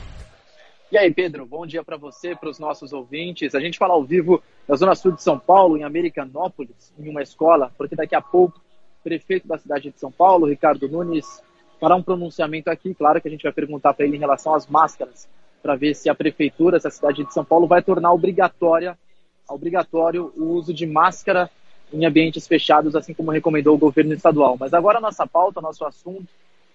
E 0.91 0.97
aí, 0.97 1.11
Pedro, 1.11 1.45
bom 1.45 1.65
dia 1.65 1.83
para 1.83 1.97
você, 1.97 2.35
para 2.35 2.49
os 2.49 2.59
nossos 2.59 2.93
ouvintes. 2.93 3.55
A 3.55 3.59
gente 3.59 3.77
fala 3.77 3.93
ao 3.93 4.03
vivo 4.03 4.41
na 4.67 4.75
Zona 4.75 4.95
Sul 4.95 5.11
de 5.11 5.21
São 5.21 5.37
Paulo, 5.37 5.77
em 5.77 5.83
Americanópolis, 5.83 6.93
em 6.97 7.09
uma 7.09 7.21
escola, 7.21 7.71
porque 7.77 7.95
daqui 7.95 8.15
a 8.15 8.21
pouco 8.21 8.59
o 8.59 9.03
prefeito 9.03 9.47
da 9.47 9.57
cidade 9.57 9.91
de 9.91 9.99
São 9.99 10.11
Paulo, 10.11 10.47
Ricardo 10.47 10.87
Nunes, 10.87 11.25
fará 11.79 11.95
um 11.95 12.03
pronunciamento 12.03 12.69
aqui. 12.69 12.93
Claro 12.93 13.19
que 13.19 13.27
a 13.27 13.31
gente 13.31 13.43
vai 13.43 13.51
perguntar 13.51 13.93
para 13.93 14.05
ele 14.05 14.15
em 14.15 14.19
relação 14.19 14.53
às 14.53 14.67
máscaras, 14.67 15.27
para 15.61 15.75
ver 15.75 15.95
se 15.95 16.07
a 16.07 16.15
prefeitura, 16.15 16.79
se 16.79 16.87
a 16.87 16.91
cidade 16.91 17.25
de 17.25 17.33
São 17.33 17.43
Paulo 17.43 17.67
vai 17.67 17.81
tornar 17.81 18.13
obrigatória, 18.13 18.97
obrigatório 19.49 20.31
o 20.37 20.53
uso 20.53 20.73
de 20.73 20.85
máscara 20.85 21.49
em 21.93 22.05
ambientes 22.05 22.47
fechados, 22.47 22.95
assim 22.95 23.13
como 23.13 23.31
recomendou 23.31 23.75
o 23.75 23.79
governo 23.79 24.13
estadual. 24.13 24.57
Mas 24.59 24.73
agora 24.73 24.99
nossa 24.99 25.25
pauta, 25.25 25.61
nosso 25.61 25.85
assunto 25.85 26.27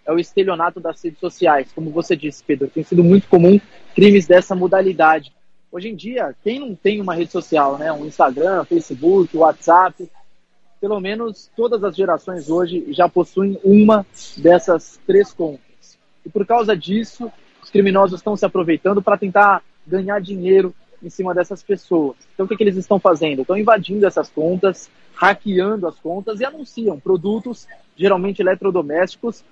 é 0.06 0.12
o 0.12 0.18
estelionato 0.18 0.80
das 0.80 1.02
redes 1.02 1.20
sociais. 1.20 1.70
Como 1.74 1.90
você 1.90 2.16
disse, 2.16 2.42
Pedro, 2.44 2.68
tem 2.68 2.82
sido 2.82 3.04
muito 3.04 3.28
comum 3.28 3.60
crimes 3.94 4.26
dessa 4.26 4.54
modalidade. 4.54 5.32
Hoje 5.70 5.88
em 5.88 5.94
dia, 5.94 6.34
quem 6.42 6.58
não 6.58 6.74
tem 6.74 7.00
uma 7.00 7.14
rede 7.14 7.30
social, 7.30 7.78
né, 7.78 7.92
um 7.92 8.06
Instagram, 8.06 8.64
Facebook, 8.64 9.36
WhatsApp, 9.36 10.10
pelo 10.80 10.98
menos 10.98 11.50
todas 11.54 11.84
as 11.84 11.94
gerações 11.94 12.48
hoje 12.48 12.86
já 12.92 13.08
possuem 13.08 13.58
uma 13.62 14.04
dessas 14.38 14.98
três 15.06 15.32
contas. 15.32 15.98
E 16.24 16.28
por 16.28 16.46
causa 16.46 16.76
disso, 16.76 17.30
os 17.62 17.70
criminosos 17.70 18.18
estão 18.18 18.36
se 18.36 18.44
aproveitando 18.44 19.02
para 19.02 19.18
tentar 19.18 19.62
ganhar 19.86 20.20
dinheiro 20.20 20.74
em 21.02 21.10
cima 21.10 21.34
dessas 21.34 21.62
pessoas. 21.62 22.16
Então, 22.34 22.46
o 22.46 22.48
que, 22.48 22.56
que 22.56 22.62
eles 22.62 22.76
estão 22.76 22.98
fazendo? 22.98 23.42
Estão 23.42 23.56
invadindo 23.56 24.06
essas 24.06 24.28
contas, 24.28 24.90
hackeando 25.14 25.86
as 25.86 25.98
contas 25.98 26.40
e 26.40 26.44
anunciam 26.44 26.98
produtos, 26.98 27.66
geralmente 27.96 28.40
eletrodomésticos, 28.40 29.44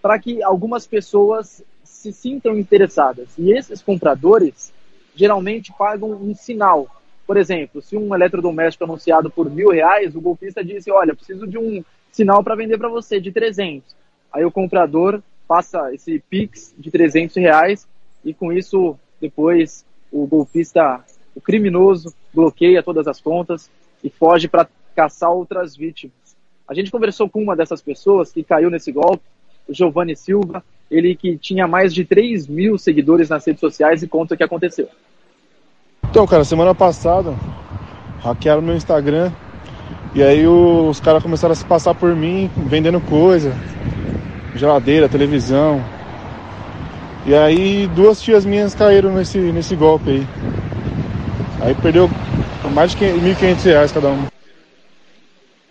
para 0.00 0.18
que 0.18 0.42
algumas 0.42 0.86
pessoas 0.86 1.62
se 1.82 2.12
sintam 2.12 2.58
interessadas. 2.58 3.28
E 3.38 3.52
esses 3.52 3.82
compradores 3.82 4.72
geralmente 5.14 5.72
pagam 5.76 6.10
um 6.10 6.34
sinal. 6.34 6.88
Por 7.26 7.36
exemplo, 7.36 7.80
se 7.80 7.96
um 7.96 8.14
eletrodoméstico 8.14 8.84
anunciado 8.84 9.30
por 9.30 9.50
mil 9.50 9.70
reais, 9.70 10.14
o 10.14 10.20
golpista 10.20 10.62
disse, 10.62 10.90
olha, 10.90 11.14
preciso 11.14 11.46
de 11.46 11.56
um 11.56 11.82
sinal 12.12 12.44
para 12.44 12.54
vender 12.54 12.76
para 12.76 12.88
você 12.88 13.18
de 13.18 13.32
300. 13.32 13.96
Aí 14.32 14.44
o 14.44 14.50
comprador 14.50 15.22
passa 15.48 15.92
esse 15.94 16.18
Pix 16.28 16.74
de 16.78 16.90
300 16.90 17.36
reais 17.36 17.88
e 18.24 18.34
com 18.34 18.52
isso 18.52 18.98
depois 19.20 19.84
o 20.14 20.28
golpista, 20.28 21.04
o 21.34 21.40
criminoso, 21.40 22.14
bloqueia 22.32 22.84
todas 22.84 23.08
as 23.08 23.20
contas 23.20 23.68
e 24.02 24.08
foge 24.08 24.46
para 24.46 24.68
caçar 24.94 25.30
outras 25.30 25.76
vítimas. 25.76 26.14
A 26.68 26.72
gente 26.72 26.90
conversou 26.90 27.28
com 27.28 27.42
uma 27.42 27.56
dessas 27.56 27.82
pessoas 27.82 28.30
que 28.30 28.44
caiu 28.44 28.70
nesse 28.70 28.92
golpe, 28.92 29.24
o 29.68 29.74
Giovanni 29.74 30.14
Silva, 30.14 30.62
ele 30.88 31.16
que 31.16 31.36
tinha 31.36 31.66
mais 31.66 31.92
de 31.92 32.04
3 32.04 32.46
mil 32.46 32.78
seguidores 32.78 33.28
nas 33.28 33.44
redes 33.44 33.60
sociais 33.60 34.02
e 34.04 34.08
conta 34.08 34.34
o 34.34 34.36
que 34.36 34.44
aconteceu. 34.44 34.88
Então, 36.08 36.26
cara, 36.28 36.44
semana 36.44 36.74
passada 36.74 37.34
hackearam 38.20 38.62
meu 38.62 38.76
Instagram 38.76 39.32
e 40.14 40.22
aí 40.22 40.46
os 40.46 41.00
caras 41.00 41.22
começaram 41.22 41.52
a 41.52 41.56
se 41.56 41.64
passar 41.64 41.92
por 41.92 42.14
mim 42.14 42.48
vendendo 42.56 43.00
coisa, 43.00 43.52
geladeira, 44.54 45.08
televisão. 45.08 45.82
E 47.26 47.34
aí 47.34 47.86
duas 47.86 48.20
tias 48.20 48.44
minhas 48.44 48.74
caíram 48.74 49.14
nesse, 49.14 49.38
nesse 49.38 49.74
golpe 49.74 50.10
aí. 50.10 50.26
Aí 51.62 51.74
perdeu 51.74 52.06
mais 52.74 52.92
de 52.92 52.98
1.500 52.98 53.64
reais 53.64 53.92
cada 53.92 54.08
um. 54.10 54.26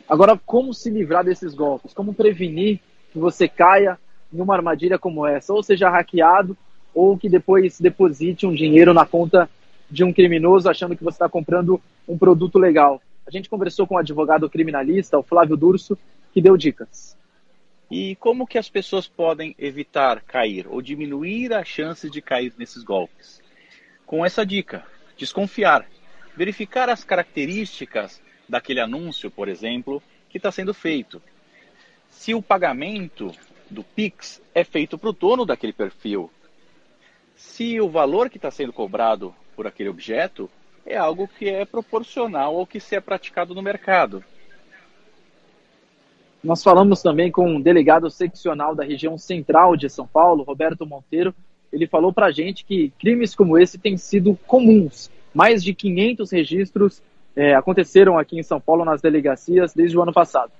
Agora, 0.09 0.39
como 0.45 0.73
se 0.73 0.89
livrar 0.89 1.23
desses 1.23 1.53
golpes? 1.53 1.93
Como 1.93 2.13
prevenir 2.13 2.79
que 3.11 3.19
você 3.19 3.47
caia 3.47 3.99
em 4.33 4.41
uma 4.41 4.55
armadilha 4.55 4.97
como 4.97 5.27
essa? 5.27 5.53
Ou 5.53 5.61
seja 5.61 5.91
hackeado, 5.91 6.57
ou 6.93 7.15
que 7.17 7.29
depois 7.29 7.79
deposite 7.79 8.47
um 8.47 8.53
dinheiro 8.53 8.91
na 8.91 9.05
conta 9.05 9.47
de 9.89 10.03
um 10.03 10.11
criminoso 10.11 10.67
achando 10.67 10.95
que 10.95 11.03
você 11.03 11.15
está 11.15 11.29
comprando 11.29 11.79
um 12.07 12.17
produto 12.17 12.57
legal. 12.57 12.99
A 13.27 13.31
gente 13.31 13.47
conversou 13.47 13.85
com 13.85 13.93
o 13.93 13.97
um 13.97 13.99
advogado 13.99 14.49
criminalista, 14.49 15.19
o 15.19 15.23
Flávio 15.23 15.55
Durso, 15.55 15.95
que 16.33 16.41
deu 16.41 16.57
dicas. 16.57 17.15
E 17.95 18.15
como 18.15 18.47
que 18.47 18.57
as 18.57 18.67
pessoas 18.67 19.07
podem 19.07 19.53
evitar 19.55 20.19
cair 20.21 20.65
ou 20.67 20.81
diminuir 20.81 21.53
as 21.53 21.67
chances 21.67 22.09
de 22.09 22.23
cair 22.23 22.51
nesses 22.57 22.81
golpes? 22.81 23.39
Com 24.03 24.25
essa 24.25 24.43
dica, 24.43 24.83
desconfiar, 25.15 25.87
verificar 26.35 26.89
as 26.89 27.03
características 27.03 28.19
daquele 28.49 28.79
anúncio, 28.79 29.29
por 29.29 29.47
exemplo, 29.47 30.01
que 30.27 30.37
está 30.37 30.51
sendo 30.51 30.73
feito. 30.73 31.21
Se 32.09 32.33
o 32.33 32.41
pagamento 32.41 33.31
do 33.69 33.83
Pix 33.83 34.41
é 34.55 34.63
feito 34.63 34.97
para 34.97 35.11
o 35.11 35.13
dono 35.13 35.45
daquele 35.45 35.71
perfil. 35.71 36.31
Se 37.35 37.79
o 37.79 37.87
valor 37.87 38.27
que 38.27 38.39
está 38.39 38.49
sendo 38.49 38.73
cobrado 38.73 39.35
por 39.55 39.67
aquele 39.67 39.89
objeto 39.89 40.49
é 40.83 40.97
algo 40.97 41.27
que 41.27 41.47
é 41.47 41.63
proporcional 41.63 42.57
ao 42.57 42.65
que 42.65 42.79
se 42.79 42.95
é 42.95 42.99
praticado 42.99 43.53
no 43.53 43.61
mercado. 43.61 44.25
Nós 46.43 46.61
falamos 46.61 47.01
também 47.01 47.31
com 47.31 47.47
um 47.47 47.61
delegado 47.61 48.09
seccional 48.09 48.75
da 48.75 48.83
região 48.83 49.17
central 49.17 49.77
de 49.77 49.89
São 49.89 50.05
Paulo, 50.05 50.43
Roberto 50.43 50.85
Monteiro. 50.85 51.33
Ele 51.71 51.87
falou 51.87 52.11
para 52.11 52.25
a 52.25 52.31
gente 52.31 52.65
que 52.65 52.91
crimes 52.99 53.33
como 53.33 53.57
esse 53.57 53.77
têm 53.77 53.95
sido 53.95 54.37
comuns. 54.45 55.09
Mais 55.33 55.63
de 55.63 55.73
500 55.73 56.29
registros 56.31 57.01
é, 57.33 57.55
aconteceram 57.55 58.19
aqui 58.19 58.37
em 58.37 58.43
São 58.43 58.59
Paulo 58.59 58.83
nas 58.83 59.01
delegacias 59.01 59.73
desde 59.73 59.97
o 59.97 60.01
ano 60.01 60.11
passado. 60.11 60.51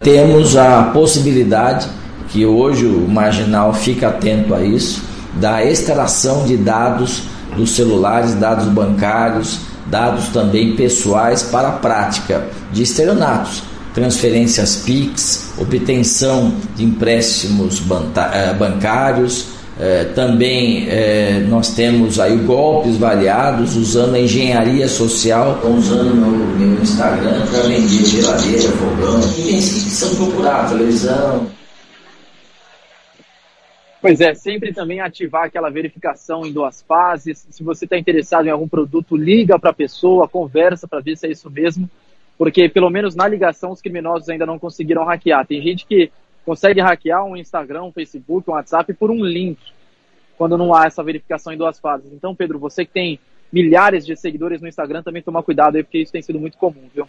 Temos 0.00 0.56
a 0.56 0.84
possibilidade, 0.92 1.88
que 2.30 2.46
hoje 2.46 2.86
o 2.86 3.06
marginal 3.06 3.74
fica 3.74 4.08
atento 4.08 4.54
a 4.54 4.64
isso, 4.64 5.04
da 5.38 5.62
extração 5.62 6.46
de 6.46 6.56
dados 6.56 7.28
dos 7.54 7.70
celulares, 7.70 8.34
dados 8.34 8.66
bancários, 8.68 9.60
dados 9.86 10.30
também 10.30 10.74
pessoais 10.74 11.42
para 11.42 11.68
a 11.68 11.72
prática 11.72 12.48
de 12.72 12.82
estelionatos 12.82 13.75
transferências 13.96 14.84
PIX, 14.84 15.58
obtenção 15.58 16.52
de 16.76 16.84
empréstimos 16.84 17.80
eh, 17.80 18.52
bancários, 18.52 19.54
eh, 19.80 20.04
também 20.14 20.86
eh, 20.86 21.42
nós 21.48 21.74
temos 21.74 22.20
aí 22.20 22.36
golpes 22.36 22.98
variados 22.98 23.74
usando 23.74 24.16
a 24.16 24.20
engenharia 24.20 24.86
social, 24.86 25.62
usando 25.64 26.14
meu, 26.14 26.30
meu 26.30 26.82
Instagram 26.82 27.46
para 27.46 27.62
vender 27.62 28.04
geladeira, 28.04 28.68
fogão, 28.72 29.18
itens 29.30 29.84
que 29.84 29.90
são 29.90 30.14
procurados, 30.14 30.72
televisão. 30.72 31.46
Pois 34.02 34.20
é, 34.20 34.34
sempre 34.34 34.74
também 34.74 35.00
ativar 35.00 35.44
aquela 35.44 35.70
verificação 35.70 36.44
em 36.44 36.52
duas 36.52 36.84
fases. 36.86 37.46
Se 37.48 37.64
você 37.64 37.86
está 37.86 37.96
interessado 37.96 38.46
em 38.46 38.50
algum 38.50 38.68
produto, 38.68 39.16
liga 39.16 39.58
para 39.58 39.70
a 39.70 39.74
pessoa, 39.74 40.28
conversa 40.28 40.86
para 40.86 41.00
ver 41.00 41.16
se 41.16 41.26
é 41.26 41.30
isso 41.30 41.50
mesmo 41.50 41.88
porque 42.38 42.68
pelo 42.68 42.90
menos 42.90 43.14
na 43.14 43.26
ligação 43.26 43.72
os 43.72 43.80
criminosos 43.80 44.28
ainda 44.28 44.46
não 44.46 44.58
conseguiram 44.58 45.04
hackear. 45.04 45.46
Tem 45.46 45.62
gente 45.62 45.86
que 45.86 46.10
consegue 46.44 46.80
hackear 46.80 47.24
um 47.24 47.36
Instagram, 47.36 47.84
um 47.84 47.92
Facebook, 47.92 48.48
um 48.48 48.54
WhatsApp 48.54 48.92
por 48.94 49.10
um 49.10 49.24
link, 49.24 49.58
quando 50.36 50.56
não 50.56 50.74
há 50.74 50.86
essa 50.86 51.02
verificação 51.02 51.52
em 51.52 51.56
duas 51.56 51.78
fases. 51.78 52.12
Então, 52.12 52.34
Pedro, 52.34 52.58
você 52.58 52.84
que 52.84 52.92
tem 52.92 53.18
milhares 53.52 54.04
de 54.04 54.16
seguidores 54.16 54.60
no 54.60 54.68
Instagram, 54.68 55.02
também 55.02 55.22
toma 55.22 55.42
cuidado 55.42 55.76
aí, 55.76 55.82
porque 55.82 55.98
isso 55.98 56.12
tem 56.12 56.22
sido 56.22 56.38
muito 56.38 56.58
comum, 56.58 56.88
viu? 56.94 57.08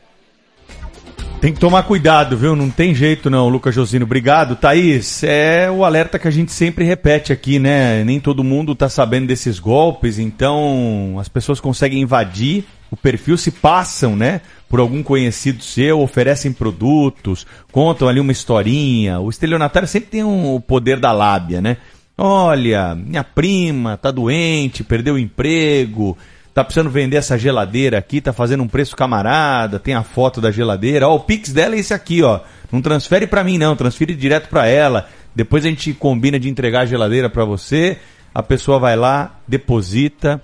Tem 1.40 1.54
que 1.54 1.60
tomar 1.60 1.84
cuidado, 1.84 2.36
viu? 2.36 2.56
Não 2.56 2.70
tem 2.70 2.96
jeito 2.96 3.30
não, 3.30 3.48
Lucas 3.48 3.76
Josino. 3.76 4.06
Obrigado. 4.06 4.56
Thaís, 4.56 5.24
é 5.24 5.70
o 5.70 5.86
alerta 5.86 6.18
que 6.18 6.28
a 6.28 6.32
gente 6.32 6.52
sempre 6.52 6.84
repete 6.84 7.32
aqui, 7.32 7.60
né? 7.60 8.04
Nem 8.04 8.20
todo 8.20 8.44
mundo 8.44 8.74
tá 8.74 8.90
sabendo 8.90 9.28
desses 9.28 9.60
golpes, 9.60 10.18
então 10.18 11.18
as 11.20 11.30
pessoas 11.30 11.60
conseguem 11.60 12.02
invadir 12.02 12.66
o 12.90 12.98
perfil, 12.98 13.38
se 13.38 13.52
passam, 13.52 14.16
né? 14.16 14.42
Por 14.70 14.80
algum 14.80 15.02
conhecido 15.02 15.64
seu, 15.64 16.02
oferecem 16.02 16.52
produtos, 16.52 17.48
contam 17.72 18.08
ali 18.08 18.20
uma 18.20 18.32
historinha. 18.32 19.20
O 19.20 19.30
estelionatário 19.30 19.88
sempre 19.88 20.10
tem 20.10 20.24
um, 20.24 20.56
o 20.56 20.60
poder 20.60 21.00
da 21.00 21.12
lábia, 21.12 21.62
né? 21.62 21.78
Olha, 22.18 22.96
minha 22.96 23.24
prima 23.24 23.96
tá 23.96 24.10
doente, 24.10 24.84
perdeu 24.84 25.14
o 25.14 25.20
emprego, 25.20 26.18
tá 26.54 26.64
precisando 26.64 26.90
vender 26.90 27.18
essa 27.18 27.38
geladeira 27.38 28.00
aqui, 28.00 28.20
tá 28.20 28.34
fazendo 28.34 28.64
um 28.64 28.68
preço 28.68 28.96
camarada, 28.96 29.78
tem 29.78 29.94
a 29.94 30.02
foto 30.02 30.42
da 30.42 30.50
geladeira, 30.50 31.08
ó, 31.08 31.16
o 31.16 31.20
Pix 31.20 31.54
dela 31.54 31.76
é 31.76 31.80
esse 31.80 31.94
aqui, 31.94 32.24
ó. 32.24 32.40
Não 32.72 32.82
transfere 32.82 33.28
para 33.28 33.44
mim 33.44 33.60
não, 33.60 33.76
transfere 33.76 34.16
direto 34.16 34.50
para 34.50 34.66
ela. 34.66 35.08
Depois 35.36 35.64
a 35.64 35.70
gente 35.70 35.94
combina 35.94 36.40
de 36.40 36.50
entregar 36.50 36.82
a 36.82 36.86
geladeira 36.88 37.30
para 37.30 37.46
você, 37.46 38.00
a 38.34 38.42
pessoa 38.42 38.80
vai 38.80 38.96
lá, 38.96 39.40
deposita 39.48 40.42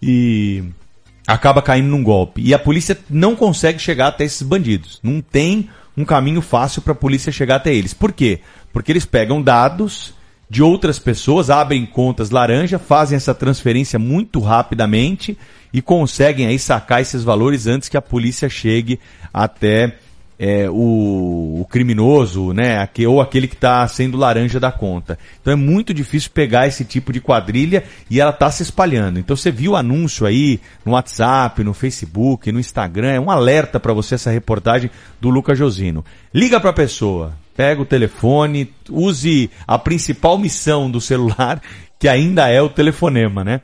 e 0.00 0.64
acaba 1.26 1.62
caindo 1.62 1.88
num 1.88 2.02
golpe. 2.02 2.42
E 2.42 2.52
a 2.52 2.58
polícia 2.58 2.98
não 3.08 3.34
consegue 3.34 3.78
chegar 3.78 4.08
até 4.08 4.24
esses 4.24 4.42
bandidos. 4.42 5.00
Não 5.02 5.20
tem 5.20 5.68
um 5.96 6.04
caminho 6.04 6.42
fácil 6.42 6.82
para 6.82 6.92
a 6.92 6.96
polícia 6.96 7.32
chegar 7.32 7.56
até 7.56 7.74
eles. 7.74 7.94
Por 7.94 8.12
quê? 8.12 8.40
Porque 8.72 8.92
eles 8.92 9.06
pegam 9.06 9.40
dados 9.40 10.14
de 10.50 10.62
outras 10.62 10.98
pessoas, 10.98 11.50
abrem 11.50 11.86
contas 11.86 12.30
laranja, 12.30 12.78
fazem 12.78 13.16
essa 13.16 13.34
transferência 13.34 13.98
muito 13.98 14.40
rapidamente 14.40 15.38
e 15.72 15.80
conseguem 15.80 16.46
aí 16.46 16.58
sacar 16.58 17.00
esses 17.00 17.24
valores 17.24 17.66
antes 17.66 17.88
que 17.88 17.96
a 17.96 18.02
polícia 18.02 18.48
chegue 18.48 19.00
até 19.32 19.98
é, 20.38 20.68
o, 20.68 21.60
o, 21.60 21.66
criminoso, 21.70 22.52
né, 22.52 22.78
aqui, 22.78 23.06
ou 23.06 23.20
aquele 23.20 23.46
que 23.46 23.54
está 23.54 23.86
sendo 23.86 24.16
laranja 24.16 24.58
da 24.58 24.72
conta. 24.72 25.18
Então 25.40 25.52
é 25.52 25.56
muito 25.56 25.94
difícil 25.94 26.30
pegar 26.32 26.66
esse 26.66 26.84
tipo 26.84 27.12
de 27.12 27.20
quadrilha 27.20 27.84
e 28.10 28.20
ela 28.20 28.30
está 28.30 28.50
se 28.50 28.62
espalhando. 28.62 29.18
Então 29.18 29.36
você 29.36 29.50
viu 29.50 29.72
o 29.72 29.76
anúncio 29.76 30.26
aí 30.26 30.60
no 30.84 30.92
WhatsApp, 30.92 31.62
no 31.62 31.72
Facebook, 31.72 32.50
no 32.50 32.60
Instagram, 32.60 33.12
é 33.12 33.20
um 33.20 33.30
alerta 33.30 33.78
para 33.78 33.92
você 33.92 34.16
essa 34.16 34.30
reportagem 34.30 34.90
do 35.20 35.30
Lucas 35.30 35.58
Josino. 35.58 36.04
Liga 36.32 36.60
para 36.60 36.70
a 36.70 36.74
pessoa, 36.74 37.34
pega 37.56 37.80
o 37.80 37.86
telefone, 37.86 38.72
use 38.90 39.50
a 39.66 39.78
principal 39.78 40.36
missão 40.36 40.90
do 40.90 41.00
celular, 41.00 41.62
que 41.98 42.08
ainda 42.08 42.48
é 42.48 42.60
o 42.60 42.68
telefonema, 42.68 43.44
né? 43.44 43.60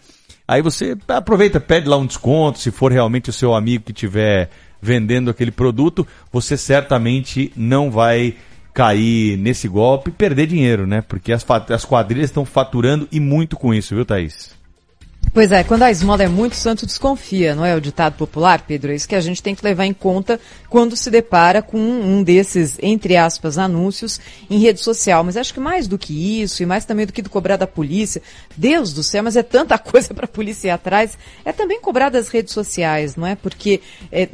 Aí 0.46 0.62
você 0.62 0.96
aproveita, 1.06 1.60
pede 1.60 1.88
lá 1.88 1.96
um 1.96 2.06
desconto, 2.06 2.58
se 2.58 2.72
for 2.72 2.90
realmente 2.90 3.30
o 3.30 3.32
seu 3.32 3.54
amigo 3.54 3.84
que 3.84 3.92
tiver 3.92 4.50
vendendo 4.80 5.30
aquele 5.30 5.50
produto, 5.50 6.06
você 6.32 6.56
certamente 6.56 7.52
não 7.56 7.90
vai 7.90 8.34
cair 8.72 9.36
nesse 9.36 9.68
golpe 9.68 10.10
e 10.10 10.12
perder 10.12 10.46
dinheiro, 10.46 10.86
né? 10.86 11.02
Porque 11.02 11.32
as, 11.32 11.44
as 11.70 11.84
quadrilhas 11.84 12.30
estão 12.30 12.44
faturando 12.44 13.08
e 13.10 13.18
muito 13.18 13.56
com 13.56 13.74
isso, 13.74 13.94
viu, 13.94 14.04
Thaís? 14.04 14.59
Pois 15.32 15.52
é, 15.52 15.62
quando 15.62 15.84
a 15.84 15.90
esmola 15.92 16.24
é 16.24 16.28
muito, 16.28 16.56
santo 16.56 16.84
desconfia, 16.84 17.54
não 17.54 17.64
é 17.64 17.76
o 17.76 17.80
ditado 17.80 18.14
popular, 18.14 18.64
Pedro? 18.66 18.90
É 18.90 18.96
isso 18.96 19.08
que 19.08 19.14
a 19.14 19.20
gente 19.20 19.40
tem 19.40 19.54
que 19.54 19.64
levar 19.64 19.86
em 19.86 19.92
conta 19.92 20.40
quando 20.68 20.96
se 20.96 21.08
depara 21.08 21.62
com 21.62 21.78
um 21.78 22.20
desses, 22.20 22.76
entre 22.82 23.16
aspas, 23.16 23.56
anúncios 23.56 24.18
em 24.50 24.58
rede 24.58 24.80
social. 24.80 25.22
Mas 25.22 25.36
acho 25.36 25.54
que 25.54 25.60
mais 25.60 25.86
do 25.86 25.96
que 25.96 26.42
isso, 26.42 26.64
e 26.64 26.66
mais 26.66 26.84
também 26.84 27.06
do 27.06 27.12
que 27.12 27.22
do 27.22 27.30
cobrar 27.30 27.56
da 27.56 27.66
polícia, 27.66 28.20
Deus 28.56 28.92
do 28.92 29.04
céu, 29.04 29.22
mas 29.22 29.36
é 29.36 29.42
tanta 29.44 29.78
coisa 29.78 30.12
para 30.12 30.24
a 30.24 30.28
polícia 30.28 30.66
ir 30.66 30.72
atrás, 30.72 31.16
é 31.44 31.52
também 31.52 31.80
cobrar 31.80 32.08
das 32.08 32.28
redes 32.28 32.52
sociais, 32.52 33.14
não 33.14 33.24
é? 33.24 33.36
Porque 33.36 33.80
é, 34.10 34.28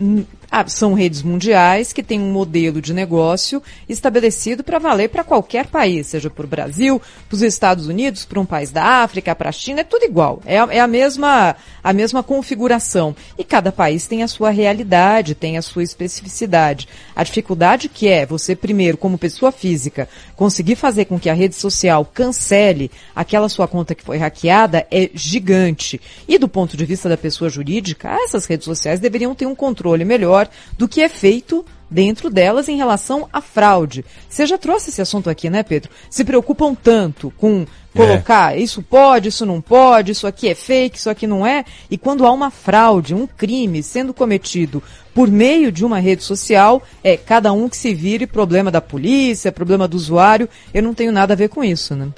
ah, 0.51 0.67
são 0.67 0.95
redes 0.95 1.23
mundiais 1.23 1.93
que 1.93 2.03
têm 2.03 2.21
um 2.21 2.33
modelo 2.33 2.83
de 2.83 2.93
negócio 2.93 3.63
estabelecido 3.89 4.63
para 4.63 4.79
valer 4.79 5.09
para 5.09 5.25
qualquer 5.25 5.67
país, 5.67 6.09
seja 6.09 6.29
para 6.29 6.45
o 6.45 6.49
Brasil, 6.49 7.01
para 7.29 7.37
os 7.37 7.43
Estados 7.43 7.87
Unidos, 7.87 8.25
para 8.25 8.41
um 8.41 8.47
país 8.47 8.71
da 8.71 8.85
África, 8.85 9.35
para 9.35 9.49
a 9.49 9.53
China, 9.53 9.81
é 9.81 9.85
tudo 9.85 10.05
igual. 10.05 10.43
É 10.45 10.57
é 10.57 10.81
a, 10.81 10.87
mesma, 10.87 11.57
a 11.83 11.93
mesma 11.93 12.23
configuração. 12.23 13.15
E 13.39 13.45
cada 13.45 13.71
país 13.71 14.07
tem 14.07 14.23
a 14.23 14.29
sua 14.29 14.51
realidade, 14.51 15.35
tem 15.35 15.57
a 15.57 15.63
sua 15.63 15.83
especificidade. 15.83 16.89
A 17.15 17.23
dificuldade 17.23 17.89
que 17.89 18.09
é 18.09 18.27
você, 18.27 18.57
primeiro, 18.57 18.97
como 18.97 19.19
pessoa 19.19 19.53
física, 19.53 20.09
conseguir 20.35 20.77
fazer 20.77 21.05
com 21.07 21.19
que 21.19 21.31
a 21.31 21.35
rede 21.35 21.55
social 21.55 22.05
cancele 22.05 22.91
aquela 23.15 23.49
sua 23.49 23.69
conta 23.69 23.95
que 23.95 24.03
foi 24.03 24.19
hackeada 24.19 24.87
é 24.91 25.11
gigante. 25.15 26.01
E 26.27 26.39
do 26.39 26.49
ponto 26.49 26.77
de 26.77 26.85
vista 26.85 27.09
da 27.09 27.17
pessoa 27.17 27.51
jurídica, 27.51 28.11
essas 28.25 28.47
redes 28.47 28.65
sociais 28.65 29.01
deveriam 29.01 29.35
ter 29.35 29.47
um 29.47 29.55
controle 29.55 30.05
melhor 30.05 30.36
melhor 30.37 30.49
do 30.77 30.87
que 30.87 31.01
é 31.01 31.09
feito 31.09 31.65
dentro 31.89 32.29
delas 32.29 32.69
em 32.69 32.77
relação 32.77 33.29
à 33.33 33.41
fraude. 33.41 34.05
Você 34.29 34.45
já 34.45 34.59
trouxe 34.59 34.91
esse 34.91 35.01
assunto 35.01 35.31
aqui, 35.31 35.49
né, 35.49 35.63
Pedro? 35.63 35.91
Se 36.11 36.25
preocupam 36.25 36.75
tanto 36.75 37.33
com 37.37 37.65
colocar 37.95 38.55
é. 38.55 38.61
isso 38.61 38.83
pode, 38.83 39.29
isso 39.29 39.47
não 39.47 39.61
pode, 39.61 40.13
isso 40.13 40.27
aqui 40.27 40.49
é 40.49 40.55
fake, 40.55 40.99
isso 40.99 41.09
aqui 41.09 41.27
não 41.27 41.47
é. 41.47 41.65
E 41.91 41.97
quando 41.97 42.27
há 42.27 42.33
uma 42.33 42.51
fraude, 42.51 43.15
um 43.15 43.27
crime 43.27 43.83
sendo 43.83 44.13
cometido 44.13 44.83
por 45.15 45.31
meio 45.31 45.73
de 45.73 45.85
uma 45.85 45.99
rede 45.99 46.23
social, 46.23 46.83
é 47.03 47.17
cada 47.17 47.53
um 47.53 47.69
que 47.69 47.77
se 47.77 47.95
vire, 47.95 48.27
problema 48.27 48.71
da 48.71 48.81
polícia, 48.81 49.53
problema 49.53 49.89
do 49.89 49.97
usuário. 49.97 50.49
Eu 50.75 50.83
não 50.83 50.93
tenho 50.93 51.13
nada 51.13 51.33
a 51.33 51.37
ver 51.37 51.49
com 51.49 51.65
isso, 51.65 51.95
né? 51.95 52.09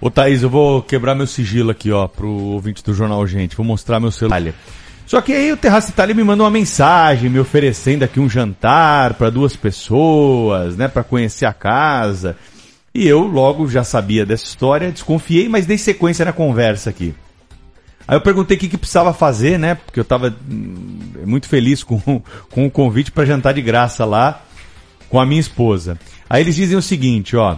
Ô 0.00 0.08
Thaís, 0.08 0.44
eu 0.44 0.50
vou 0.50 0.80
quebrar 0.82 1.16
meu 1.16 1.26
sigilo 1.26 1.70
aqui, 1.70 1.90
ó, 1.90 2.06
pro 2.06 2.28
ouvinte 2.28 2.84
do 2.84 2.94
Jornal 2.94 3.26
Gente. 3.26 3.56
Vou 3.56 3.66
mostrar 3.66 3.98
meu 3.98 4.12
celular. 4.12 4.54
Só 5.08 5.22
que 5.22 5.32
aí 5.32 5.50
o 5.50 5.56
Terraço 5.56 5.88
Itália 5.88 6.14
me 6.14 6.22
mandou 6.22 6.44
uma 6.44 6.50
mensagem 6.50 7.30
me 7.30 7.40
oferecendo 7.40 8.02
aqui 8.02 8.20
um 8.20 8.28
jantar 8.28 9.14
para 9.14 9.30
duas 9.30 9.56
pessoas, 9.56 10.76
né, 10.76 10.86
para 10.86 11.02
conhecer 11.02 11.46
a 11.46 11.52
casa. 11.54 12.36
E 12.94 13.08
eu 13.08 13.20
logo 13.20 13.66
já 13.68 13.82
sabia 13.82 14.26
dessa 14.26 14.44
história, 14.44 14.92
desconfiei, 14.92 15.48
mas 15.48 15.64
dei 15.64 15.78
sequência 15.78 16.26
na 16.26 16.32
conversa 16.32 16.90
aqui. 16.90 17.14
Aí 18.06 18.18
eu 18.18 18.20
perguntei 18.20 18.58
o 18.58 18.60
que, 18.60 18.68
que 18.68 18.76
precisava 18.76 19.14
fazer, 19.14 19.58
né? 19.58 19.76
Porque 19.76 19.98
eu 19.98 20.02
estava 20.02 20.28
hum, 20.46 20.98
muito 21.24 21.48
feliz 21.48 21.82
com, 21.82 21.98
com 22.52 22.66
o 22.66 22.70
convite 22.70 23.10
para 23.10 23.24
jantar 23.24 23.54
de 23.54 23.62
graça 23.62 24.04
lá 24.04 24.42
com 25.08 25.18
a 25.18 25.24
minha 25.24 25.40
esposa. 25.40 25.98
Aí 26.28 26.42
eles 26.42 26.54
dizem 26.54 26.76
o 26.76 26.82
seguinte, 26.82 27.34
ó. 27.34 27.56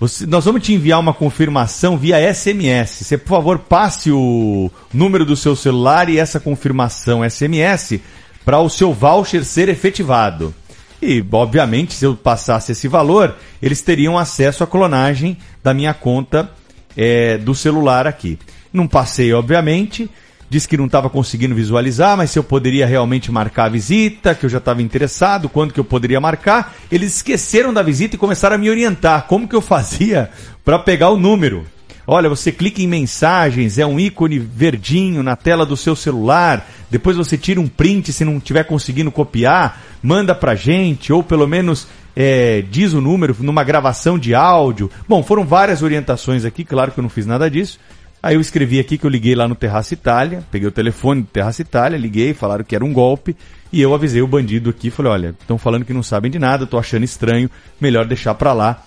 Você, 0.00 0.26
nós 0.26 0.44
vamos 0.44 0.62
te 0.62 0.72
enviar 0.72 1.00
uma 1.00 1.12
confirmação 1.12 1.98
via 1.98 2.32
SMS. 2.32 3.04
Você, 3.04 3.18
por 3.18 3.30
favor, 3.30 3.58
passe 3.58 4.12
o 4.12 4.70
número 4.94 5.24
do 5.24 5.34
seu 5.34 5.56
celular 5.56 6.08
e 6.08 6.18
essa 6.18 6.38
confirmação 6.38 7.28
SMS 7.28 8.00
para 8.44 8.60
o 8.60 8.68
seu 8.68 8.92
voucher 8.92 9.44
ser 9.44 9.68
efetivado. 9.68 10.54
E, 11.02 11.24
obviamente, 11.32 11.94
se 11.94 12.04
eu 12.04 12.16
passasse 12.16 12.72
esse 12.72 12.86
valor, 12.86 13.36
eles 13.60 13.82
teriam 13.82 14.16
acesso 14.16 14.62
à 14.62 14.66
clonagem 14.66 15.36
da 15.62 15.74
minha 15.74 15.94
conta 15.94 16.50
é, 16.96 17.36
do 17.36 17.54
celular 17.54 18.06
aqui. 18.06 18.38
Não 18.72 18.86
passei, 18.86 19.32
obviamente. 19.32 20.08
Disse 20.50 20.66
que 20.66 20.76
não 20.76 20.86
estava 20.86 21.10
conseguindo 21.10 21.54
visualizar, 21.54 22.16
mas 22.16 22.30
se 22.30 22.38
eu 22.38 22.44
poderia 22.44 22.86
realmente 22.86 23.30
marcar 23.30 23.64
a 23.64 23.68
visita, 23.68 24.34
que 24.34 24.46
eu 24.46 24.50
já 24.50 24.58
estava 24.58 24.80
interessado, 24.80 25.48
quando 25.48 25.74
que 25.74 25.80
eu 25.80 25.84
poderia 25.84 26.20
marcar. 26.20 26.74
Eles 26.90 27.16
esqueceram 27.16 27.72
da 27.72 27.82
visita 27.82 28.16
e 28.16 28.18
começaram 28.18 28.56
a 28.56 28.58
me 28.58 28.70
orientar 28.70 29.26
como 29.26 29.46
que 29.46 29.54
eu 29.54 29.60
fazia 29.60 30.30
para 30.64 30.78
pegar 30.78 31.10
o 31.10 31.18
número. 31.18 31.66
Olha, 32.10 32.30
você 32.30 32.50
clica 32.50 32.80
em 32.80 32.86
mensagens, 32.86 33.76
é 33.76 33.84
um 33.84 34.00
ícone 34.00 34.38
verdinho 34.38 35.22
na 35.22 35.36
tela 35.36 35.66
do 35.66 35.76
seu 35.76 35.94
celular. 35.94 36.66
Depois 36.90 37.18
você 37.18 37.36
tira 37.36 37.60
um 37.60 37.68
print 37.68 38.10
se 38.14 38.24
não 38.24 38.38
estiver 38.38 38.64
conseguindo 38.64 39.12
copiar, 39.12 39.82
manda 40.02 40.34
pra 40.34 40.54
gente, 40.54 41.12
ou 41.12 41.22
pelo 41.22 41.46
menos 41.46 41.86
é, 42.16 42.64
diz 42.70 42.94
o 42.94 43.00
número 43.02 43.36
numa 43.40 43.62
gravação 43.62 44.18
de 44.18 44.34
áudio. 44.34 44.90
Bom, 45.06 45.22
foram 45.22 45.44
várias 45.44 45.82
orientações 45.82 46.46
aqui, 46.46 46.64
claro 46.64 46.92
que 46.92 46.98
eu 46.98 47.02
não 47.02 47.10
fiz 47.10 47.26
nada 47.26 47.50
disso. 47.50 47.78
Aí 48.22 48.34
eu 48.34 48.40
escrevi 48.40 48.80
aqui 48.80 48.98
que 48.98 49.06
eu 49.06 49.10
liguei 49.10 49.34
lá 49.34 49.46
no 49.46 49.54
Terraço 49.54 49.94
Itália, 49.94 50.42
peguei 50.50 50.66
o 50.66 50.72
telefone 50.72 51.22
do 51.22 51.28
Terraço 51.28 51.62
Itália, 51.62 51.96
liguei, 51.96 52.34
falaram 52.34 52.64
que 52.64 52.74
era 52.74 52.84
um 52.84 52.92
golpe, 52.92 53.36
e 53.72 53.80
eu 53.80 53.94
avisei 53.94 54.20
o 54.20 54.26
bandido 54.26 54.70
aqui, 54.70 54.90
falei, 54.90 55.12
olha, 55.12 55.34
estão 55.40 55.56
falando 55.56 55.84
que 55.84 55.92
não 55.92 56.02
sabem 56.02 56.30
de 56.30 56.38
nada, 56.38 56.66
tô 56.66 56.78
achando 56.78 57.04
estranho, 57.04 57.48
melhor 57.80 58.06
deixar 58.06 58.34
pra 58.34 58.52
lá. 58.52 58.82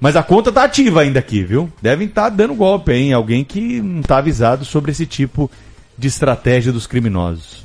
Mas 0.00 0.16
a 0.16 0.22
conta 0.22 0.50
tá 0.50 0.64
ativa 0.64 1.02
ainda 1.02 1.18
aqui, 1.18 1.42
viu? 1.42 1.70
Devem 1.82 2.06
estar 2.06 2.24
tá 2.24 2.28
dando 2.30 2.54
golpe, 2.54 2.92
hein? 2.92 3.12
Alguém 3.12 3.44
que 3.44 3.80
não 3.82 4.02
tá 4.02 4.18
avisado 4.18 4.64
sobre 4.64 4.92
esse 4.92 5.04
tipo 5.04 5.50
de 5.96 6.08
estratégia 6.08 6.72
dos 6.72 6.86
criminosos. 6.86 7.64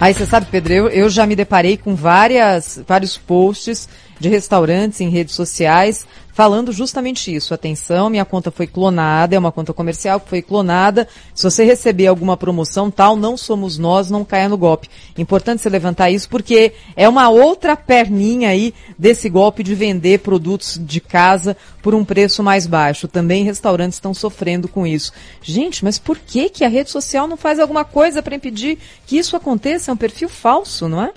Aí 0.00 0.12
você 0.12 0.26
sabe, 0.26 0.46
Pedro, 0.50 0.72
eu, 0.74 0.88
eu 0.88 1.08
já 1.08 1.26
me 1.26 1.34
deparei 1.34 1.78
com 1.78 1.94
várias, 1.94 2.82
vários 2.86 3.16
posts 3.16 3.88
de 4.20 4.28
restaurantes 4.28 5.00
em 5.00 5.08
redes 5.08 5.34
sociais 5.34 6.06
falando 6.34 6.72
justamente 6.72 7.34
isso. 7.34 7.54
Atenção, 7.54 8.10
minha 8.10 8.24
conta 8.24 8.50
foi 8.50 8.66
clonada, 8.66 9.36
é 9.36 9.38
uma 9.38 9.52
conta 9.52 9.72
comercial 9.72 10.18
que 10.20 10.28
foi 10.28 10.42
clonada. 10.42 11.08
Se 11.32 11.44
você 11.44 11.64
receber 11.64 12.08
alguma 12.08 12.36
promoção 12.36 12.90
tal, 12.90 13.16
não 13.16 13.36
somos 13.36 13.78
nós, 13.78 14.10
não 14.10 14.24
caia 14.24 14.48
no 14.48 14.58
golpe. 14.58 14.90
Importante 15.16 15.62
você 15.62 15.68
levantar 15.68 16.10
isso 16.10 16.28
porque 16.28 16.72
é 16.96 17.08
uma 17.08 17.28
outra 17.28 17.76
perninha 17.76 18.48
aí 18.50 18.74
desse 18.98 19.30
golpe 19.30 19.62
de 19.62 19.74
vender 19.74 20.18
produtos 20.18 20.78
de 20.82 21.00
casa 21.00 21.56
por 21.80 21.94
um 21.94 22.04
preço 22.04 22.42
mais 22.42 22.66
baixo. 22.66 23.06
Também 23.06 23.44
restaurantes 23.44 23.96
estão 23.96 24.12
sofrendo 24.12 24.66
com 24.66 24.84
isso. 24.84 25.12
Gente, 25.40 25.84
mas 25.84 26.00
por 26.00 26.18
que 26.18 26.50
que 26.50 26.64
a 26.64 26.68
rede 26.68 26.90
social 26.90 27.28
não 27.28 27.36
faz 27.36 27.60
alguma 27.60 27.84
coisa 27.84 28.22
para 28.22 28.34
impedir 28.34 28.76
que 29.06 29.16
isso 29.16 29.36
aconteça? 29.36 29.92
É 29.92 29.94
um 29.94 29.96
perfil 29.96 30.28
falso, 30.28 30.88
não 30.88 31.00
é? 31.00 31.12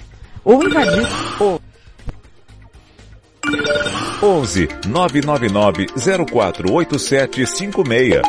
Ou 0.45 0.64
invadir. 0.64 1.07
11 4.22 4.68
999 4.88 5.88
048756. 5.95 8.22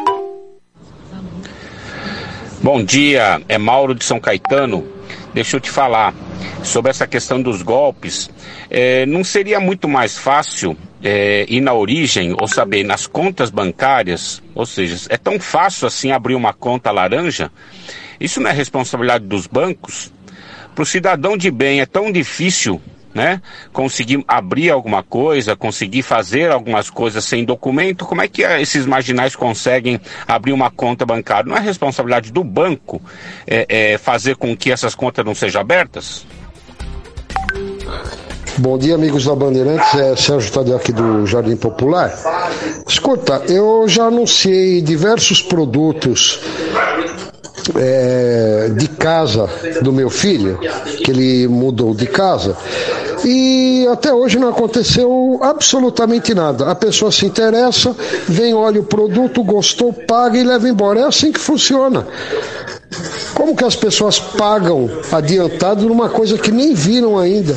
Bom 2.62 2.84
dia, 2.84 3.40
é 3.48 3.58
Mauro 3.58 3.94
de 3.94 4.04
São 4.04 4.20
Caetano. 4.20 4.86
Deixa 5.34 5.56
eu 5.56 5.60
te 5.60 5.70
falar 5.70 6.14
sobre 6.62 6.90
essa 6.90 7.06
questão 7.06 7.40
dos 7.40 7.62
golpes. 7.62 8.30
É, 8.70 9.06
não 9.06 9.24
seria 9.24 9.58
muito 9.58 9.88
mais 9.88 10.18
fácil 10.18 10.76
é, 11.02 11.46
ir 11.48 11.60
na 11.60 11.72
origem 11.72 12.34
ou 12.38 12.46
saber 12.46 12.84
nas 12.84 13.06
contas 13.06 13.50
bancárias? 13.50 14.42
Ou 14.54 14.66
seja, 14.66 15.06
é 15.08 15.16
tão 15.16 15.40
fácil 15.40 15.86
assim 15.86 16.12
abrir 16.12 16.34
uma 16.34 16.52
conta 16.52 16.90
laranja? 16.90 17.50
Isso 18.20 18.40
não 18.40 18.50
é 18.50 18.52
responsabilidade 18.52 19.26
dos 19.26 19.46
bancos? 19.46 20.12
Para 20.74 20.82
o 20.82 20.86
cidadão 20.86 21.36
de 21.36 21.50
bem 21.50 21.80
é 21.80 21.86
tão 21.86 22.12
difícil 22.12 22.80
né? 23.18 23.42
Conseguir 23.72 24.24
abrir 24.28 24.70
alguma 24.70 25.02
coisa, 25.02 25.56
conseguir 25.56 26.02
fazer 26.02 26.52
algumas 26.52 26.88
coisas 26.88 27.24
sem 27.24 27.44
documento, 27.44 28.06
como 28.06 28.22
é 28.22 28.28
que 28.28 28.42
esses 28.42 28.86
marginais 28.86 29.34
conseguem 29.34 30.00
abrir 30.26 30.52
uma 30.52 30.70
conta 30.70 31.04
bancária? 31.04 31.50
Não 31.50 31.56
é 31.56 31.60
responsabilidade 31.60 32.30
do 32.30 32.44
banco 32.44 33.02
é, 33.44 33.66
é, 33.68 33.98
fazer 33.98 34.36
com 34.36 34.56
que 34.56 34.70
essas 34.70 34.94
contas 34.94 35.24
não 35.24 35.34
sejam 35.34 35.60
abertas? 35.60 36.24
Bom 38.58 38.78
dia, 38.78 38.94
amigos 38.94 39.24
da 39.24 39.34
Bandeirantes. 39.34 39.92
É 39.94 40.14
Sérgio 40.14 40.52
Tadeu 40.52 40.76
aqui 40.76 40.92
do 40.92 41.26
Jardim 41.26 41.56
Popular. 41.56 42.12
Escuta, 42.86 43.42
eu 43.48 43.88
já 43.88 44.04
anunciei 44.04 44.80
diversos 44.80 45.42
produtos 45.42 46.40
é, 47.76 48.70
de 48.74 48.88
casa 48.88 49.48
do 49.82 49.92
meu 49.92 50.10
filho, 50.10 50.58
que 51.04 51.10
ele 51.10 51.48
mudou 51.48 51.94
de 51.94 52.06
casa, 52.06 52.56
e 53.24 53.86
até 53.90 54.12
hoje 54.12 54.38
não 54.38 54.48
aconteceu 54.48 55.40
absolutamente 55.42 56.34
nada. 56.34 56.70
A 56.70 56.74
pessoa 56.74 57.10
se 57.10 57.26
interessa, 57.26 57.94
vem, 58.28 58.54
olha 58.54 58.80
o 58.80 58.84
produto, 58.84 59.42
gostou, 59.42 59.92
paga 59.92 60.38
e 60.38 60.44
leva 60.44 60.68
embora. 60.68 61.00
É 61.00 61.04
assim 61.04 61.32
que 61.32 61.40
funciona. 61.40 62.06
Como 63.34 63.54
que 63.54 63.64
as 63.64 63.76
pessoas 63.76 64.18
pagam 64.18 64.88
adiantado 65.12 65.86
numa 65.86 66.08
coisa 66.08 66.38
que 66.38 66.50
nem 66.50 66.74
viram 66.74 67.18
ainda? 67.18 67.54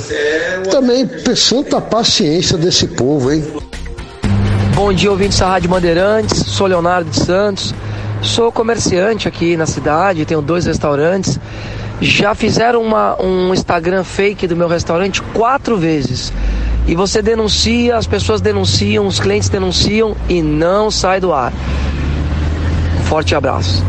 Também 0.69 1.09
santa 1.35 1.79
paciência 1.79 2.57
desse 2.57 2.87
povo, 2.87 3.31
hein? 3.31 3.43
Bom 4.75 4.91
dia, 4.93 5.11
ouvintes 5.11 5.39
da 5.39 5.47
Rádio 5.47 5.69
Bandeirantes. 5.69 6.43
Sou 6.47 6.67
Leonardo 6.67 7.09
de 7.09 7.19
Santos. 7.23 7.73
Sou 8.21 8.51
comerciante 8.51 9.27
aqui 9.27 9.57
na 9.57 9.65
cidade, 9.65 10.25
tenho 10.25 10.41
dois 10.41 10.65
restaurantes. 10.65 11.39
Já 11.99 12.33
fizeram 12.35 12.81
uma, 12.81 13.19
um 13.21 13.53
Instagram 13.53 14.03
fake 14.03 14.47
do 14.47 14.55
meu 14.55 14.67
restaurante 14.67 15.21
quatro 15.21 15.77
vezes. 15.77 16.31
E 16.87 16.95
você 16.95 17.21
denuncia, 17.21 17.95
as 17.95 18.07
pessoas 18.07 18.41
denunciam, 18.41 19.05
os 19.05 19.19
clientes 19.19 19.49
denunciam 19.49 20.15
e 20.29 20.41
não 20.41 20.89
sai 20.89 21.19
do 21.19 21.33
ar. 21.33 21.51
Forte 23.05 23.35
abraço. 23.35 23.83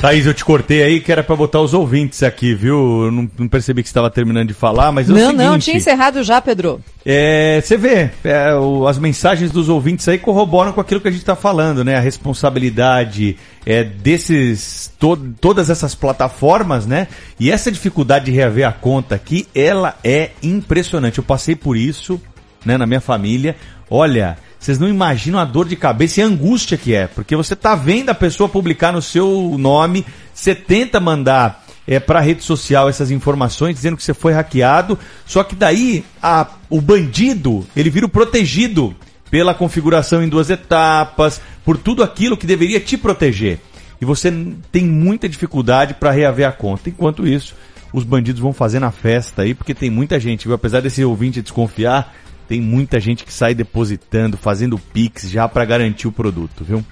Thaís, 0.00 0.24
eu 0.24 0.32
te 0.32 0.42
cortei 0.42 0.82
aí 0.82 0.98
que 0.98 1.12
era 1.12 1.22
para 1.22 1.36
botar 1.36 1.60
os 1.60 1.74
ouvintes 1.74 2.22
aqui, 2.22 2.54
viu? 2.54 3.04
Eu 3.04 3.10
não, 3.12 3.30
não 3.38 3.46
percebi 3.46 3.82
que 3.82 3.88
você 3.88 3.90
estava 3.90 4.08
terminando 4.08 4.48
de 4.48 4.54
falar, 4.54 4.90
mas 4.90 5.10
é 5.10 5.12
Não, 5.12 5.18
seguinte, 5.18 5.36
não, 5.36 5.58
tinha 5.58 5.76
encerrado 5.76 6.22
já, 6.22 6.40
Pedro. 6.40 6.80
É, 7.04 7.60
você 7.62 7.76
vê, 7.76 8.10
é, 8.24 8.54
o, 8.54 8.88
as 8.88 8.98
mensagens 8.98 9.50
dos 9.50 9.68
ouvintes 9.68 10.08
aí 10.08 10.16
corroboram 10.16 10.72
com 10.72 10.80
aquilo 10.80 11.02
que 11.02 11.08
a 11.08 11.10
gente 11.10 11.20
está 11.20 11.36
falando, 11.36 11.84
né? 11.84 11.96
A 11.96 12.00
responsabilidade 12.00 13.36
é, 13.66 13.84
desses, 13.84 14.90
to, 14.98 15.18
todas 15.38 15.68
essas 15.68 15.94
plataformas, 15.94 16.86
né? 16.86 17.06
E 17.38 17.50
essa 17.50 17.70
dificuldade 17.70 18.24
de 18.24 18.30
reaver 18.30 18.66
a 18.66 18.72
conta 18.72 19.14
aqui, 19.14 19.46
ela 19.54 19.98
é 20.02 20.30
impressionante. 20.42 21.18
Eu 21.18 21.24
passei 21.24 21.54
por 21.54 21.76
isso, 21.76 22.18
né, 22.64 22.78
na 22.78 22.86
minha 22.86 23.02
família. 23.02 23.54
Olha, 23.90 24.38
vocês 24.60 24.78
não 24.78 24.88
imaginam 24.88 25.40
a 25.40 25.44
dor 25.44 25.66
de 25.66 25.74
cabeça 25.74 26.20
e 26.20 26.22
a 26.22 26.26
angústia 26.26 26.76
que 26.76 26.94
é, 26.94 27.06
porque 27.06 27.34
você 27.34 27.56
tá 27.56 27.74
vendo 27.74 28.10
a 28.10 28.14
pessoa 28.14 28.48
publicar 28.48 28.92
no 28.92 29.00
seu 29.00 29.56
nome, 29.58 30.04
você 30.34 30.54
tenta 30.54 31.00
mandar 31.00 31.64
é, 31.86 31.98
para 31.98 32.18
a 32.18 32.22
rede 32.22 32.44
social 32.44 32.86
essas 32.86 33.10
informações 33.10 33.74
dizendo 33.74 33.96
que 33.96 34.02
você 34.04 34.12
foi 34.12 34.34
hackeado, 34.34 34.98
só 35.24 35.42
que 35.42 35.56
daí 35.56 36.04
a, 36.22 36.46
o 36.68 36.78
bandido 36.80 37.66
ele 37.74 37.88
vira 37.88 38.04
o 38.04 38.08
protegido 38.08 38.94
pela 39.30 39.54
configuração 39.54 40.22
em 40.22 40.28
duas 40.28 40.50
etapas, 40.50 41.40
por 41.64 41.78
tudo 41.78 42.02
aquilo 42.02 42.36
que 42.36 42.46
deveria 42.46 42.80
te 42.80 42.98
proteger. 42.98 43.60
E 44.00 44.04
você 44.04 44.32
tem 44.72 44.84
muita 44.84 45.28
dificuldade 45.28 45.94
para 45.94 46.10
reaver 46.10 46.46
a 46.48 46.52
conta. 46.52 46.88
Enquanto 46.88 47.26
isso, 47.26 47.54
os 47.92 48.02
bandidos 48.02 48.40
vão 48.40 48.52
fazer 48.52 48.80
na 48.80 48.90
festa 48.90 49.42
aí, 49.42 49.54
porque 49.54 49.74
tem 49.74 49.90
muita 49.90 50.18
gente, 50.18 50.46
viu? 50.46 50.54
apesar 50.54 50.80
desse 50.80 51.04
ouvinte 51.04 51.42
desconfiar, 51.42 52.14
tem 52.50 52.60
muita 52.60 52.98
gente 52.98 53.24
que 53.24 53.32
sai 53.32 53.54
depositando, 53.54 54.36
fazendo 54.36 54.76
Pix 54.76 55.30
já 55.30 55.48
para 55.48 55.64
garantir 55.64 56.08
o 56.08 56.12
produto, 56.12 56.64
viu? 56.64 56.84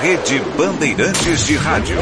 Rede 0.00 0.40
Bandeirantes 0.58 1.46
de 1.46 1.54
Rádio. 1.54 1.96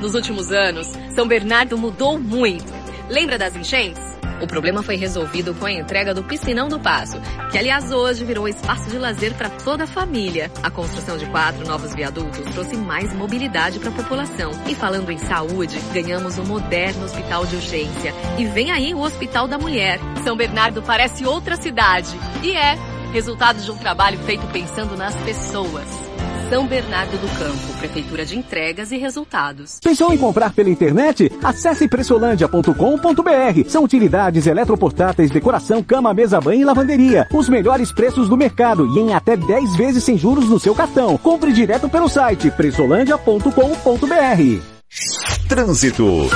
Nos 0.00 0.16
últimos 0.16 0.50
anos, 0.50 0.88
São 1.14 1.28
Bernardo 1.28 1.78
mudou 1.78 2.18
muito. 2.18 2.66
Lembra 3.08 3.38
das 3.38 3.54
enchentes? 3.54 4.17
O 4.40 4.46
problema 4.46 4.82
foi 4.82 4.96
resolvido 4.96 5.54
com 5.54 5.66
a 5.66 5.72
entrega 5.72 6.14
do 6.14 6.22
Piscinão 6.22 6.68
do 6.68 6.78
Passo, 6.78 7.20
que 7.50 7.58
aliás 7.58 7.90
hoje 7.90 8.24
virou 8.24 8.48
espaço 8.48 8.88
de 8.88 8.98
lazer 8.98 9.34
para 9.34 9.50
toda 9.50 9.84
a 9.84 9.86
família. 9.86 10.50
A 10.62 10.70
construção 10.70 11.16
de 11.16 11.26
quatro 11.26 11.66
novos 11.66 11.94
viadutos 11.94 12.44
trouxe 12.52 12.76
mais 12.76 13.12
mobilidade 13.12 13.78
para 13.78 13.90
a 13.90 13.92
população. 13.94 14.52
E 14.68 14.74
falando 14.74 15.10
em 15.10 15.18
saúde, 15.18 15.78
ganhamos 15.92 16.38
um 16.38 16.44
moderno 16.44 17.04
hospital 17.04 17.46
de 17.46 17.56
urgência. 17.56 18.14
E 18.38 18.44
vem 18.46 18.70
aí 18.70 18.94
o 18.94 19.00
Hospital 19.00 19.48
da 19.48 19.58
Mulher. 19.58 19.98
São 20.22 20.36
Bernardo 20.36 20.82
parece 20.82 21.26
outra 21.26 21.56
cidade. 21.56 22.16
E 22.42 22.52
é 22.52 22.76
resultado 23.12 23.60
de 23.60 23.70
um 23.70 23.76
trabalho 23.76 24.18
feito 24.20 24.46
pensando 24.48 24.96
nas 24.96 25.14
pessoas. 25.16 26.07
São 26.48 26.66
Bernardo 26.66 27.18
do 27.18 27.28
Campo, 27.38 27.78
Prefeitura 27.78 28.24
de 28.24 28.38
Entregas 28.38 28.90
e 28.90 28.96
Resultados. 28.96 29.78
Pensou 29.82 30.14
em 30.14 30.18
comprar 30.18 30.54
pela 30.54 30.70
internet? 30.70 31.30
Acesse 31.44 31.86
pressolândia.com.br. 31.86 33.68
São 33.68 33.84
utilidades 33.84 34.46
eletroportáteis, 34.46 35.30
decoração, 35.30 35.82
cama, 35.82 36.14
mesa, 36.14 36.40
banho 36.40 36.62
e 36.62 36.64
lavanderia. 36.64 37.28
Os 37.34 37.50
melhores 37.50 37.92
preços 37.92 38.30
do 38.30 38.36
mercado 38.36 38.86
e 38.96 38.98
em 38.98 39.12
até 39.12 39.36
10 39.36 39.76
vezes 39.76 40.04
sem 40.04 40.16
juros 40.16 40.48
no 40.48 40.58
seu 40.58 40.74
cartão. 40.74 41.18
Compre 41.18 41.52
direto 41.52 41.86
pelo 41.88 42.08
site 42.08 42.50
pressolândia.com.br. 42.50 45.48
Trânsito. 45.48 46.30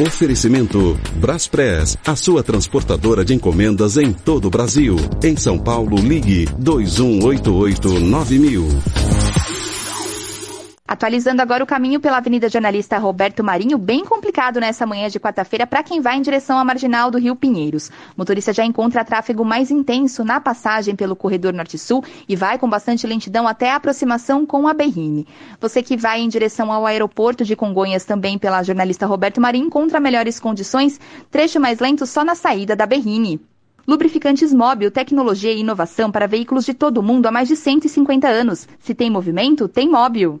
Oferecimento 0.00 0.96
Braspress, 1.16 1.98
a 2.06 2.14
sua 2.14 2.44
transportadora 2.44 3.24
de 3.24 3.34
encomendas 3.34 3.96
em 3.96 4.12
todo 4.12 4.46
o 4.46 4.50
Brasil. 4.50 4.94
Em 5.24 5.36
São 5.36 5.58
Paulo, 5.58 5.96
ligue 5.96 6.46
2188-9000. 6.60 9.17
Atualizando 10.88 11.42
agora 11.42 11.62
o 11.62 11.66
caminho 11.66 12.00
pela 12.00 12.16
Avenida 12.16 12.48
Jornalista 12.48 12.96
Roberto 12.96 13.44
Marinho, 13.44 13.76
bem 13.76 14.06
complicado 14.06 14.58
nessa 14.58 14.86
manhã 14.86 15.10
de 15.10 15.20
quarta-feira 15.20 15.66
para 15.66 15.82
quem 15.82 16.00
vai 16.00 16.16
em 16.16 16.22
direção 16.22 16.58
à 16.58 16.64
marginal 16.64 17.10
do 17.10 17.18
Rio 17.18 17.36
Pinheiros. 17.36 17.88
O 17.88 17.92
motorista 18.16 18.54
já 18.54 18.64
encontra 18.64 19.04
tráfego 19.04 19.44
mais 19.44 19.70
intenso 19.70 20.24
na 20.24 20.40
passagem 20.40 20.96
pelo 20.96 21.14
corredor 21.14 21.52
Norte-Sul 21.52 22.02
e 22.26 22.34
vai 22.34 22.58
com 22.58 22.70
bastante 22.70 23.06
lentidão 23.06 23.46
até 23.46 23.70
a 23.70 23.76
aproximação 23.76 24.46
com 24.46 24.66
a 24.66 24.72
Berrine. 24.72 25.26
Você 25.60 25.82
que 25.82 25.94
vai 25.94 26.22
em 26.22 26.28
direção 26.28 26.72
ao 26.72 26.86
aeroporto 26.86 27.44
de 27.44 27.54
Congonhas 27.54 28.06
também 28.06 28.38
pela 28.38 28.62
Jornalista 28.62 29.04
Roberto 29.04 29.42
Marinho 29.42 29.66
encontra 29.66 30.00
melhores 30.00 30.40
condições, 30.40 30.98
trecho 31.30 31.60
mais 31.60 31.80
lento 31.80 32.06
só 32.06 32.24
na 32.24 32.34
saída 32.34 32.74
da 32.74 32.86
Berrine. 32.86 33.38
Lubrificantes 33.86 34.54
Móbil, 34.54 34.90
tecnologia 34.90 35.52
e 35.52 35.60
inovação 35.60 36.10
para 36.10 36.26
veículos 36.26 36.64
de 36.64 36.72
todo 36.72 36.96
o 36.96 37.02
mundo 37.02 37.26
há 37.26 37.30
mais 37.30 37.46
de 37.46 37.56
150 37.56 38.26
anos. 38.26 38.66
Se 38.80 38.94
tem 38.94 39.10
movimento, 39.10 39.68
tem 39.68 39.86
móvel. 39.86 40.40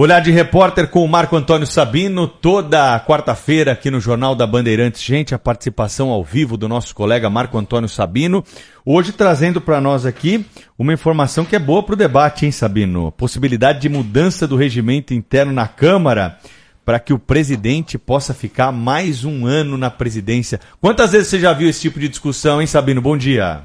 Olhar 0.00 0.20
de 0.20 0.30
repórter 0.30 0.86
com 0.86 1.04
o 1.04 1.08
Marco 1.08 1.34
Antônio 1.34 1.66
Sabino, 1.66 2.28
toda 2.28 3.00
quarta-feira 3.00 3.72
aqui 3.72 3.90
no 3.90 3.98
Jornal 3.98 4.32
da 4.32 4.46
Bandeirantes. 4.46 5.02
Gente, 5.02 5.34
a 5.34 5.40
participação 5.40 6.10
ao 6.10 6.22
vivo 6.22 6.56
do 6.56 6.68
nosso 6.68 6.94
colega 6.94 7.28
Marco 7.28 7.58
Antônio 7.58 7.88
Sabino. 7.88 8.44
Hoje 8.86 9.10
trazendo 9.10 9.60
para 9.60 9.80
nós 9.80 10.06
aqui 10.06 10.46
uma 10.78 10.92
informação 10.92 11.44
que 11.44 11.56
é 11.56 11.58
boa 11.58 11.82
para 11.82 11.94
o 11.94 11.96
debate, 11.96 12.46
hein, 12.46 12.52
Sabino? 12.52 13.10
Possibilidade 13.10 13.80
de 13.80 13.88
mudança 13.88 14.46
do 14.46 14.54
regimento 14.54 15.12
interno 15.12 15.52
na 15.52 15.66
Câmara 15.66 16.38
para 16.84 17.00
que 17.00 17.12
o 17.12 17.18
presidente 17.18 17.98
possa 17.98 18.32
ficar 18.32 18.70
mais 18.70 19.24
um 19.24 19.46
ano 19.46 19.76
na 19.76 19.90
presidência. 19.90 20.60
Quantas 20.80 21.10
vezes 21.10 21.26
você 21.26 21.40
já 21.40 21.52
viu 21.52 21.68
esse 21.68 21.80
tipo 21.80 21.98
de 21.98 22.08
discussão, 22.08 22.60
hein, 22.60 22.68
Sabino? 22.68 23.02
Bom 23.02 23.16
dia. 23.16 23.64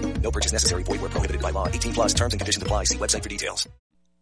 No 0.23 0.31
purchase 0.31 0.53
necessary. 0.53 0.83
Void 0.83 1.01
where 1.01 1.09
prohibited 1.09 1.41
by 1.41 1.51
law. 1.51 1.67
18 1.67 1.93
plus 1.93 2.13
terms 2.13 2.33
and 2.33 2.39
conditions 2.39 2.63
apply. 2.63 2.85
See 2.85 2.97
website 2.97 3.23
for 3.23 3.29
details. 3.29 3.67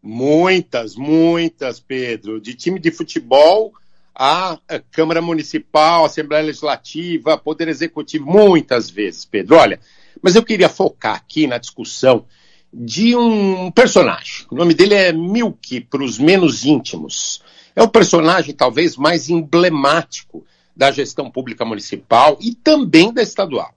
Muitas, 0.02 0.96
muitas, 0.96 1.80
Pedro. 1.80 2.40
De 2.40 2.56
time 2.56 2.80
de 2.80 2.90
futebol 2.90 3.74
à 4.16 4.60
Câmara 4.92 5.22
Municipal, 5.22 6.06
Assembleia 6.06 6.44
Legislativa, 6.44 7.38
Poder 7.38 7.68
Executivo, 7.68 8.26
muitas 8.26 8.90
vezes, 8.90 9.26
Pedro. 9.26 9.58
Olha, 9.58 9.80
mas 10.22 10.36
eu 10.36 10.44
queria 10.44 10.70
focar 10.70 11.16
aqui 11.16 11.48
na 11.48 11.58
discussão 11.58 12.26
de 12.74 13.16
um 13.16 13.72
personagem. 13.72 14.46
O 14.50 14.56
nome 14.56 14.74
dele 14.74 14.94
é 14.94 15.12
Milk, 15.12 15.82
para 15.82 16.04
os 16.04 16.18
menos 16.18 16.66
íntimos. 16.66 17.42
É 17.76 17.82
o 17.82 17.90
personagem 17.90 18.54
talvez 18.54 18.96
mais 18.96 19.30
emblemático 19.30 20.46
da 20.76 20.92
gestão 20.92 21.30
pública 21.30 21.66
municipal 21.66 22.38
e 22.42 22.54
também 22.54 23.14
da 23.14 23.22
estadual. 23.22 23.74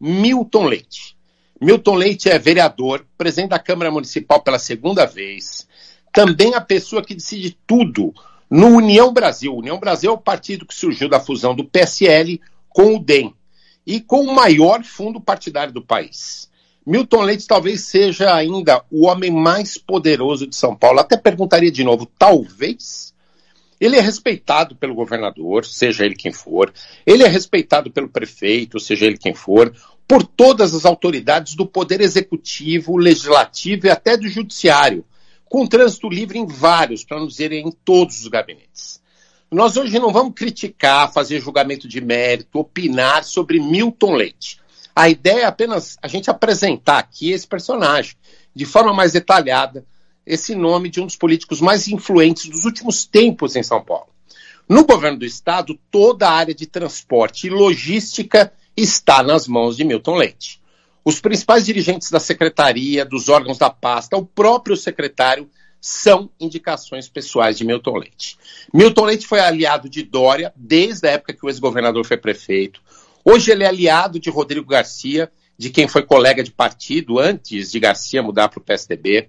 Milton 0.00 0.66
Leite. 0.66 1.16
Milton 1.62 1.94
Leite 1.94 2.28
é 2.28 2.40
vereador, 2.40 3.06
presidente 3.16 3.50
da 3.50 3.58
Câmara 3.58 3.88
Municipal 3.88 4.42
pela 4.42 4.58
segunda 4.58 5.06
vez, 5.06 5.64
também 6.12 6.56
a 6.56 6.60
pessoa 6.60 7.04
que 7.04 7.14
decide 7.14 7.56
tudo 7.64 8.12
no 8.50 8.66
União 8.66 9.12
Brasil. 9.12 9.54
União 9.54 9.78
Brasil 9.78 10.10
é 10.10 10.12
o 10.12 10.18
partido 10.18 10.66
que 10.66 10.74
surgiu 10.74 11.08
da 11.08 11.20
fusão 11.20 11.54
do 11.54 11.64
PSL 11.64 12.40
com 12.68 12.96
o 12.96 12.98
DEM 12.98 13.32
e 13.86 14.00
com 14.00 14.22
o 14.22 14.34
maior 14.34 14.82
fundo 14.82 15.20
partidário 15.20 15.72
do 15.72 15.80
país. 15.80 16.50
Milton 16.84 17.22
Leite 17.22 17.46
talvez 17.46 17.82
seja 17.82 18.34
ainda 18.34 18.82
o 18.90 19.06
homem 19.06 19.30
mais 19.30 19.78
poderoso 19.78 20.48
de 20.48 20.56
São 20.56 20.74
Paulo. 20.74 20.98
Até 20.98 21.16
perguntaria 21.16 21.70
de 21.70 21.84
novo, 21.84 22.10
talvez. 22.18 23.14
Ele 23.80 23.96
é 23.96 24.00
respeitado 24.00 24.74
pelo 24.74 24.94
governador, 24.94 25.64
seja 25.64 26.04
ele 26.04 26.16
quem 26.16 26.32
for. 26.32 26.72
Ele 27.06 27.22
é 27.22 27.28
respeitado 27.28 27.88
pelo 27.90 28.08
prefeito, 28.08 28.80
seja 28.80 29.06
ele 29.06 29.18
quem 29.18 29.34
for 29.34 29.72
por 30.06 30.24
todas 30.24 30.74
as 30.74 30.84
autoridades 30.84 31.54
do 31.54 31.66
Poder 31.66 32.00
Executivo, 32.00 32.96
Legislativo 32.96 33.86
e 33.86 33.90
até 33.90 34.16
do 34.16 34.28
Judiciário, 34.28 35.04
com 35.44 35.66
trânsito 35.66 36.08
livre 36.08 36.38
em 36.38 36.46
vários, 36.46 37.04
para 37.04 37.18
não 37.18 37.26
dizer 37.26 37.52
em 37.52 37.70
todos 37.70 38.20
os 38.20 38.28
gabinetes. 38.28 39.02
Nós 39.50 39.76
hoje 39.76 39.98
não 39.98 40.12
vamos 40.12 40.32
criticar, 40.34 41.12
fazer 41.12 41.40
julgamento 41.40 41.86
de 41.86 42.00
mérito, 42.00 42.58
opinar 42.58 43.22
sobre 43.22 43.60
Milton 43.60 44.14
Leite. 44.14 44.58
A 44.96 45.10
ideia 45.10 45.42
é 45.42 45.44
apenas 45.44 45.98
a 46.00 46.08
gente 46.08 46.30
apresentar 46.30 46.98
aqui 46.98 47.30
esse 47.30 47.46
personagem, 47.46 48.14
de 48.54 48.64
forma 48.64 48.94
mais 48.94 49.12
detalhada, 49.12 49.84
esse 50.24 50.54
nome 50.54 50.88
de 50.88 51.00
um 51.00 51.06
dos 51.06 51.16
políticos 51.16 51.60
mais 51.60 51.88
influentes 51.88 52.48
dos 52.48 52.64
últimos 52.64 53.04
tempos 53.04 53.54
em 53.54 53.62
São 53.62 53.82
Paulo. 53.82 54.08
No 54.68 54.86
governo 54.86 55.18
do 55.18 55.24
estado, 55.26 55.78
toda 55.90 56.28
a 56.28 56.32
área 56.32 56.54
de 56.54 56.66
transporte 56.66 57.46
e 57.46 57.50
logística 57.50 58.52
está 58.76 59.22
nas 59.22 59.46
mãos 59.46 59.76
de 59.76 59.84
Milton 59.84 60.16
Leite. 60.16 60.60
Os 61.04 61.20
principais 61.20 61.64
dirigentes 61.64 62.10
da 62.10 62.20
secretaria, 62.20 63.04
dos 63.04 63.28
órgãos 63.28 63.58
da 63.58 63.70
pasta, 63.70 64.16
o 64.16 64.24
próprio 64.24 64.76
secretário, 64.76 65.50
são 65.80 66.30
indicações 66.38 67.08
pessoais 67.08 67.58
de 67.58 67.64
Milton 67.64 67.96
Leite. 67.96 68.38
Milton 68.72 69.04
Leite 69.04 69.26
foi 69.26 69.40
aliado 69.40 69.88
de 69.88 70.04
Dória 70.04 70.52
desde 70.54 71.08
a 71.08 71.12
época 71.12 71.32
que 71.32 71.44
o 71.44 71.48
ex-governador 71.48 72.06
foi 72.06 72.16
prefeito. 72.16 72.80
Hoje 73.24 73.50
ele 73.50 73.64
é 73.64 73.66
aliado 73.66 74.20
de 74.20 74.30
Rodrigo 74.30 74.66
Garcia, 74.66 75.30
de 75.58 75.70
quem 75.70 75.88
foi 75.88 76.02
colega 76.04 76.42
de 76.42 76.52
partido 76.52 77.18
antes 77.18 77.72
de 77.72 77.80
Garcia 77.80 78.22
mudar 78.22 78.48
para 78.48 78.60
o 78.60 78.62
PSDB. 78.62 79.28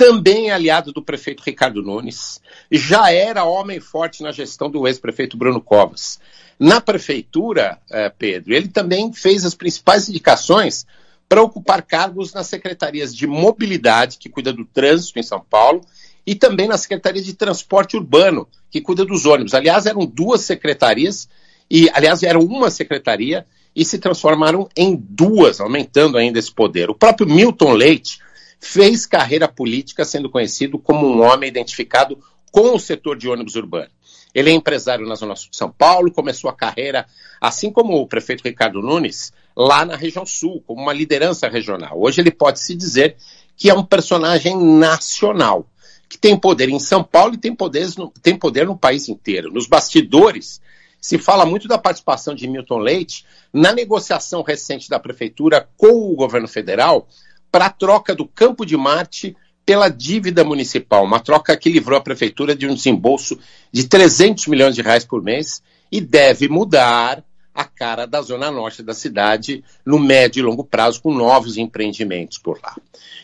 Também 0.00 0.50
aliado 0.50 0.94
do 0.94 1.02
prefeito 1.02 1.42
Ricardo 1.44 1.82
Nunes. 1.82 2.40
Já 2.72 3.12
era 3.12 3.44
homem 3.44 3.80
forte 3.80 4.22
na 4.22 4.32
gestão 4.32 4.70
do 4.70 4.88
ex-prefeito 4.88 5.36
Bruno 5.36 5.60
Covas. 5.60 6.18
Na 6.58 6.80
prefeitura, 6.80 7.78
eh, 7.90 8.08
Pedro, 8.08 8.54
ele 8.54 8.68
também 8.68 9.12
fez 9.12 9.44
as 9.44 9.54
principais 9.54 10.08
indicações 10.08 10.86
para 11.28 11.42
ocupar 11.42 11.82
cargos 11.82 12.32
nas 12.32 12.46
secretarias 12.46 13.14
de 13.14 13.26
mobilidade, 13.26 14.16
que 14.16 14.30
cuida 14.30 14.54
do 14.54 14.64
trânsito 14.64 15.18
em 15.18 15.22
São 15.22 15.38
Paulo, 15.38 15.82
e 16.26 16.34
também 16.34 16.66
na 16.66 16.78
Secretaria 16.78 17.22
de 17.22 17.34
Transporte 17.34 17.94
Urbano, 17.94 18.48
que 18.70 18.80
cuida 18.80 19.04
dos 19.04 19.26
ônibus. 19.26 19.52
Aliás, 19.52 19.84
eram 19.84 20.06
duas 20.06 20.40
secretarias, 20.40 21.28
e, 21.70 21.90
aliás, 21.92 22.22
eram 22.22 22.40
uma 22.40 22.70
secretaria 22.70 23.44
e 23.76 23.84
se 23.84 23.98
transformaram 23.98 24.66
em 24.74 24.96
duas, 24.96 25.60
aumentando 25.60 26.16
ainda 26.16 26.38
esse 26.38 26.50
poder. 26.50 26.88
O 26.88 26.94
próprio 26.94 27.28
Milton 27.28 27.74
Leite 27.74 28.18
fez 28.60 29.06
carreira 29.06 29.48
política 29.48 30.04
sendo 30.04 30.28
conhecido 30.28 30.78
como 30.78 31.06
um 31.06 31.22
homem 31.22 31.48
identificado 31.48 32.18
com 32.52 32.74
o 32.74 32.78
setor 32.78 33.16
de 33.16 33.28
ônibus 33.28 33.56
urbano. 33.56 33.90
Ele 34.34 34.50
é 34.50 34.52
empresário 34.52 35.06
na 35.06 35.14
Zona 35.14 35.34
Sul 35.34 35.50
de 35.50 35.56
São 35.56 35.70
Paulo, 35.70 36.12
começou 36.12 36.48
a 36.50 36.54
carreira, 36.54 37.06
assim 37.40 37.70
como 37.72 37.96
o 37.96 38.06
prefeito 38.06 38.44
Ricardo 38.44 38.80
Nunes, 38.80 39.32
lá 39.56 39.84
na 39.84 39.96
região 39.96 40.24
sul, 40.24 40.62
como 40.66 40.82
uma 40.82 40.92
liderança 40.92 41.48
regional. 41.48 42.00
Hoje 42.00 42.20
ele 42.20 42.30
pode 42.30 42.60
se 42.60 42.74
dizer 42.74 43.16
que 43.56 43.68
é 43.68 43.74
um 43.74 43.84
personagem 43.84 44.56
nacional, 44.56 45.66
que 46.08 46.16
tem 46.16 46.36
poder 46.36 46.68
em 46.68 46.78
São 46.78 47.02
Paulo 47.02 47.34
e 47.34 47.38
tem, 47.38 47.54
poderes 47.54 47.96
no, 47.96 48.12
tem 48.22 48.36
poder 48.36 48.66
no 48.66 48.78
país 48.78 49.08
inteiro. 49.08 49.52
Nos 49.52 49.66
bastidores, 49.66 50.60
se 51.00 51.18
fala 51.18 51.44
muito 51.44 51.66
da 51.66 51.78
participação 51.78 52.34
de 52.34 52.46
Milton 52.46 52.78
Leite 52.78 53.24
na 53.52 53.72
negociação 53.72 54.42
recente 54.42 54.88
da 54.88 54.98
prefeitura 54.98 55.68
com 55.76 56.12
o 56.12 56.14
governo 56.14 56.46
federal 56.46 57.08
para 57.50 57.66
a 57.66 57.70
troca 57.70 58.14
do 58.14 58.26
Campo 58.26 58.64
de 58.64 58.76
Marte 58.76 59.36
pela 59.64 59.88
dívida 59.88 60.42
municipal, 60.42 61.04
uma 61.04 61.20
troca 61.20 61.56
que 61.56 61.70
livrou 61.70 61.98
a 61.98 62.02
prefeitura 62.02 62.56
de 62.56 62.66
um 62.66 62.74
desembolso 62.74 63.38
de 63.72 63.86
300 63.86 64.46
milhões 64.48 64.74
de 64.74 64.82
reais 64.82 65.04
por 65.04 65.22
mês 65.22 65.62
e 65.92 66.00
deve 66.00 66.48
mudar 66.48 67.22
a 67.54 67.64
cara 67.64 68.06
da 68.06 68.22
zona 68.22 68.50
norte 68.50 68.82
da 68.82 68.94
cidade 68.94 69.62
no 69.84 69.98
médio 69.98 70.40
e 70.40 70.42
longo 70.42 70.64
prazo 70.64 71.02
com 71.02 71.12
novos 71.12 71.56
empreendimentos 71.56 72.38
por 72.38 72.58
lá. 72.62 72.76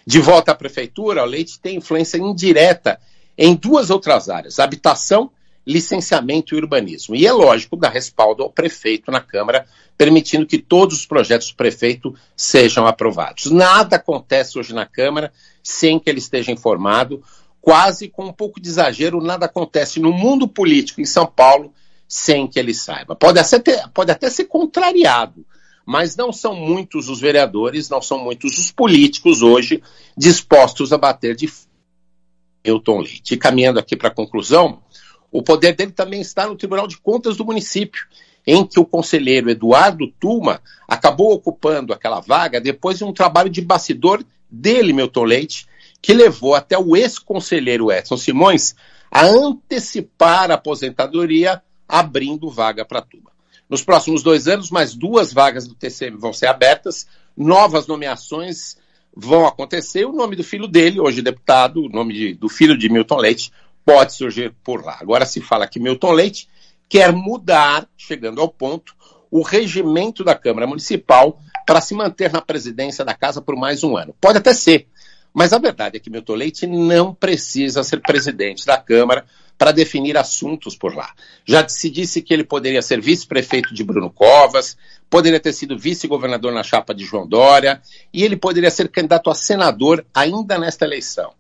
De 0.07 0.21
volta 0.21 0.53
à 0.53 0.55
prefeitura, 0.55 1.23
o 1.23 1.27
Leite 1.27 1.59
tem 1.59 1.77
influência 1.77 2.19
indireta 2.19 3.01
em 3.37 3.55
duas 3.55 3.91
outras 3.91 4.29
áreas: 4.29 4.59
habitação, 4.59 5.31
licenciamento 5.67 6.55
e 6.55 6.59
urbanismo. 6.59 7.17
E 7.17 7.27
é 7.27 7.33
lógico 7.33 7.77
dar 7.77 7.91
respaldo 7.91 8.43
ao 8.43 8.51
prefeito 8.51 9.11
na 9.11 9.21
Câmara, 9.21 9.67
permitindo 9.99 10.47
que 10.47 10.59
todos 10.59 10.99
os 10.99 11.07
projetos 11.07 11.51
do 11.51 11.57
prefeito 11.57 12.15
sejam 12.37 12.87
aprovados. 12.87 13.47
Nada 13.47 13.97
acontece 13.97 14.59
hoje 14.59 14.73
na 14.73 14.87
Câmara 14.87 15.33
sem 15.63 15.99
que 15.99 16.09
ele 16.09 16.21
esteja 16.21 16.53
informado. 16.53 17.23
Quase 17.61 18.09
com 18.09 18.27
um 18.27 18.33
pouco 18.33 18.61
de 18.61 18.69
exagero, 18.69 19.21
nada 19.21 19.47
acontece 19.47 19.99
no 19.99 20.13
mundo 20.13 20.47
político 20.47 21.01
em 21.01 21.07
São 21.07 21.27
Paulo 21.27 21.75
sem 22.07 22.47
que 22.47 22.61
ele 22.61 22.73
saiba. 22.73 23.17
Pode 23.17 23.41
até, 23.41 23.59
ter, 23.59 23.89
pode 23.89 24.13
até 24.13 24.31
ser 24.31 24.45
contrariado, 24.45 25.45
mas 25.85 26.15
não 26.15 26.33
são 26.33 26.55
muitos 26.55 27.09
os 27.09 27.21
vereadores, 27.21 27.89
não 27.89 28.01
são 28.01 28.19
muitos 28.23 28.57
os 28.57 28.71
políticos 28.71 29.43
hoje 29.43 29.83
dispostos 30.17 30.93
a 30.93 30.99
bater 30.99 31.35
de 31.35 31.53
Milton 32.65 33.01
Leite. 33.01 33.35
E 33.35 33.37
caminhando 33.37 33.81
aqui 33.81 33.97
para 33.97 34.09
a 34.09 34.15
conclusão, 34.15 34.81
o 35.37 35.43
poder 35.43 35.75
dele 35.75 35.93
também 35.93 36.21
está 36.21 36.47
no 36.47 36.57
Tribunal 36.57 36.87
de 36.87 36.97
Contas 36.97 37.37
do 37.37 37.45
município, 37.45 38.07
em 38.47 38.65
que 38.65 38.81
o 38.81 38.87
conselheiro 38.87 39.51
Eduardo 39.51 40.11
Tuma 40.19 40.63
acabou 40.89 41.33
ocupando 41.33 41.93
aquela 41.93 42.21
vaga 42.21 42.59
depois 42.59 42.97
de 42.97 43.05
um 43.05 43.13
trabalho 43.13 43.51
de 43.51 43.61
bastidor 43.61 44.25
dele, 44.51 44.95
Milton 44.95 45.25
Leite, 45.25 45.67
que 46.01 46.15
levou 46.15 46.55
até 46.55 46.79
o 46.79 46.97
ex-conselheiro 46.97 47.93
Edson 47.93 48.17
Simões 48.17 48.75
a 49.11 49.27
antecipar 49.27 50.51
a 50.51 50.55
aposentadoria, 50.55 51.63
abrindo 51.87 52.49
vaga 52.49 52.85
para 52.85 53.03
Tuma. 53.03 53.31
Nos 53.69 53.83
próximos 53.83 54.23
dois 54.23 54.49
anos, 54.49 54.71
mais 54.71 54.95
duas 54.95 55.35
vagas 55.35 55.67
do 55.67 55.75
TCM 55.75 56.17
vão 56.17 56.33
ser 56.33 56.47
abertas, 56.47 57.07
novas 57.37 57.87
nomeações 57.87 58.79
vão 59.15 59.47
acontecer. 59.47 60.07
O 60.07 60.13
nome 60.13 60.35
do 60.35 60.45
filho 60.45 60.67
dele, 60.67 61.01
hoje 61.01 61.21
deputado, 61.21 61.85
o 61.85 61.89
nome 61.89 62.15
de, 62.15 62.35
do 62.35 62.49
filho 62.49 62.79
de 62.79 62.89
Milton 62.89 63.17
Leite, 63.17 63.53
pode 63.87 64.15
surgir 64.15 64.53
por 64.65 64.85
lá. 64.85 64.99
Agora 65.01 65.25
se 65.25 65.41
fala 65.41 65.69
que 65.69 65.79
Milton 65.79 66.11
Leite 66.11 66.49
quer 66.89 67.13
mudar, 67.13 67.89
chegando 67.97 68.41
ao 68.41 68.49
ponto, 68.49 68.95
o 69.31 69.43
regimento 69.43 70.25
da 70.25 70.35
Câmara 70.35 70.67
Municipal 70.67 71.39
para 71.65 71.81
se 71.81 71.95
manter 71.95 72.33
na 72.33 72.41
presidência 72.41 73.05
da 73.05 73.15
casa 73.15 73.41
por 73.41 73.55
mais 73.55 73.85
um 73.85 73.97
ano. 73.97 74.15
Pode 74.21 74.39
até 74.39 74.53
ser, 74.53 74.89
mas 75.33 75.53
a 75.53 75.59
verdade 75.59 75.97
é 75.97 76.01
que 76.01 76.11
Milton 76.11 76.35
Leite 76.35 76.67
não 76.67 77.15
precisa 77.15 77.85
ser 77.85 78.01
presidente 78.01 78.67
da 78.67 78.77
Câmara 78.77 79.25
para 79.57 79.71
definir 79.71 80.17
assuntos 80.17 80.77
por 80.77 80.95
lá. 80.95 81.13
Já 81.47 81.67
se 81.69 81.89
disse 81.89 82.21
que 82.23 82.35
ele 82.35 82.45
poderia 82.45 82.83
ser 82.83 83.01
vice-prefeito 83.01 83.73
de 83.73 83.85
Bruno 83.85 84.11
Covas, 84.11 84.77
poderia 85.09 85.41
ter 85.41 85.53
sido 85.53 85.79
vice-governador 85.79 86.53
na 86.53 86.63
chapa 86.63 86.93
de 86.93 87.05
João 87.05 87.27
Dória, 87.27 87.81
e 88.13 88.25
ele 88.25 88.37
poderia 88.37 88.71
ser 88.71 88.89
candidato 88.89 89.31
a 89.31 89.35
senador 89.35 90.05
ainda 90.13 90.59
nesta 90.59 90.85
eleição. 90.85 91.33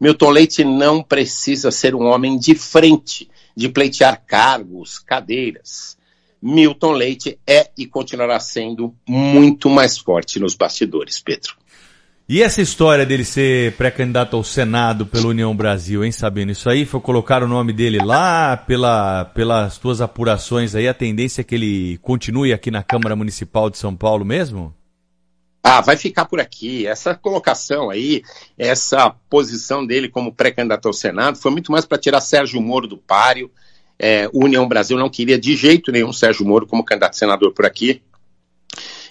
Milton 0.00 0.30
Leite 0.30 0.64
não 0.64 1.02
precisa 1.02 1.70
ser 1.70 1.94
um 1.94 2.04
homem 2.04 2.38
de 2.38 2.54
frente, 2.54 3.28
de 3.56 3.68
pleitear 3.68 4.22
cargos, 4.26 4.98
cadeiras. 4.98 5.96
Milton 6.40 6.92
Leite 6.92 7.38
é 7.46 7.70
e 7.76 7.84
continuará 7.86 8.38
sendo 8.38 8.94
muito 9.06 9.68
mais 9.68 9.98
forte 9.98 10.38
nos 10.38 10.54
bastidores, 10.54 11.20
Pedro. 11.20 11.56
E 12.30 12.42
essa 12.42 12.60
história 12.60 13.06
dele 13.06 13.24
ser 13.24 13.72
pré-candidato 13.72 14.36
ao 14.36 14.44
Senado 14.44 15.06
pela 15.06 15.28
União 15.28 15.56
Brasil, 15.56 16.04
hein, 16.04 16.12
Sabino? 16.12 16.52
Isso 16.52 16.68
aí 16.68 16.84
foi 16.84 17.00
colocar 17.00 17.42
o 17.42 17.48
nome 17.48 17.72
dele 17.72 17.98
lá, 18.04 18.54
pela, 18.54 19.24
pelas 19.24 19.78
tuas 19.78 20.02
apurações 20.02 20.74
aí, 20.74 20.86
a 20.86 20.92
tendência 20.92 21.40
é 21.40 21.44
que 21.44 21.54
ele 21.54 21.98
continue 22.02 22.52
aqui 22.52 22.70
na 22.70 22.82
Câmara 22.82 23.16
Municipal 23.16 23.70
de 23.70 23.78
São 23.78 23.96
Paulo 23.96 24.26
mesmo? 24.26 24.74
Ah, 25.62 25.80
vai 25.80 25.96
ficar 25.96 26.24
por 26.24 26.40
aqui. 26.40 26.86
Essa 26.86 27.14
colocação 27.14 27.90
aí, 27.90 28.22
essa 28.56 29.10
posição 29.28 29.84
dele 29.84 30.08
como 30.08 30.32
pré-candidato 30.32 30.86
ao 30.86 30.92
Senado, 30.92 31.38
foi 31.38 31.50
muito 31.50 31.72
mais 31.72 31.84
para 31.84 31.98
tirar 31.98 32.20
Sérgio 32.20 32.60
Moro 32.60 32.86
do 32.86 32.96
páreo. 32.96 33.50
É, 33.98 34.30
União 34.32 34.66
Brasil 34.68 34.96
não 34.96 35.10
queria 35.10 35.38
de 35.38 35.56
jeito 35.56 35.90
nenhum 35.90 36.12
Sérgio 36.12 36.46
Moro 36.46 36.66
como 36.66 36.84
candidato 36.84 37.14
a 37.14 37.18
senador 37.18 37.52
por 37.52 37.66
aqui. 37.66 38.00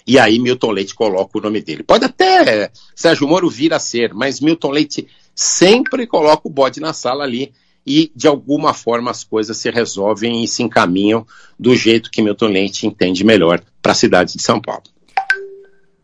E 0.06 0.18
aí 0.18 0.38
Milton 0.38 0.70
Leite 0.70 0.94
coloca 0.94 1.36
o 1.36 1.40
nome 1.40 1.60
dele. 1.60 1.82
Pode 1.82 2.06
até 2.06 2.70
Sérgio 2.96 3.28
Moro 3.28 3.50
vir 3.50 3.74
a 3.74 3.78
ser, 3.78 4.14
mas 4.14 4.40
Milton 4.40 4.70
Leite 4.70 5.06
sempre 5.34 6.06
coloca 6.06 6.48
o 6.48 6.50
bode 6.50 6.80
na 6.80 6.94
sala 6.94 7.24
ali 7.24 7.52
e 7.86 8.10
de 8.16 8.26
alguma 8.26 8.72
forma 8.74 9.10
as 9.10 9.22
coisas 9.22 9.56
se 9.56 9.70
resolvem 9.70 10.42
e 10.42 10.48
se 10.48 10.62
encaminham 10.62 11.26
do 11.58 11.76
jeito 11.76 12.10
que 12.10 12.22
Milton 12.22 12.48
Leite 12.48 12.86
entende 12.86 13.22
melhor 13.22 13.62
para 13.80 13.92
a 13.92 13.94
cidade 13.94 14.32
de 14.32 14.42
São 14.42 14.60
Paulo. 14.60 14.84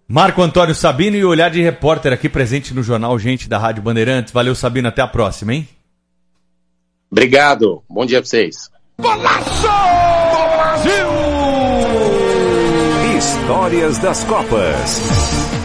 Marco 0.06 0.42
Antônio 0.42 0.74
Sabino 0.74 1.16
e 1.16 1.24
o 1.24 1.30
Olhar 1.30 1.50
de 1.50 1.62
Repórter 1.62 2.12
aqui 2.12 2.28
presente 2.28 2.74
no 2.74 2.82
Jornal 2.82 3.18
Gente 3.18 3.48
da 3.48 3.58
Rádio 3.58 3.82
Bandeirantes. 3.82 4.32
Valeu, 4.32 4.54
Sabino. 4.54 4.88
Até 4.88 5.00
a 5.00 5.08
próxima, 5.08 5.54
hein? 5.54 5.68
Obrigado. 7.10 7.82
Bom 7.88 8.04
dia 8.04 8.20
para 8.20 8.28
vocês. 8.28 8.70
Golaço! 8.98 9.66
Brasil! 10.56 11.23
Histórias 13.44 13.98
das 13.98 14.24
Copas. 14.24 15.02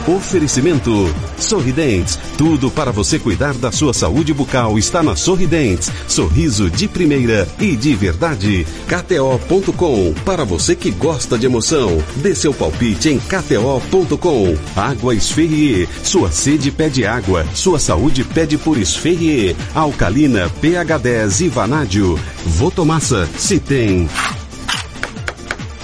Oferecimento 0.05 0.91
Sorridentes. 1.37 2.19
Tudo 2.37 2.69
para 2.69 2.91
você 2.91 3.17
cuidar 3.17 3.53
da 3.53 3.71
sua 3.71 3.93
saúde 3.93 4.33
bucal 4.33 4.77
está 4.77 5.01
na 5.01 5.15
Sorridentes. 5.15 5.89
Sorriso 6.05 6.69
de 6.69 6.89
primeira 6.89 7.47
e 7.57 7.77
de 7.77 7.95
verdade. 7.95 8.67
KTO.com. 8.85 10.13
Para 10.25 10.43
você 10.43 10.75
que 10.75 10.91
gosta 10.91 11.37
de 11.37 11.45
emoção, 11.45 12.03
dê 12.17 12.35
seu 12.35 12.53
palpite 12.53 13.11
em 13.11 13.17
KTO.com. 13.17 14.57
Água 14.75 15.15
Esferrier. 15.15 15.87
Sua 16.03 16.29
sede 16.31 16.71
pede 16.71 17.05
água. 17.05 17.45
Sua 17.53 17.79
saúde 17.79 18.25
pede 18.25 18.57
por 18.57 18.77
Esferrier. 18.77 19.55
Alcalina, 19.73 20.49
pH 20.59 20.97
10 20.97 21.41
e 21.41 21.47
Vanádio. 21.47 22.19
Votomassa. 22.45 23.25
Se 23.37 23.57
tem 23.57 24.09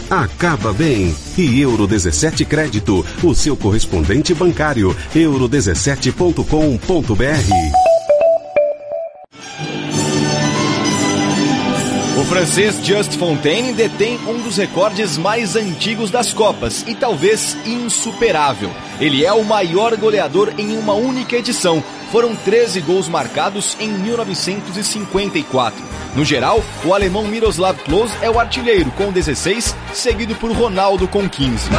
acaba 0.10 0.74
bem. 0.74 1.16
E 1.38 1.62
Euro 1.62 1.88
17 1.88 2.44
Crédito, 2.46 3.06
o 3.24 3.34
seu 3.34 3.56
correspondente 3.56 4.34
bancário, 4.34 4.94
euro17.com.br. 5.14 7.96
O 12.18 12.24
francês 12.28 12.80
Just 12.82 13.18
Fontaine 13.18 13.74
detém 13.74 14.18
um 14.26 14.42
dos 14.42 14.56
recordes 14.56 15.18
mais 15.18 15.58
antigos 15.58 16.10
das 16.10 16.34
Copas 16.34 16.86
e 16.88 16.96
talvez 16.96 17.58
insuperável. 17.66 18.72
Ele 19.02 19.26
é 19.26 19.34
o 19.34 19.44
maior 19.44 19.98
goleador 19.98 20.54
em 20.58 20.78
uma 20.78 20.94
única 20.94 21.36
edição. 21.36 21.84
Foram 22.16 22.34
13 22.34 22.80
gols 22.80 23.10
marcados 23.10 23.76
em 23.78 23.90
1954. 23.90 25.78
No 26.16 26.24
geral, 26.24 26.64
o 26.86 26.94
alemão 26.94 27.26
Miroslav 27.28 27.78
Klose 27.84 28.14
é 28.22 28.30
o 28.30 28.40
artilheiro 28.40 28.90
com 28.92 29.12
16, 29.12 29.76
seguido 29.94 30.34
por 30.36 30.50
Ronaldo 30.54 31.10
com 31.10 31.28
15. 31.28 31.70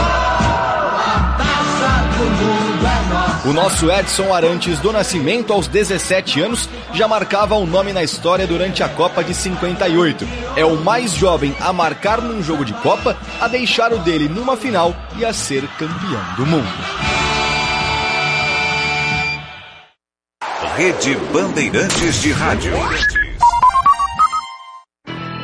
O 3.46 3.52
nosso 3.54 3.90
Edson 3.90 4.34
Arantes 4.34 4.78
do 4.78 4.92
Nascimento, 4.92 5.54
aos 5.54 5.68
17 5.68 6.42
anos, 6.42 6.68
já 6.92 7.08
marcava 7.08 7.54
o 7.54 7.62
um 7.62 7.66
nome 7.66 7.94
na 7.94 8.02
história 8.02 8.46
durante 8.46 8.82
a 8.82 8.90
Copa 8.90 9.24
de 9.24 9.32
58. 9.32 10.28
É 10.54 10.66
o 10.66 10.76
mais 10.76 11.12
jovem 11.12 11.56
a 11.62 11.72
marcar 11.72 12.20
num 12.20 12.42
jogo 12.42 12.62
de 12.62 12.74
Copa, 12.74 13.16
a 13.40 13.48
deixar 13.48 13.90
o 13.90 14.00
dele 14.00 14.28
numa 14.28 14.54
final 14.54 14.94
e 15.16 15.24
a 15.24 15.32
ser 15.32 15.66
campeão 15.78 16.20
do 16.36 16.44
mundo. 16.44 17.15
Rede 20.76 21.16
Bandeirantes 21.32 22.20
de 22.20 22.32
Rádio. 22.32 22.72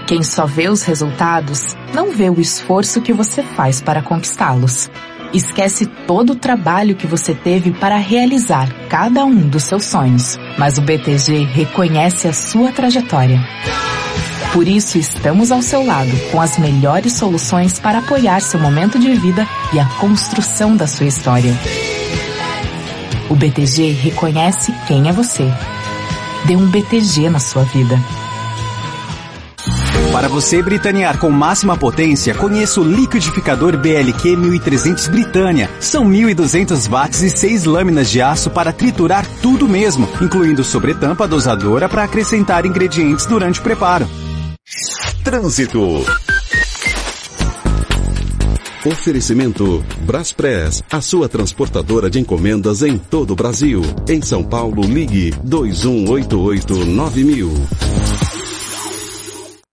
Quem 0.06 0.22
só 0.22 0.44
vê 0.44 0.68
os 0.68 0.82
resultados, 0.82 1.74
não 1.94 2.12
vê 2.12 2.28
o 2.28 2.38
esforço 2.38 3.00
que 3.00 3.14
você 3.14 3.42
faz 3.42 3.80
para 3.80 4.02
conquistá-los. 4.02 4.90
Esquece 5.32 5.86
todo 6.06 6.34
o 6.34 6.36
trabalho 6.36 6.94
que 6.94 7.06
você 7.06 7.32
teve 7.32 7.70
para 7.72 7.96
realizar 7.96 8.68
cada 8.90 9.24
um 9.24 9.48
dos 9.48 9.62
seus 9.62 9.86
sonhos. 9.86 10.36
Mas 10.58 10.76
o 10.76 10.82
BTG 10.82 11.44
reconhece 11.44 12.28
a 12.28 12.34
sua 12.34 12.70
trajetória. 12.70 13.40
Por 14.52 14.68
isso, 14.68 14.98
estamos 14.98 15.50
ao 15.50 15.62
seu 15.62 15.82
lado 15.82 16.12
com 16.30 16.42
as 16.42 16.58
melhores 16.58 17.14
soluções 17.14 17.78
para 17.78 18.00
apoiar 18.00 18.42
seu 18.42 18.60
momento 18.60 18.98
de 18.98 19.14
vida 19.14 19.48
e 19.72 19.80
a 19.80 19.86
construção 19.98 20.76
da 20.76 20.86
sua 20.86 21.06
história. 21.06 21.54
O 23.32 23.34
BTG 23.34 23.92
reconhece 23.92 24.74
quem 24.86 25.08
é 25.08 25.12
você. 25.12 25.50
Dê 26.44 26.54
um 26.54 26.66
BTG 26.66 27.30
na 27.30 27.38
sua 27.38 27.62
vida. 27.62 27.98
Para 30.12 30.28
você 30.28 30.62
britanear 30.62 31.16
com 31.16 31.30
máxima 31.30 31.74
potência, 31.74 32.34
conheça 32.34 32.78
o 32.78 32.84
liquidificador 32.84 33.74
BLQ 33.78 34.36
1300 34.36 35.08
Britânia. 35.08 35.70
São 35.80 36.04
1200 36.04 36.86
watts 36.86 37.22
e 37.22 37.30
6 37.30 37.64
lâminas 37.64 38.10
de 38.10 38.20
aço 38.20 38.50
para 38.50 38.70
triturar 38.70 39.24
tudo 39.40 39.66
mesmo, 39.66 40.06
incluindo 40.20 40.62
sobretampa 40.62 41.26
dosadora 41.26 41.88
para 41.88 42.04
acrescentar 42.04 42.66
ingredientes 42.66 43.24
durante 43.24 43.60
o 43.60 43.62
preparo. 43.62 44.06
Trânsito. 45.24 46.04
Oferecimento 48.84 49.84
Braspress, 50.00 50.82
a 50.90 51.00
sua 51.00 51.28
transportadora 51.28 52.10
de 52.10 52.18
encomendas 52.18 52.82
em 52.82 52.98
todo 52.98 53.30
o 53.30 53.36
Brasil. 53.36 53.80
Em 54.08 54.20
São 54.20 54.42
Paulo, 54.42 54.82
ligue 54.82 55.30
21889000. 55.46 58.11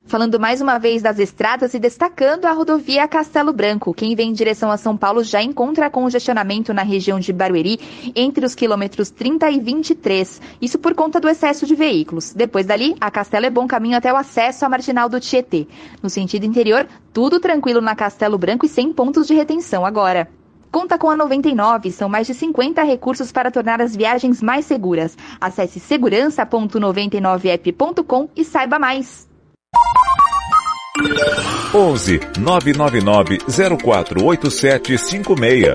Falando 0.10 0.40
mais 0.40 0.60
uma 0.60 0.80
vez 0.80 1.03
das 1.03 1.19
estradas 1.19 1.76
e 1.76 1.80
destacando 1.80 2.45
a 2.45 2.52
rodovia 2.52 3.07
Castelo 3.07 3.53
Branco. 3.53 3.94
Quem 3.94 4.15
vem 4.15 4.31
em 4.31 4.34
direção 4.34 4.72
a 4.72 4.77
São 4.77 4.98
Paulo 4.98 5.23
já 5.23 5.40
encontra 5.40 5.88
congestionamento 5.88 6.73
na 6.73 6.81
região 6.81 7.19
de 7.19 7.31
Barueri 7.31 7.80
entre 8.15 8.44
os 8.44 8.56
quilômetros 8.56 9.11
30 9.11 9.52
e 9.52 9.60
23. 9.60 10.41
Isso 10.60 10.80
por 10.80 10.95
conta 10.95 11.19
do 11.19 11.30
excesso 11.30 11.68
de 11.68 11.76
veículos. 11.76 12.34
Depois 12.34 12.65
dali, 12.65 12.95
a 12.99 13.11
Castelo 13.11 13.45
é 13.45 13.52
bom 13.52 13.68
caminho 13.68 13.98
até 13.98 14.11
o 14.11 14.15
acesso 14.15 14.65
à 14.65 14.69
marginal 14.69 15.10
do 15.10 15.19
Tietê. 15.19 15.68
No 16.02 16.10
sentido 16.10 16.44
interior, 16.44 16.88
tudo 17.14 17.40
tranquilo 17.40 17.80
na 17.80 17.95
Castelo 17.95 18.40
Branco 18.40 18.65
e 18.65 18.69
sem 18.69 18.91
pontos 18.91 19.27
de 19.27 19.36
retenção 19.36 19.86
agora. 19.86 20.27
Conta 20.72 20.98
com 20.98 21.11
a 21.11 21.15
99, 21.15 21.91
são 21.91 22.10
mais 22.10 22.26
de 22.26 22.34
50 22.34 22.81
recursos 22.81 23.31
para 23.31 23.52
tornar 23.52 23.80
as 23.80 23.95
viagens 23.95 24.41
mais 24.41 24.65
seguras. 24.65 25.15
Acesse 25.40 25.80
segurança.99app.com 25.80 28.27
e 28.36 28.44
saiba 28.44 28.80
mais. 28.80 29.28
11 31.74 32.20
999 32.40 33.40
048756. 33.48 35.74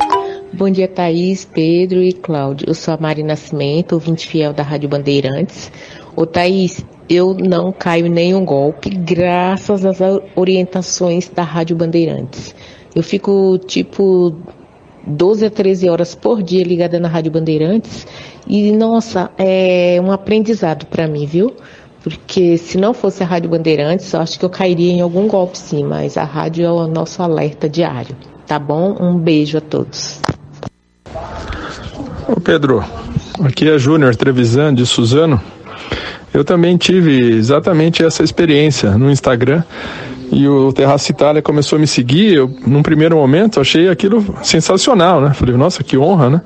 Bom 0.52 0.70
dia, 0.70 0.88
Thaís, 0.88 1.44
Pedro 1.44 2.02
e 2.02 2.12
Cláudio. 2.12 2.68
Eu 2.68 2.74
sou 2.74 2.94
a 2.94 2.96
Mari 2.96 3.22
Nascimento, 3.22 3.92
ouvinte 3.92 4.26
fiel 4.26 4.52
da 4.52 4.62
Rádio 4.62 4.88
Bandeirantes. 4.88 5.70
Ô, 6.16 6.26
Thaís, 6.26 6.84
eu 7.08 7.34
não 7.34 7.72
caio 7.72 8.08
nenhum 8.08 8.44
golpe, 8.44 8.90
graças 8.90 9.84
às 9.84 9.98
orientações 10.34 11.28
da 11.28 11.42
Rádio 11.42 11.76
Bandeirantes. 11.76 12.54
Eu 12.94 13.02
fico, 13.02 13.58
tipo, 13.58 14.36
12 15.06 15.46
a 15.46 15.50
13 15.50 15.88
horas 15.88 16.14
por 16.14 16.42
dia 16.42 16.64
ligada 16.64 17.00
na 17.00 17.08
Rádio 17.08 17.32
Bandeirantes 17.32 18.06
e, 18.46 18.70
nossa, 18.72 19.30
é 19.38 19.98
um 20.02 20.12
aprendizado 20.12 20.86
para 20.86 21.06
mim, 21.06 21.26
viu? 21.26 21.54
Porque 22.04 22.58
se 22.58 22.76
não 22.76 22.92
fosse 22.92 23.22
a 23.22 23.26
Rádio 23.26 23.48
Bandeirantes, 23.48 24.12
eu 24.12 24.20
acho 24.20 24.38
que 24.38 24.44
eu 24.44 24.50
cairia 24.50 24.92
em 24.92 25.00
algum 25.00 25.26
golpe 25.26 25.56
sim, 25.56 25.82
mas 25.82 26.18
a 26.18 26.24
rádio 26.24 26.66
é 26.66 26.70
o 26.70 26.86
nosso 26.86 27.22
alerta 27.22 27.66
diário. 27.66 28.14
Tá 28.46 28.58
bom? 28.58 28.94
Um 29.00 29.16
beijo 29.16 29.56
a 29.56 29.60
todos. 29.62 30.20
Ô 32.28 32.38
Pedro, 32.38 32.84
aqui 33.42 33.70
é 33.70 33.78
Júnior 33.78 34.14
Trevisan 34.16 34.74
de 34.74 34.84
Suzano. 34.84 35.40
Eu 36.32 36.44
também 36.44 36.76
tive 36.76 37.36
exatamente 37.36 38.04
essa 38.04 38.22
experiência 38.22 38.90
no 38.98 39.10
Instagram 39.10 39.62
e 40.30 40.46
o 40.46 40.74
Terraça 40.74 41.10
Itália 41.10 41.40
começou 41.40 41.76
a 41.76 41.80
me 41.80 41.86
seguir. 41.86 42.34
Eu, 42.34 42.54
num 42.66 42.82
primeiro 42.82 43.16
momento, 43.16 43.60
achei 43.60 43.88
aquilo 43.88 44.22
sensacional, 44.42 45.22
né? 45.22 45.32
Falei, 45.32 45.56
nossa, 45.56 45.82
que 45.82 45.96
honra, 45.96 46.28
né? 46.28 46.42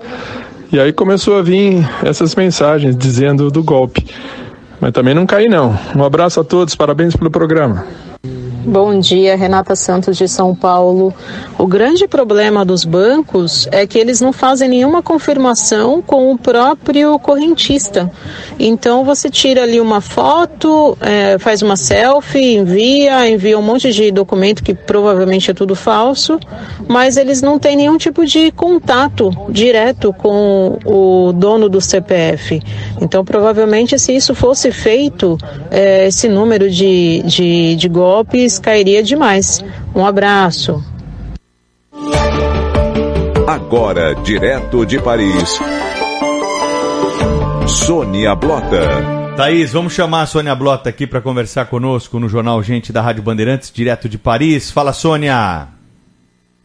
E 0.71 0.79
aí 0.79 0.93
começou 0.93 1.37
a 1.37 1.43
vir 1.43 1.85
essas 2.05 2.37
mensagens 2.37 2.97
dizendo 2.97 3.51
do 3.51 3.65
golpe. 3.65 4.05
Mas 4.81 4.93
também 4.93 5.15
não 5.15 5.27
caí 5.27 5.49
não. 5.49 5.77
Um 5.97 6.05
abraço 6.05 6.41
a 6.41 6.45
todos, 6.45 6.75
parabéns 6.75 7.17
pelo 7.17 7.31
programa. 7.31 7.85
Bom 8.71 9.01
dia, 9.01 9.35
Renata 9.35 9.75
Santos 9.75 10.15
de 10.19 10.29
São 10.29 10.55
Paulo. 10.55 11.15
O 11.59 11.67
grande 11.67 12.07
problema 12.07 12.67
dos 12.67 12.85
bancos 12.85 13.67
é 13.73 13.87
que 13.87 13.99
eles 13.99 14.21
não 14.21 14.31
fazem 14.31 14.69
nenhuma 14.69 15.03
confirmação 15.03 16.03
com 16.03 16.31
o 16.31 16.37
próprio 16.37 17.19
correntista. 17.19 18.13
Então 18.59 19.07
você 19.07 19.31
tira 19.31 19.63
ali 19.63 19.81
uma 19.81 20.03
foto, 20.03 20.99
é, 21.01 21.39
faz 21.39 21.63
uma 21.63 21.77
selfie, 21.77 22.57
envia, 22.57 23.27
envia 23.27 23.59
um 23.59 23.63
monte 23.63 23.91
de 23.91 24.11
documento 24.11 24.63
que 24.63 24.75
provavelmente 24.75 25.51
é 25.51 25.55
tudo 25.55 25.75
falso, 25.75 26.39
mas 26.87 27.17
eles 27.17 27.41
não 27.41 27.59
têm 27.59 27.75
nenhum 27.75 27.97
tipo 27.97 28.27
de 28.27 28.53
contato 28.53 29.31
direto 29.49 30.13
com 30.13 30.79
o 30.85 31.33
dono 31.33 31.71
do 31.71 31.81
CPF. 31.81 32.61
Então 33.01 33.25
provavelmente 33.25 33.99
se 33.99 34.15
isso 34.15 34.35
fosse 34.35 34.71
feito, 34.71 35.39
é, 35.71 36.09
esse 36.09 36.29
número 36.29 36.69
de, 36.69 37.23
de, 37.25 37.75
de 37.75 37.89
golpes 37.89 38.58
cairia 38.59 39.03
demais. 39.03 39.63
Um 39.95 40.05
abraço. 40.05 40.83
Agora, 43.47 44.15
direto 44.15 44.85
de 44.85 45.01
Paris, 45.01 45.59
Sônia 47.67 48.35
Blota. 48.35 48.83
Thaís, 49.37 49.73
vamos 49.73 49.93
chamar 49.93 50.23
a 50.23 50.27
Sônia 50.27 50.55
Blota 50.55 50.91
aqui 50.91 51.07
para 51.07 51.21
conversar 51.21 51.67
conosco 51.67 52.19
no 52.19 52.29
Jornal 52.29 52.63
Gente 52.63 52.93
da 52.93 53.01
Rádio 53.01 53.23
Bandeirantes, 53.23 53.71
direto 53.73 54.09
de 54.09 54.19
Paris. 54.19 54.71
Fala, 54.71 54.93
Sônia! 54.93 55.78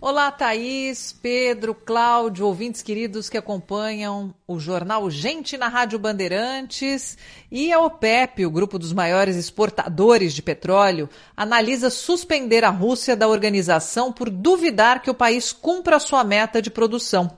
Olá, 0.06 0.30
Thaís, 0.30 1.14
Pedro, 1.14 1.74
Cláudio, 1.74 2.46
ouvintes 2.46 2.82
queridos 2.82 3.30
que 3.30 3.38
acompanham 3.38 4.36
o 4.46 4.60
jornal 4.60 5.10
Gente 5.10 5.58
na 5.58 5.70
Rádio 5.70 5.98
Bandeirantes. 5.98 7.18
E 7.50 7.72
a 7.72 7.80
OPEP, 7.80 8.46
o 8.46 8.52
grupo 8.52 8.78
dos 8.78 8.92
maiores 8.92 9.38
exportadores 9.38 10.34
de 10.34 10.42
petróleo, 10.42 11.10
analisa 11.38 11.90
suspender 11.90 12.66
a 12.66 12.70
Rússia 12.70 13.16
da 13.16 13.30
organização 13.30 14.12
por 14.12 14.30
duvidar 14.30 15.02
que 15.02 15.10
o 15.10 15.16
país 15.16 15.54
cumpra 15.54 15.98
sua 16.00 16.22
meta 16.22 16.62
de 16.62 16.70
produção. 16.70 17.38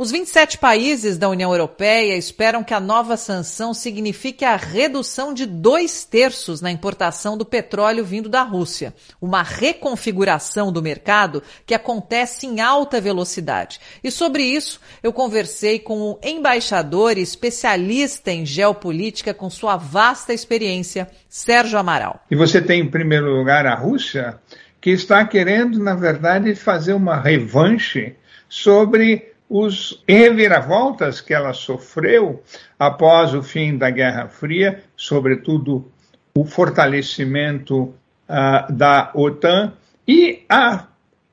Os 0.00 0.10
27 0.10 0.56
países 0.56 1.18
da 1.18 1.28
União 1.28 1.52
Europeia 1.52 2.16
esperam 2.16 2.64
que 2.64 2.72
a 2.72 2.80
nova 2.80 3.18
sanção 3.18 3.74
signifique 3.74 4.46
a 4.46 4.56
redução 4.56 5.34
de 5.34 5.44
dois 5.44 6.06
terços 6.06 6.62
na 6.62 6.70
importação 6.70 7.36
do 7.36 7.44
petróleo 7.44 8.02
vindo 8.02 8.26
da 8.26 8.40
Rússia, 8.40 8.94
uma 9.20 9.42
reconfiguração 9.42 10.72
do 10.72 10.80
mercado 10.80 11.42
que 11.66 11.74
acontece 11.74 12.46
em 12.46 12.62
alta 12.62 12.98
velocidade. 12.98 13.78
E 14.02 14.10
sobre 14.10 14.42
isso, 14.42 14.80
eu 15.02 15.12
conversei 15.12 15.78
com 15.78 16.00
o 16.00 16.18
embaixador 16.22 17.18
e 17.18 17.20
especialista 17.20 18.30
em 18.30 18.46
geopolítica 18.46 19.34
com 19.34 19.50
sua 19.50 19.76
vasta 19.76 20.32
experiência, 20.32 21.08
Sérgio 21.28 21.78
Amaral. 21.78 22.24
E 22.30 22.34
você 22.34 22.62
tem, 22.62 22.80
em 22.80 22.90
primeiro 22.90 23.36
lugar, 23.36 23.66
a 23.66 23.74
Rússia, 23.74 24.40
que 24.80 24.88
está 24.88 25.26
querendo, 25.26 25.78
na 25.78 25.94
verdade, 25.94 26.54
fazer 26.54 26.94
uma 26.94 27.20
revanche 27.20 28.16
sobre 28.48 29.30
os 29.50 30.00
reviravoltas 30.08 31.20
que 31.20 31.34
ela 31.34 31.52
sofreu 31.52 32.40
após 32.78 33.34
o 33.34 33.42
fim 33.42 33.76
da 33.76 33.90
Guerra 33.90 34.28
Fria, 34.28 34.84
sobretudo 34.96 35.90
o 36.32 36.44
fortalecimento 36.44 37.92
uh, 38.28 38.72
da 38.72 39.10
OTAN 39.12 39.72
e 40.06 40.44
a 40.48 40.86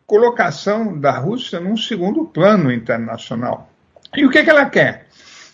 colocação 0.07 0.99
da 0.99 1.11
Rússia 1.11 1.59
num 1.59 1.77
segundo 1.77 2.25
plano 2.25 2.71
internacional. 2.71 3.69
E 4.15 4.25
o 4.25 4.31
que, 4.31 4.43
que 4.43 4.49
ela 4.49 4.65
quer? 4.65 5.05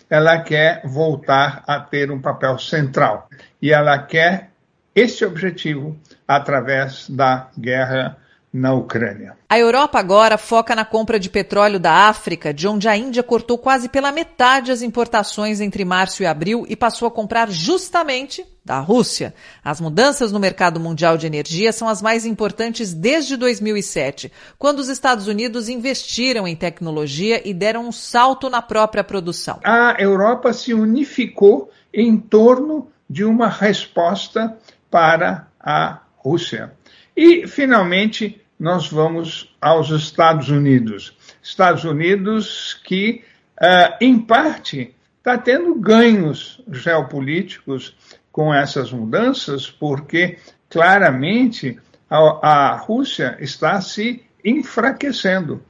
Ela 0.08 0.40
quer 0.40 0.80
voltar 0.86 1.62
a 1.66 1.78
ter 1.78 2.10
um 2.10 2.20
papel 2.20 2.58
central. 2.58 3.28
E 3.60 3.72
ela 3.72 3.98
quer 3.98 4.50
esse 4.94 5.24
objetivo 5.24 5.98
através 6.26 7.10
da 7.10 7.50
guerra 7.58 8.16
na 8.54 8.72
Ucrânia. 8.72 9.36
A 9.48 9.58
Europa 9.58 9.98
agora 9.98 10.38
foca 10.38 10.76
na 10.76 10.84
compra 10.84 11.18
de 11.18 11.28
petróleo 11.28 11.80
da 11.80 12.08
África, 12.08 12.54
de 12.54 12.68
onde 12.68 12.86
a 12.86 12.96
Índia 12.96 13.20
cortou 13.20 13.58
quase 13.58 13.88
pela 13.88 14.12
metade 14.12 14.70
as 14.70 14.80
importações 14.80 15.60
entre 15.60 15.84
março 15.84 16.22
e 16.22 16.26
abril 16.26 16.64
e 16.68 16.76
passou 16.76 17.08
a 17.08 17.10
comprar 17.10 17.50
justamente 17.50 18.46
da 18.64 18.78
Rússia. 18.78 19.34
As 19.64 19.80
mudanças 19.80 20.30
no 20.30 20.38
mercado 20.38 20.78
mundial 20.78 21.18
de 21.18 21.26
energia 21.26 21.72
são 21.72 21.88
as 21.88 22.00
mais 22.00 22.24
importantes 22.24 22.94
desde 22.94 23.36
2007, 23.36 24.30
quando 24.56 24.78
os 24.78 24.88
Estados 24.88 25.26
Unidos 25.26 25.68
investiram 25.68 26.46
em 26.46 26.54
tecnologia 26.54 27.42
e 27.44 27.52
deram 27.52 27.88
um 27.88 27.92
salto 27.92 28.48
na 28.48 28.62
própria 28.62 29.02
produção. 29.02 29.58
A 29.64 29.96
Europa 29.98 30.52
se 30.52 30.72
unificou 30.72 31.72
em 31.92 32.16
torno 32.16 32.88
de 33.10 33.24
uma 33.24 33.48
resposta 33.48 34.56
para 34.88 35.48
a 35.58 35.98
Rússia. 36.16 36.72
E, 37.16 37.46
finalmente, 37.46 38.43
nós 38.64 38.88
vamos 38.88 39.54
aos 39.60 39.90
Estados 39.90 40.48
Unidos. 40.48 41.14
Estados 41.42 41.84
Unidos 41.84 42.80
que, 42.82 43.22
uh, 43.60 43.94
em 44.00 44.18
parte, 44.18 44.96
está 45.18 45.36
tendo 45.36 45.74
ganhos 45.74 46.64
geopolíticos 46.72 47.94
com 48.32 48.54
essas 48.54 48.90
mudanças, 48.90 49.70
porque 49.70 50.38
claramente 50.70 51.78
a, 52.08 52.72
a 52.72 52.76
Rússia 52.76 53.36
está 53.38 53.82
se 53.82 54.24
enfraquecendo 54.42 55.62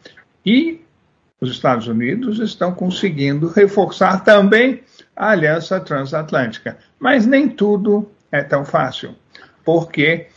e 0.46 0.80
os 1.40 1.50
Estados 1.50 1.88
Unidos 1.88 2.38
estão 2.38 2.72
conseguindo 2.72 3.48
reforçar 3.48 4.22
também 4.22 4.84
a 5.16 5.30
aliança 5.30 5.80
transatlântica. 5.80 6.78
Mas 6.96 7.26
nem 7.26 7.48
tudo 7.48 8.08
é 8.30 8.40
tão 8.40 8.64
fácil, 8.64 9.16
porque 9.64 10.28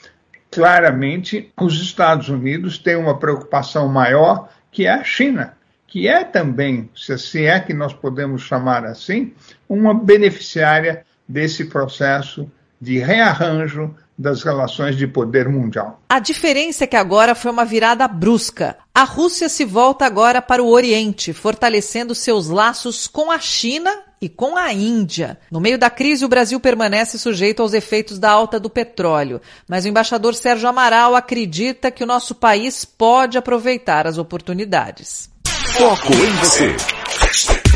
claramente 0.57 1.51
os 1.61 1.79
Estados 1.79 2.29
Unidos 2.29 2.79
têm 2.79 2.95
uma 2.95 3.19
preocupação 3.19 3.87
maior 3.87 4.49
que 4.71 4.87
é 4.87 4.91
a 4.91 5.03
China, 5.03 5.55
que 5.85 6.07
é 6.07 6.23
também, 6.23 6.89
se 6.95 7.45
é 7.45 7.59
que 7.59 7.75
nós 7.75 7.93
podemos 7.93 8.41
chamar 8.41 8.83
assim, 8.83 9.33
uma 9.69 9.93
beneficiária 9.93 11.05
desse 11.27 11.65
processo 11.65 12.51
de 12.81 12.97
rearranjo 12.97 13.93
das 14.17 14.41
relações 14.41 14.95
de 14.95 15.05
poder 15.05 15.47
mundial. 15.47 16.01
A 16.09 16.17
diferença 16.17 16.85
é 16.85 16.87
que 16.87 16.95
agora 16.95 17.35
foi 17.35 17.51
uma 17.51 17.63
virada 17.63 18.07
brusca. 18.07 18.77
A 18.95 19.03
Rússia 19.03 19.49
se 19.49 19.63
volta 19.63 20.07
agora 20.07 20.41
para 20.41 20.63
o 20.63 20.69
Oriente, 20.69 21.33
fortalecendo 21.33 22.15
seus 22.15 22.47
laços 22.47 23.07
com 23.07 23.31
a 23.31 23.37
China 23.37 24.06
e 24.21 24.27
com 24.27 24.57
a 24.57 24.73
Índia. 24.73 25.37
No 25.51 25.59
meio 25.59 25.77
da 25.77 25.89
crise, 25.89 26.25
o 26.25 26.29
Brasil 26.29 26.59
permanece 26.59 27.17
sujeito 27.17 27.61
aos 27.61 27.73
efeitos 27.73 28.19
da 28.19 28.31
alta 28.31 28.59
do 28.59 28.69
petróleo, 28.69 29.41
mas 29.67 29.85
o 29.85 29.87
embaixador 29.87 30.33
Sérgio 30.35 30.67
Amaral 30.67 31.15
acredita 31.15 31.91
que 31.91 32.03
o 32.03 32.07
nosso 32.07 32.33
país 32.33 32.85
pode 32.85 33.37
aproveitar 33.37 34.07
as 34.07 34.17
oportunidades. 34.17 35.29
Foco 35.77 36.13
em 36.13 36.31
você. 36.37 37.66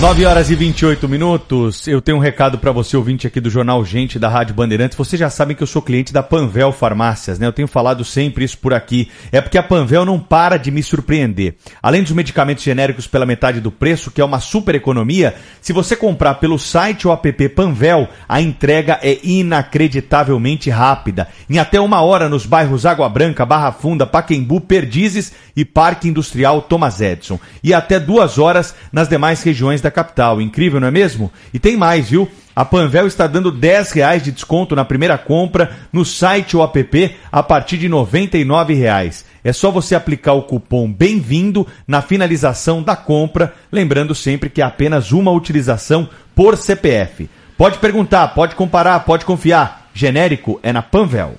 9 0.00 0.24
horas 0.24 0.48
e 0.48 0.54
28 0.54 1.06
minutos. 1.06 1.86
Eu 1.86 2.00
tenho 2.00 2.16
um 2.16 2.22
recado 2.22 2.56
para 2.56 2.72
você, 2.72 2.96
ouvinte 2.96 3.26
aqui 3.26 3.38
do 3.38 3.50
Jornal 3.50 3.84
Gente 3.84 4.18
da 4.18 4.30
Rádio 4.30 4.54
Bandeirantes. 4.54 4.96
Vocês 4.96 5.20
já 5.20 5.28
sabem 5.28 5.54
que 5.54 5.62
eu 5.62 5.66
sou 5.66 5.82
cliente 5.82 6.10
da 6.10 6.22
Panvel 6.22 6.72
Farmácias, 6.72 7.38
né? 7.38 7.46
Eu 7.46 7.52
tenho 7.52 7.68
falado 7.68 8.02
sempre 8.02 8.42
isso 8.42 8.56
por 8.56 8.72
aqui. 8.72 9.10
É 9.30 9.42
porque 9.42 9.58
a 9.58 9.62
Panvel 9.62 10.06
não 10.06 10.18
para 10.18 10.56
de 10.56 10.70
me 10.70 10.82
surpreender. 10.82 11.56
Além 11.82 12.02
dos 12.02 12.12
medicamentos 12.12 12.64
genéricos 12.64 13.06
pela 13.06 13.26
metade 13.26 13.60
do 13.60 13.70
preço, 13.70 14.10
que 14.10 14.22
é 14.22 14.24
uma 14.24 14.40
super 14.40 14.74
economia, 14.74 15.34
se 15.60 15.70
você 15.70 15.94
comprar 15.94 16.36
pelo 16.36 16.58
site 16.58 17.06
ou 17.06 17.12
app 17.12 17.48
Panvel, 17.50 18.08
a 18.26 18.40
entrega 18.40 18.98
é 19.02 19.18
inacreditavelmente 19.22 20.70
rápida. 20.70 21.28
Em 21.48 21.58
até 21.58 21.78
uma 21.78 22.00
hora 22.00 22.26
nos 22.26 22.46
bairros 22.46 22.86
Água 22.86 23.06
Branca, 23.10 23.44
Barra 23.44 23.70
Funda, 23.70 24.06
Paquembu, 24.06 24.62
Perdizes 24.62 25.30
e 25.54 25.62
Parque 25.62 26.08
Industrial 26.08 26.62
Thomas 26.62 27.02
Edison. 27.02 27.38
E 27.62 27.74
até 27.74 28.00
duas 28.00 28.38
horas 28.38 28.74
nas 28.90 29.06
demais 29.06 29.42
regiões 29.42 29.82
da 29.82 29.89
da 29.90 29.92
capital. 29.92 30.40
Incrível, 30.40 30.80
não 30.80 30.88
é 30.88 30.90
mesmo? 30.90 31.30
E 31.52 31.58
tem 31.58 31.76
mais, 31.76 32.08
viu? 32.08 32.28
A 32.54 32.64
Panvel 32.64 33.06
está 33.06 33.26
dando 33.26 33.50
10 33.50 33.92
reais 33.92 34.22
de 34.22 34.32
desconto 34.32 34.76
na 34.76 34.84
primeira 34.84 35.18
compra 35.18 35.70
no 35.92 36.04
site 36.04 36.56
ou 36.56 36.62
app 36.62 37.16
a 37.30 37.42
partir 37.42 37.76
de 37.76 37.88
99 37.88 38.74
reais. 38.74 39.24
É 39.42 39.52
só 39.52 39.70
você 39.70 39.94
aplicar 39.94 40.34
o 40.34 40.42
cupom 40.42 40.90
Bem-vindo 40.92 41.66
na 41.86 42.02
finalização 42.02 42.82
da 42.82 42.94
compra, 42.94 43.54
lembrando 43.72 44.14
sempre 44.14 44.50
que 44.50 44.60
é 44.60 44.64
apenas 44.64 45.12
uma 45.12 45.30
utilização 45.30 46.08
por 46.34 46.56
CPF. 46.56 47.28
Pode 47.56 47.78
perguntar, 47.78 48.28
pode 48.28 48.54
comparar, 48.54 49.00
pode 49.00 49.24
confiar. 49.24 49.88
Genérico 49.92 50.60
é 50.62 50.72
na 50.72 50.82
Panvel. 50.82 51.34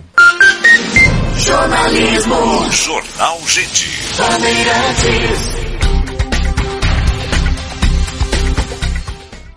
Jornalismo. 1.38 2.72
Jornal 2.72 3.40
Gente. 3.48 3.88
Bandeirantes. 4.18 5.61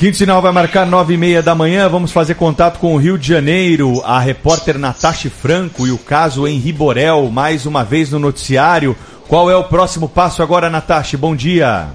Quinto 0.04 0.18
sinal 0.18 0.42
vai 0.42 0.52
marcar 0.52 0.86
nove 0.86 1.14
e 1.14 1.16
meia 1.16 1.42
da 1.42 1.54
manhã. 1.54 1.88
Vamos 1.88 2.12
fazer 2.12 2.34
contato 2.34 2.78
com 2.78 2.94
o 2.94 2.98
Rio 2.98 3.16
de 3.16 3.26
Janeiro. 3.26 4.02
A 4.04 4.20
repórter 4.20 4.78
Natasha 4.78 5.30
Franco 5.30 5.86
e 5.86 5.90
o 5.90 5.96
caso 5.96 6.46
em 6.46 6.58
Riborel, 6.58 7.30
mais 7.30 7.64
uma 7.64 7.82
vez 7.82 8.10
no 8.10 8.18
noticiário. 8.18 8.94
Qual 9.26 9.50
é 9.50 9.56
o 9.56 9.64
próximo 9.64 10.06
passo 10.06 10.42
agora, 10.42 10.68
Natasha? 10.68 11.16
Bom 11.16 11.34
dia. 11.34 11.88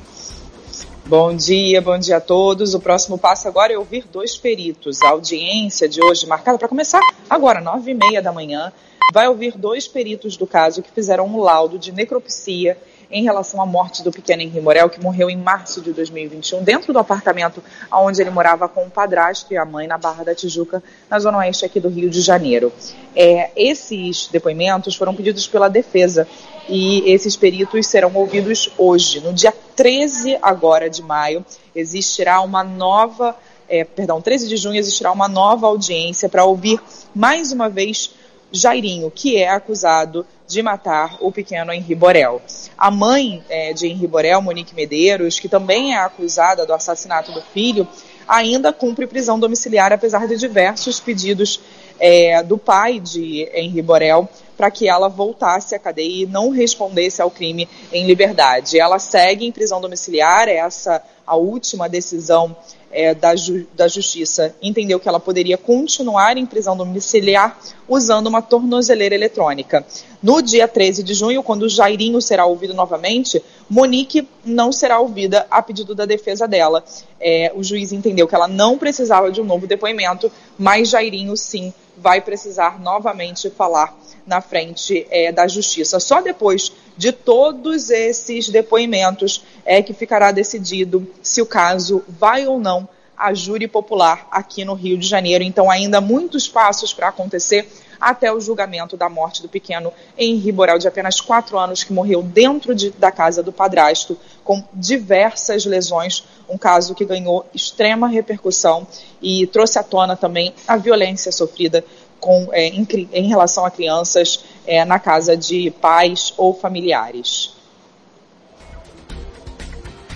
Bom 1.05 1.35
dia, 1.35 1.83
bom 1.83 1.99
dia 1.99 2.17
a 2.17 2.19
todos. 2.19 2.73
O 2.73 2.79
próximo 2.79 3.15
passo 3.15 3.47
agora 3.47 3.73
é 3.73 3.77
ouvir 3.77 4.05
dois 4.11 4.35
peritos. 4.35 5.03
A 5.03 5.09
audiência 5.09 5.87
de 5.87 6.03
hoje, 6.03 6.25
marcada 6.25 6.57
para 6.57 6.67
começar 6.67 7.01
agora, 7.29 7.61
nove 7.61 7.91
e 7.91 7.93
meia 7.93 8.23
da 8.23 8.31
manhã, 8.31 8.73
vai 9.13 9.27
ouvir 9.27 9.55
dois 9.55 9.87
peritos 9.87 10.35
do 10.35 10.47
caso 10.47 10.81
que 10.81 10.89
fizeram 10.89 11.27
um 11.27 11.39
laudo 11.39 11.77
de 11.77 11.91
necropsia 11.91 12.75
em 13.11 13.23
relação 13.23 13.61
à 13.61 13.65
morte 13.65 14.03
do 14.03 14.11
pequeno 14.11 14.41
Henri 14.41 14.61
Morel, 14.61 14.89
que 14.89 15.01
morreu 15.01 15.29
em 15.29 15.37
março 15.37 15.81
de 15.81 15.91
2021, 15.91 16.63
dentro 16.63 16.93
do 16.93 16.99
apartamento 16.99 17.63
onde 17.91 18.21
ele 18.21 18.29
morava 18.29 18.67
com 18.67 18.85
o 18.85 18.89
padrasto 18.89 19.51
e 19.53 19.57
a 19.57 19.65
mãe 19.65 19.87
na 19.87 19.97
Barra 19.97 20.23
da 20.23 20.35
Tijuca, 20.35 20.83
na 21.09 21.19
zona 21.19 21.39
oeste 21.39 21.65
aqui 21.65 21.79
do 21.79 21.89
Rio 21.89 22.09
de 22.09 22.21
Janeiro. 22.21 22.71
É, 23.15 23.49
esses 23.55 24.27
depoimentos 24.27 24.95
foram 24.95 25.15
pedidos 25.15 25.47
pela 25.47 25.67
defesa 25.67 26.27
e 26.67 27.11
esses 27.11 27.35
peritos 27.35 27.87
serão 27.87 28.11
ouvidos 28.13 28.71
hoje, 28.77 29.19
no 29.21 29.33
dia 29.33 29.53
13 29.75 30.37
agora 30.41 30.87
de 30.87 31.01
maio, 31.01 31.43
existirá 31.75 32.41
uma 32.41 32.63
nova, 32.63 33.35
é, 33.67 33.83
perdão, 33.83 34.21
13 34.21 34.47
de 34.47 34.55
junho 34.55 34.77
existirá 34.77 35.11
uma 35.11 35.27
nova 35.27 35.65
audiência 35.65 36.29
para 36.29 36.45
ouvir 36.45 36.79
mais 37.15 37.51
uma 37.51 37.67
vez 37.69 38.11
Jairinho, 38.51 39.11
que 39.11 39.37
é 39.37 39.49
acusado 39.49 40.25
de 40.47 40.61
matar 40.63 41.17
o 41.19 41.31
pequeno 41.31 41.71
Henri 41.71 41.93
Borel. 41.93 42.41
A 42.77 42.89
mãe 42.89 43.43
é, 43.49 43.73
de 43.73 43.87
Henri 43.87 44.07
Borel, 44.07 44.41
Monique 44.41 44.73
Medeiros, 44.73 45.39
que 45.39 45.47
também 45.47 45.93
é 45.93 45.97
acusada 45.99 46.65
do 46.65 46.73
assassinato 46.73 47.31
do 47.31 47.41
filho, 47.41 47.87
ainda 48.27 48.73
cumpre 48.73 49.05
prisão 49.05 49.39
domiciliar, 49.39 49.93
apesar 49.93 50.27
de 50.27 50.37
diversos 50.37 50.99
pedidos 50.99 51.59
é, 51.99 52.41
do 52.41 52.57
pai 52.57 52.99
de 52.99 53.49
Henri 53.53 53.81
Borel 53.81 54.27
para 54.59 54.69
que 54.69 54.89
ela 54.89 55.07
voltasse 55.07 55.73
à 55.73 55.79
cadeia 55.79 56.23
e 56.23 56.25
não 56.25 56.49
respondesse 56.49 57.21
ao 57.21 57.31
crime 57.31 57.65
em 57.93 58.05
liberdade. 58.05 58.77
Ela 58.77 58.99
segue 58.99 59.45
em 59.45 59.53
prisão 59.53 59.79
domiciliar, 59.79 60.49
essa 60.49 61.01
a 61.25 61.35
última 61.37 61.87
decisão 61.87 62.53
é, 62.91 63.13
da, 63.13 63.35
ju 63.35 63.65
da 63.73 63.87
Justiça 63.87 64.53
entendeu 64.61 64.99
que 64.99 65.07
ela 65.07 65.19
poderia 65.19 65.57
continuar 65.57 66.35
em 66.37 66.45
prisão 66.45 66.75
domiciliar 66.75 67.57
usando 67.87 68.27
uma 68.27 68.41
tornozeleira 68.41 69.15
eletrônica. 69.15 69.85
No 70.21 70.41
dia 70.41 70.67
13 70.67 71.03
de 71.03 71.13
junho, 71.13 71.43
quando 71.43 71.69
Jairinho 71.69 72.19
será 72.19 72.45
ouvido 72.45 72.73
novamente, 72.73 73.41
Monique 73.69 74.27
não 74.43 74.71
será 74.71 74.99
ouvida 74.99 75.45
a 75.49 75.61
pedido 75.61 75.95
da 75.95 76.05
defesa 76.05 76.47
dela. 76.47 76.83
É, 77.21 77.51
o 77.55 77.63
juiz 77.63 77.93
entendeu 77.93 78.27
que 78.27 78.35
ela 78.35 78.47
não 78.47 78.77
precisava 78.77 79.31
de 79.31 79.39
um 79.39 79.45
novo 79.45 79.67
depoimento, 79.67 80.29
mas 80.57 80.89
Jairinho 80.89 81.37
sim 81.37 81.71
vai 82.01 82.21
precisar 82.21 82.79
novamente 82.79 83.49
falar 83.49 83.97
na 84.25 84.41
frente 84.41 85.07
é, 85.09 85.31
da 85.31 85.47
justiça. 85.47 85.99
Só 85.99 86.21
depois 86.21 86.71
de 86.95 87.11
todos 87.11 87.89
esses 87.89 88.49
depoimentos 88.49 89.43
é 89.65 89.81
que 89.81 89.93
ficará 89.93 90.31
decidido 90.31 91.07
se 91.21 91.41
o 91.41 91.45
caso 91.45 92.03
vai 92.07 92.45
ou 92.45 92.59
não 92.59 92.87
a 93.17 93.33
júri 93.33 93.67
popular 93.67 94.27
aqui 94.31 94.63
no 94.63 94.73
Rio 94.73 94.97
de 94.97 95.07
Janeiro. 95.07 95.43
Então, 95.43 95.69
ainda 95.69 95.99
muitos 95.99 96.47
passos 96.47 96.93
para 96.93 97.09
acontecer 97.09 97.67
até 97.99 98.31
o 98.31 98.39
julgamento 98.39 98.95
da 98.95 99.09
morte 99.09 99.41
do 99.41 99.49
pequeno 99.49 99.91
Henri 100.17 100.51
Borel, 100.51 100.79
de 100.79 100.87
apenas 100.87 101.19
quatro 101.19 101.57
anos, 101.57 101.83
que 101.83 101.93
morreu 101.93 102.21
dentro 102.21 102.73
de, 102.73 102.91
da 102.91 103.11
casa 103.11 103.43
do 103.43 103.51
padrasto, 103.51 104.17
com 104.43 104.63
diversas 104.73 105.65
lesões. 105.65 106.23
Um 106.47 106.57
caso 106.57 106.95
que 106.95 107.05
ganhou 107.05 107.45
extrema 107.53 108.07
repercussão 108.07 108.87
e 109.21 109.45
trouxe 109.47 109.77
à 109.77 109.83
tona 109.83 110.15
também 110.15 110.53
a 110.67 110.77
violência 110.77 111.31
sofrida 111.31 111.83
com, 112.19 112.49
é, 112.51 112.67
em, 112.67 112.87
em, 113.13 113.27
relação 113.27 113.65
a 113.65 113.71
crianças 113.71 114.43
é, 114.65 114.83
na 114.83 114.99
casa 114.99 115.35
de 115.37 115.71
pais 115.71 116.33
ou 116.37 116.53
familiares. 116.53 117.53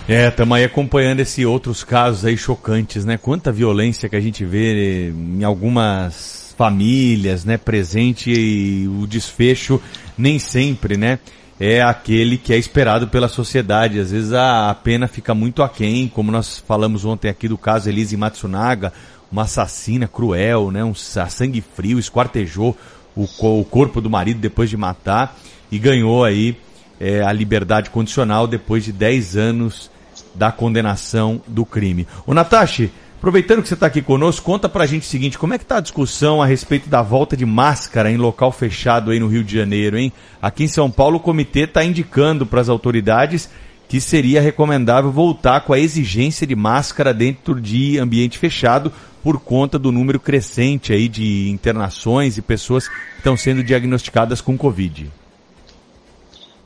É, 0.07 0.27
estamos 0.27 0.57
aí 0.57 0.65
acompanhando 0.65 1.22
esses 1.22 1.45
outros 1.45 1.81
casos 1.84 2.26
aí 2.26 2.35
chocantes, 2.35 3.05
né? 3.05 3.18
Quanta 3.18 3.53
violência 3.53 4.10
que 4.10 4.18
a 4.18 4.19
gente 4.19 4.43
vê 4.43 5.10
em 5.11 5.45
algumas 5.45 6.43
famílias, 6.54 7.44
né? 7.44 7.58
Presente 7.58 8.32
e 8.32 8.88
o 8.88 9.06
desfecho 9.08 9.82
nem 10.18 10.40
sempre, 10.40 10.96
né? 10.96 11.20
É 11.60 11.82
aquele 11.82 12.38
que 12.38 12.54
é 12.54 12.58
esperado 12.58 13.08
pela 13.08 13.28
sociedade. 13.28 14.00
Às 14.00 14.12
vezes 14.12 14.34
a, 14.34 14.74
pena 14.74 15.08
fica 15.08 15.34
muito 15.34 15.62
aquém, 15.62 16.08
como 16.08 16.32
nós 16.32 16.64
falamos 16.66 17.06
ontem 17.06 17.30
aqui 17.30 17.48
do 17.48 17.58
caso 17.58 17.90
Elise 17.90 18.18
Matsunaga, 18.18 18.94
uma 19.32 19.44
assassina 19.44 20.08
cruel, 20.08 20.72
né? 20.72 20.84
Um 20.84 20.96
sangue 20.96 21.64
frio, 21.76 22.00
esquartejou 22.00 22.78
o, 23.16 23.24
o 23.24 23.66
corpo 23.66 24.00
do 24.00 24.10
marido 24.10 24.40
depois 24.40 24.70
de 24.70 24.78
matar 24.78 25.38
e 25.72 25.80
ganhou 25.80 26.24
aí 26.24 26.58
é, 27.00 27.22
a 27.22 27.32
liberdade 27.32 27.90
condicional 27.90 28.48
depois 28.48 28.84
de 28.84 28.92
10 28.92 29.36
anos 29.36 29.92
da 30.34 30.52
condenação 30.52 31.42
do 31.48 31.66
crime. 31.66 32.08
O 32.26 32.34
Natashi, 32.34 32.92
Aproveitando 33.24 33.62
que 33.62 33.70
você 33.70 33.74
está 33.74 33.86
aqui 33.86 34.02
conosco, 34.02 34.44
conta 34.45 34.68
pra 34.68 34.86
gente 34.86 35.04
o 35.04 35.06
seguinte, 35.06 35.40
como 35.40 35.54
é 35.54 35.58
que 35.58 35.64
tá 35.64 35.78
a 35.78 35.80
discussão 35.80 36.41
a 36.41 36.45
respeito 36.45 36.90
da 36.90 37.02
volta 37.02 37.38
de 37.38 37.45
máscara 37.45 38.12
em 38.12 38.18
local 38.18 38.52
fechado 38.52 39.12
aí 39.12 39.18
no 39.18 39.30
Rio 39.30 39.45
de 39.45 39.58
Janeiro, 39.58 39.98
hein? 39.98 40.12
Aqui 40.41 40.66
em 40.66 40.68
São 40.68 40.91
Paulo 40.91 41.16
o 41.16 41.20
comitê 41.22 41.62
está 41.62 41.86
indicando 41.86 42.45
para 42.45 42.60
as 42.60 42.68
autoridades 42.68 43.50
que 43.88 44.02
seria 44.02 44.41
recomendável 44.41 45.10
voltar 45.10 45.62
com 45.62 45.72
a 45.72 45.80
exigência 45.80 46.45
de 46.45 46.54
máscara 46.54 47.14
dentro 47.14 47.62
de 47.62 47.98
ambiente 47.98 48.38
fechado 48.38 48.91
por 49.24 49.40
conta 49.40 49.80
do 49.80 49.90
número 49.90 50.20
crescente 50.20 50.91
aí 50.91 51.08
de 51.08 51.50
internações 51.50 52.38
e 52.38 52.41
pessoas 52.41 52.90
que 52.90 52.95
estão 53.20 53.38
sendo 53.38 53.64
diagnosticadas 53.64 54.41
com 54.41 54.58
Covid. 54.58 55.10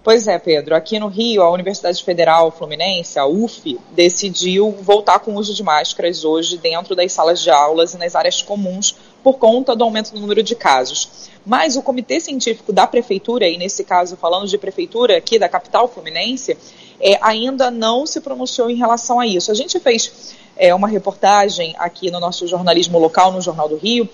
Pois 0.08 0.26
é, 0.26 0.40
Pedro. 0.40 0.74
Aqui 0.74 0.98
no 1.00 1.10
Rio, 1.10 1.44
a 1.44 1.52
Universidade 1.52 2.02
Federal 2.02 2.50
Fluminense, 2.50 3.20
a 3.20 3.26
UF, 3.26 3.78
decidiu 3.92 4.72
voltar 4.72 5.20
com 5.20 5.34
o 5.34 5.36
uso 5.36 5.54
de 5.54 5.62
máscaras 5.62 6.24
hoje 6.24 6.58
dentro 6.58 6.96
das 6.96 7.12
salas 7.12 7.42
de 7.42 7.50
aulas 7.50 7.94
e 7.94 7.98
nas 7.98 8.16
áreas 8.16 8.42
comuns 8.42 8.96
por 9.22 9.38
conta 9.38 9.76
do 9.76 9.84
aumento 9.84 10.14
do 10.14 10.22
número 10.22 10.42
de 10.42 10.56
casos. 10.56 11.30
Mas 11.46 11.76
o 11.76 11.82
Comitê 11.82 12.22
Científico 12.22 12.72
da 12.72 12.88
Prefeitura, 12.88 13.50
e 13.50 13.58
nesse 13.58 13.84
caso 13.84 14.16
falando 14.16 14.48
de 14.48 14.58
prefeitura 14.58 15.18
aqui 15.18 15.38
da 15.38 15.50
capital 15.50 15.90
fluminense, 15.90 16.58
é, 17.02 17.20
ainda 17.22 17.70
não 17.70 18.06
se 18.06 18.22
pronunciou 18.22 18.70
em 18.70 18.76
relação 18.76 19.20
a 19.20 19.28
isso. 19.28 19.52
A 19.52 19.56
gente 19.56 19.78
fez 19.78 20.38
é, 20.56 20.74
uma 20.74 20.88
reportagem 20.88 21.76
aqui 21.78 22.10
no 22.10 22.22
nosso 22.22 22.48
jornalismo 22.48 22.98
local, 22.98 23.34
no 23.34 23.42
Jornal 23.42 23.68
do 23.68 23.76
Rio, 23.76 24.08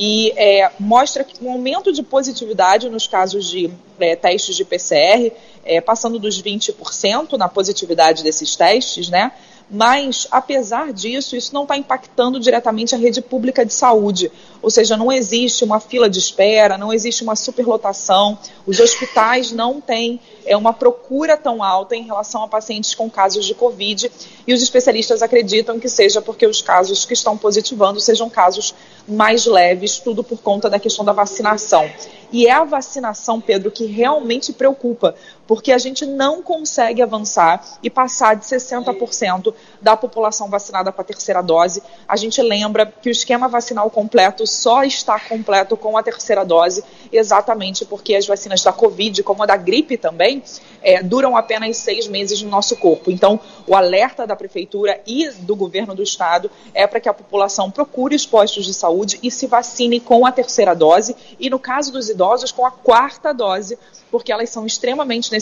e 0.00 0.32
é, 0.36 0.70
mostra 0.78 1.26
um 1.42 1.50
aumento 1.50 1.92
de 1.92 2.04
positividade 2.04 2.88
nos 2.88 3.08
casos 3.08 3.50
de 3.50 3.68
é, 3.98 4.14
testes 4.14 4.54
de 4.54 4.64
PCR, 4.64 5.32
é, 5.64 5.80
passando 5.80 6.20
dos 6.20 6.40
20% 6.40 7.32
na 7.32 7.48
positividade 7.48 8.22
desses 8.22 8.54
testes, 8.54 9.08
né? 9.08 9.32
Mas, 9.70 10.26
apesar 10.30 10.94
disso, 10.94 11.36
isso 11.36 11.52
não 11.52 11.62
está 11.62 11.76
impactando 11.76 12.40
diretamente 12.40 12.94
a 12.94 12.98
rede 12.98 13.20
pública 13.20 13.66
de 13.66 13.74
saúde. 13.74 14.32
Ou 14.62 14.70
seja, 14.70 14.96
não 14.96 15.12
existe 15.12 15.62
uma 15.62 15.78
fila 15.78 16.08
de 16.08 16.18
espera, 16.18 16.78
não 16.78 16.92
existe 16.92 17.22
uma 17.22 17.36
superlotação, 17.36 18.38
os 18.66 18.80
hospitais 18.80 19.52
não 19.52 19.78
têm 19.78 20.20
é, 20.46 20.56
uma 20.56 20.72
procura 20.72 21.36
tão 21.36 21.62
alta 21.62 21.94
em 21.94 22.02
relação 22.02 22.42
a 22.42 22.48
pacientes 22.48 22.94
com 22.94 23.10
casos 23.10 23.44
de 23.44 23.54
Covid 23.54 24.10
e 24.46 24.54
os 24.54 24.62
especialistas 24.62 25.20
acreditam 25.20 25.78
que 25.78 25.88
seja 25.88 26.22
porque 26.22 26.46
os 26.46 26.62
casos 26.62 27.04
que 27.04 27.12
estão 27.12 27.36
positivando 27.36 28.00
sejam 28.00 28.30
casos 28.30 28.74
mais 29.06 29.44
leves, 29.44 29.98
tudo 29.98 30.24
por 30.24 30.38
conta 30.38 30.70
da 30.70 30.78
questão 30.78 31.04
da 31.04 31.12
vacinação. 31.12 31.88
E 32.32 32.46
é 32.46 32.52
a 32.52 32.64
vacinação, 32.64 33.40
Pedro, 33.40 33.70
que 33.70 33.86
realmente 33.86 34.52
preocupa, 34.52 35.14
porque 35.48 35.72
a 35.72 35.78
gente 35.78 36.04
não 36.04 36.42
consegue 36.42 37.00
avançar 37.00 37.64
e 37.82 37.88
passar 37.88 38.36
de 38.36 38.44
60% 38.44 39.54
da 39.80 39.96
população 39.96 40.50
vacinada 40.50 40.92
com 40.92 41.00
a 41.00 41.04
terceira 41.04 41.42
dose. 41.42 41.82
A 42.06 42.16
gente 42.16 42.42
lembra 42.42 42.84
que 42.84 43.08
o 43.08 43.10
esquema 43.10 43.48
vacinal 43.48 43.90
completo 43.90 44.46
só 44.46 44.84
está 44.84 45.18
completo 45.18 45.74
com 45.74 45.96
a 45.96 46.02
terceira 46.02 46.44
dose, 46.44 46.84
exatamente 47.10 47.86
porque 47.86 48.14
as 48.14 48.26
vacinas 48.26 48.62
da 48.62 48.74
Covid, 48.74 49.22
como 49.22 49.42
a 49.42 49.46
da 49.46 49.56
gripe 49.56 49.96
também, 49.96 50.42
é, 50.82 51.02
duram 51.02 51.34
apenas 51.34 51.78
seis 51.78 52.06
meses 52.06 52.42
no 52.42 52.50
nosso 52.50 52.76
corpo. 52.76 53.10
Então, 53.10 53.40
o 53.66 53.74
alerta 53.74 54.26
da 54.26 54.36
prefeitura 54.36 55.00
e 55.06 55.30
do 55.30 55.56
governo 55.56 55.94
do 55.94 56.02
estado 56.02 56.50
é 56.74 56.86
para 56.86 57.00
que 57.00 57.08
a 57.08 57.14
população 57.14 57.70
procure 57.70 58.14
os 58.14 58.26
postos 58.26 58.66
de 58.66 58.74
saúde 58.74 59.18
e 59.22 59.30
se 59.30 59.46
vacine 59.46 59.98
com 59.98 60.26
a 60.26 60.30
terceira 60.30 60.74
dose 60.74 61.16
e, 61.40 61.48
no 61.48 61.58
caso 61.58 61.90
dos 61.90 62.10
idosos, 62.10 62.52
com 62.52 62.66
a 62.66 62.70
quarta 62.70 63.32
dose, 63.32 63.78
porque 64.10 64.30
elas 64.30 64.50
são 64.50 64.66
extremamente 64.66 65.30
necessárias 65.30 65.37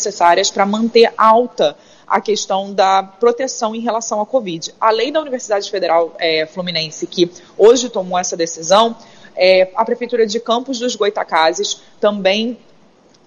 para 0.52 0.66
manter 0.66 1.12
alta 1.16 1.76
a 2.06 2.20
questão 2.20 2.72
da 2.72 3.02
proteção 3.02 3.74
em 3.74 3.80
relação 3.80 4.20
à 4.20 4.26
Covid. 4.26 4.72
Além 4.80 5.10
da 5.10 5.20
Universidade 5.20 5.70
Federal 5.70 6.14
é, 6.18 6.46
Fluminense, 6.46 7.06
que 7.06 7.30
hoje 7.58 7.88
tomou 7.88 8.18
essa 8.18 8.36
decisão, 8.36 8.96
é, 9.34 9.70
a 9.74 9.84
Prefeitura 9.84 10.26
de 10.26 10.38
Campos 10.38 10.78
dos 10.78 10.94
Goitacazes 10.94 11.80
também 12.00 12.58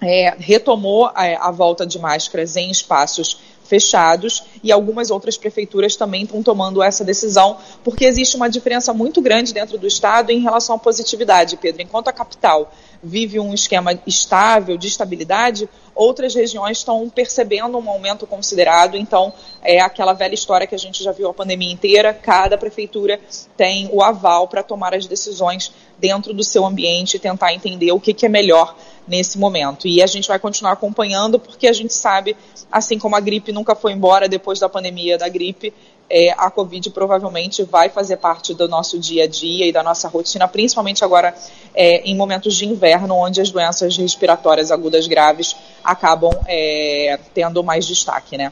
é, 0.01 0.33
retomou 0.39 1.07
a, 1.07 1.47
a 1.47 1.51
volta 1.51 1.85
de 1.85 1.99
máscaras 1.99 2.55
em 2.55 2.71
espaços 2.71 3.41
fechados 3.69 4.43
e 4.63 4.71
algumas 4.71 5.11
outras 5.11 5.37
prefeituras 5.37 5.95
também 5.95 6.23
estão 6.23 6.41
tomando 6.41 6.81
essa 6.81 7.05
decisão, 7.05 7.57
porque 7.83 8.03
existe 8.03 8.35
uma 8.35 8.49
diferença 8.49 8.91
muito 8.93 9.21
grande 9.21 9.53
dentro 9.53 9.77
do 9.77 9.85
estado 9.85 10.31
em 10.31 10.39
relação 10.39 10.75
à 10.75 10.79
positividade, 10.79 11.55
Pedro. 11.55 11.83
Enquanto 11.83 12.07
a 12.07 12.11
capital 12.11 12.73
vive 13.01 13.39
um 13.39 13.53
esquema 13.53 13.97
estável 14.07 14.75
de 14.75 14.87
estabilidade, 14.87 15.69
outras 15.93 16.33
regiões 16.33 16.79
estão 16.79 17.07
percebendo 17.09 17.77
um 17.77 17.89
aumento 17.89 18.25
considerado. 18.25 18.97
Então, 18.97 19.31
é 19.61 19.79
aquela 19.79 20.13
velha 20.13 20.33
história 20.33 20.65
que 20.65 20.75
a 20.75 20.79
gente 20.79 21.03
já 21.03 21.11
viu 21.11 21.29
a 21.29 21.33
pandemia 21.33 21.71
inteira: 21.71 22.13
cada 22.13 22.57
prefeitura 22.57 23.19
tem 23.55 23.87
o 23.93 24.01
aval 24.01 24.47
para 24.47 24.63
tomar 24.63 24.95
as 24.95 25.05
decisões 25.05 25.71
dentro 25.99 26.33
do 26.33 26.43
seu 26.43 26.65
ambiente 26.65 27.15
e 27.15 27.19
tentar 27.19 27.53
entender 27.53 27.91
o 27.91 27.99
que, 27.99 28.13
que 28.13 28.25
é 28.25 28.29
melhor 28.29 28.75
nesse 29.09 29.37
momento. 29.37 29.87
E 29.87 30.01
a 30.01 30.07
gente 30.07 30.27
vai 30.27 30.39
continuar 30.39 30.73
acompanhando, 30.73 31.39
porque 31.39 31.67
a 31.67 31.73
gente 31.73 31.93
sabe, 31.93 32.37
assim 32.71 32.99
como 32.99 33.15
a 33.15 33.19
gripe 33.19 33.51
nunca 33.51 33.75
foi 33.75 33.91
embora 33.91 34.29
depois 34.29 34.59
da 34.59 34.69
pandemia 34.69 35.17
da 35.17 35.27
gripe, 35.27 35.73
é, 36.09 36.31
a 36.31 36.49
Covid 36.49 36.89
provavelmente 36.89 37.63
vai 37.63 37.89
fazer 37.89 38.17
parte 38.17 38.53
do 38.53 38.67
nosso 38.67 38.97
dia 38.97 39.25
a 39.25 39.27
dia 39.27 39.67
e 39.67 39.71
da 39.71 39.83
nossa 39.83 40.07
rotina, 40.07 40.47
principalmente 40.47 41.03
agora 41.03 41.35
é, 41.75 42.01
em 42.01 42.15
momentos 42.15 42.55
de 42.55 42.65
inverno, 42.65 43.15
onde 43.15 43.41
as 43.41 43.51
doenças 43.51 43.95
respiratórias 43.95 44.71
agudas 44.71 45.07
graves 45.07 45.55
acabam 45.83 46.31
é, 46.47 47.19
tendo 47.33 47.63
mais 47.63 47.85
destaque, 47.85 48.37
né? 48.37 48.51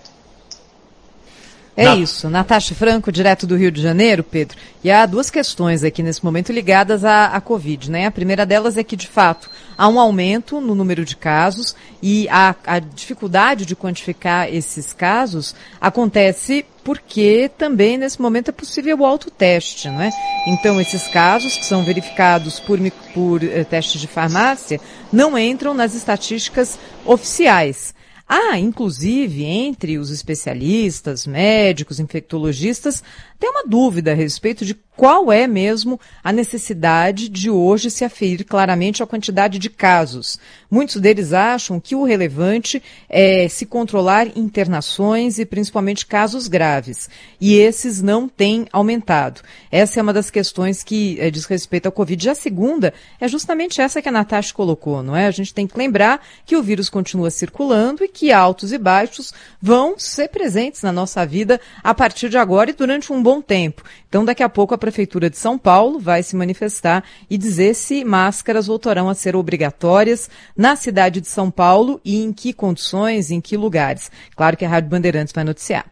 É 1.78 1.86
Na... 1.86 1.96
isso. 1.96 2.28
Natasha 2.28 2.74
Franco, 2.74 3.12
direto 3.12 3.46
do 3.46 3.56
Rio 3.56 3.72
de 3.72 3.80
Janeiro, 3.80 4.24
Pedro. 4.24 4.58
E 4.84 4.90
há 4.90 5.06
duas 5.06 5.30
questões 5.30 5.84
aqui 5.84 6.02
nesse 6.02 6.26
momento 6.26 6.52
ligadas 6.52 7.06
à, 7.06 7.28
à 7.28 7.40
Covid, 7.40 7.92
né? 7.92 8.08
A 8.08 8.12
primeira 8.12 8.48
delas 8.48 8.78
é 8.78 8.84
que, 8.84 8.96
de 8.96 9.08
fato, 9.08 9.48
há 9.78 9.88
um 9.88 10.00
aumento 10.00 10.60
no 10.60 10.74
número 10.74 11.06
de 11.06 11.16
casos 11.16 11.76
e 12.02 12.28
a, 12.30 12.56
a 12.66 12.80
dificuldade 12.80 13.64
de 13.64 13.76
quantificar 13.76 14.52
esses 14.52 14.92
casos 14.92 15.54
acontece 15.80 16.66
porque 16.84 17.52
também 17.58 17.98
nesse 17.98 18.20
momento 18.20 18.50
é 18.50 18.52
possível 18.52 18.98
o 19.00 19.06
autoteste, 19.06 19.88
não 19.90 20.02
é? 20.02 20.10
Então 20.48 20.82
esses 20.82 21.08
casos 21.10 21.58
que 21.58 21.66
são 21.66 21.84
verificados 21.84 22.60
por, 22.60 22.80
por 23.14 23.44
eh, 23.44 23.64
testes 23.66 24.02
de 24.02 24.08
farmácia 24.08 24.80
não 25.12 25.38
entram 25.38 25.74
nas 25.74 25.94
estatísticas 25.94 26.80
oficiais. 27.06 27.94
Há, 28.30 28.60
inclusive, 28.60 29.46
entre 29.46 29.98
os 29.98 30.12
especialistas, 30.12 31.26
médicos, 31.26 31.98
infectologistas, 31.98 33.02
tem 33.40 33.50
uma 33.50 33.64
dúvida 33.66 34.12
a 34.12 34.16
respeito 34.16 34.66
de 34.66 34.74
qual 34.98 35.32
é 35.32 35.46
mesmo 35.46 36.00
a 36.24 36.34
necessidade 36.34 37.30
de 37.30 37.52
hoje 37.52 37.92
se 37.92 38.04
aferir 38.04 38.44
claramente 38.44 39.04
a 39.04 39.06
quantidade 39.06 39.60
de 39.60 39.70
casos. 39.70 40.40
Muitos 40.72 41.00
deles 41.00 41.34
acham 41.34 41.80
que 41.80 41.96
o 41.96 42.04
relevante 42.04 42.82
é 43.08 43.48
se 43.48 43.68
controlar 43.68 44.36
internações 44.36 45.38
e 45.38 45.46
principalmente 45.46 46.06
casos 46.06 46.48
graves. 46.48 47.08
E 47.40 47.54
esses 47.54 48.02
não 48.02 48.28
têm 48.28 48.66
aumentado. 48.74 49.42
Essa 49.72 50.00
é 50.00 50.04
uma 50.04 50.12
das 50.12 50.32
questões 50.32 50.84
que 50.84 51.18
é, 51.20 51.30
diz 51.30 51.46
respeito 51.46 51.86
ao 51.86 51.92
Covid. 51.92 52.26
E 52.26 52.32
a 52.32 52.36
segunda 52.36 52.92
é 53.22 53.28
justamente 53.28 53.80
essa 53.80 54.02
que 54.02 54.10
a 54.10 54.12
Natasha 54.12 54.52
colocou, 54.52 55.04
não 55.04 55.16
é? 55.16 55.28
A 55.28 55.32
gente 55.32 55.54
tem 55.54 55.68
que 55.68 55.78
lembrar 55.78 56.26
que 56.44 56.56
o 56.56 56.64
vírus 56.64 56.90
continua 56.90 57.30
circulando 57.30 58.04
e 58.04 58.08
que 58.08 58.32
altos 58.32 58.74
e 58.74 58.80
baixos 58.80 59.32
vão 59.62 59.94
ser 60.00 60.30
presentes 60.30 60.82
na 60.82 60.92
nossa 60.92 61.24
vida 61.24 61.62
a 61.84 61.94
partir 61.94 62.30
de 62.30 62.38
agora 62.38 62.72
e 62.72 62.74
durante 62.74 63.14
um 63.14 63.22
bom 63.28 63.42
tempo. 63.42 63.84
Então, 64.08 64.24
daqui 64.24 64.42
a 64.42 64.48
pouco, 64.48 64.74
a 64.74 64.78
Prefeitura 64.78 65.30
de 65.30 65.38
São 65.38 65.58
Paulo 65.58 66.00
vai 66.00 66.24
se 66.24 66.34
manifestar 66.34 67.04
e 67.30 67.38
dizer 67.38 67.76
se 67.76 68.06
máscaras 68.06 68.68
voltarão 68.68 69.10
a 69.10 69.14
ser 69.14 69.36
obrigatórias 69.36 70.30
na 70.56 70.78
cidade 70.78 71.20
de 71.20 71.28
São 71.28 71.52
Paulo 71.52 72.00
e 72.06 72.24
em 72.24 72.32
que 72.32 72.54
condições, 72.54 73.30
em 73.30 73.42
que 73.42 73.58
lugares. 73.58 74.10
Claro 74.34 74.56
que 74.56 74.64
a 74.64 74.70
Rádio 74.70 74.90
Bandeirantes 74.92 75.34
vai 75.34 75.44
noticiar. 75.44 75.86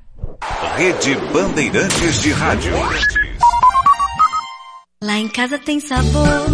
Rede 0.77 1.13
Bandeirantes 1.33 2.21
de 2.21 2.31
Rádio. 2.31 2.71
Lá 5.03 5.17
em 5.19 5.27
casa 5.27 5.59
tem 5.59 5.81
sabor. 5.81 6.45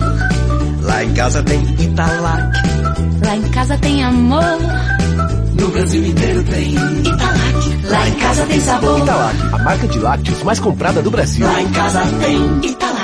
Lá 0.81 1.03
em 1.03 1.13
casa 1.13 1.43
tem 1.43 1.61
Italac. 1.79 2.57
Lá 3.23 3.35
em 3.35 3.51
casa 3.51 3.77
tem 3.77 4.03
amor. 4.03 4.57
No 5.59 5.67
Brasil 5.67 6.03
inteiro 6.03 6.43
tem 6.43 6.73
Italac. 6.73 7.40
Lá 7.91 8.07
em 8.07 8.13
casa 8.13 8.45
tem 8.45 8.59
sabor. 8.61 8.99
Italac, 8.99 9.37
a 9.51 9.57
marca 9.57 9.87
de 9.87 9.99
lácteos 9.99 10.43
mais 10.43 10.59
comprada 10.59 11.01
do 11.01 11.11
Brasil. 11.11 11.45
Lá 11.45 11.61
em 11.61 11.69
casa 11.71 12.01
tem 12.21 12.69
Italac. 12.69 13.00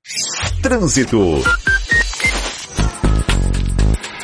Trânsito. 0.62 1.42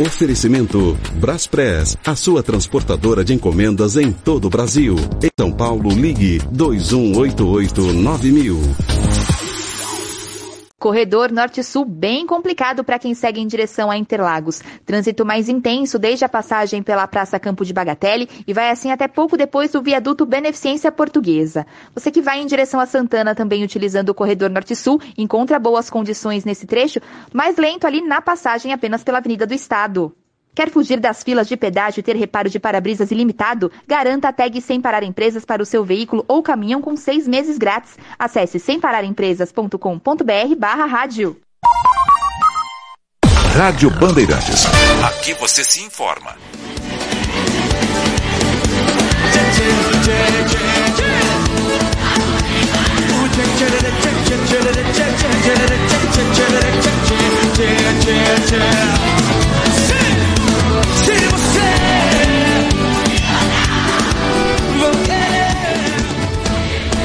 Oferecimento 0.01 0.97
Braspress, 1.15 1.99
a 2.07 2.15
sua 2.15 2.41
transportadora 2.43 3.25
de 3.25 3.35
encomendas 3.35 3.97
em 3.97 4.13
todo 4.13 4.45
o 4.47 4.51
Brasil. 4.51 4.95
Em 5.23 5.31
São 5.39 5.51
Paulo, 5.51 5.91
ligue 5.91 6.39
21889000. 6.53 9.38
Corredor 10.79 11.33
Norte-Sul 11.33 11.85
bem 11.85 12.25
complicado 12.25 12.85
para 12.85 13.01
quem 13.01 13.13
segue 13.13 13.41
em 13.41 13.49
direção 13.49 13.91
a 13.91 13.97
Interlagos. 13.97 14.63
Trânsito 14.87 15.27
mais 15.27 15.49
intenso 15.49 15.99
desde 15.99 16.25
a 16.25 16.29
passagem 16.29 16.85
pela 16.85 17.09
Praça 17.09 17.41
Campo 17.41 17.65
de 17.65 17.73
Bagatelle 17.73 18.29
e 18.47 18.53
vai 18.53 18.71
assim 18.71 18.93
até 18.93 19.09
pouco 19.09 19.37
depois 19.37 19.73
do 19.73 19.83
viaduto 19.83 20.25
Beneficência 20.25 20.93
Portuguesa. 20.93 21.67
Você 21.97 22.13
que 22.13 22.23
vai 22.23 22.41
em 22.41 22.47
direção 22.47 22.79
a 22.79 22.87
Santana 22.87 23.35
também 23.35 23.65
utilizando 23.65 24.11
o 24.11 24.15
Corredor 24.15 24.51
Norte-Sul 24.51 25.01
encontra 25.17 25.59
boas 25.59 25.91
condições 25.91 26.45
nesse 26.45 26.65
trecho, 26.65 27.01
mais 27.33 27.57
lento 27.57 27.85
ali 27.85 28.01
na 28.01 28.23
passagem 28.23 28.73
apenas 28.73 29.03
pela 29.03 29.19
Avenida 29.19 29.49
do 29.49 29.55
Estado. 29.55 30.15
Quer 30.59 30.71
fugir 30.71 30.99
das 30.99 31.23
filas 31.23 31.47
de 31.47 31.57
pedágio 31.57 32.01
e 32.01 32.03
ter 32.03 32.17
reparo 32.17 32.51
de 32.51 32.59
para-brisas 32.59 33.13
ilimitado? 33.13 33.71
Garanta 33.87 34.27
a 34.27 34.33
tag 34.33 34.61
Sem 34.61 34.81
Parar 34.81 35.05
Empresas 35.05 35.45
para 35.45 35.63
o 35.63 35.65
seu 35.65 35.85
veículo 35.85 36.25
ou 36.27 36.43
caminhão 36.43 36.83
com 36.83 36.97
seis 36.97 37.29
meses 37.29 37.57
grátis. 37.57 37.97
Acesse 38.19 38.59
sempararempresas.com.br 38.59 40.57
barra 40.59 40.85
rádio. 40.85 41.37
Rádio 43.55 43.89
Bandeirantes. 44.01 44.67
Aqui 45.05 45.33
você 45.35 45.63
se 45.63 45.81
informa. 45.81 46.35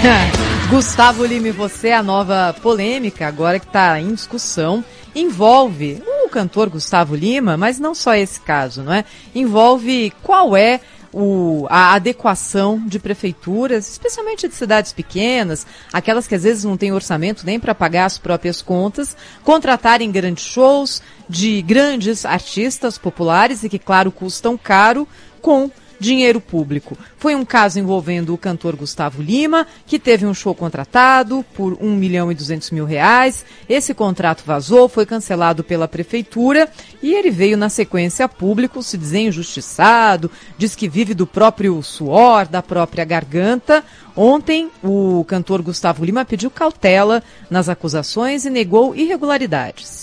Gustavo 0.69 1.25
Lima 1.25 1.47
e 1.47 1.51
você, 1.51 1.91
a 1.91 2.03
nova 2.03 2.53
polêmica 2.61 3.27
agora 3.27 3.59
que 3.59 3.65
está 3.65 3.99
em 4.01 4.13
discussão, 4.13 4.83
envolve 5.15 6.03
o 6.25 6.29
cantor 6.29 6.69
Gustavo 6.69 7.15
Lima, 7.15 7.55
mas 7.55 7.79
não 7.79 7.95
só 7.95 8.13
esse 8.13 8.39
caso, 8.41 8.83
não 8.83 8.91
é? 8.91 9.05
Envolve 9.33 10.11
qual 10.21 10.57
é 10.57 10.81
o, 11.13 11.67
a 11.69 11.93
adequação 11.93 12.83
de 12.85 12.99
prefeituras, 12.99 13.89
especialmente 13.89 14.47
de 14.47 14.55
cidades 14.55 14.91
pequenas, 14.91 15.65
aquelas 15.91 16.27
que 16.27 16.35
às 16.35 16.43
vezes 16.43 16.63
não 16.63 16.75
têm 16.75 16.91
orçamento 16.91 17.45
nem 17.45 17.59
para 17.59 17.75
pagar 17.75 18.05
as 18.05 18.17
próprias 18.17 18.61
contas, 18.61 19.15
contratarem 19.43 20.11
grandes 20.11 20.43
shows 20.43 21.01
de 21.29 21.61
grandes 21.61 22.25
artistas 22.25 22.97
populares 22.97 23.63
e 23.63 23.69
que, 23.69 23.79
claro, 23.79 24.11
custam 24.11 24.57
caro 24.57 25.07
com 25.41 25.69
dinheiro 26.03 26.39
público. 26.39 26.97
Foi 27.17 27.33
um 27.33 27.45
caso 27.45 27.79
envolvendo 27.79 28.33
o 28.33 28.37
cantor 28.37 28.75
Gustavo 28.75 29.21
Lima, 29.21 29.65
que 29.87 29.97
teve 29.97 30.25
um 30.25 30.33
show 30.33 30.53
contratado 30.53 31.43
por 31.55 31.77
1 31.81 31.95
milhão 31.95 32.31
e 32.31 32.35
200 32.35 32.69
mil 32.71 32.85
reais. 32.85 33.45
Esse 33.67 33.93
contrato 33.93 34.43
vazou, 34.45 34.89
foi 34.89 35.05
cancelado 35.05 35.63
pela 35.63 35.87
prefeitura 35.87 36.69
e 37.01 37.13
ele 37.13 37.31
veio 37.31 37.57
na 37.57 37.69
sequência 37.69 38.27
público 38.27 38.83
se 38.83 38.97
dizer 38.97 39.21
injustiçado, 39.21 40.29
diz 40.57 40.75
que 40.75 40.89
vive 40.89 41.13
do 41.13 41.25
próprio 41.25 41.81
suor, 41.81 42.47
da 42.47 42.61
própria 42.61 43.05
garganta. 43.05 43.83
Ontem, 44.15 44.69
o 44.83 45.25
cantor 45.27 45.61
Gustavo 45.61 46.03
Lima 46.05 46.25
pediu 46.25 46.51
cautela 46.51 47.23
nas 47.49 47.69
acusações 47.69 48.45
e 48.45 48.49
negou 48.49 48.93
irregularidades. 48.93 50.02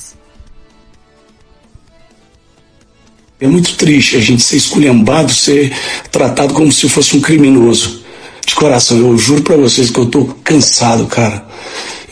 É 3.41 3.47
muito 3.47 3.75
triste 3.77 4.17
a 4.17 4.21
gente 4.21 4.43
ser 4.43 4.57
esculhambado, 4.57 5.33
ser 5.33 5.73
tratado 6.11 6.53
como 6.53 6.71
se 6.71 6.87
fosse 6.89 7.17
um 7.17 7.23
criminoso. 7.23 8.05
De 8.47 8.55
coração, 8.55 8.99
eu 8.99 9.17
juro 9.17 9.43
para 9.43 9.57
vocês 9.57 9.91
que 9.91 9.99
eu 9.99 10.07
tô 10.07 10.27
cansado, 10.45 11.07
cara. 11.07 11.47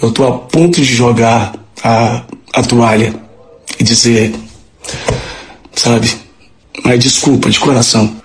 Eu 0.00 0.10
tô 0.10 0.26
a 0.26 0.38
ponto 0.38 0.80
de 0.80 0.84
jogar 0.84 1.52
a, 1.84 2.22
a 2.54 2.62
toalha 2.62 3.14
e 3.78 3.84
dizer, 3.84 4.34
sabe? 5.74 6.10
Mas 6.82 6.98
desculpa, 7.00 7.50
de 7.50 7.60
coração. 7.60 8.16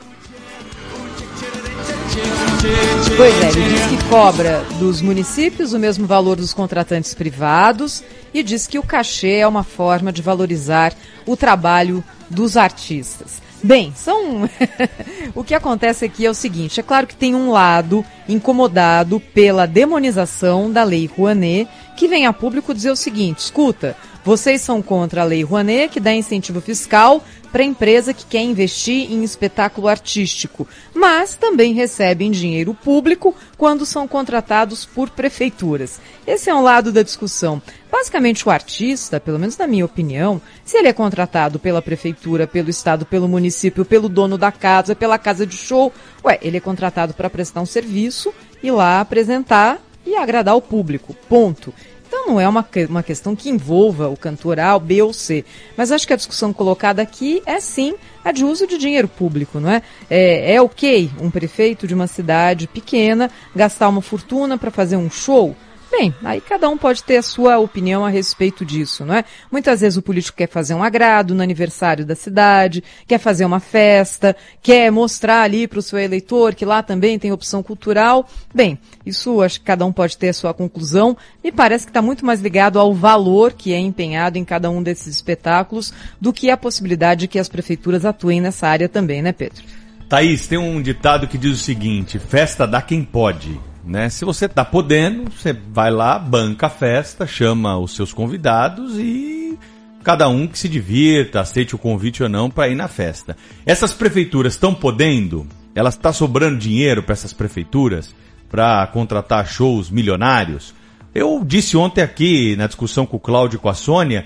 Pois 3.17 3.43
é, 3.43 3.49
ele 3.49 3.69
diz 3.69 3.85
que 3.87 4.09
cobra 4.09 4.63
dos 4.79 5.01
municípios 5.01 5.73
o 5.73 5.79
mesmo 5.79 6.07
valor 6.07 6.37
dos 6.37 6.53
contratantes 6.53 7.13
privados 7.13 8.01
e 8.33 8.41
diz 8.41 8.65
que 8.65 8.79
o 8.79 8.83
cachê 8.83 9.35
é 9.35 9.47
uma 9.47 9.63
forma 9.63 10.11
de 10.11 10.21
valorizar 10.21 10.93
o 11.25 11.35
trabalho 11.35 12.03
dos 12.33 12.57
artistas. 12.57 13.41
Bem, 13.63 13.93
são. 13.95 14.49
o 15.33 15.43
que 15.43 15.55
acontece 15.55 16.03
aqui 16.03 16.25
é 16.25 16.29
o 16.29 16.33
seguinte: 16.33 16.79
é 16.79 16.83
claro 16.83 17.07
que 17.07 17.15
tem 17.15 17.33
um 17.33 17.51
lado 17.51 18.03
incomodado 18.27 19.19
pela 19.19 19.65
demonização 19.65 20.69
da 20.69 20.83
Lei 20.83 21.05
Rouanet, 21.05 21.69
que 21.95 22.07
vem 22.07 22.25
a 22.25 22.33
público 22.33 22.73
dizer 22.73 22.91
o 22.91 22.95
seguinte: 22.95 23.39
escuta, 23.39 23.95
vocês 24.23 24.61
são 24.61 24.81
contra 24.81 25.21
a 25.21 25.25
Lei 25.25 25.43
Rouanet, 25.43 25.91
que 25.91 25.99
dá 25.99 26.13
incentivo 26.13 26.61
fiscal 26.61 27.23
para 27.51 27.63
empresa 27.63 28.15
que 28.15 28.25
quer 28.25 28.41
investir 28.41 29.11
em 29.11 29.23
espetáculo 29.23 29.87
artístico, 29.87 30.67
mas 30.91 31.35
também 31.35 31.71
recebem 31.73 32.31
dinheiro 32.31 32.73
público 32.73 33.35
quando 33.57 33.85
são 33.85 34.07
contratados 34.07 34.85
por 34.85 35.11
prefeituras. 35.11 36.01
Esse 36.25 36.49
é 36.49 36.55
um 36.55 36.63
lado 36.63 36.91
da 36.91 37.03
discussão. 37.03 37.61
Basicamente, 37.91 38.47
o 38.47 38.51
artista, 38.51 39.19
pelo 39.19 39.37
menos 39.37 39.55
na 39.55 39.67
minha 39.67 39.85
opinião, 39.85 40.41
se 40.65 40.77
ele 40.77 40.87
é 40.87 40.93
contratado 40.93 41.59
pela 41.59 41.79
prefeitura, 41.79 42.47
pelo 42.47 42.71
estado, 42.71 43.05
pelo 43.05 43.27
município, 43.27 43.85
pelo 43.85 44.09
dono 44.09 44.35
da 44.35 44.51
casa, 44.51 44.95
pela 44.95 45.19
casa 45.19 45.45
de 45.45 45.55
show, 45.55 45.93
ué, 46.25 46.39
ele 46.41 46.57
é 46.57 46.61
contratado 46.61 47.13
para 47.13 47.29
prestar 47.29 47.61
um 47.61 47.67
serviço, 47.67 48.33
ir 48.63 48.71
lá 48.71 48.99
apresentar 48.99 49.79
e 50.05 50.15
agradar 50.15 50.55
o 50.55 50.61
público. 50.61 51.15
Ponto. 51.29 51.71
Então 52.15 52.27
não 52.27 52.39
é 52.39 52.47
uma, 52.47 52.63
uma 52.89 53.01
questão 53.01 53.35
que 53.35 53.49
envolva 53.49 54.07
o 54.07 54.15
cantor 54.15 54.59
A, 54.59 54.77
B 54.77 55.01
ou 55.01 55.11
C. 55.11 55.43
Mas 55.75 55.91
acho 55.91 56.05
que 56.05 56.13
a 56.13 56.15
discussão 56.15 56.53
colocada 56.53 57.01
aqui 57.01 57.41
é 57.43 57.59
sim 57.59 57.95
a 58.23 58.31
de 58.31 58.45
uso 58.45 58.67
de 58.67 58.77
dinheiro 58.77 59.07
público, 59.07 59.59
não 59.59 59.71
é? 59.71 59.81
É, 60.07 60.53
é 60.53 60.61
ok 60.61 61.09
um 61.19 61.31
prefeito 61.31 61.87
de 61.87 61.95
uma 61.95 62.05
cidade 62.05 62.67
pequena 62.67 63.31
gastar 63.55 63.89
uma 63.89 63.99
fortuna 63.99 64.59
para 64.59 64.69
fazer 64.69 64.95
um 64.95 65.09
show? 65.09 65.55
Bem, 65.95 66.11
aí 66.23 66.41
cada 66.41 66.67
um 66.69 66.75
pode 66.75 67.03
ter 67.03 67.17
a 67.17 67.21
sua 67.21 67.59
opinião 67.59 68.03
a 68.03 68.09
respeito 68.09 68.65
disso, 68.65 69.05
não 69.05 69.13
é? 69.13 69.23
Muitas 69.51 69.81
vezes 69.81 69.95
o 69.95 70.01
político 70.01 70.35
quer 70.35 70.49
fazer 70.49 70.73
um 70.73 70.81
agrado 70.81 71.35
no 71.35 71.43
aniversário 71.43 72.03
da 72.03 72.15
cidade, 72.15 72.83
quer 73.07 73.19
fazer 73.19 73.45
uma 73.45 73.59
festa, 73.59 74.35
quer 74.59 74.91
mostrar 74.91 75.43
ali 75.43 75.67
para 75.67 75.77
o 75.77 75.83
seu 75.83 75.99
eleitor 75.99 76.55
que 76.55 76.65
lá 76.65 76.81
também 76.81 77.19
tem 77.19 77.31
opção 77.31 77.61
cultural. 77.61 78.27
Bem, 78.51 78.79
isso 79.05 79.39
acho 79.39 79.59
que 79.59 79.67
cada 79.67 79.85
um 79.85 79.93
pode 79.93 80.17
ter 80.17 80.29
a 80.29 80.33
sua 80.33 80.51
conclusão. 80.51 81.15
Me 81.43 81.51
parece 81.51 81.85
que 81.85 81.91
está 81.91 82.01
muito 82.01 82.25
mais 82.25 82.41
ligado 82.41 82.79
ao 82.79 82.91
valor 82.91 83.53
que 83.53 83.71
é 83.71 83.77
empenhado 83.77 84.39
em 84.39 84.43
cada 84.43 84.71
um 84.71 84.81
desses 84.81 85.13
espetáculos 85.13 85.93
do 86.19 86.33
que 86.33 86.49
a 86.49 86.57
possibilidade 86.57 87.21
de 87.21 87.27
que 87.27 87.37
as 87.37 87.47
prefeituras 87.47 88.03
atuem 88.03 88.41
nessa 88.41 88.67
área 88.67 88.89
também, 88.89 89.21
né, 89.21 89.31
Pedro? 89.31 89.63
Thaís, 90.09 90.47
tem 90.47 90.57
um 90.57 90.81
ditado 90.81 91.27
que 91.27 91.37
diz 91.37 91.51
o 91.51 91.63
seguinte: 91.63 92.17
festa 92.17 92.65
dá 92.65 92.81
quem 92.81 93.03
pode. 93.03 93.59
Né? 93.85 94.09
Se 94.09 94.23
você 94.23 94.47
tá 94.47 94.63
podendo, 94.63 95.29
você 95.29 95.53
vai 95.53 95.91
lá, 95.91 96.17
banca 96.17 96.67
a 96.67 96.69
festa, 96.69 97.27
chama 97.27 97.77
os 97.77 97.95
seus 97.95 98.13
convidados 98.13 98.97
e 98.97 99.57
cada 100.03 100.27
um 100.29 100.47
que 100.47 100.57
se 100.57 100.69
divirta, 100.69 101.41
aceite 101.41 101.75
o 101.75 101.77
convite 101.77 102.23
ou 102.23 102.29
não 102.29 102.49
para 102.49 102.69
ir 102.69 102.75
na 102.75 102.87
festa. 102.87 103.35
Essas 103.65 103.93
prefeituras 103.93 104.53
estão 104.53 104.73
podendo? 104.73 105.47
Elas 105.75 105.95
está 105.95 106.13
sobrando 106.13 106.57
dinheiro 106.57 107.03
para 107.03 107.13
essas 107.13 107.33
prefeituras 107.33 108.13
para 108.49 108.85
contratar 108.87 109.47
shows 109.47 109.89
milionários? 109.89 110.73
Eu 111.13 111.43
disse 111.45 111.77
ontem 111.77 112.01
aqui 112.01 112.55
na 112.55 112.67
discussão 112.67 113.05
com 113.05 113.17
o 113.17 113.19
Cláudio 113.19 113.57
e 113.57 113.59
com 113.59 113.69
a 113.69 113.73
Sônia 113.73 114.25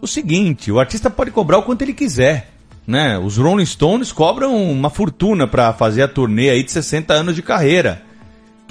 o 0.00 0.06
seguinte: 0.06 0.70
o 0.70 0.80
artista 0.80 1.08
pode 1.08 1.30
cobrar 1.30 1.58
o 1.58 1.62
quanto 1.62 1.82
ele 1.82 1.94
quiser. 1.94 2.50
Né? 2.86 3.16
Os 3.18 3.36
Rolling 3.36 3.66
Stones 3.66 4.10
cobram 4.10 4.56
uma 4.70 4.90
fortuna 4.90 5.46
para 5.46 5.72
fazer 5.72 6.02
a 6.02 6.08
turnê 6.08 6.50
aí 6.50 6.62
de 6.62 6.72
60 6.72 7.14
anos 7.14 7.36
de 7.36 7.42
carreira. 7.42 8.02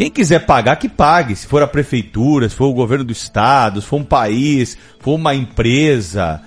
Quem 0.01 0.09
quiser 0.09 0.47
pagar, 0.47 0.77
que 0.77 0.89
pague. 0.89 1.35
Se 1.35 1.45
for 1.45 1.61
a 1.61 1.67
prefeitura, 1.67 2.49
se 2.49 2.55
for 2.55 2.65
o 2.65 2.73
governo 2.73 3.05
do 3.05 3.11
estado, 3.11 3.79
se 3.79 3.85
for 3.85 3.97
um 3.97 4.03
país, 4.03 4.69
se 4.69 4.77
for 4.99 5.13
uma 5.13 5.35
empresa. 5.35 6.41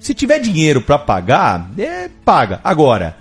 Se 0.00 0.12
tiver 0.12 0.40
dinheiro 0.40 0.80
para 0.80 0.98
pagar, 0.98 1.70
é, 1.78 2.10
paga. 2.24 2.60
Agora, 2.64 3.16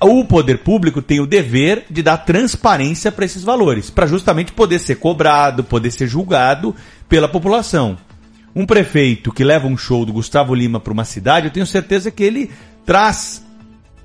o 0.00 0.24
poder 0.24 0.60
público 0.60 1.02
tem 1.02 1.20
o 1.20 1.26
dever 1.26 1.84
de 1.90 2.02
dar 2.02 2.24
transparência 2.24 3.12
para 3.12 3.26
esses 3.26 3.44
valores, 3.44 3.90
para 3.90 4.06
justamente 4.06 4.50
poder 4.50 4.78
ser 4.78 4.94
cobrado, 4.94 5.62
poder 5.62 5.90
ser 5.90 6.06
julgado 6.06 6.74
pela 7.06 7.28
população. 7.28 7.98
Um 8.56 8.64
prefeito 8.64 9.30
que 9.30 9.44
leva 9.44 9.66
um 9.66 9.76
show 9.76 10.06
do 10.06 10.12
Gustavo 10.14 10.54
Lima 10.54 10.80
para 10.80 10.92
uma 10.94 11.04
cidade, 11.04 11.48
eu 11.48 11.52
tenho 11.52 11.66
certeza 11.66 12.10
que 12.10 12.22
ele 12.22 12.50
traz 12.86 13.44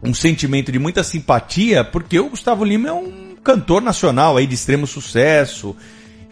um 0.04 0.14
sentimento 0.14 0.70
de 0.70 0.78
muita 0.80 1.02
simpatia, 1.02 1.82
porque 1.82 2.20
o 2.20 2.30
Gustavo 2.30 2.66
Lima 2.66 2.90
é 2.90 2.94
um 2.94 3.27
cantor 3.48 3.82
nacional 3.82 4.36
aí 4.36 4.46
de 4.46 4.56
extremo 4.56 4.86
sucesso. 4.86 5.74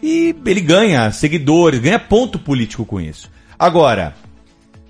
E 0.02 0.36
ele 0.44 0.60
ganha 0.60 1.10
seguidores, 1.10 1.80
ganha 1.80 1.98
ponto 1.98 2.38
político 2.38 2.84
com 2.84 3.00
isso. 3.00 3.30
Agora, 3.58 4.14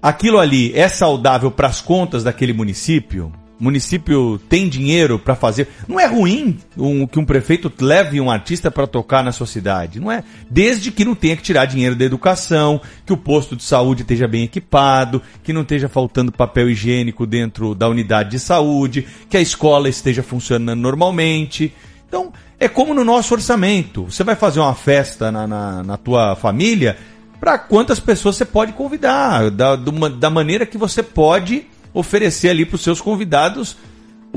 aquilo 0.03 0.41
ali 0.41 0.73
é 0.75 0.89
saudável 0.89 1.53
para 1.53 1.69
as 1.69 1.81
contas 1.81 2.25
daquele 2.25 2.53
município? 2.53 3.33
O 3.59 3.65
município 3.65 4.39
tem 4.51 4.69
dinheiro 4.69 5.19
para 5.19 5.37
fazer. 5.37 5.69
Não 5.89 5.99
é 5.99 6.05
ruim 6.05 6.59
um, 6.77 7.07
que 7.07 7.19
um 7.19 7.25
prefeito 7.25 7.73
leve 7.81 8.21
um 8.21 8.31
artista 8.31 8.71
para 8.71 8.87
tocar 8.87 9.23
na 9.23 9.33
sua 9.33 9.47
cidade, 9.47 10.01
não 10.01 10.11
é? 10.11 10.25
Desde 10.51 10.91
que 10.91 11.05
não 11.05 11.15
tenha 11.15 11.37
que 11.37 11.43
tirar 11.43 11.65
dinheiro 11.65 11.95
da 11.95 12.05
educação, 12.05 12.81
que 13.07 13.13
o 13.13 13.17
posto 13.17 13.57
de 13.57 13.63
saúde 13.63 14.03
esteja 14.03 14.29
bem 14.29 14.43
equipado, 14.43 15.23
que 15.43 15.55
não 15.55 15.63
esteja 15.63 15.89
faltando 15.89 16.33
papel 16.33 16.69
higiênico 16.69 17.25
dentro 17.25 17.75
da 17.75 17.89
unidade 17.89 18.33
de 18.33 18.39
saúde, 18.39 19.07
que 19.31 19.39
a 19.39 19.41
escola 19.41 19.89
esteja 19.89 20.23
funcionando 20.23 20.81
normalmente. 20.81 21.73
Então, 22.09 22.33
é 22.59 22.69
como 22.69 22.95
no 22.95 23.05
nosso 23.05 23.35
orçamento. 23.35 24.05
Você 24.05 24.25
vai 24.25 24.37
fazer 24.37 24.61
uma 24.61 24.75
festa 24.75 25.31
na, 25.31 25.47
na, 25.47 25.83
na 25.83 25.97
tua 25.97 26.37
família, 26.37 26.97
para 27.41 27.59
quantas 27.59 28.01
pessoas 28.01 28.37
você 28.37 28.45
pode 28.45 28.73
convidar, 28.73 29.51
da, 29.51 29.77
da 29.77 30.31
maneira 30.31 30.65
que 30.65 30.79
você 30.79 31.03
pode 31.03 31.67
oferecer 31.93 32.51
ali 32.51 32.65
para 32.65 32.77
os 32.77 32.83
seus 32.83 33.01
convidados 33.01 33.77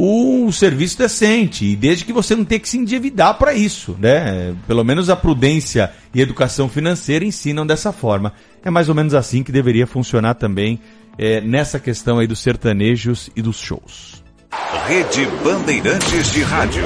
um 0.01 0.49
serviço 0.49 0.97
decente, 0.97 1.65
e 1.65 1.75
desde 1.75 2.05
que 2.05 2.13
você 2.13 2.33
não 2.33 2.45
tenha 2.45 2.59
que 2.59 2.69
se 2.69 2.77
endividar 2.77 3.37
para 3.37 3.53
isso, 3.53 3.97
né? 3.99 4.55
Pelo 4.65 4.83
menos 4.83 5.09
a 5.09 5.15
prudência 5.15 5.91
e 6.13 6.19
a 6.19 6.23
educação 6.23 6.69
financeira 6.69 7.25
ensinam 7.25 7.67
dessa 7.67 7.91
forma. 7.91 8.33
É 8.63 8.69
mais 8.69 8.87
ou 8.87 8.95
menos 8.95 9.13
assim 9.13 9.43
que 9.43 9.51
deveria 9.51 9.85
funcionar 9.85 10.35
também 10.35 10.79
é, 11.17 11.41
nessa 11.41 11.79
questão 11.79 12.19
aí 12.19 12.27
dos 12.27 12.39
sertanejos 12.39 13.29
e 13.35 13.41
dos 13.41 13.59
shows. 13.59 14.18
Rede 14.51 15.27
Bandeirantes 15.43 16.31
de 16.31 16.43
Rádio 16.43 16.83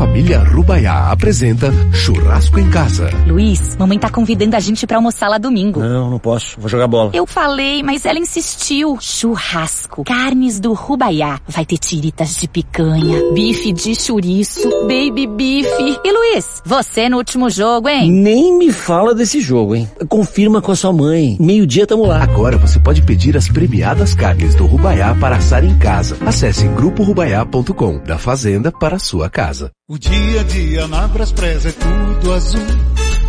família 0.00 0.38
Rubaiá 0.38 1.10
apresenta 1.10 1.70
Churrasco 1.92 2.58
em 2.58 2.70
Casa. 2.70 3.10
Luiz, 3.26 3.76
mamãe 3.76 3.98
tá 3.98 4.08
convidando 4.08 4.56
a 4.56 4.58
gente 4.58 4.86
para 4.86 4.96
almoçar 4.96 5.28
lá 5.28 5.36
domingo. 5.36 5.78
Não, 5.78 6.10
não 6.10 6.18
posso. 6.18 6.58
Vou 6.58 6.70
jogar 6.70 6.86
bola. 6.86 7.10
Eu 7.12 7.26
falei, 7.26 7.82
mas 7.82 8.06
ela 8.06 8.18
insistiu. 8.18 8.96
Churrasco, 8.98 10.02
carnes 10.02 10.58
do 10.58 10.72
Rubaiá. 10.72 11.38
Vai 11.46 11.66
ter 11.66 11.76
tiritas 11.76 12.34
de 12.36 12.48
picanha, 12.48 13.30
bife 13.34 13.72
de 13.74 13.94
chouriço, 13.94 14.70
baby 14.88 15.26
bife. 15.26 16.00
E 16.02 16.10
Luiz, 16.10 16.62
você 16.64 17.10
no 17.10 17.18
último 17.18 17.50
jogo, 17.50 17.86
hein? 17.90 18.10
Nem 18.10 18.56
me 18.56 18.72
fala 18.72 19.14
desse 19.14 19.38
jogo, 19.38 19.74
hein? 19.74 19.86
Confirma 20.08 20.62
com 20.62 20.72
a 20.72 20.76
sua 20.76 20.94
mãe. 20.94 21.36
Meio-dia 21.38 21.86
tamo 21.86 22.06
lá. 22.06 22.22
Agora 22.22 22.56
você 22.56 22.80
pode 22.80 23.02
pedir 23.02 23.36
as 23.36 23.48
premiadas 23.48 24.14
carnes 24.14 24.54
do 24.54 24.64
Rubaiá 24.64 25.14
para 25.14 25.36
assar 25.36 25.62
em 25.62 25.76
casa. 25.76 26.16
Acesse 26.24 26.66
gruporubaiá.com. 26.68 27.98
Da 27.98 28.16
fazenda 28.16 28.72
para 28.72 28.96
a 28.96 28.98
sua 28.98 29.28
casa. 29.28 29.70
O 29.90 29.98
dia 29.98 30.40
a 30.42 30.44
dia 30.44 30.86
na 30.86 31.08
Braspress 31.08 31.66
é 31.66 31.72
tudo 31.72 32.32
azul. 32.32 32.64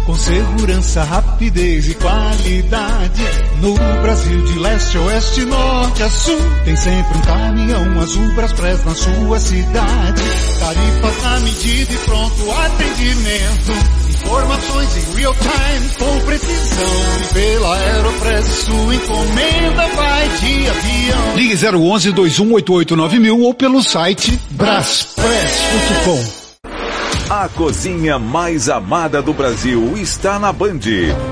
Com 0.05 0.13
segurança, 0.13 1.03
rapidez 1.03 1.87
e 1.87 1.95
qualidade. 1.95 3.23
No 3.61 3.73
Brasil, 4.03 4.45
de 4.45 4.59
leste 4.59 4.95
a 4.95 5.01
oeste, 5.01 5.43
norte 5.45 6.03
a 6.03 6.09
sul. 6.11 6.37
Tem 6.63 6.75
sempre 6.75 7.17
um 7.17 7.21
caminhão 7.21 7.99
azul 7.99 8.35
Braspress 8.35 8.85
na 8.85 8.93
sua 8.93 9.39
cidade. 9.39 10.21
Tarifas 10.59 11.23
na 11.23 11.39
medida 11.39 11.93
e 11.93 11.97
pronto 11.97 12.51
atendimento. 12.51 13.71
Informações 14.23 14.97
em 14.97 15.15
real 15.15 15.33
time 15.33 15.89
com 15.97 16.25
precisão. 16.27 16.93
E 17.21 17.33
pela 17.33 17.75
Aeropress 17.75 18.45
sua 18.45 18.95
encomenda 18.95 19.87
vai 19.95 20.29
de 20.29 20.69
avião. 20.69 21.35
Ligue 21.37 21.55
011 21.55 22.11
2188 22.11 23.19
mil 23.19 23.41
ou 23.41 23.51
pelo 23.51 23.81
site 23.81 24.39
braspress.com. 24.51 26.40
A 27.31 27.47
cozinha 27.47 28.19
mais 28.19 28.67
amada 28.67 29.21
do 29.21 29.33
Brasil 29.33 29.95
está 29.95 30.37
na 30.37 30.51
Band. 30.51 30.81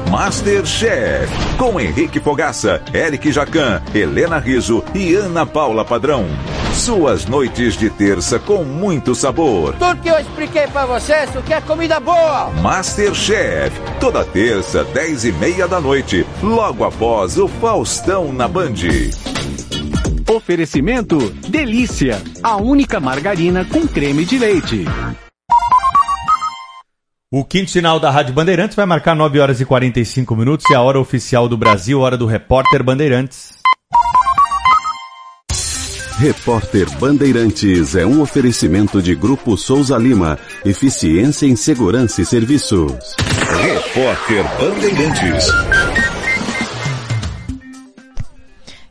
Masterchef. 0.10 1.28
Com 1.58 1.78
Henrique 1.78 2.22
Fogaça, 2.22 2.82
Eric 2.94 3.30
Jacan, 3.34 3.82
Helena 3.94 4.40
Riso 4.40 4.82
e 4.96 5.14
Ana 5.14 5.46
Paula 5.46 5.84
Padrão. 5.84 6.26
Suas 6.74 7.26
noites 7.26 7.76
de 7.76 7.90
terça 7.90 8.40
com 8.40 8.64
muito 8.64 9.14
sabor. 9.14 9.76
Tudo 9.78 10.02
que 10.02 10.10
eu 10.10 10.18
expliquei 10.18 10.68
para 10.68 10.86
vocês, 10.86 11.36
o 11.36 11.42
que 11.42 11.54
é 11.54 11.60
comida 11.60 12.00
boa. 12.00 12.50
Masterchef. 12.62 13.72
Toda 14.00 14.24
terça, 14.24 14.86
dez 14.86 15.26
e 15.26 15.34
meia 15.34 15.68
da 15.68 15.82
noite. 15.82 16.26
Logo 16.42 16.86
após 16.86 17.38
o 17.38 17.50
Faustão 17.50 18.32
na 18.32 18.48
Band. 18.48 18.76
Oferecimento 20.34 21.30
Delícia. 21.50 22.22
A 22.42 22.56
única 22.56 23.02
margarina 23.02 23.66
com 23.66 23.86
creme 23.86 24.24
de 24.24 24.38
leite. 24.38 24.86
O 27.32 27.46
quinto 27.46 27.70
sinal 27.70 28.00
da 28.00 28.10
Rádio 28.10 28.34
Bandeirantes 28.34 28.76
vai 28.76 28.88
marcar 28.88 29.16
9 29.16 29.40
horas 29.40 29.62
e 29.62 29.66
45 29.66 30.36
minutos 30.36 30.68
e 30.68 30.74
a 30.74 30.82
hora 30.82 31.00
oficial 31.00 31.48
do 31.48 31.56
Brasil, 31.56 32.00
hora 32.00 32.18
do 32.18 32.26
repórter 32.26 32.84
Bandeirantes. 32.84 33.54
Repórter 36.18 36.90
Bandeirantes 36.98 37.96
é 37.96 38.04
um 38.04 38.20
oferecimento 38.20 39.00
de 39.00 39.14
Grupo 39.14 39.56
Souza 39.56 39.96
Lima. 39.96 40.40
Eficiência 40.66 41.46
em 41.46 41.56
Segurança 41.56 42.20
e 42.20 42.26
Serviços. 42.26 43.16
Repórter 43.62 44.44
Bandeirantes. 44.60 46.09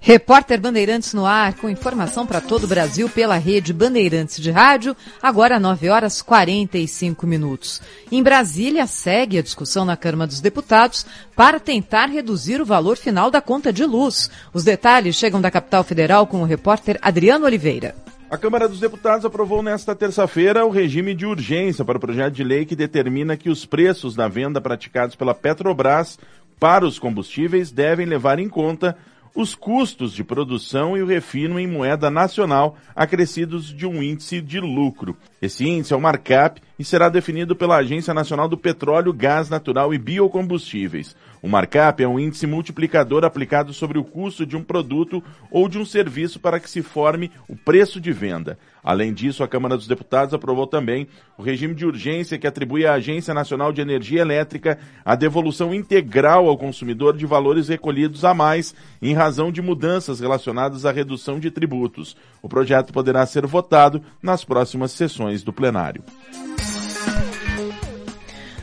Repórter 0.09 0.59
Bandeirantes 0.59 1.13
no 1.13 1.27
ar, 1.27 1.53
com 1.53 1.69
informação 1.69 2.27
para 2.27 2.41
todo 2.41 2.65
o 2.65 2.67
Brasil 2.67 3.11
pela 3.11 3.37
rede 3.37 3.75
Bandeirantes 3.75 4.41
de 4.41 4.51
Rádio, 4.51 4.97
agora 5.23 5.61
9 5.61 5.91
horas 5.91 6.23
45 6.23 7.27
minutos. 7.27 7.83
Em 8.11 8.23
Brasília, 8.23 8.87
segue 8.87 9.37
a 9.37 9.43
discussão 9.43 9.85
na 9.85 9.99
Câmara 9.99 10.27
dos 10.27 10.41
Deputados 10.41 11.05
para 11.37 11.61
tentar 11.61 12.07
reduzir 12.07 12.59
o 12.59 12.65
valor 12.65 12.97
final 12.97 13.31
da 13.31 13.43
conta 13.43 13.71
de 13.71 13.85
luz. 13.85 14.31
Os 14.55 14.65
detalhes 14.65 15.15
chegam 15.15 15.43
da 15.43 15.51
capital 15.51 15.85
federal 15.85 16.27
com 16.27 16.41
o 16.41 16.47
repórter 16.47 16.99
Adriano 17.03 17.45
Oliveira. 17.45 17.95
A 18.31 18.39
Câmara 18.39 18.67
dos 18.67 18.81
Deputados 18.81 19.27
aprovou 19.27 19.63
nesta 19.63 19.95
terça-feira 19.95 20.65
o 20.65 20.71
regime 20.71 21.15
de 21.15 21.27
urgência 21.27 21.85
para 21.85 21.99
o 21.99 22.01
projeto 22.01 22.33
de 22.33 22.45
lei 22.45 22.65
que 22.65 22.75
determina 22.75 23.37
que 23.37 23.51
os 23.51 23.67
preços 23.67 24.15
da 24.15 24.27
venda 24.27 24.59
praticados 24.59 25.15
pela 25.15 25.35
Petrobras 25.35 26.19
para 26.59 26.87
os 26.87 26.99
combustíveis 26.99 27.71
devem 27.71 28.07
levar 28.07 28.39
em 28.39 28.49
conta 28.49 28.97
os 29.39 29.55
custos 29.55 30.13
de 30.13 30.25
produção 30.25 30.97
e 30.97 31.03
o 31.03 31.07
refino 31.07 31.61
em 31.61 31.67
moeda 31.69 32.11
nacional 32.11 32.77
acrescidos 32.93 33.67
de 33.67 33.87
um 33.87 34.03
índice 34.03 34.41
de 34.41 34.59
lucro. 34.59 35.17
Esse 35.41 35.65
índice 35.65 35.95
é 35.95 35.97
o 35.97 36.01
markup 36.01 36.61
e 36.77 36.83
será 36.83 37.09
definido 37.09 37.55
pela 37.55 37.77
Agência 37.77 38.13
Nacional 38.13 38.49
do 38.49 38.59
Petróleo, 38.59 39.13
Gás 39.13 39.49
Natural 39.49 39.95
e 39.95 39.99
Biocombustíveis. 39.99 41.15
O 41.43 41.49
markup 41.49 42.03
é 42.03 42.09
um 42.09 42.19
índice 42.19 42.47
multiplicador 42.47 43.25
aplicado 43.25 43.73
sobre 43.73 43.99
o 43.99 44.05
custo 44.05 44.45
de 44.45 44.57
um 44.57 44.63
produto 44.63 45.23
ou 45.51 45.69
de 45.69 45.79
um 45.79 45.85
serviço 45.85 46.41
para 46.41 46.59
que 46.59 46.69
se 46.69 46.83
forme 46.83 47.31
o 47.49 47.57
preço 47.57 48.01
de 48.01 48.13
venda. 48.13 48.59
Além 48.83 49.13
disso, 49.13 49.43
a 49.43 49.49
Câmara 49.49 49.77
dos 49.77 49.87
Deputados 49.87 50.33
aprovou 50.35 50.67
também 50.67 51.07
o 51.37 51.43
regime 51.43 51.75
de 51.75 51.85
urgência 51.85 52.39
que 52.39 52.47
atribui 52.47 52.87
à 52.87 52.95
Agência 52.95 53.35
Nacional 53.35 53.73
de 53.73 53.81
Energia 53.81 54.21
Elétrica 54.21 54.79
a 55.05 55.15
devolução 55.15 55.75
integral 55.75 56.49
ao 56.49 56.57
consumidor 56.57 57.17
de 57.17 57.27
valores 57.27 57.69
recolhidos 57.69 58.25
a 58.25 58.33
mais 58.35 58.75
em 59.01 59.15
razão 59.15 59.53
de 59.53 59.61
mudanças 59.63 60.21
relacionadas 60.21 60.87
à 60.87 60.91
redução 60.91 61.39
de 61.39 61.51
tributos. 61.51 62.17
O 62.43 62.49
projeto 62.49 62.93
poderá 62.93 63.25
ser 63.27 63.47
votado 63.47 64.03
nas 64.23 64.45
próximas 64.45 64.93
sessões 64.93 65.43
do 65.43 65.53
plenário. 65.53 66.03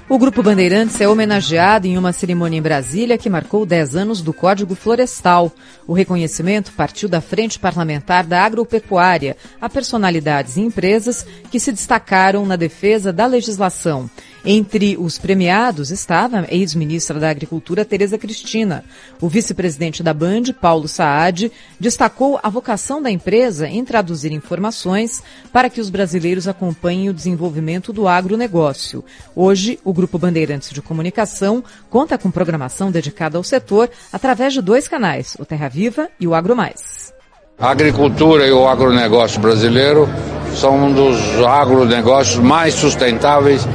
O 0.07 0.19
Grupo 0.19 0.43
Bandeirantes 0.43 1.01
é 1.01 1.07
homenageado 1.07 1.87
em 1.87 1.97
uma 1.97 2.13
cerimônia 2.13 2.59
em 2.59 2.61
Brasília 2.61 3.17
que 3.17 3.27
marcou 3.27 3.65
10 3.65 3.95
anos 3.95 4.21
do 4.21 4.31
Código 4.31 4.75
Florestal. 4.75 5.51
O 5.87 5.93
reconhecimento 5.93 6.71
partiu 6.73 7.09
da 7.09 7.21
Frente 7.21 7.57
Parlamentar 7.57 8.23
da 8.23 8.43
Agropecuária 8.43 9.35
a 9.59 9.67
personalidades 9.67 10.57
e 10.57 10.61
empresas 10.61 11.25
que 11.49 11.59
se 11.59 11.71
destacaram 11.71 12.45
na 12.45 12.55
defesa 12.55 13.11
da 13.11 13.25
legislação. 13.25 14.07
Entre 14.47 14.95
os 14.95 15.17
premiados 15.17 15.89
estava 15.89 16.41
a 16.41 16.53
ex-ministra 16.53 17.19
da 17.19 17.31
Agricultura, 17.31 17.83
Tereza 17.83 18.15
Cristina. 18.15 18.83
O 19.19 19.27
vice-presidente 19.27 20.03
da 20.03 20.13
Band, 20.13 20.53
Paulo 20.61 20.87
Saad, 20.87 21.51
destacou 21.79 22.39
a 22.43 22.47
vocação 22.47 23.01
da 23.01 23.09
empresa 23.09 23.67
em 23.67 23.83
traduzir 23.83 24.31
informações 24.31 25.23
para 25.51 25.67
que 25.67 25.81
os 25.81 25.89
brasileiros 25.89 26.47
acompanhem 26.47 27.09
o 27.09 27.13
desenvolvimento 27.13 27.91
do 27.91 28.07
agronegócio. 28.07 29.03
Hoje, 29.35 29.79
o 29.83 29.91
Grupo 29.91 30.19
Bandeirantes 30.19 30.69
de 30.69 30.81
Comunicação 30.81 31.63
conta 31.89 32.15
com 32.15 32.29
programação 32.29 32.91
dedicada 32.91 33.39
ao 33.39 33.43
setor 33.43 33.89
através 34.13 34.53
de 34.53 34.61
dois 34.61 34.87
canais, 34.87 35.35
o 35.39 35.45
Terra 35.45 35.69
Viva 35.69 36.07
e 36.19 36.27
o 36.27 36.35
Agro 36.35 36.55
Mais. 36.55 37.11
A 37.57 37.71
agricultura 37.71 38.45
e 38.45 38.51
o 38.51 38.67
agronegócio 38.67 39.41
brasileiro 39.41 40.07
são 40.55 40.85
um 40.85 40.93
dos 40.93 41.17
agronegócios 41.43 42.37
mais 42.37 42.75
sustentáveis 42.75 43.65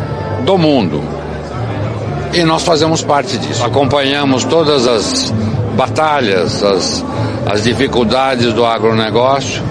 do 0.50 0.58
mundo. 0.58 1.00
E 2.32 2.42
nós 2.42 2.64
fazemos 2.64 3.02
parte 3.02 3.38
disso. 3.38 3.64
Acompanhamos 3.64 4.44
todas 4.44 4.86
as 4.86 5.32
batalhas, 5.76 6.62
as, 6.62 7.04
as 7.46 7.62
dificuldades 7.62 8.52
do 8.52 8.64
agronegócio 8.64 9.62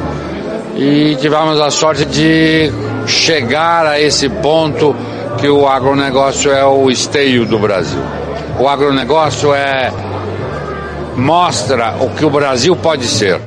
e 0.76 1.18
tivemos 1.20 1.60
a 1.60 1.70
sorte 1.70 2.06
de 2.06 2.72
chegar 3.06 3.86
a 3.86 4.00
esse 4.00 4.30
ponto 4.30 4.96
que 5.38 5.50
o 5.50 5.68
agronegócio 5.68 6.52
é 6.52 6.66
o 6.66 6.90
esteio 6.90 7.46
do 7.46 7.60
Brasil. 7.60 8.02
O 8.58 8.68
agronegócio 8.68 9.54
é 9.54 9.92
mostra 11.18 11.96
o 12.00 12.10
que 12.12 12.24
o 12.24 12.30
Brasil 12.30 12.74
pode 12.76 13.06
ser. 13.06 13.42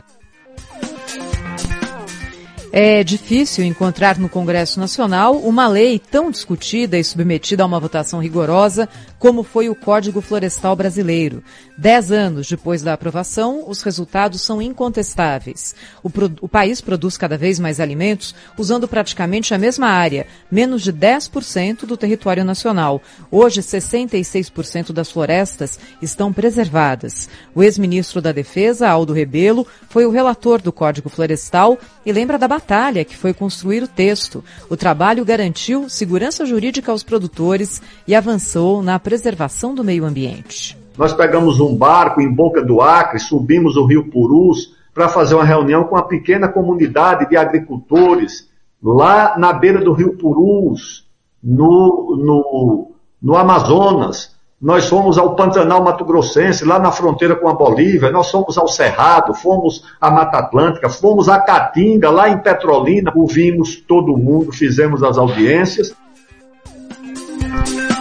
É 2.75 3.05
difícil 3.05 3.67
encontrar 3.67 4.19
no 4.19 4.31
Congresso 4.31 4.81
Nacional 4.81 5.37
uma 5.37 5.69
lei 5.69 5.99
tão 5.99 6.31
discutida 6.31 6.99
e 6.99 7.05
submetida 7.05 7.63
a 7.63 7.67
uma 7.67 7.79
votação 7.79 8.19
rigorosa 8.19 8.89
como 9.23 9.45
foi 9.45 9.69
o 9.69 9.75
Código 9.77 10.21
Florestal 10.21 10.75
Brasileiro. 10.75 11.45
Dez 11.79 12.11
anos 12.11 12.49
depois 12.49 12.83
da 12.83 12.93
aprovação, 12.93 13.63
os 13.69 13.81
resultados 13.81 14.41
são 14.41 14.61
incontestáveis. 14.61 15.77
O, 16.03 16.11
o, 16.41 16.49
país 16.49 16.81
produz 16.81 17.17
cada 17.17 17.39
vez 17.39 17.61
mais 17.61 17.79
alimentos 17.79 18.35
usando 18.59 18.89
praticamente 18.89 19.55
a 19.55 19.59
mesma 19.59 19.87
área, 19.87 20.27
menos 20.51 20.83
de 20.83 20.93
10% 20.93 21.87
do 21.87 21.97
território 21.97 22.45
nacional. 22.45 23.01
Hoje, 23.31 23.61
66% 23.61 24.91
das 24.93 25.13
florestas 25.13 25.79
estão 26.03 26.33
preservadas. 26.33 27.29
O 27.55 27.63
ex-ministro 27.63 28.21
da 28.21 28.33
Defesa, 28.33 28.89
Aldo 28.89 29.13
Rebelo, 29.13 29.65
foi 29.89 30.05
o 30.05 30.11
relator 30.11 30.61
do 30.61 30.73
Código 30.73 31.09
Florestal 31.09 31.79
e 32.05 32.13
lembra 32.13 32.41
da 32.41 32.49
batalha 32.49 33.05
que 33.05 33.17
foi 33.17 33.33
construir 33.33 33.85
o 33.85 33.89
texto. 33.89 34.43
O 34.69 34.77
trabalho 34.77 35.25
garantiu 35.25 35.89
segurança 35.89 36.45
jurídica 36.45 36.91
aos 36.91 37.05
produtores 37.05 37.81
e 38.05 38.17
avançou 38.17 38.83
na 38.83 38.97
preservação 39.13 39.75
do 39.75 39.85
meio 39.85 40.07
ambiente. 40.07 40.75
Nós 40.97 41.13
pegamos 41.13 41.61
um 41.61 41.77
barco 41.77 42.19
em 42.19 42.33
Boca 42.33 42.65
do 42.65 42.81
Acre, 42.81 43.19
subimos 43.19 43.77
o 43.77 43.85
rio 43.85 44.09
Purus 44.11 44.75
para 44.95 45.07
fazer 45.07 45.35
uma 45.35 45.45
reunião 45.45 45.85
com 45.85 45.97
uma 45.97 46.09
pequena 46.09 46.49
comunidade 46.49 47.29
de 47.29 47.37
agricultores 47.37 48.49
lá 48.83 49.37
na 49.37 49.53
beira 49.53 49.83
do 49.83 49.93
rio 49.93 50.17
Purus, 50.17 51.07
no, 51.45 52.17
no, 52.19 52.93
no 53.21 53.37
Amazonas. 53.37 54.35
Nós 54.59 54.89
fomos 54.89 55.19
ao 55.19 55.37
Pantanal 55.37 55.85
Mato 55.85 56.07
Grossense, 56.07 56.65
lá 56.65 56.79
na 56.79 56.91
fronteira 56.91 57.37
com 57.37 57.49
a 57.49 57.55
Bolívia, 57.55 58.11
nós 58.11 58.31
fomos 58.31 58.57
ao 58.57 58.67
Cerrado, 58.67 59.35
fomos 59.35 59.85
à 60.01 60.11
Mata 60.11 60.39
Atlântica, 60.39 60.89
fomos 60.89 61.29
à 61.29 61.39
Caatinga, 61.39 62.09
lá 62.09 62.31
em 62.31 62.39
Petrolina, 62.39 63.13
ouvimos 63.15 63.77
todo 63.77 64.17
mundo, 64.17 64.53
fizemos 64.53 65.03
as 65.03 65.19
audiências 65.19 65.95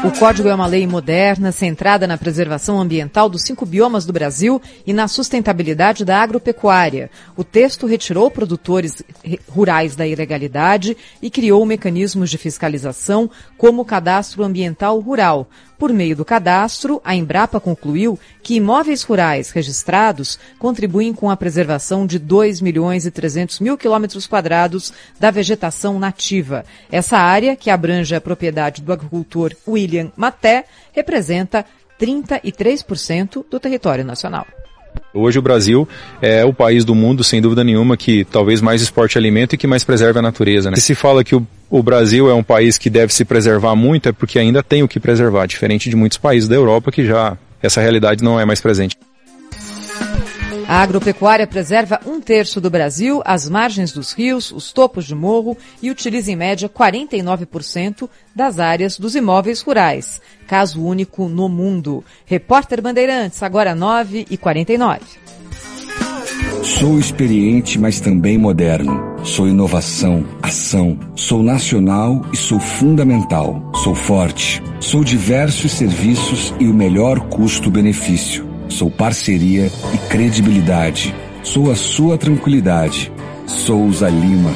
o 0.03 0.11
código 0.17 0.49
é 0.49 0.55
uma 0.55 0.65
lei 0.65 0.87
moderna, 0.87 1.51
centrada 1.51 2.07
na 2.07 2.17
preservação 2.17 2.81
ambiental 2.81 3.29
dos 3.29 3.43
cinco 3.43 3.67
biomas 3.67 4.03
do 4.03 4.11
Brasil 4.11 4.59
e 4.85 4.93
na 4.93 5.07
sustentabilidade 5.07 6.03
da 6.03 6.19
agropecuária. 6.19 7.11
O 7.37 7.43
texto 7.43 7.85
retirou 7.85 8.31
produtores 8.31 9.03
rurais 9.47 9.95
da 9.95 10.07
ilegalidade 10.07 10.97
e 11.21 11.29
criou 11.29 11.63
mecanismos 11.67 12.31
de 12.31 12.39
fiscalização, 12.39 13.29
como 13.59 13.83
o 13.83 13.85
cadastro 13.85 14.43
ambiental 14.43 14.99
rural, 14.99 15.47
por 15.81 15.91
meio 15.91 16.15
do 16.15 16.23
cadastro, 16.23 17.01
a 17.03 17.15
Embrapa 17.15 17.59
concluiu 17.59 18.19
que 18.43 18.53
imóveis 18.53 19.01
rurais 19.01 19.49
registrados 19.49 20.37
contribuem 20.59 21.11
com 21.11 21.27
a 21.27 21.35
preservação 21.35 22.05
de 22.05 22.19
2 22.19 22.61
milhões 22.61 23.07
e 23.07 23.09
300 23.09 23.59
mil 23.59 23.75
quilômetros 23.75 24.27
quadrados 24.27 24.93
da 25.19 25.31
vegetação 25.31 25.97
nativa. 25.97 26.63
Essa 26.91 27.17
área, 27.17 27.55
que 27.55 27.71
abrange 27.71 28.13
a 28.13 28.21
propriedade 28.21 28.83
do 28.83 28.93
agricultor 28.93 29.55
William 29.67 30.11
Maté, 30.15 30.65
representa 30.93 31.65
33% 31.99 33.43
do 33.49 33.59
território 33.59 34.05
nacional. 34.05 34.45
Hoje 35.13 35.39
o 35.39 35.41
Brasil 35.41 35.87
é 36.21 36.45
o 36.45 36.53
país 36.53 36.85
do 36.85 36.95
mundo, 36.95 37.23
sem 37.23 37.41
dúvida 37.41 37.63
nenhuma, 37.63 37.97
que 37.97 38.23
talvez 38.25 38.61
mais 38.61 38.81
exporte 38.81 39.17
alimento 39.17 39.55
e 39.55 39.57
que 39.57 39.67
mais 39.67 39.83
preserve 39.83 40.19
a 40.19 40.21
natureza. 40.21 40.69
Né? 40.69 40.77
Se 40.77 40.91
se 40.91 40.95
fala 40.95 41.23
que 41.23 41.35
o, 41.35 41.45
o 41.69 41.81
Brasil 41.81 42.29
é 42.29 42.33
um 42.33 42.43
país 42.43 42.77
que 42.77 42.89
deve 42.89 43.13
se 43.13 43.23
preservar 43.23 43.75
muito, 43.75 44.09
é 44.09 44.11
porque 44.11 44.37
ainda 44.37 44.61
tem 44.61 44.83
o 44.83 44.87
que 44.87 44.99
preservar, 44.99 45.45
diferente 45.45 45.89
de 45.89 45.95
muitos 45.95 46.17
países 46.17 46.49
da 46.49 46.55
Europa 46.55 46.91
que 46.91 47.05
já 47.05 47.37
essa 47.61 47.79
realidade 47.79 48.23
não 48.23 48.39
é 48.39 48.43
mais 48.43 48.59
presente. 48.59 48.97
A 50.71 50.83
agropecuária 50.83 51.45
preserva 51.45 51.99
um 52.05 52.21
terço 52.21 52.61
do 52.61 52.69
Brasil, 52.69 53.21
as 53.25 53.49
margens 53.49 53.91
dos 53.91 54.13
rios, 54.13 54.53
os 54.53 54.71
topos 54.71 55.03
de 55.03 55.13
morro 55.13 55.57
e 55.81 55.91
utiliza 55.91 56.31
em 56.31 56.35
média 56.37 56.69
49% 56.69 58.07
das 58.33 58.57
áreas 58.57 58.97
dos 58.97 59.13
imóveis 59.13 59.59
rurais. 59.59 60.21
Caso 60.47 60.81
único 60.81 61.27
no 61.27 61.49
mundo. 61.49 62.05
Repórter 62.25 62.81
Bandeirantes, 62.81 63.43
agora 63.43 63.75
9 63.75 64.27
e 64.29 64.37
49. 64.37 65.01
Sou 66.63 66.97
experiente, 66.97 67.77
mas 67.77 67.99
também 67.99 68.37
moderno. 68.37 68.97
Sou 69.25 69.49
inovação, 69.49 70.25
ação. 70.41 70.97
Sou 71.17 71.43
nacional 71.43 72.25
e 72.31 72.37
sou 72.37 72.61
fundamental. 72.61 73.73
Sou 73.83 73.93
forte. 73.93 74.63
Sou 74.79 75.03
diversos 75.03 75.73
serviços 75.73 76.53
e 76.61 76.65
o 76.65 76.73
melhor 76.73 77.19
custo-benefício. 77.27 78.50
Sou 78.71 78.89
parceria 78.89 79.69
e 79.93 79.97
credibilidade. 80.09 81.13
Sou 81.43 81.69
a 81.69 81.75
sua 81.75 82.17
tranquilidade. 82.17 83.11
Souza 83.45 84.09
Lima. 84.09 84.51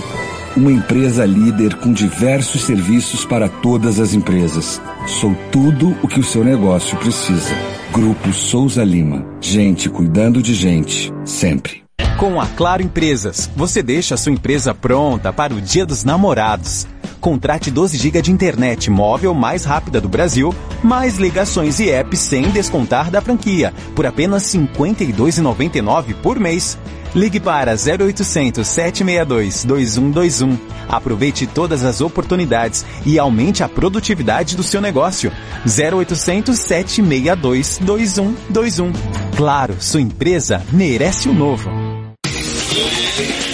Uma 0.56 0.72
empresa 0.72 1.26
líder 1.26 1.76
com 1.76 1.92
diversos 1.92 2.64
serviços 2.64 3.26
para 3.26 3.50
todas 3.50 4.00
as 4.00 4.14
empresas. 4.14 4.82
Sou 5.06 5.36
tudo 5.52 5.96
o 6.02 6.08
que 6.08 6.20
o 6.20 6.24
seu 6.24 6.44
negócio 6.44 6.98
precisa. 6.98 7.54
Grupo 7.92 8.32
Souza 8.32 8.84
Lima. 8.84 9.26
Gente 9.42 9.90
cuidando 9.90 10.42
de 10.42 10.54
gente. 10.54 11.14
Sempre. 11.26 11.85
Com 12.18 12.40
a 12.40 12.48
Claro 12.48 12.82
Empresas, 12.82 13.50
você 13.56 13.84
deixa 13.84 14.16
a 14.16 14.18
sua 14.18 14.32
empresa 14.32 14.74
pronta 14.74 15.34
para 15.34 15.54
o 15.54 15.60
Dia 15.60 15.86
dos 15.86 16.06
Namorados. 16.06 16.88
Contrate 17.20 17.70
12 17.70 17.98
GB 17.98 18.22
de 18.22 18.32
internet 18.32 18.90
móvel 18.90 19.34
mais 19.34 19.66
rápida 19.66 20.00
do 20.00 20.08
Brasil, 20.08 20.56
mais 20.82 21.18
ligações 21.18 21.80
e 21.80 21.90
apps 21.90 22.20
sem 22.20 22.50
descontar 22.52 23.12
da 23.12 23.20
franquia, 23.20 23.74
por 23.94 24.06
apenas 24.06 24.54
R$ 24.54 24.62
52,99 24.62 26.16
por 26.22 26.40
mês. 26.40 26.78
Ligue 27.16 27.40
para 27.40 27.72
0800 27.72 28.68
762 28.68 29.64
2121. 29.64 30.58
Aproveite 30.90 31.48
todas 31.48 31.86
as 31.86 32.02
oportunidades 32.02 32.86
e 33.06 33.18
aumente 33.18 33.64
a 33.64 33.70
produtividade 33.70 34.58
do 34.58 34.62
seu 34.62 34.82
negócio. 34.82 35.32
0800 35.66 36.60
762 36.60 37.80
2121. 37.82 38.92
Claro, 39.38 39.78
sua 39.80 40.02
empresa 40.02 40.62
merece 40.74 41.30
o 41.30 41.34
novo. 41.34 41.70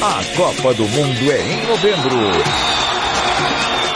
A 0.01 0.35
Copa 0.35 0.73
do 0.73 0.87
Mundo 0.87 1.31
é 1.31 1.53
em 1.53 1.67
novembro. 1.67 2.80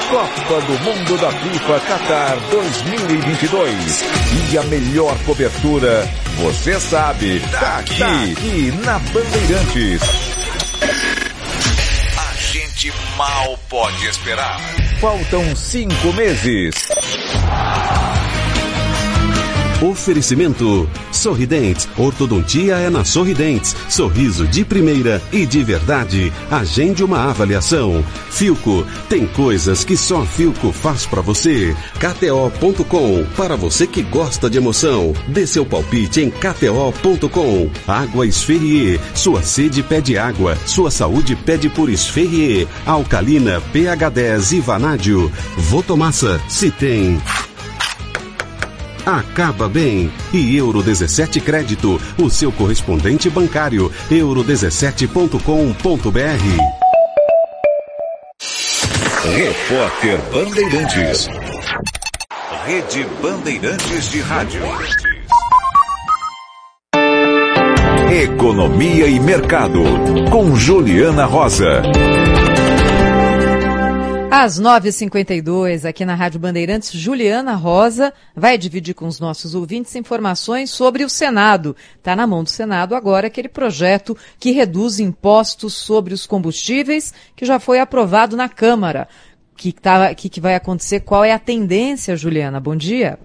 Copa 0.10 0.62
do 0.62 0.80
Mundo 0.84 1.18
da 1.18 1.32
FIFA 1.32 1.80
Qatar 1.80 2.38
2022. 2.52 4.04
E 4.52 4.58
a 4.58 4.64
melhor 4.64 5.18
cobertura, 5.26 6.08
você 6.38 6.80
sabe, 6.80 7.40
tá 7.52 7.78
aqui, 7.80 8.00
tá 8.00 8.24
aqui 8.24 8.72
na 8.86 9.00
Bandeirantes. 9.00 10.02
A 12.18 12.36
gente 12.54 12.94
mal 13.18 13.58
pode 13.68 14.06
esperar. 14.06 14.60
Faltam 15.02 15.56
cinco 15.56 16.14
meses. 16.14 16.76
Oferecimento 19.82 20.90
Sorridentes. 21.12 21.88
Ortodontia 21.98 22.76
é 22.76 22.90
na 22.90 23.04
Sorridentes. 23.04 23.76
Sorriso 23.90 24.48
de 24.48 24.64
primeira 24.64 25.22
e 25.34 25.46
de 25.46 25.64
verdade. 25.64 26.32
Agende 26.50 27.04
uma 27.04 27.30
avaliação. 27.30 28.04
Filco. 28.30 28.86
Tem 29.10 29.28
coisas 29.28 29.84
que 29.84 29.98
só 29.98 30.24
Filco 30.24 30.72
faz 30.72 31.06
para 31.06 31.22
você. 31.22 31.76
KTO.com. 32.00 33.26
Para 33.36 33.56
você 33.56 33.86
que 33.86 34.02
gosta 34.02 34.50
de 34.50 34.58
emoção. 34.58 35.14
Dê 35.28 35.46
seu 35.46 35.66
palpite 35.66 36.22
em 36.22 36.30
KTO.com. 36.30 37.70
Água 37.86 38.26
Esferrier. 38.26 39.00
Sua 39.14 39.44
sede 39.44 39.84
pede 39.84 40.18
água. 40.18 40.58
Sua 40.66 40.90
saúde 40.90 41.36
pede 41.36 41.70
por 41.70 41.90
Esferrier. 41.90 42.66
Alcalina 42.86 43.62
pH 43.74 44.10
10 44.10 44.52
e 44.54 44.60
Vanádio. 44.62 45.32
Votomassa. 45.58 46.40
Se 46.48 46.72
tem 46.72 47.20
acaba 49.06 49.70
bem. 49.70 50.12
E 50.34 50.58
Euro 50.58 50.82
17 50.82 51.40
Crédito, 51.40 52.02
o 52.18 52.28
seu 52.30 52.52
correspondente 52.52 53.30
bancário, 53.30 53.92
euro17.com.br. 54.10 56.86
Repórter 59.36 60.20
Bandeirantes. 60.32 61.30
Rede 62.66 63.06
Bandeirantes 63.22 64.12
de 64.12 64.22
Rádio. 64.22 64.62
Economia 68.12 69.08
e 69.08 69.20
Mercado, 69.20 69.84
com 70.32 70.56
Juliana 70.56 71.26
Rosa. 71.26 71.82
Às 74.38 74.60
9h52, 74.60 75.88
aqui 75.88 76.04
na 76.04 76.14
Rádio 76.14 76.42
Bandeirantes, 76.42 76.92
Juliana 76.92 77.56
Rosa 77.56 78.14
vai 78.36 78.58
dividir 78.58 78.94
com 78.94 79.08
os 79.08 79.18
nossos 79.18 79.56
ouvintes 79.56 79.96
informações 79.96 80.72
sobre 80.72 81.06
o 81.06 81.10
Senado. 81.10 81.74
Está 81.98 82.18
na 82.18 82.28
mão 82.28 82.44
do 82.44 82.50
Senado 82.50 82.96
agora 82.96 83.28
aquele 83.28 83.48
projeto 83.48 84.14
que 84.38 84.52
reduz 84.52 85.00
impostos 85.00 85.74
sobre 85.76 86.14
os 86.14 86.28
combustíveis, 86.28 87.14
que 87.34 87.46
já 87.46 87.62
foi 87.62 87.80
aprovado 87.80 88.36
na 88.36 88.50
Câmara. 88.50 89.08
O 89.54 89.56
que, 89.56 89.72
tá, 89.72 90.14
que, 90.14 90.28
que 90.28 90.42
vai 90.42 90.56
acontecer? 90.56 91.00
Qual 91.00 91.24
é 91.24 91.32
a 91.32 91.40
tendência, 91.40 92.18
Juliana? 92.18 92.60
Bom 92.60 92.76
dia. 92.76 93.18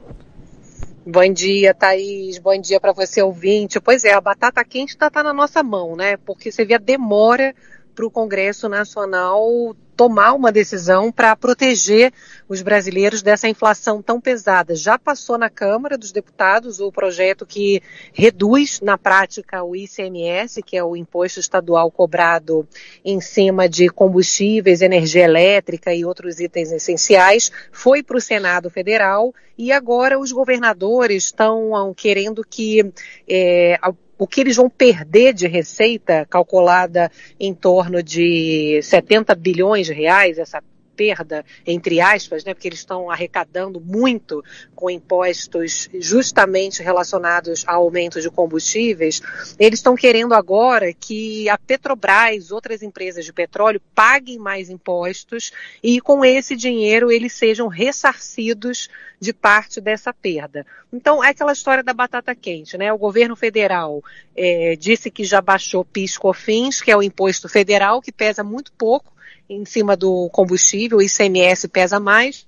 Bom 1.04 1.32
dia, 1.32 1.74
Thaís. 1.74 2.38
Bom 2.38 2.56
dia 2.56 2.78
para 2.78 2.92
você, 2.92 3.20
ouvinte. 3.20 3.80
Pois 3.80 4.04
é, 4.04 4.12
a 4.12 4.20
batata 4.20 4.64
quente 4.64 4.90
está 4.90 5.10
tá 5.10 5.24
na 5.24 5.32
nossa 5.32 5.60
mão, 5.60 5.96
né? 5.96 6.16
Porque 6.18 6.52
você 6.52 6.64
vê 6.64 6.74
a 6.74 6.78
demora 6.78 7.52
para 7.96 8.06
o 8.06 8.10
Congresso 8.12 8.68
Nacional 8.68 9.74
tomar 10.00 10.32
uma 10.32 10.50
decisão 10.50 11.12
para 11.12 11.36
proteger 11.36 12.10
os 12.48 12.62
brasileiros 12.62 13.20
dessa 13.20 13.46
inflação 13.46 14.00
tão 14.00 14.18
pesada. 14.18 14.74
Já 14.74 14.98
passou 14.98 15.36
na 15.36 15.50
Câmara 15.50 15.98
dos 15.98 16.10
Deputados 16.10 16.80
o 16.80 16.90
projeto 16.90 17.44
que 17.44 17.82
reduz, 18.10 18.80
na 18.80 18.96
prática, 18.96 19.62
o 19.62 19.76
ICMS, 19.76 20.62
que 20.62 20.74
é 20.74 20.82
o 20.82 20.96
imposto 20.96 21.38
estadual 21.38 21.90
cobrado 21.90 22.66
em 23.04 23.20
cima 23.20 23.68
de 23.68 23.90
combustíveis, 23.90 24.80
energia 24.80 25.24
elétrica 25.24 25.92
e 25.92 26.02
outros 26.02 26.40
itens 26.40 26.72
essenciais. 26.72 27.52
Foi 27.70 28.02
para 28.02 28.16
o 28.16 28.22
Senado 28.22 28.70
Federal 28.70 29.34
e 29.58 29.70
agora 29.70 30.18
os 30.18 30.32
governadores 30.32 31.24
estão 31.24 31.92
querendo 31.94 32.42
que 32.42 32.90
é, 33.28 33.78
o 34.20 34.26
que 34.26 34.42
eles 34.42 34.56
vão 34.56 34.68
perder 34.68 35.32
de 35.32 35.48
receita, 35.48 36.26
calculada 36.26 37.10
em 37.40 37.54
torno 37.54 38.02
de 38.02 38.78
70 38.82 39.34
bilhões 39.34 39.86
de 39.86 39.94
reais, 39.94 40.38
essa 40.38 40.62
perda, 41.00 41.42
entre 41.66 41.98
aspas, 41.98 42.44
né, 42.44 42.52
porque 42.52 42.68
eles 42.68 42.80
estão 42.80 43.10
arrecadando 43.10 43.80
muito 43.80 44.44
com 44.74 44.90
impostos 44.90 45.88
justamente 45.94 46.82
relacionados 46.82 47.66
ao 47.66 47.84
aumento 47.84 48.20
de 48.20 48.28
combustíveis, 48.28 49.22
eles 49.58 49.78
estão 49.78 49.96
querendo 49.96 50.34
agora 50.34 50.92
que 50.92 51.48
a 51.48 51.56
Petrobras, 51.56 52.50
outras 52.50 52.82
empresas 52.82 53.24
de 53.24 53.32
petróleo, 53.32 53.80
paguem 53.94 54.38
mais 54.38 54.68
impostos 54.68 55.52
e 55.82 56.02
com 56.02 56.22
esse 56.22 56.54
dinheiro 56.54 57.10
eles 57.10 57.32
sejam 57.32 57.66
ressarcidos 57.66 58.90
de 59.18 59.32
parte 59.32 59.80
dessa 59.80 60.12
perda. 60.12 60.66
Então, 60.92 61.24
é 61.24 61.30
aquela 61.30 61.52
história 61.52 61.82
da 61.82 61.94
batata 61.94 62.34
quente, 62.34 62.76
né? 62.76 62.92
O 62.92 62.98
governo 62.98 63.34
federal 63.34 64.04
é, 64.36 64.76
disse 64.78 65.10
que 65.10 65.24
já 65.24 65.40
baixou 65.40 65.82
PIS-COFINS, 65.82 66.82
que 66.82 66.90
é 66.90 66.96
o 66.96 67.02
imposto 67.02 67.48
federal, 67.48 68.02
que 68.02 68.12
pesa 68.12 68.44
muito 68.44 68.70
pouco, 68.72 69.10
em 69.50 69.64
cima 69.64 69.96
do 69.96 70.30
combustível, 70.30 70.98
o 70.98 71.02
ICMS 71.02 71.66
pesa 71.66 71.98
mais. 71.98 72.46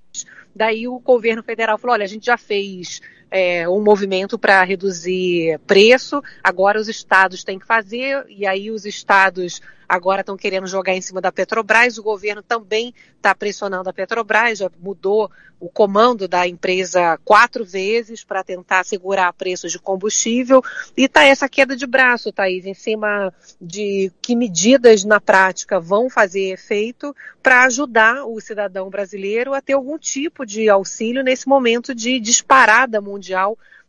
Daí 0.55 0.87
o 0.87 1.01
governo 1.01 1.43
federal 1.43 1.77
falou: 1.77 1.95
olha, 1.95 2.05
a 2.05 2.09
gente 2.09 2.27
já 2.27 2.39
fez 2.39 3.01
é, 3.33 3.67
um 3.67 3.83
movimento 3.83 4.39
para 4.39 4.63
reduzir 4.63 5.59
preço, 5.67 6.23
agora 6.45 6.79
os 6.79 6.87
estados 6.87 7.43
têm 7.43 7.59
que 7.59 7.67
fazer, 7.67 8.27
e 8.29 8.47
aí 8.47 8.71
os 8.71 8.85
estados 8.85 9.63
agora 9.89 10.21
estão 10.21 10.37
querendo 10.37 10.67
jogar 10.67 10.95
em 10.95 11.01
cima 11.01 11.21
da 11.21 11.33
Petrobras, 11.33 11.99
o 11.99 12.03
governo 12.03 12.43
também 12.43 12.95
está 13.17 13.35
pressionando 13.35 13.89
a 13.89 13.93
Petrobras, 13.93 14.59
já 14.59 14.71
mudou 14.81 15.31
o 15.61 15.69
comando 15.69 16.27
da 16.27 16.49
empresa 16.49 17.17
quatro 17.25 17.65
vezes 17.65 18.25
para 18.25 18.43
tentar 18.43 18.85
segurar 18.85 19.33
preços 19.33 19.71
de 19.71 19.79
combustível. 19.79 20.61
E 20.97 21.05
está 21.05 21.25
essa 21.25 21.49
queda 21.49 21.77
de 21.77 21.87
braço, 21.87 22.33
Thaís, 22.33 22.67
em 22.67 22.75
cima 22.75 23.33
de 23.61 24.11
que 24.21 24.35
medidas 24.35 25.05
na 25.05 25.21
prática 25.21 25.79
vão 25.79 26.11
fazer 26.11 26.51
efeito 26.51 27.15
para 27.41 27.65
ajudar 27.65 28.25
o 28.25 28.41
cidadão 28.41 28.91
brasileiro 28.91 29.55
a 29.55 29.61
ter 29.61 29.75
algum 29.75 29.97
tipo 29.97 30.45
de 30.45 30.69
auxílio 30.69 31.23
nesse 31.23 31.47
momento 31.47 31.95
de 31.95 32.19
disparada 32.19 33.01
mundial 33.01 33.22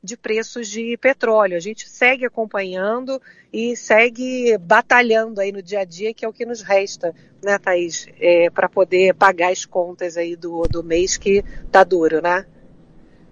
de 0.03 0.17
preços 0.17 0.67
de 0.67 0.97
petróleo. 0.97 1.55
A 1.55 1.59
gente 1.59 1.89
segue 1.89 2.25
acompanhando 2.25 3.21
e 3.51 3.75
segue 3.75 4.57
batalhando 4.57 5.39
aí 5.39 5.51
no 5.51 5.61
dia 5.61 5.79
a 5.79 5.85
dia, 5.85 6.13
que 6.13 6.25
é 6.25 6.27
o 6.27 6.33
que 6.33 6.45
nos 6.45 6.61
resta, 6.61 7.15
né, 7.41 7.57
Thaís, 7.57 8.07
é, 8.19 8.49
para 8.49 8.67
poder 8.67 9.13
pagar 9.13 9.51
as 9.51 9.65
contas 9.65 10.17
aí 10.17 10.35
do, 10.35 10.63
do 10.63 10.83
mês 10.83 11.17
que 11.17 11.43
tá 11.71 11.83
duro, 11.83 12.21
né? 12.21 12.45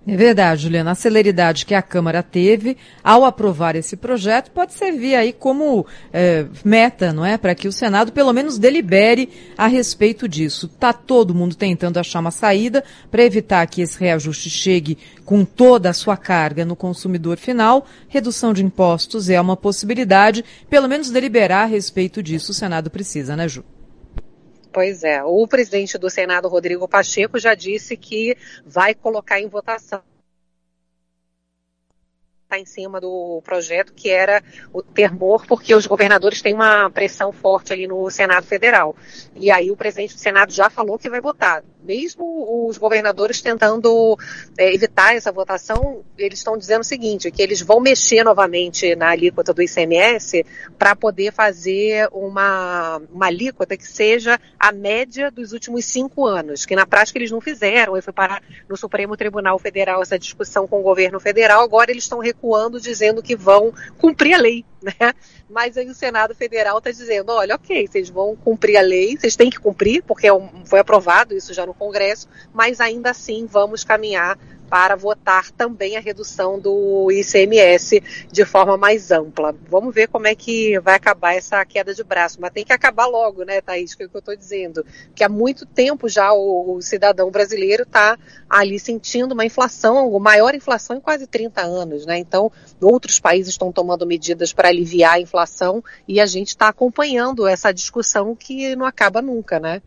É 0.06 0.18
verdade, 0.18 0.64
Juliana. 0.64 0.91
A 0.91 0.95
celeridade 0.95 1.64
que 1.64 1.76
a 1.76 1.82
Câmara 1.82 2.23
teve 2.23 2.76
ao 3.03 3.23
aprovar 3.23 3.76
esse 3.76 3.95
projeto 3.95 4.49
pode 4.49 4.73
servir 4.73 5.14
aí 5.14 5.32
como 5.32 5.86
é, 6.11 6.48
meta, 6.65 7.14
não 7.14 7.23
é? 7.23 7.38
Para 7.38 7.53
que 7.53 7.68
o 7.68 7.72
Senado 7.72 8.11
pelo 8.11 8.34
menos 8.34 8.57
delibere 8.57 9.30
a 9.56 9.68
respeito 9.68 10.28
disso. 10.28 10.65
Está 10.65 10.91
todo 10.91 11.36
mundo 11.36 11.56
tentando 11.56 11.99
achar 11.99 12.19
uma 12.19 12.32
saída 12.32 12.84
para 13.11 13.23
evitar 13.23 13.65
que 13.68 13.84
esse 13.84 13.99
reajuste 13.99 14.49
chegue 14.49 14.98
com 15.23 15.45
toda 15.45 15.91
a 15.91 15.94
sua 15.94 16.18
carga 16.18 16.65
no 16.65 16.76
consumidor 16.76 17.38
final. 17.38 17.86
Redução 18.07 18.53
de 18.53 18.65
impostos 18.65 19.30
é 19.30 19.40
uma 19.40 19.56
possibilidade. 19.56 20.44
Pelo 20.68 20.90
menos 20.90 21.11
deliberar 21.11 21.65
a 21.65 21.68
respeito 21.68 22.23
disso 22.23 22.52
o 22.52 22.56
Senado 22.56 22.90
precisa, 22.90 23.36
né, 23.36 23.48
Ju? 23.48 23.64
Pois 24.72 25.03
é. 25.03 25.23
O 25.23 25.48
presidente 25.48 25.98
do 25.98 26.10
Senado, 26.10 26.48
Rodrigo 26.48 26.88
Pacheco, 26.88 27.38
já 27.38 27.53
disse 27.53 27.98
que 27.98 28.38
vai 28.65 28.93
colocar 28.93 29.39
em 29.39 29.48
votação 29.48 30.02
está 32.52 32.60
em 32.60 32.65
cima 32.65 32.99
do 32.99 33.41
projeto, 33.45 33.93
que 33.93 34.10
era 34.10 34.43
o 34.73 34.84
termor, 34.84 35.48
porque 35.48 35.73
os 35.73 35.88
governadores 35.88 36.41
têm 36.41 36.53
uma 36.53 36.89
pressão 36.89 37.31
forte 37.31 37.72
ali 37.72 37.88
no 37.88 38.10
Senado 38.10 38.45
Federal. 38.45 38.93
E 39.35 39.49
aí 39.49 39.72
o 39.72 39.77
presidente 39.77 40.15
do 40.15 40.19
Senado 40.19 40.52
já 40.52 40.69
falou 40.69 40.99
que 40.99 41.10
vai 41.10 41.22
votar 41.22 41.64
mesmo 41.84 42.68
os 42.68 42.78
governadores 42.78 43.41
tentando 43.41 44.18
é, 44.58 44.74
evitar 44.74 45.16
essa 45.16 45.32
votação, 45.32 46.03
eles 46.18 46.40
estão 46.40 46.58
dizendo 46.58 46.82
o 46.82 46.86
seguinte, 46.86 47.32
que 47.32 47.41
eles 47.41 47.62
vão 47.62 47.80
mexer 47.80 48.24
novamente 48.24 48.95
na 48.95 49.10
alíquota 49.10 49.53
do 49.53 49.62
ICMS 49.62 50.45
para 50.78 50.95
poder 50.95 51.34
fazer 51.34 52.08
uma, 52.12 53.02
uma 53.12 53.26
alíquota 53.28 53.76
que 53.76 53.88
seja 53.88 54.40
a 54.60 54.72
média 54.72 55.32
dos 55.32 55.52
últimos 55.52 55.86
cinco 55.86 56.26
anos, 56.26 56.66
que 56.66 56.76
na 56.76 56.86
prática 56.86 57.18
eles 57.18 57.32
não 57.32 57.41
fizeram, 57.41 57.98
e 57.98 58.02
foi 58.02 58.14
parar 58.14 58.41
no 58.70 58.78
Supremo 58.78 59.18
Tribunal 59.18 59.58
Federal 59.60 60.02
essa 60.02 60.18
discussão 60.18 60.68
com 60.68 60.80
o 60.80 60.84
governo 60.84 61.20
federal, 61.20 61.64
agora 61.64 61.91
eles 61.91 62.03
estão 62.03 62.20
recuando 62.20 62.80
dizendo 62.80 63.22
que 63.22 63.36
vão 63.36 63.74
cumprir 63.98 64.34
a 64.34 64.38
lei, 64.38 64.66
né? 64.99 65.14
Mas 65.49 65.78
aí 65.78 65.88
o 65.90 65.94
Senado 65.94 66.34
Federal 66.34 66.78
está 66.80 66.91
dizendo, 66.91 67.32
olha, 67.32 67.56
ok, 67.56 67.88
vocês 67.88 68.10
vão 68.10 68.36
cumprir 68.36 68.78
a 68.78 68.82
lei, 68.82 69.18
vocês 69.18 69.36
têm 69.36 69.49
que 69.49 69.60
cumprir, 69.60 70.03
porque 70.03 70.28
é 70.28 70.32
foi 70.66 70.80
aprovado 70.80 71.36
isso 71.36 71.53
já 71.53 71.66
no 71.66 71.74
Congresso, 71.74 72.28
mas 72.53 72.82
ainda 72.82 73.12
assim 73.12 73.45
vamos 73.45 73.84
caminhar 73.84 74.38
para 74.72 74.95
votar 74.95 75.52
também 75.52 75.98
a 75.98 75.99
redução 75.99 76.57
do 76.57 77.11
ICMS 77.11 78.02
de 78.31 78.45
forma 78.45 78.77
mais 78.77 79.11
ampla. 79.11 79.53
Vamos 79.69 79.93
ver 79.93 80.07
como 80.07 80.27
é 80.27 80.34
que 80.34 80.80
vai 80.80 80.95
acabar 80.95 81.35
essa 81.35 81.65
queda 81.65 81.93
de 81.93 82.02
braço, 82.06 82.39
mas 82.39 82.52
tem 82.52 82.64
que 82.64 82.72
acabar 82.72 83.06
logo, 83.06 83.43
né, 83.43 83.60
Thaís, 83.60 83.93
que 83.93 84.03
é 84.03 84.06
o 84.06 84.10
que 84.10 84.15
eu 84.15 84.19
estou 84.19 84.34
dizendo. 84.34 84.85
Que 85.14 85.26
há 85.26 85.30
muito 85.30 85.65
tempo 85.65 86.07
já 86.07 86.31
o, 86.31 86.76
o 86.76 86.81
cidadão 86.81 87.30
brasileiro 87.30 87.84
está 87.84 88.18
ali 88.49 88.80
sentindo 88.80 89.34
uma 89.34 89.43
inflação, 89.43 90.18
maior 90.22 90.56
inflação 90.56 90.95
em 90.95 91.02
quase 91.02 91.27
30 91.27 91.61
anos, 91.61 92.06
né? 92.06 92.18
Então, 92.18 92.49
outros 92.81 93.19
países 93.19 93.53
estão 93.53 93.73
tomando 93.73 94.07
medidas 94.07 94.53
para 94.53 94.69
aliviar 94.69 95.15
a 95.15 95.19
inflação 95.19 95.84
e 96.07 96.22
a 96.22 96.26
gente 96.26 96.49
está 96.49 96.69
acompanhando 96.69 97.45
essa 97.45 97.73
discussão 97.73 98.34
que 98.34 98.73
não 98.77 98.85
acaba 98.85 99.22
nunca, 99.22 99.60
né? 99.60 99.81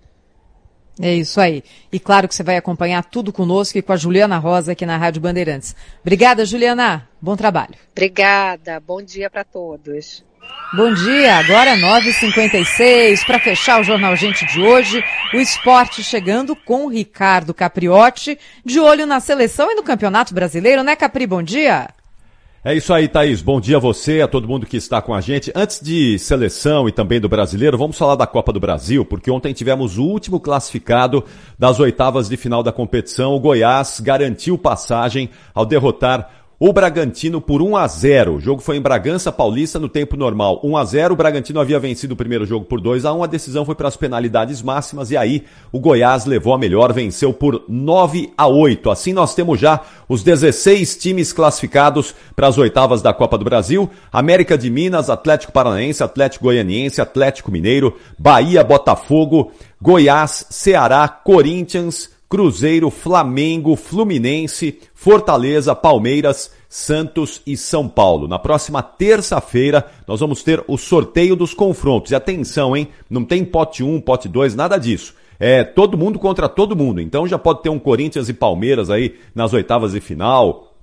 É 1.01 1.13
isso 1.13 1.41
aí. 1.41 1.65
E 1.91 1.99
claro 1.99 2.29
que 2.29 2.35
você 2.35 2.43
vai 2.43 2.57
acompanhar 2.57 3.05
tudo 3.05 3.33
conosco 3.33 3.77
e 3.77 3.83
com 3.83 3.93
a 3.93 3.97
Juliana 3.97 4.39
Rosa 4.39 4.73
aqui 4.73 4.87
na 4.87 4.97
Rádio 4.97 5.21
Bandeirantes. 5.21 5.75
Obrigada, 6.01 6.47
Juliana. 6.47 7.09
Bom 7.21 7.37
trabalho. 7.37 7.75
Obrigada. 7.93 8.81
Bom 8.81 9.03
dia 9.03 9.29
para 9.29 9.45
todos. 9.45 10.25
Bom 10.73 10.93
dia, 10.93 11.37
agora 11.37 11.77
9h56. 11.77 13.25
Para 13.27 13.39
fechar 13.39 13.81
o 13.81 13.85
Jornal 13.85 14.15
Gente 14.17 14.45
de 14.47 14.61
hoje, 14.61 15.03
o 15.33 15.39
esporte 15.39 16.03
chegando 16.03 16.55
com 16.55 16.87
o 16.87 16.89
Ricardo 16.89 17.55
Capriotti, 17.55 18.39
de 18.65 18.79
olho 18.79 19.07
na 19.07 19.21
seleção 19.21 19.71
e 19.71 19.75
no 19.75 19.83
Campeonato 19.83 20.35
Brasileiro, 20.35 20.83
né, 20.83 20.97
Capri? 20.97 21.27
Bom 21.27 21.43
dia. 21.43 21.89
É 22.67 22.75
isso 22.75 22.95
aí, 22.95 23.07
Thaís. 23.07 23.43
Bom 23.43 23.61
dia 23.61 23.77
a 23.77 23.79
você, 23.79 24.23
a 24.23 24.27
todo 24.27 24.49
mundo 24.49 24.65
que 24.65 24.79
está 24.79 25.03
com 25.03 25.13
a 25.13 25.21
gente. 25.21 25.53
Antes 25.55 25.81
de 25.83 26.19
seleção 26.19 26.89
e 26.89 26.93
também 26.93 27.21
do 27.21 27.29
brasileiro, 27.29 27.77
vamos 27.77 27.99
falar 27.99 28.15
da 28.15 28.27
Copa 28.27 28.55
do 28.55 28.59
Brasil, 28.59 29.05
porque 29.05 29.31
ontem 29.31 29.53
tivemos 29.53 29.99
o 29.99 30.05
último 30.05 30.41
classificado 30.41 31.23
das 31.59 31.79
oitavas 31.79 32.27
de 32.27 32.39
final 32.39 32.63
da 32.63 32.73
competição. 32.73 33.35
O 33.35 33.39
Goiás 33.39 34.01
garantiu 34.01 34.57
passagem 34.57 35.29
ao 35.53 35.67
derrotar 35.67 36.44
o 36.59 36.73
Bragantino 36.73 37.41
por 37.41 37.61
1 37.61 37.77
a 37.77 37.87
0. 37.87 38.37
O 38.37 38.41
jogo 38.41 38.63
foi 38.63 38.77
em 38.77 38.81
Bragança 38.81 39.33
Paulista 39.33 39.79
no 39.79 39.89
tempo 39.89 40.17
normal. 40.17 40.61
1 40.63 40.77
a 40.77 40.85
0. 40.85 41.15
O 41.15 41.17
Bragantino 41.17 41.61
havia 41.61 41.81
vencido 41.81 42.15
o 42.15 42.17
primeiro 42.17 42.47
jogo 42.47 42.65
por 42.65 42.81
2 42.81 43.05
a 43.05 43.13
1. 43.13 43.25
A 43.25 43.27
decisão 43.27 43.65
foi 43.65 43.75
para 43.75 43.89
as 43.89 43.97
penalidades 43.97 44.63
máximas 44.63 45.11
e 45.11 45.17
aí 45.17 45.45
o 45.73 45.81
Goiás 45.81 46.25
levou 46.25 46.55
a 46.55 46.59
melhor, 46.59 46.93
venceu 46.93 47.33
por 47.33 47.65
9 47.69 48.33
a 48.37 48.47
8. 48.47 48.91
Assim 48.91 49.13
nós 49.13 49.35
temos 49.35 49.59
já 49.59 49.81
os 50.09 50.23
16 50.23 50.97
times 50.97 51.33
classificados 51.33 52.15
para 52.37 52.47
as 52.47 52.57
oitavas 52.57 53.03
da 53.03 53.13
Copa 53.13 53.37
do 53.37 53.45
Brasil: 53.45 53.91
América 54.13 54.57
de 54.57 54.71
Minas, 54.71 55.11
Atlético 55.11 55.53
Paranaense, 55.53 56.05
Atlético 56.05 56.45
Goianiense, 56.45 57.01
Atlético 57.01 57.51
Mineiro, 57.51 57.97
Bahia, 58.19 58.63
Botafogo, 58.63 59.51
Goiás, 59.83 60.47
Ceará, 60.51 61.09
Corinthians, 61.09 62.14
Cruzeiro, 62.29 62.91
Flamengo, 62.91 63.77
Fluminense, 63.77 64.79
Fortaleza, 64.95 65.75
Palmeiras, 65.75 66.51
Santos 66.69 67.41
e 67.47 67.57
São 67.57 67.89
Paulo. 67.89 68.27
Na 68.27 68.39
próxima 68.39 68.83
terça-feira, 68.83 69.87
nós 70.07 70.21
vamos 70.21 70.43
ter 70.43 70.65
o 70.67 70.77
sorteio 70.77 71.37
dos 71.37 71.55
confrontos. 71.55 72.11
E 72.11 72.15
atenção, 72.15 72.77
hein? 72.77 72.89
Não 73.09 73.25
tem 73.25 73.45
pote 73.45 73.85
1, 73.85 74.01
pote 74.01 74.29
2, 74.29 74.55
nada 74.55 74.77
disso. 74.77 75.15
É 75.39 75.63
todo 75.63 75.99
mundo 75.99 76.19
contra 76.19 76.49
todo 76.49 76.77
mundo. 76.77 77.01
Então 77.01 77.27
já 77.27 77.39
pode 77.39 77.63
ter 77.63 77.69
um 77.69 77.79
Corinthians 77.79 78.29
e 78.29 78.35
Palmeiras 78.35 78.91
aí 78.91 79.15
nas 79.35 79.53
oitavas 79.53 79.93
de 79.93 80.01
final, 80.01 80.74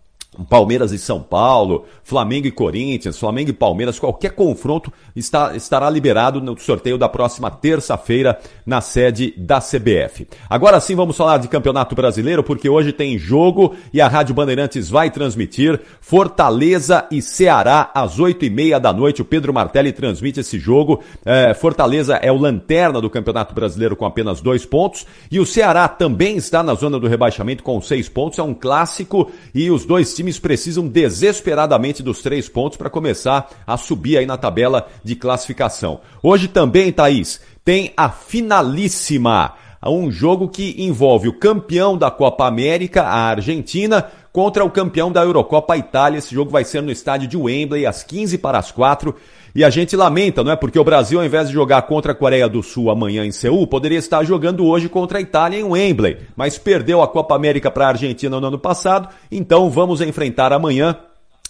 Palmeiras 0.48 0.94
e 0.94 0.98
São 0.98 1.22
Paulo, 1.22 1.84
Flamengo 2.04 2.48
e 2.48 2.52
Corinthians, 2.52 3.20
Flamengo 3.20 3.50
e 3.50 3.54
Palmeiras, 3.54 4.00
qualquer 4.00 4.32
confronto 4.32 4.92
está, 5.14 5.58
estará 5.58 5.90
liberado 5.90 6.40
no 6.40 6.58
sorteio 6.58 6.98
da 6.98 7.10
próxima 7.10 7.52
terça-feira 7.52 8.40
na 8.66 8.80
sede 8.80 9.34
da 9.36 9.60
CBF. 9.60 10.26
Agora 10.50 10.80
sim 10.80 10.96
vamos 10.96 11.18
falar 11.18 11.38
de 11.38 11.50
Campeonato 11.50 11.94
Brasileiro, 11.96 12.44
porque 12.44 12.70
hoje 12.70 12.94
tem 12.94 13.18
jogo 13.18 13.76
e 13.94 14.00
a 14.00 14.08
Rádio 14.08 14.34
Bandeirantes 14.34 14.90
vai 14.90 15.12
transmitir 15.12 15.82
Fortaleza 16.00 17.06
e 17.12 17.22
Ceará 17.22 17.92
às 17.94 18.18
oito 18.18 18.46
e 18.46 18.50
meia 18.50 18.80
da 18.80 18.94
noite. 18.94 19.22
O 19.22 19.26
Pedro 19.26 19.54
Martelli 19.54 19.92
transmite 19.92 20.40
esse 20.40 20.58
jogo. 20.58 21.02
É, 21.26 21.54
Fortaleza 21.54 22.16
é 22.16 22.32
o 22.32 22.38
lanterna 22.38 23.02
do 23.02 23.10
Campeonato 23.10 23.54
Brasileiro 23.54 23.98
com 23.98 24.06
apenas 24.06 24.40
dois 24.40 24.66
pontos 24.66 25.06
e 25.30 25.42
o 25.42 25.46
Ceará 25.46 25.90
também 25.90 26.38
está 26.38 26.64
na 26.64 26.74
zona 26.74 26.98
do 26.98 27.08
rebaixamento 27.08 27.64
com 27.64 27.82
seis 27.82 28.08
pontos. 28.08 28.40
É 28.40 28.44
um 28.44 28.54
clássico 28.54 29.30
e 29.54 29.70
os 29.70 29.84
dois 29.84 30.14
times 30.14 30.21
precisam 30.40 30.88
desesperadamente 30.88 32.04
dos 32.04 32.22
três 32.22 32.48
pontos 32.50 32.78
para 32.78 32.90
começar 32.90 33.50
a 33.66 33.78
subir 33.78 34.18
aí 34.18 34.26
na 34.26 34.38
tabela 34.38 34.88
de 35.04 35.16
classificação. 35.16 36.02
Hoje 36.22 36.48
também, 36.48 36.92
Thaís, 36.92 37.42
tem 37.64 37.94
a 37.96 38.10
finalíssima. 38.10 39.54
Um 39.84 40.12
jogo 40.12 40.48
que 40.48 40.76
envolve 40.78 41.28
o 41.28 41.40
campeão 41.40 41.98
da 41.98 42.12
Copa 42.12 42.46
América, 42.46 43.02
a 43.02 43.30
Argentina, 43.30 44.12
contra 44.32 44.64
o 44.64 44.70
campeão 44.70 45.12
da 45.12 45.24
Eurocopa, 45.24 45.74
a 45.74 45.78
Itália. 45.78 46.20
Esse 46.20 46.36
jogo 46.36 46.52
vai 46.52 46.64
ser 46.64 46.82
no 46.82 46.92
estádio 46.92 47.28
de 47.28 47.36
Wembley, 47.36 47.86
às 47.86 48.04
15 48.04 48.38
para 48.38 48.60
as 48.60 48.72
4. 48.72 49.16
E 49.54 49.64
a 49.64 49.70
gente 49.70 49.96
lamenta, 49.96 50.44
não 50.44 50.52
é? 50.52 50.56
Porque 50.56 50.80
o 50.80 50.84
Brasil, 50.84 51.20
ao 51.20 51.26
invés 51.26 51.48
de 51.48 51.54
jogar 51.54 51.82
contra 51.84 52.14
a 52.14 52.16
Coreia 52.16 52.48
do 52.48 52.64
Sul 52.64 52.90
amanhã 52.90 53.26
em 53.26 53.32
Seul, 53.32 53.68
poderia 53.68 54.00
estar 54.00 54.24
jogando 54.24 54.66
hoje 54.66 54.88
contra 54.88 55.18
a 55.18 55.22
Itália 55.22 55.60
em 55.60 55.64
Wembley. 55.64 56.18
Mas 56.36 56.58
perdeu 56.58 57.02
a 57.02 57.08
Copa 57.08 57.36
América 57.36 57.70
para 57.70 57.86
a 57.86 57.90
Argentina 57.90 58.40
no 58.40 58.48
ano 58.48 58.60
passado, 58.60 59.10
então 59.32 59.70
vamos 59.70 60.02
enfrentar 60.02 60.54
amanhã 60.54 60.98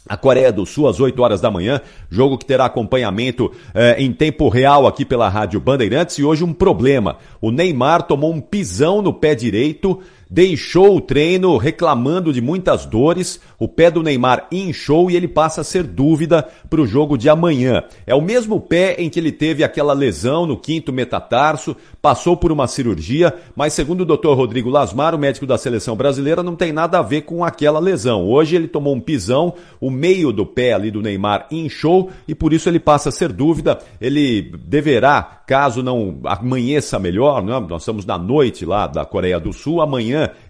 a 0.07 0.17
Coreia 0.17 0.51
do 0.51 0.65
Sul 0.65 0.87
às 0.87 0.99
8 0.99 1.21
horas 1.21 1.41
da 1.41 1.51
manhã, 1.51 1.79
jogo 2.09 2.37
que 2.37 2.45
terá 2.45 2.65
acompanhamento 2.65 3.51
eh, 3.73 3.97
em 3.99 4.11
tempo 4.11 4.49
real 4.49 4.87
aqui 4.87 5.05
pela 5.05 5.29
Rádio 5.29 5.59
Bandeirantes 5.59 6.17
e 6.17 6.23
hoje 6.23 6.43
um 6.43 6.53
problema. 6.53 7.17
O 7.39 7.51
Neymar 7.51 8.03
tomou 8.03 8.33
um 8.33 8.41
pisão 8.41 9.01
no 9.01 9.13
pé 9.13 9.35
direito, 9.35 10.01
deixou 10.31 10.95
o 10.95 11.01
treino 11.01 11.57
reclamando 11.57 12.31
de 12.31 12.39
muitas 12.39 12.85
dores, 12.85 13.41
o 13.59 13.67
pé 13.67 13.91
do 13.91 14.01
Neymar 14.01 14.47
inchou 14.49 15.11
e 15.11 15.15
ele 15.17 15.27
passa 15.27 15.59
a 15.59 15.63
ser 15.63 15.83
dúvida 15.83 16.47
para 16.69 16.79
o 16.79 16.87
jogo 16.87 17.17
de 17.17 17.27
amanhã. 17.27 17.83
É 18.07 18.15
o 18.15 18.21
mesmo 18.21 18.61
pé 18.61 18.95
em 18.97 19.09
que 19.09 19.19
ele 19.19 19.33
teve 19.33 19.61
aquela 19.61 19.91
lesão 19.91 20.45
no 20.45 20.55
quinto 20.55 20.93
metatarso, 20.93 21.75
passou 22.01 22.37
por 22.37 22.49
uma 22.49 22.65
cirurgia, 22.65 23.35
mas 23.53 23.73
segundo 23.73 24.01
o 24.01 24.05
Dr. 24.05 24.29
Rodrigo 24.29 24.69
Lasmar, 24.69 25.13
o 25.13 25.19
médico 25.19 25.45
da 25.45 25.57
seleção 25.57 25.97
brasileira, 25.97 26.41
não 26.41 26.55
tem 26.55 26.71
nada 26.71 26.99
a 26.99 27.01
ver 27.03 27.23
com 27.23 27.43
aquela 27.43 27.79
lesão. 27.79 28.25
Hoje 28.25 28.55
ele 28.55 28.69
tomou 28.69 28.95
um 28.95 29.01
pisão, 29.01 29.53
o 29.81 29.91
meio 29.91 30.31
do 30.31 30.45
pé 30.45 30.71
ali 30.71 30.89
do 30.89 31.01
Neymar 31.01 31.47
inchou 31.51 32.09
e 32.25 32.33
por 32.33 32.53
isso 32.53 32.69
ele 32.69 32.79
passa 32.79 33.09
a 33.09 33.11
ser 33.11 33.33
dúvida. 33.33 33.79
Ele 33.99 34.49
deverá, 34.63 35.41
caso 35.45 35.83
não 35.83 36.21
amanheça 36.23 36.97
melhor, 36.97 37.43
né? 37.43 37.59
nós 37.67 37.81
estamos 37.81 38.05
na 38.05 38.17
noite 38.17 38.65
lá 38.65 38.87
da 38.87 39.03
Coreia 39.03 39.37
do 39.37 39.51
Sul, 39.51 39.81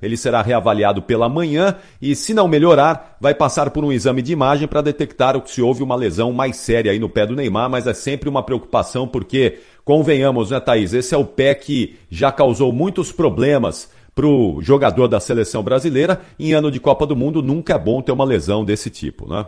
ele 0.02 0.18
será 0.18 0.42
reavaliado 0.42 1.02
pela 1.02 1.30
manhã 1.30 1.76
e, 2.02 2.16
se 2.16 2.34
não 2.34 2.48
melhorar, 2.48 3.18
vai 3.20 3.34
passar 3.34 3.70
por 3.70 3.84
um 3.84 3.92
exame 3.92 4.22
de 4.22 4.34
imagem 4.34 4.68
para 4.68 4.82
detectar 4.82 5.36
o 5.38 5.42
que 5.42 5.52
se 5.52 5.62
houve 5.62 5.84
uma 5.84 5.96
lesão 5.96 6.32
mais 6.32 6.58
séria 6.58 6.92
aí 6.92 7.00
no 7.00 7.10
pé 7.10 7.26
do 7.26 7.36
Neymar, 7.36 7.70
mas 7.70 7.88
é 7.88 7.94
sempre 7.94 8.30
uma 8.30 8.44
preocupação 8.44 9.08
porque, 9.08 9.60
convenhamos, 9.84 10.52
né, 10.52 10.60
Thaís, 10.60 10.94
esse 10.94 11.14
é 11.14 11.18
o 11.18 11.26
pé 11.26 11.54
que 11.54 11.98
já 12.10 12.32
causou 12.32 12.72
muitos 12.72 13.12
problemas 13.12 13.90
para 14.14 14.26
o 14.26 14.62
jogador 14.62 15.08
da 15.08 15.20
seleção 15.20 15.64
brasileira. 15.64 16.22
Em 16.40 16.54
ano 16.54 16.72
de 16.72 16.80
Copa 16.80 17.06
do 17.06 17.16
Mundo, 17.16 17.42
nunca 17.42 17.76
é 17.76 17.80
bom 17.80 18.02
ter 18.02 18.12
uma 18.12 18.26
lesão 18.26 18.64
desse 18.66 18.90
tipo, 18.90 19.28
né? 19.28 19.46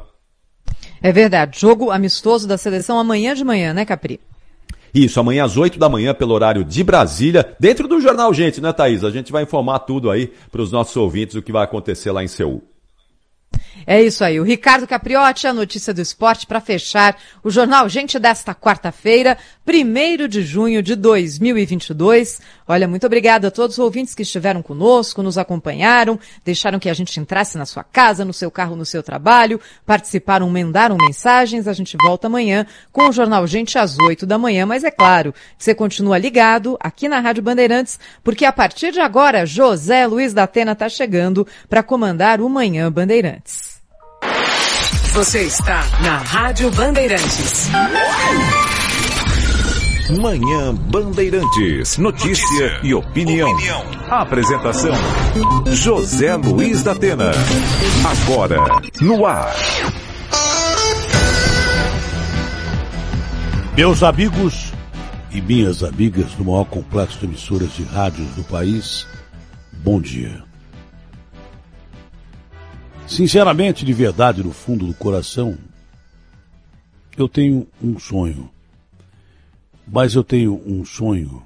É 1.02 1.12
verdade. 1.12 1.60
Jogo 1.60 1.92
amistoso 1.92 2.48
da 2.48 2.58
seleção 2.58 2.98
amanhã 2.98 3.36
de 3.36 3.44
manhã, 3.44 3.74
né, 3.74 3.86
Capri? 3.86 4.20
Isso, 4.94 5.20
amanhã 5.20 5.46
às 5.46 5.58
8 5.58 5.80
da 5.80 5.90
manhã, 5.90 6.14
pelo 6.14 6.34
horário 6.34 6.64
de 6.64 6.84
Brasília, 6.84 7.56
dentro 7.60 7.88
do 7.88 8.00
Jornal 8.00 8.32
Gente, 8.34 8.62
né, 8.62 8.72
Thaís? 8.72 9.04
A 9.04 9.10
gente 9.10 9.32
vai 9.32 9.44
informar 9.44 9.80
tudo 9.80 10.12
aí 10.12 10.32
para 10.52 10.62
os 10.62 10.72
nossos 10.72 10.96
ouvintes 10.96 11.36
o 11.36 11.42
que 11.42 11.52
vai 11.52 11.64
acontecer 11.64 12.12
lá 12.12 12.24
em 12.24 12.28
Seul. 12.28 12.62
É 13.86 14.02
isso 14.02 14.24
aí. 14.24 14.40
O 14.40 14.44
Ricardo 14.44 14.88
Capriotti, 14.88 15.48
a 15.48 15.54
notícia 15.54 15.94
do 15.94 16.02
esporte 16.02 16.48
para 16.48 16.62
fechar 16.62 17.18
o 17.44 17.50
jornal 17.50 17.90
Gente 17.90 18.18
desta 18.18 18.56
quarta-feira, 18.56 19.38
1 19.68 20.28
de 20.28 20.42
junho 20.42 20.82
de 20.82 20.96
2022. 20.96 22.42
Olha, 22.68 22.88
muito 22.88 23.06
obrigada 23.06 23.48
a 23.48 23.52
todos 23.52 23.78
os 23.78 23.84
ouvintes 23.84 24.16
que 24.16 24.22
estiveram 24.22 24.62
conosco, 24.62 25.22
nos 25.22 25.38
acompanharam, 25.38 26.20
deixaram 26.44 26.80
que 26.80 26.90
a 26.90 26.94
gente 26.94 27.20
entrasse 27.20 27.58
na 27.58 27.66
sua 27.66 27.84
casa, 27.84 28.26
no 28.26 28.34
seu 28.34 28.50
carro, 28.50 28.76
no 28.76 28.86
seu 28.86 29.04
trabalho, 29.04 29.60
participaram, 29.86 30.50
mandaram 30.50 30.98
mensagens. 30.98 31.68
A 31.68 31.74
gente 31.74 31.98
volta 32.02 32.28
amanhã 32.28 32.66
com 32.92 33.10
o 33.10 33.12
jornal 33.12 33.46
Gente 33.48 33.78
às 33.78 33.98
8 34.00 34.26
da 34.26 34.38
manhã, 34.38 34.66
mas 34.66 34.84
é 34.84 34.92
claro, 34.92 35.34
você 35.58 35.76
continua 35.76 36.18
ligado 36.18 36.78
aqui 36.80 37.08
na 37.08 37.20
Rádio 37.20 37.44
Bandeirantes, 37.44 38.00
porque 38.24 38.46
a 38.46 38.52
partir 38.52 38.92
de 38.92 39.00
agora, 39.00 39.46
José 39.46 40.08
Luiz 40.08 40.34
da 40.34 40.44
Atena 40.44 40.72
está 40.72 40.90
chegando 40.90 41.46
para 41.70 41.84
comandar 41.84 42.42
o 42.42 42.50
Manhã 42.50 42.92
Bandeirantes. 42.92 43.73
Você 45.14 45.44
está 45.44 45.86
na 46.02 46.18
Rádio 46.18 46.72
Bandeirantes. 46.72 47.70
Manhã 50.20 50.74
Bandeirantes. 50.74 52.00
Notícia, 52.00 52.00
Notícia 52.00 52.80
e 52.82 52.96
opinião. 52.96 53.52
opinião. 53.52 53.84
Apresentação: 54.10 54.96
José 55.72 56.36
Luiz 56.36 56.82
da 56.82 56.94
Atena. 56.94 57.32
Agora, 58.24 58.58
no 59.02 59.24
ar. 59.28 59.54
Meus 63.78 64.02
amigos 64.02 64.74
e 65.30 65.40
minhas 65.42 65.84
amigas 65.84 66.32
do 66.32 66.44
maior 66.44 66.66
complexo 66.66 67.20
de 67.20 67.26
emissoras 67.26 67.72
de 67.74 67.84
rádios 67.84 68.30
do 68.30 68.44
país, 68.46 69.06
bom 69.74 70.02
dia. 70.02 70.44
Sinceramente, 73.14 73.86
de 73.86 73.94
verdade, 73.94 74.44
no 74.44 74.52
fundo 74.52 74.88
do 74.88 74.94
coração, 74.96 75.56
eu 77.16 77.30
tenho 77.30 77.68
um 77.80 78.00
sonho. 78.00 78.50
Mas 79.88 80.16
eu 80.16 80.24
tenho 80.24 80.60
um 80.66 80.84
sonho 80.84 81.44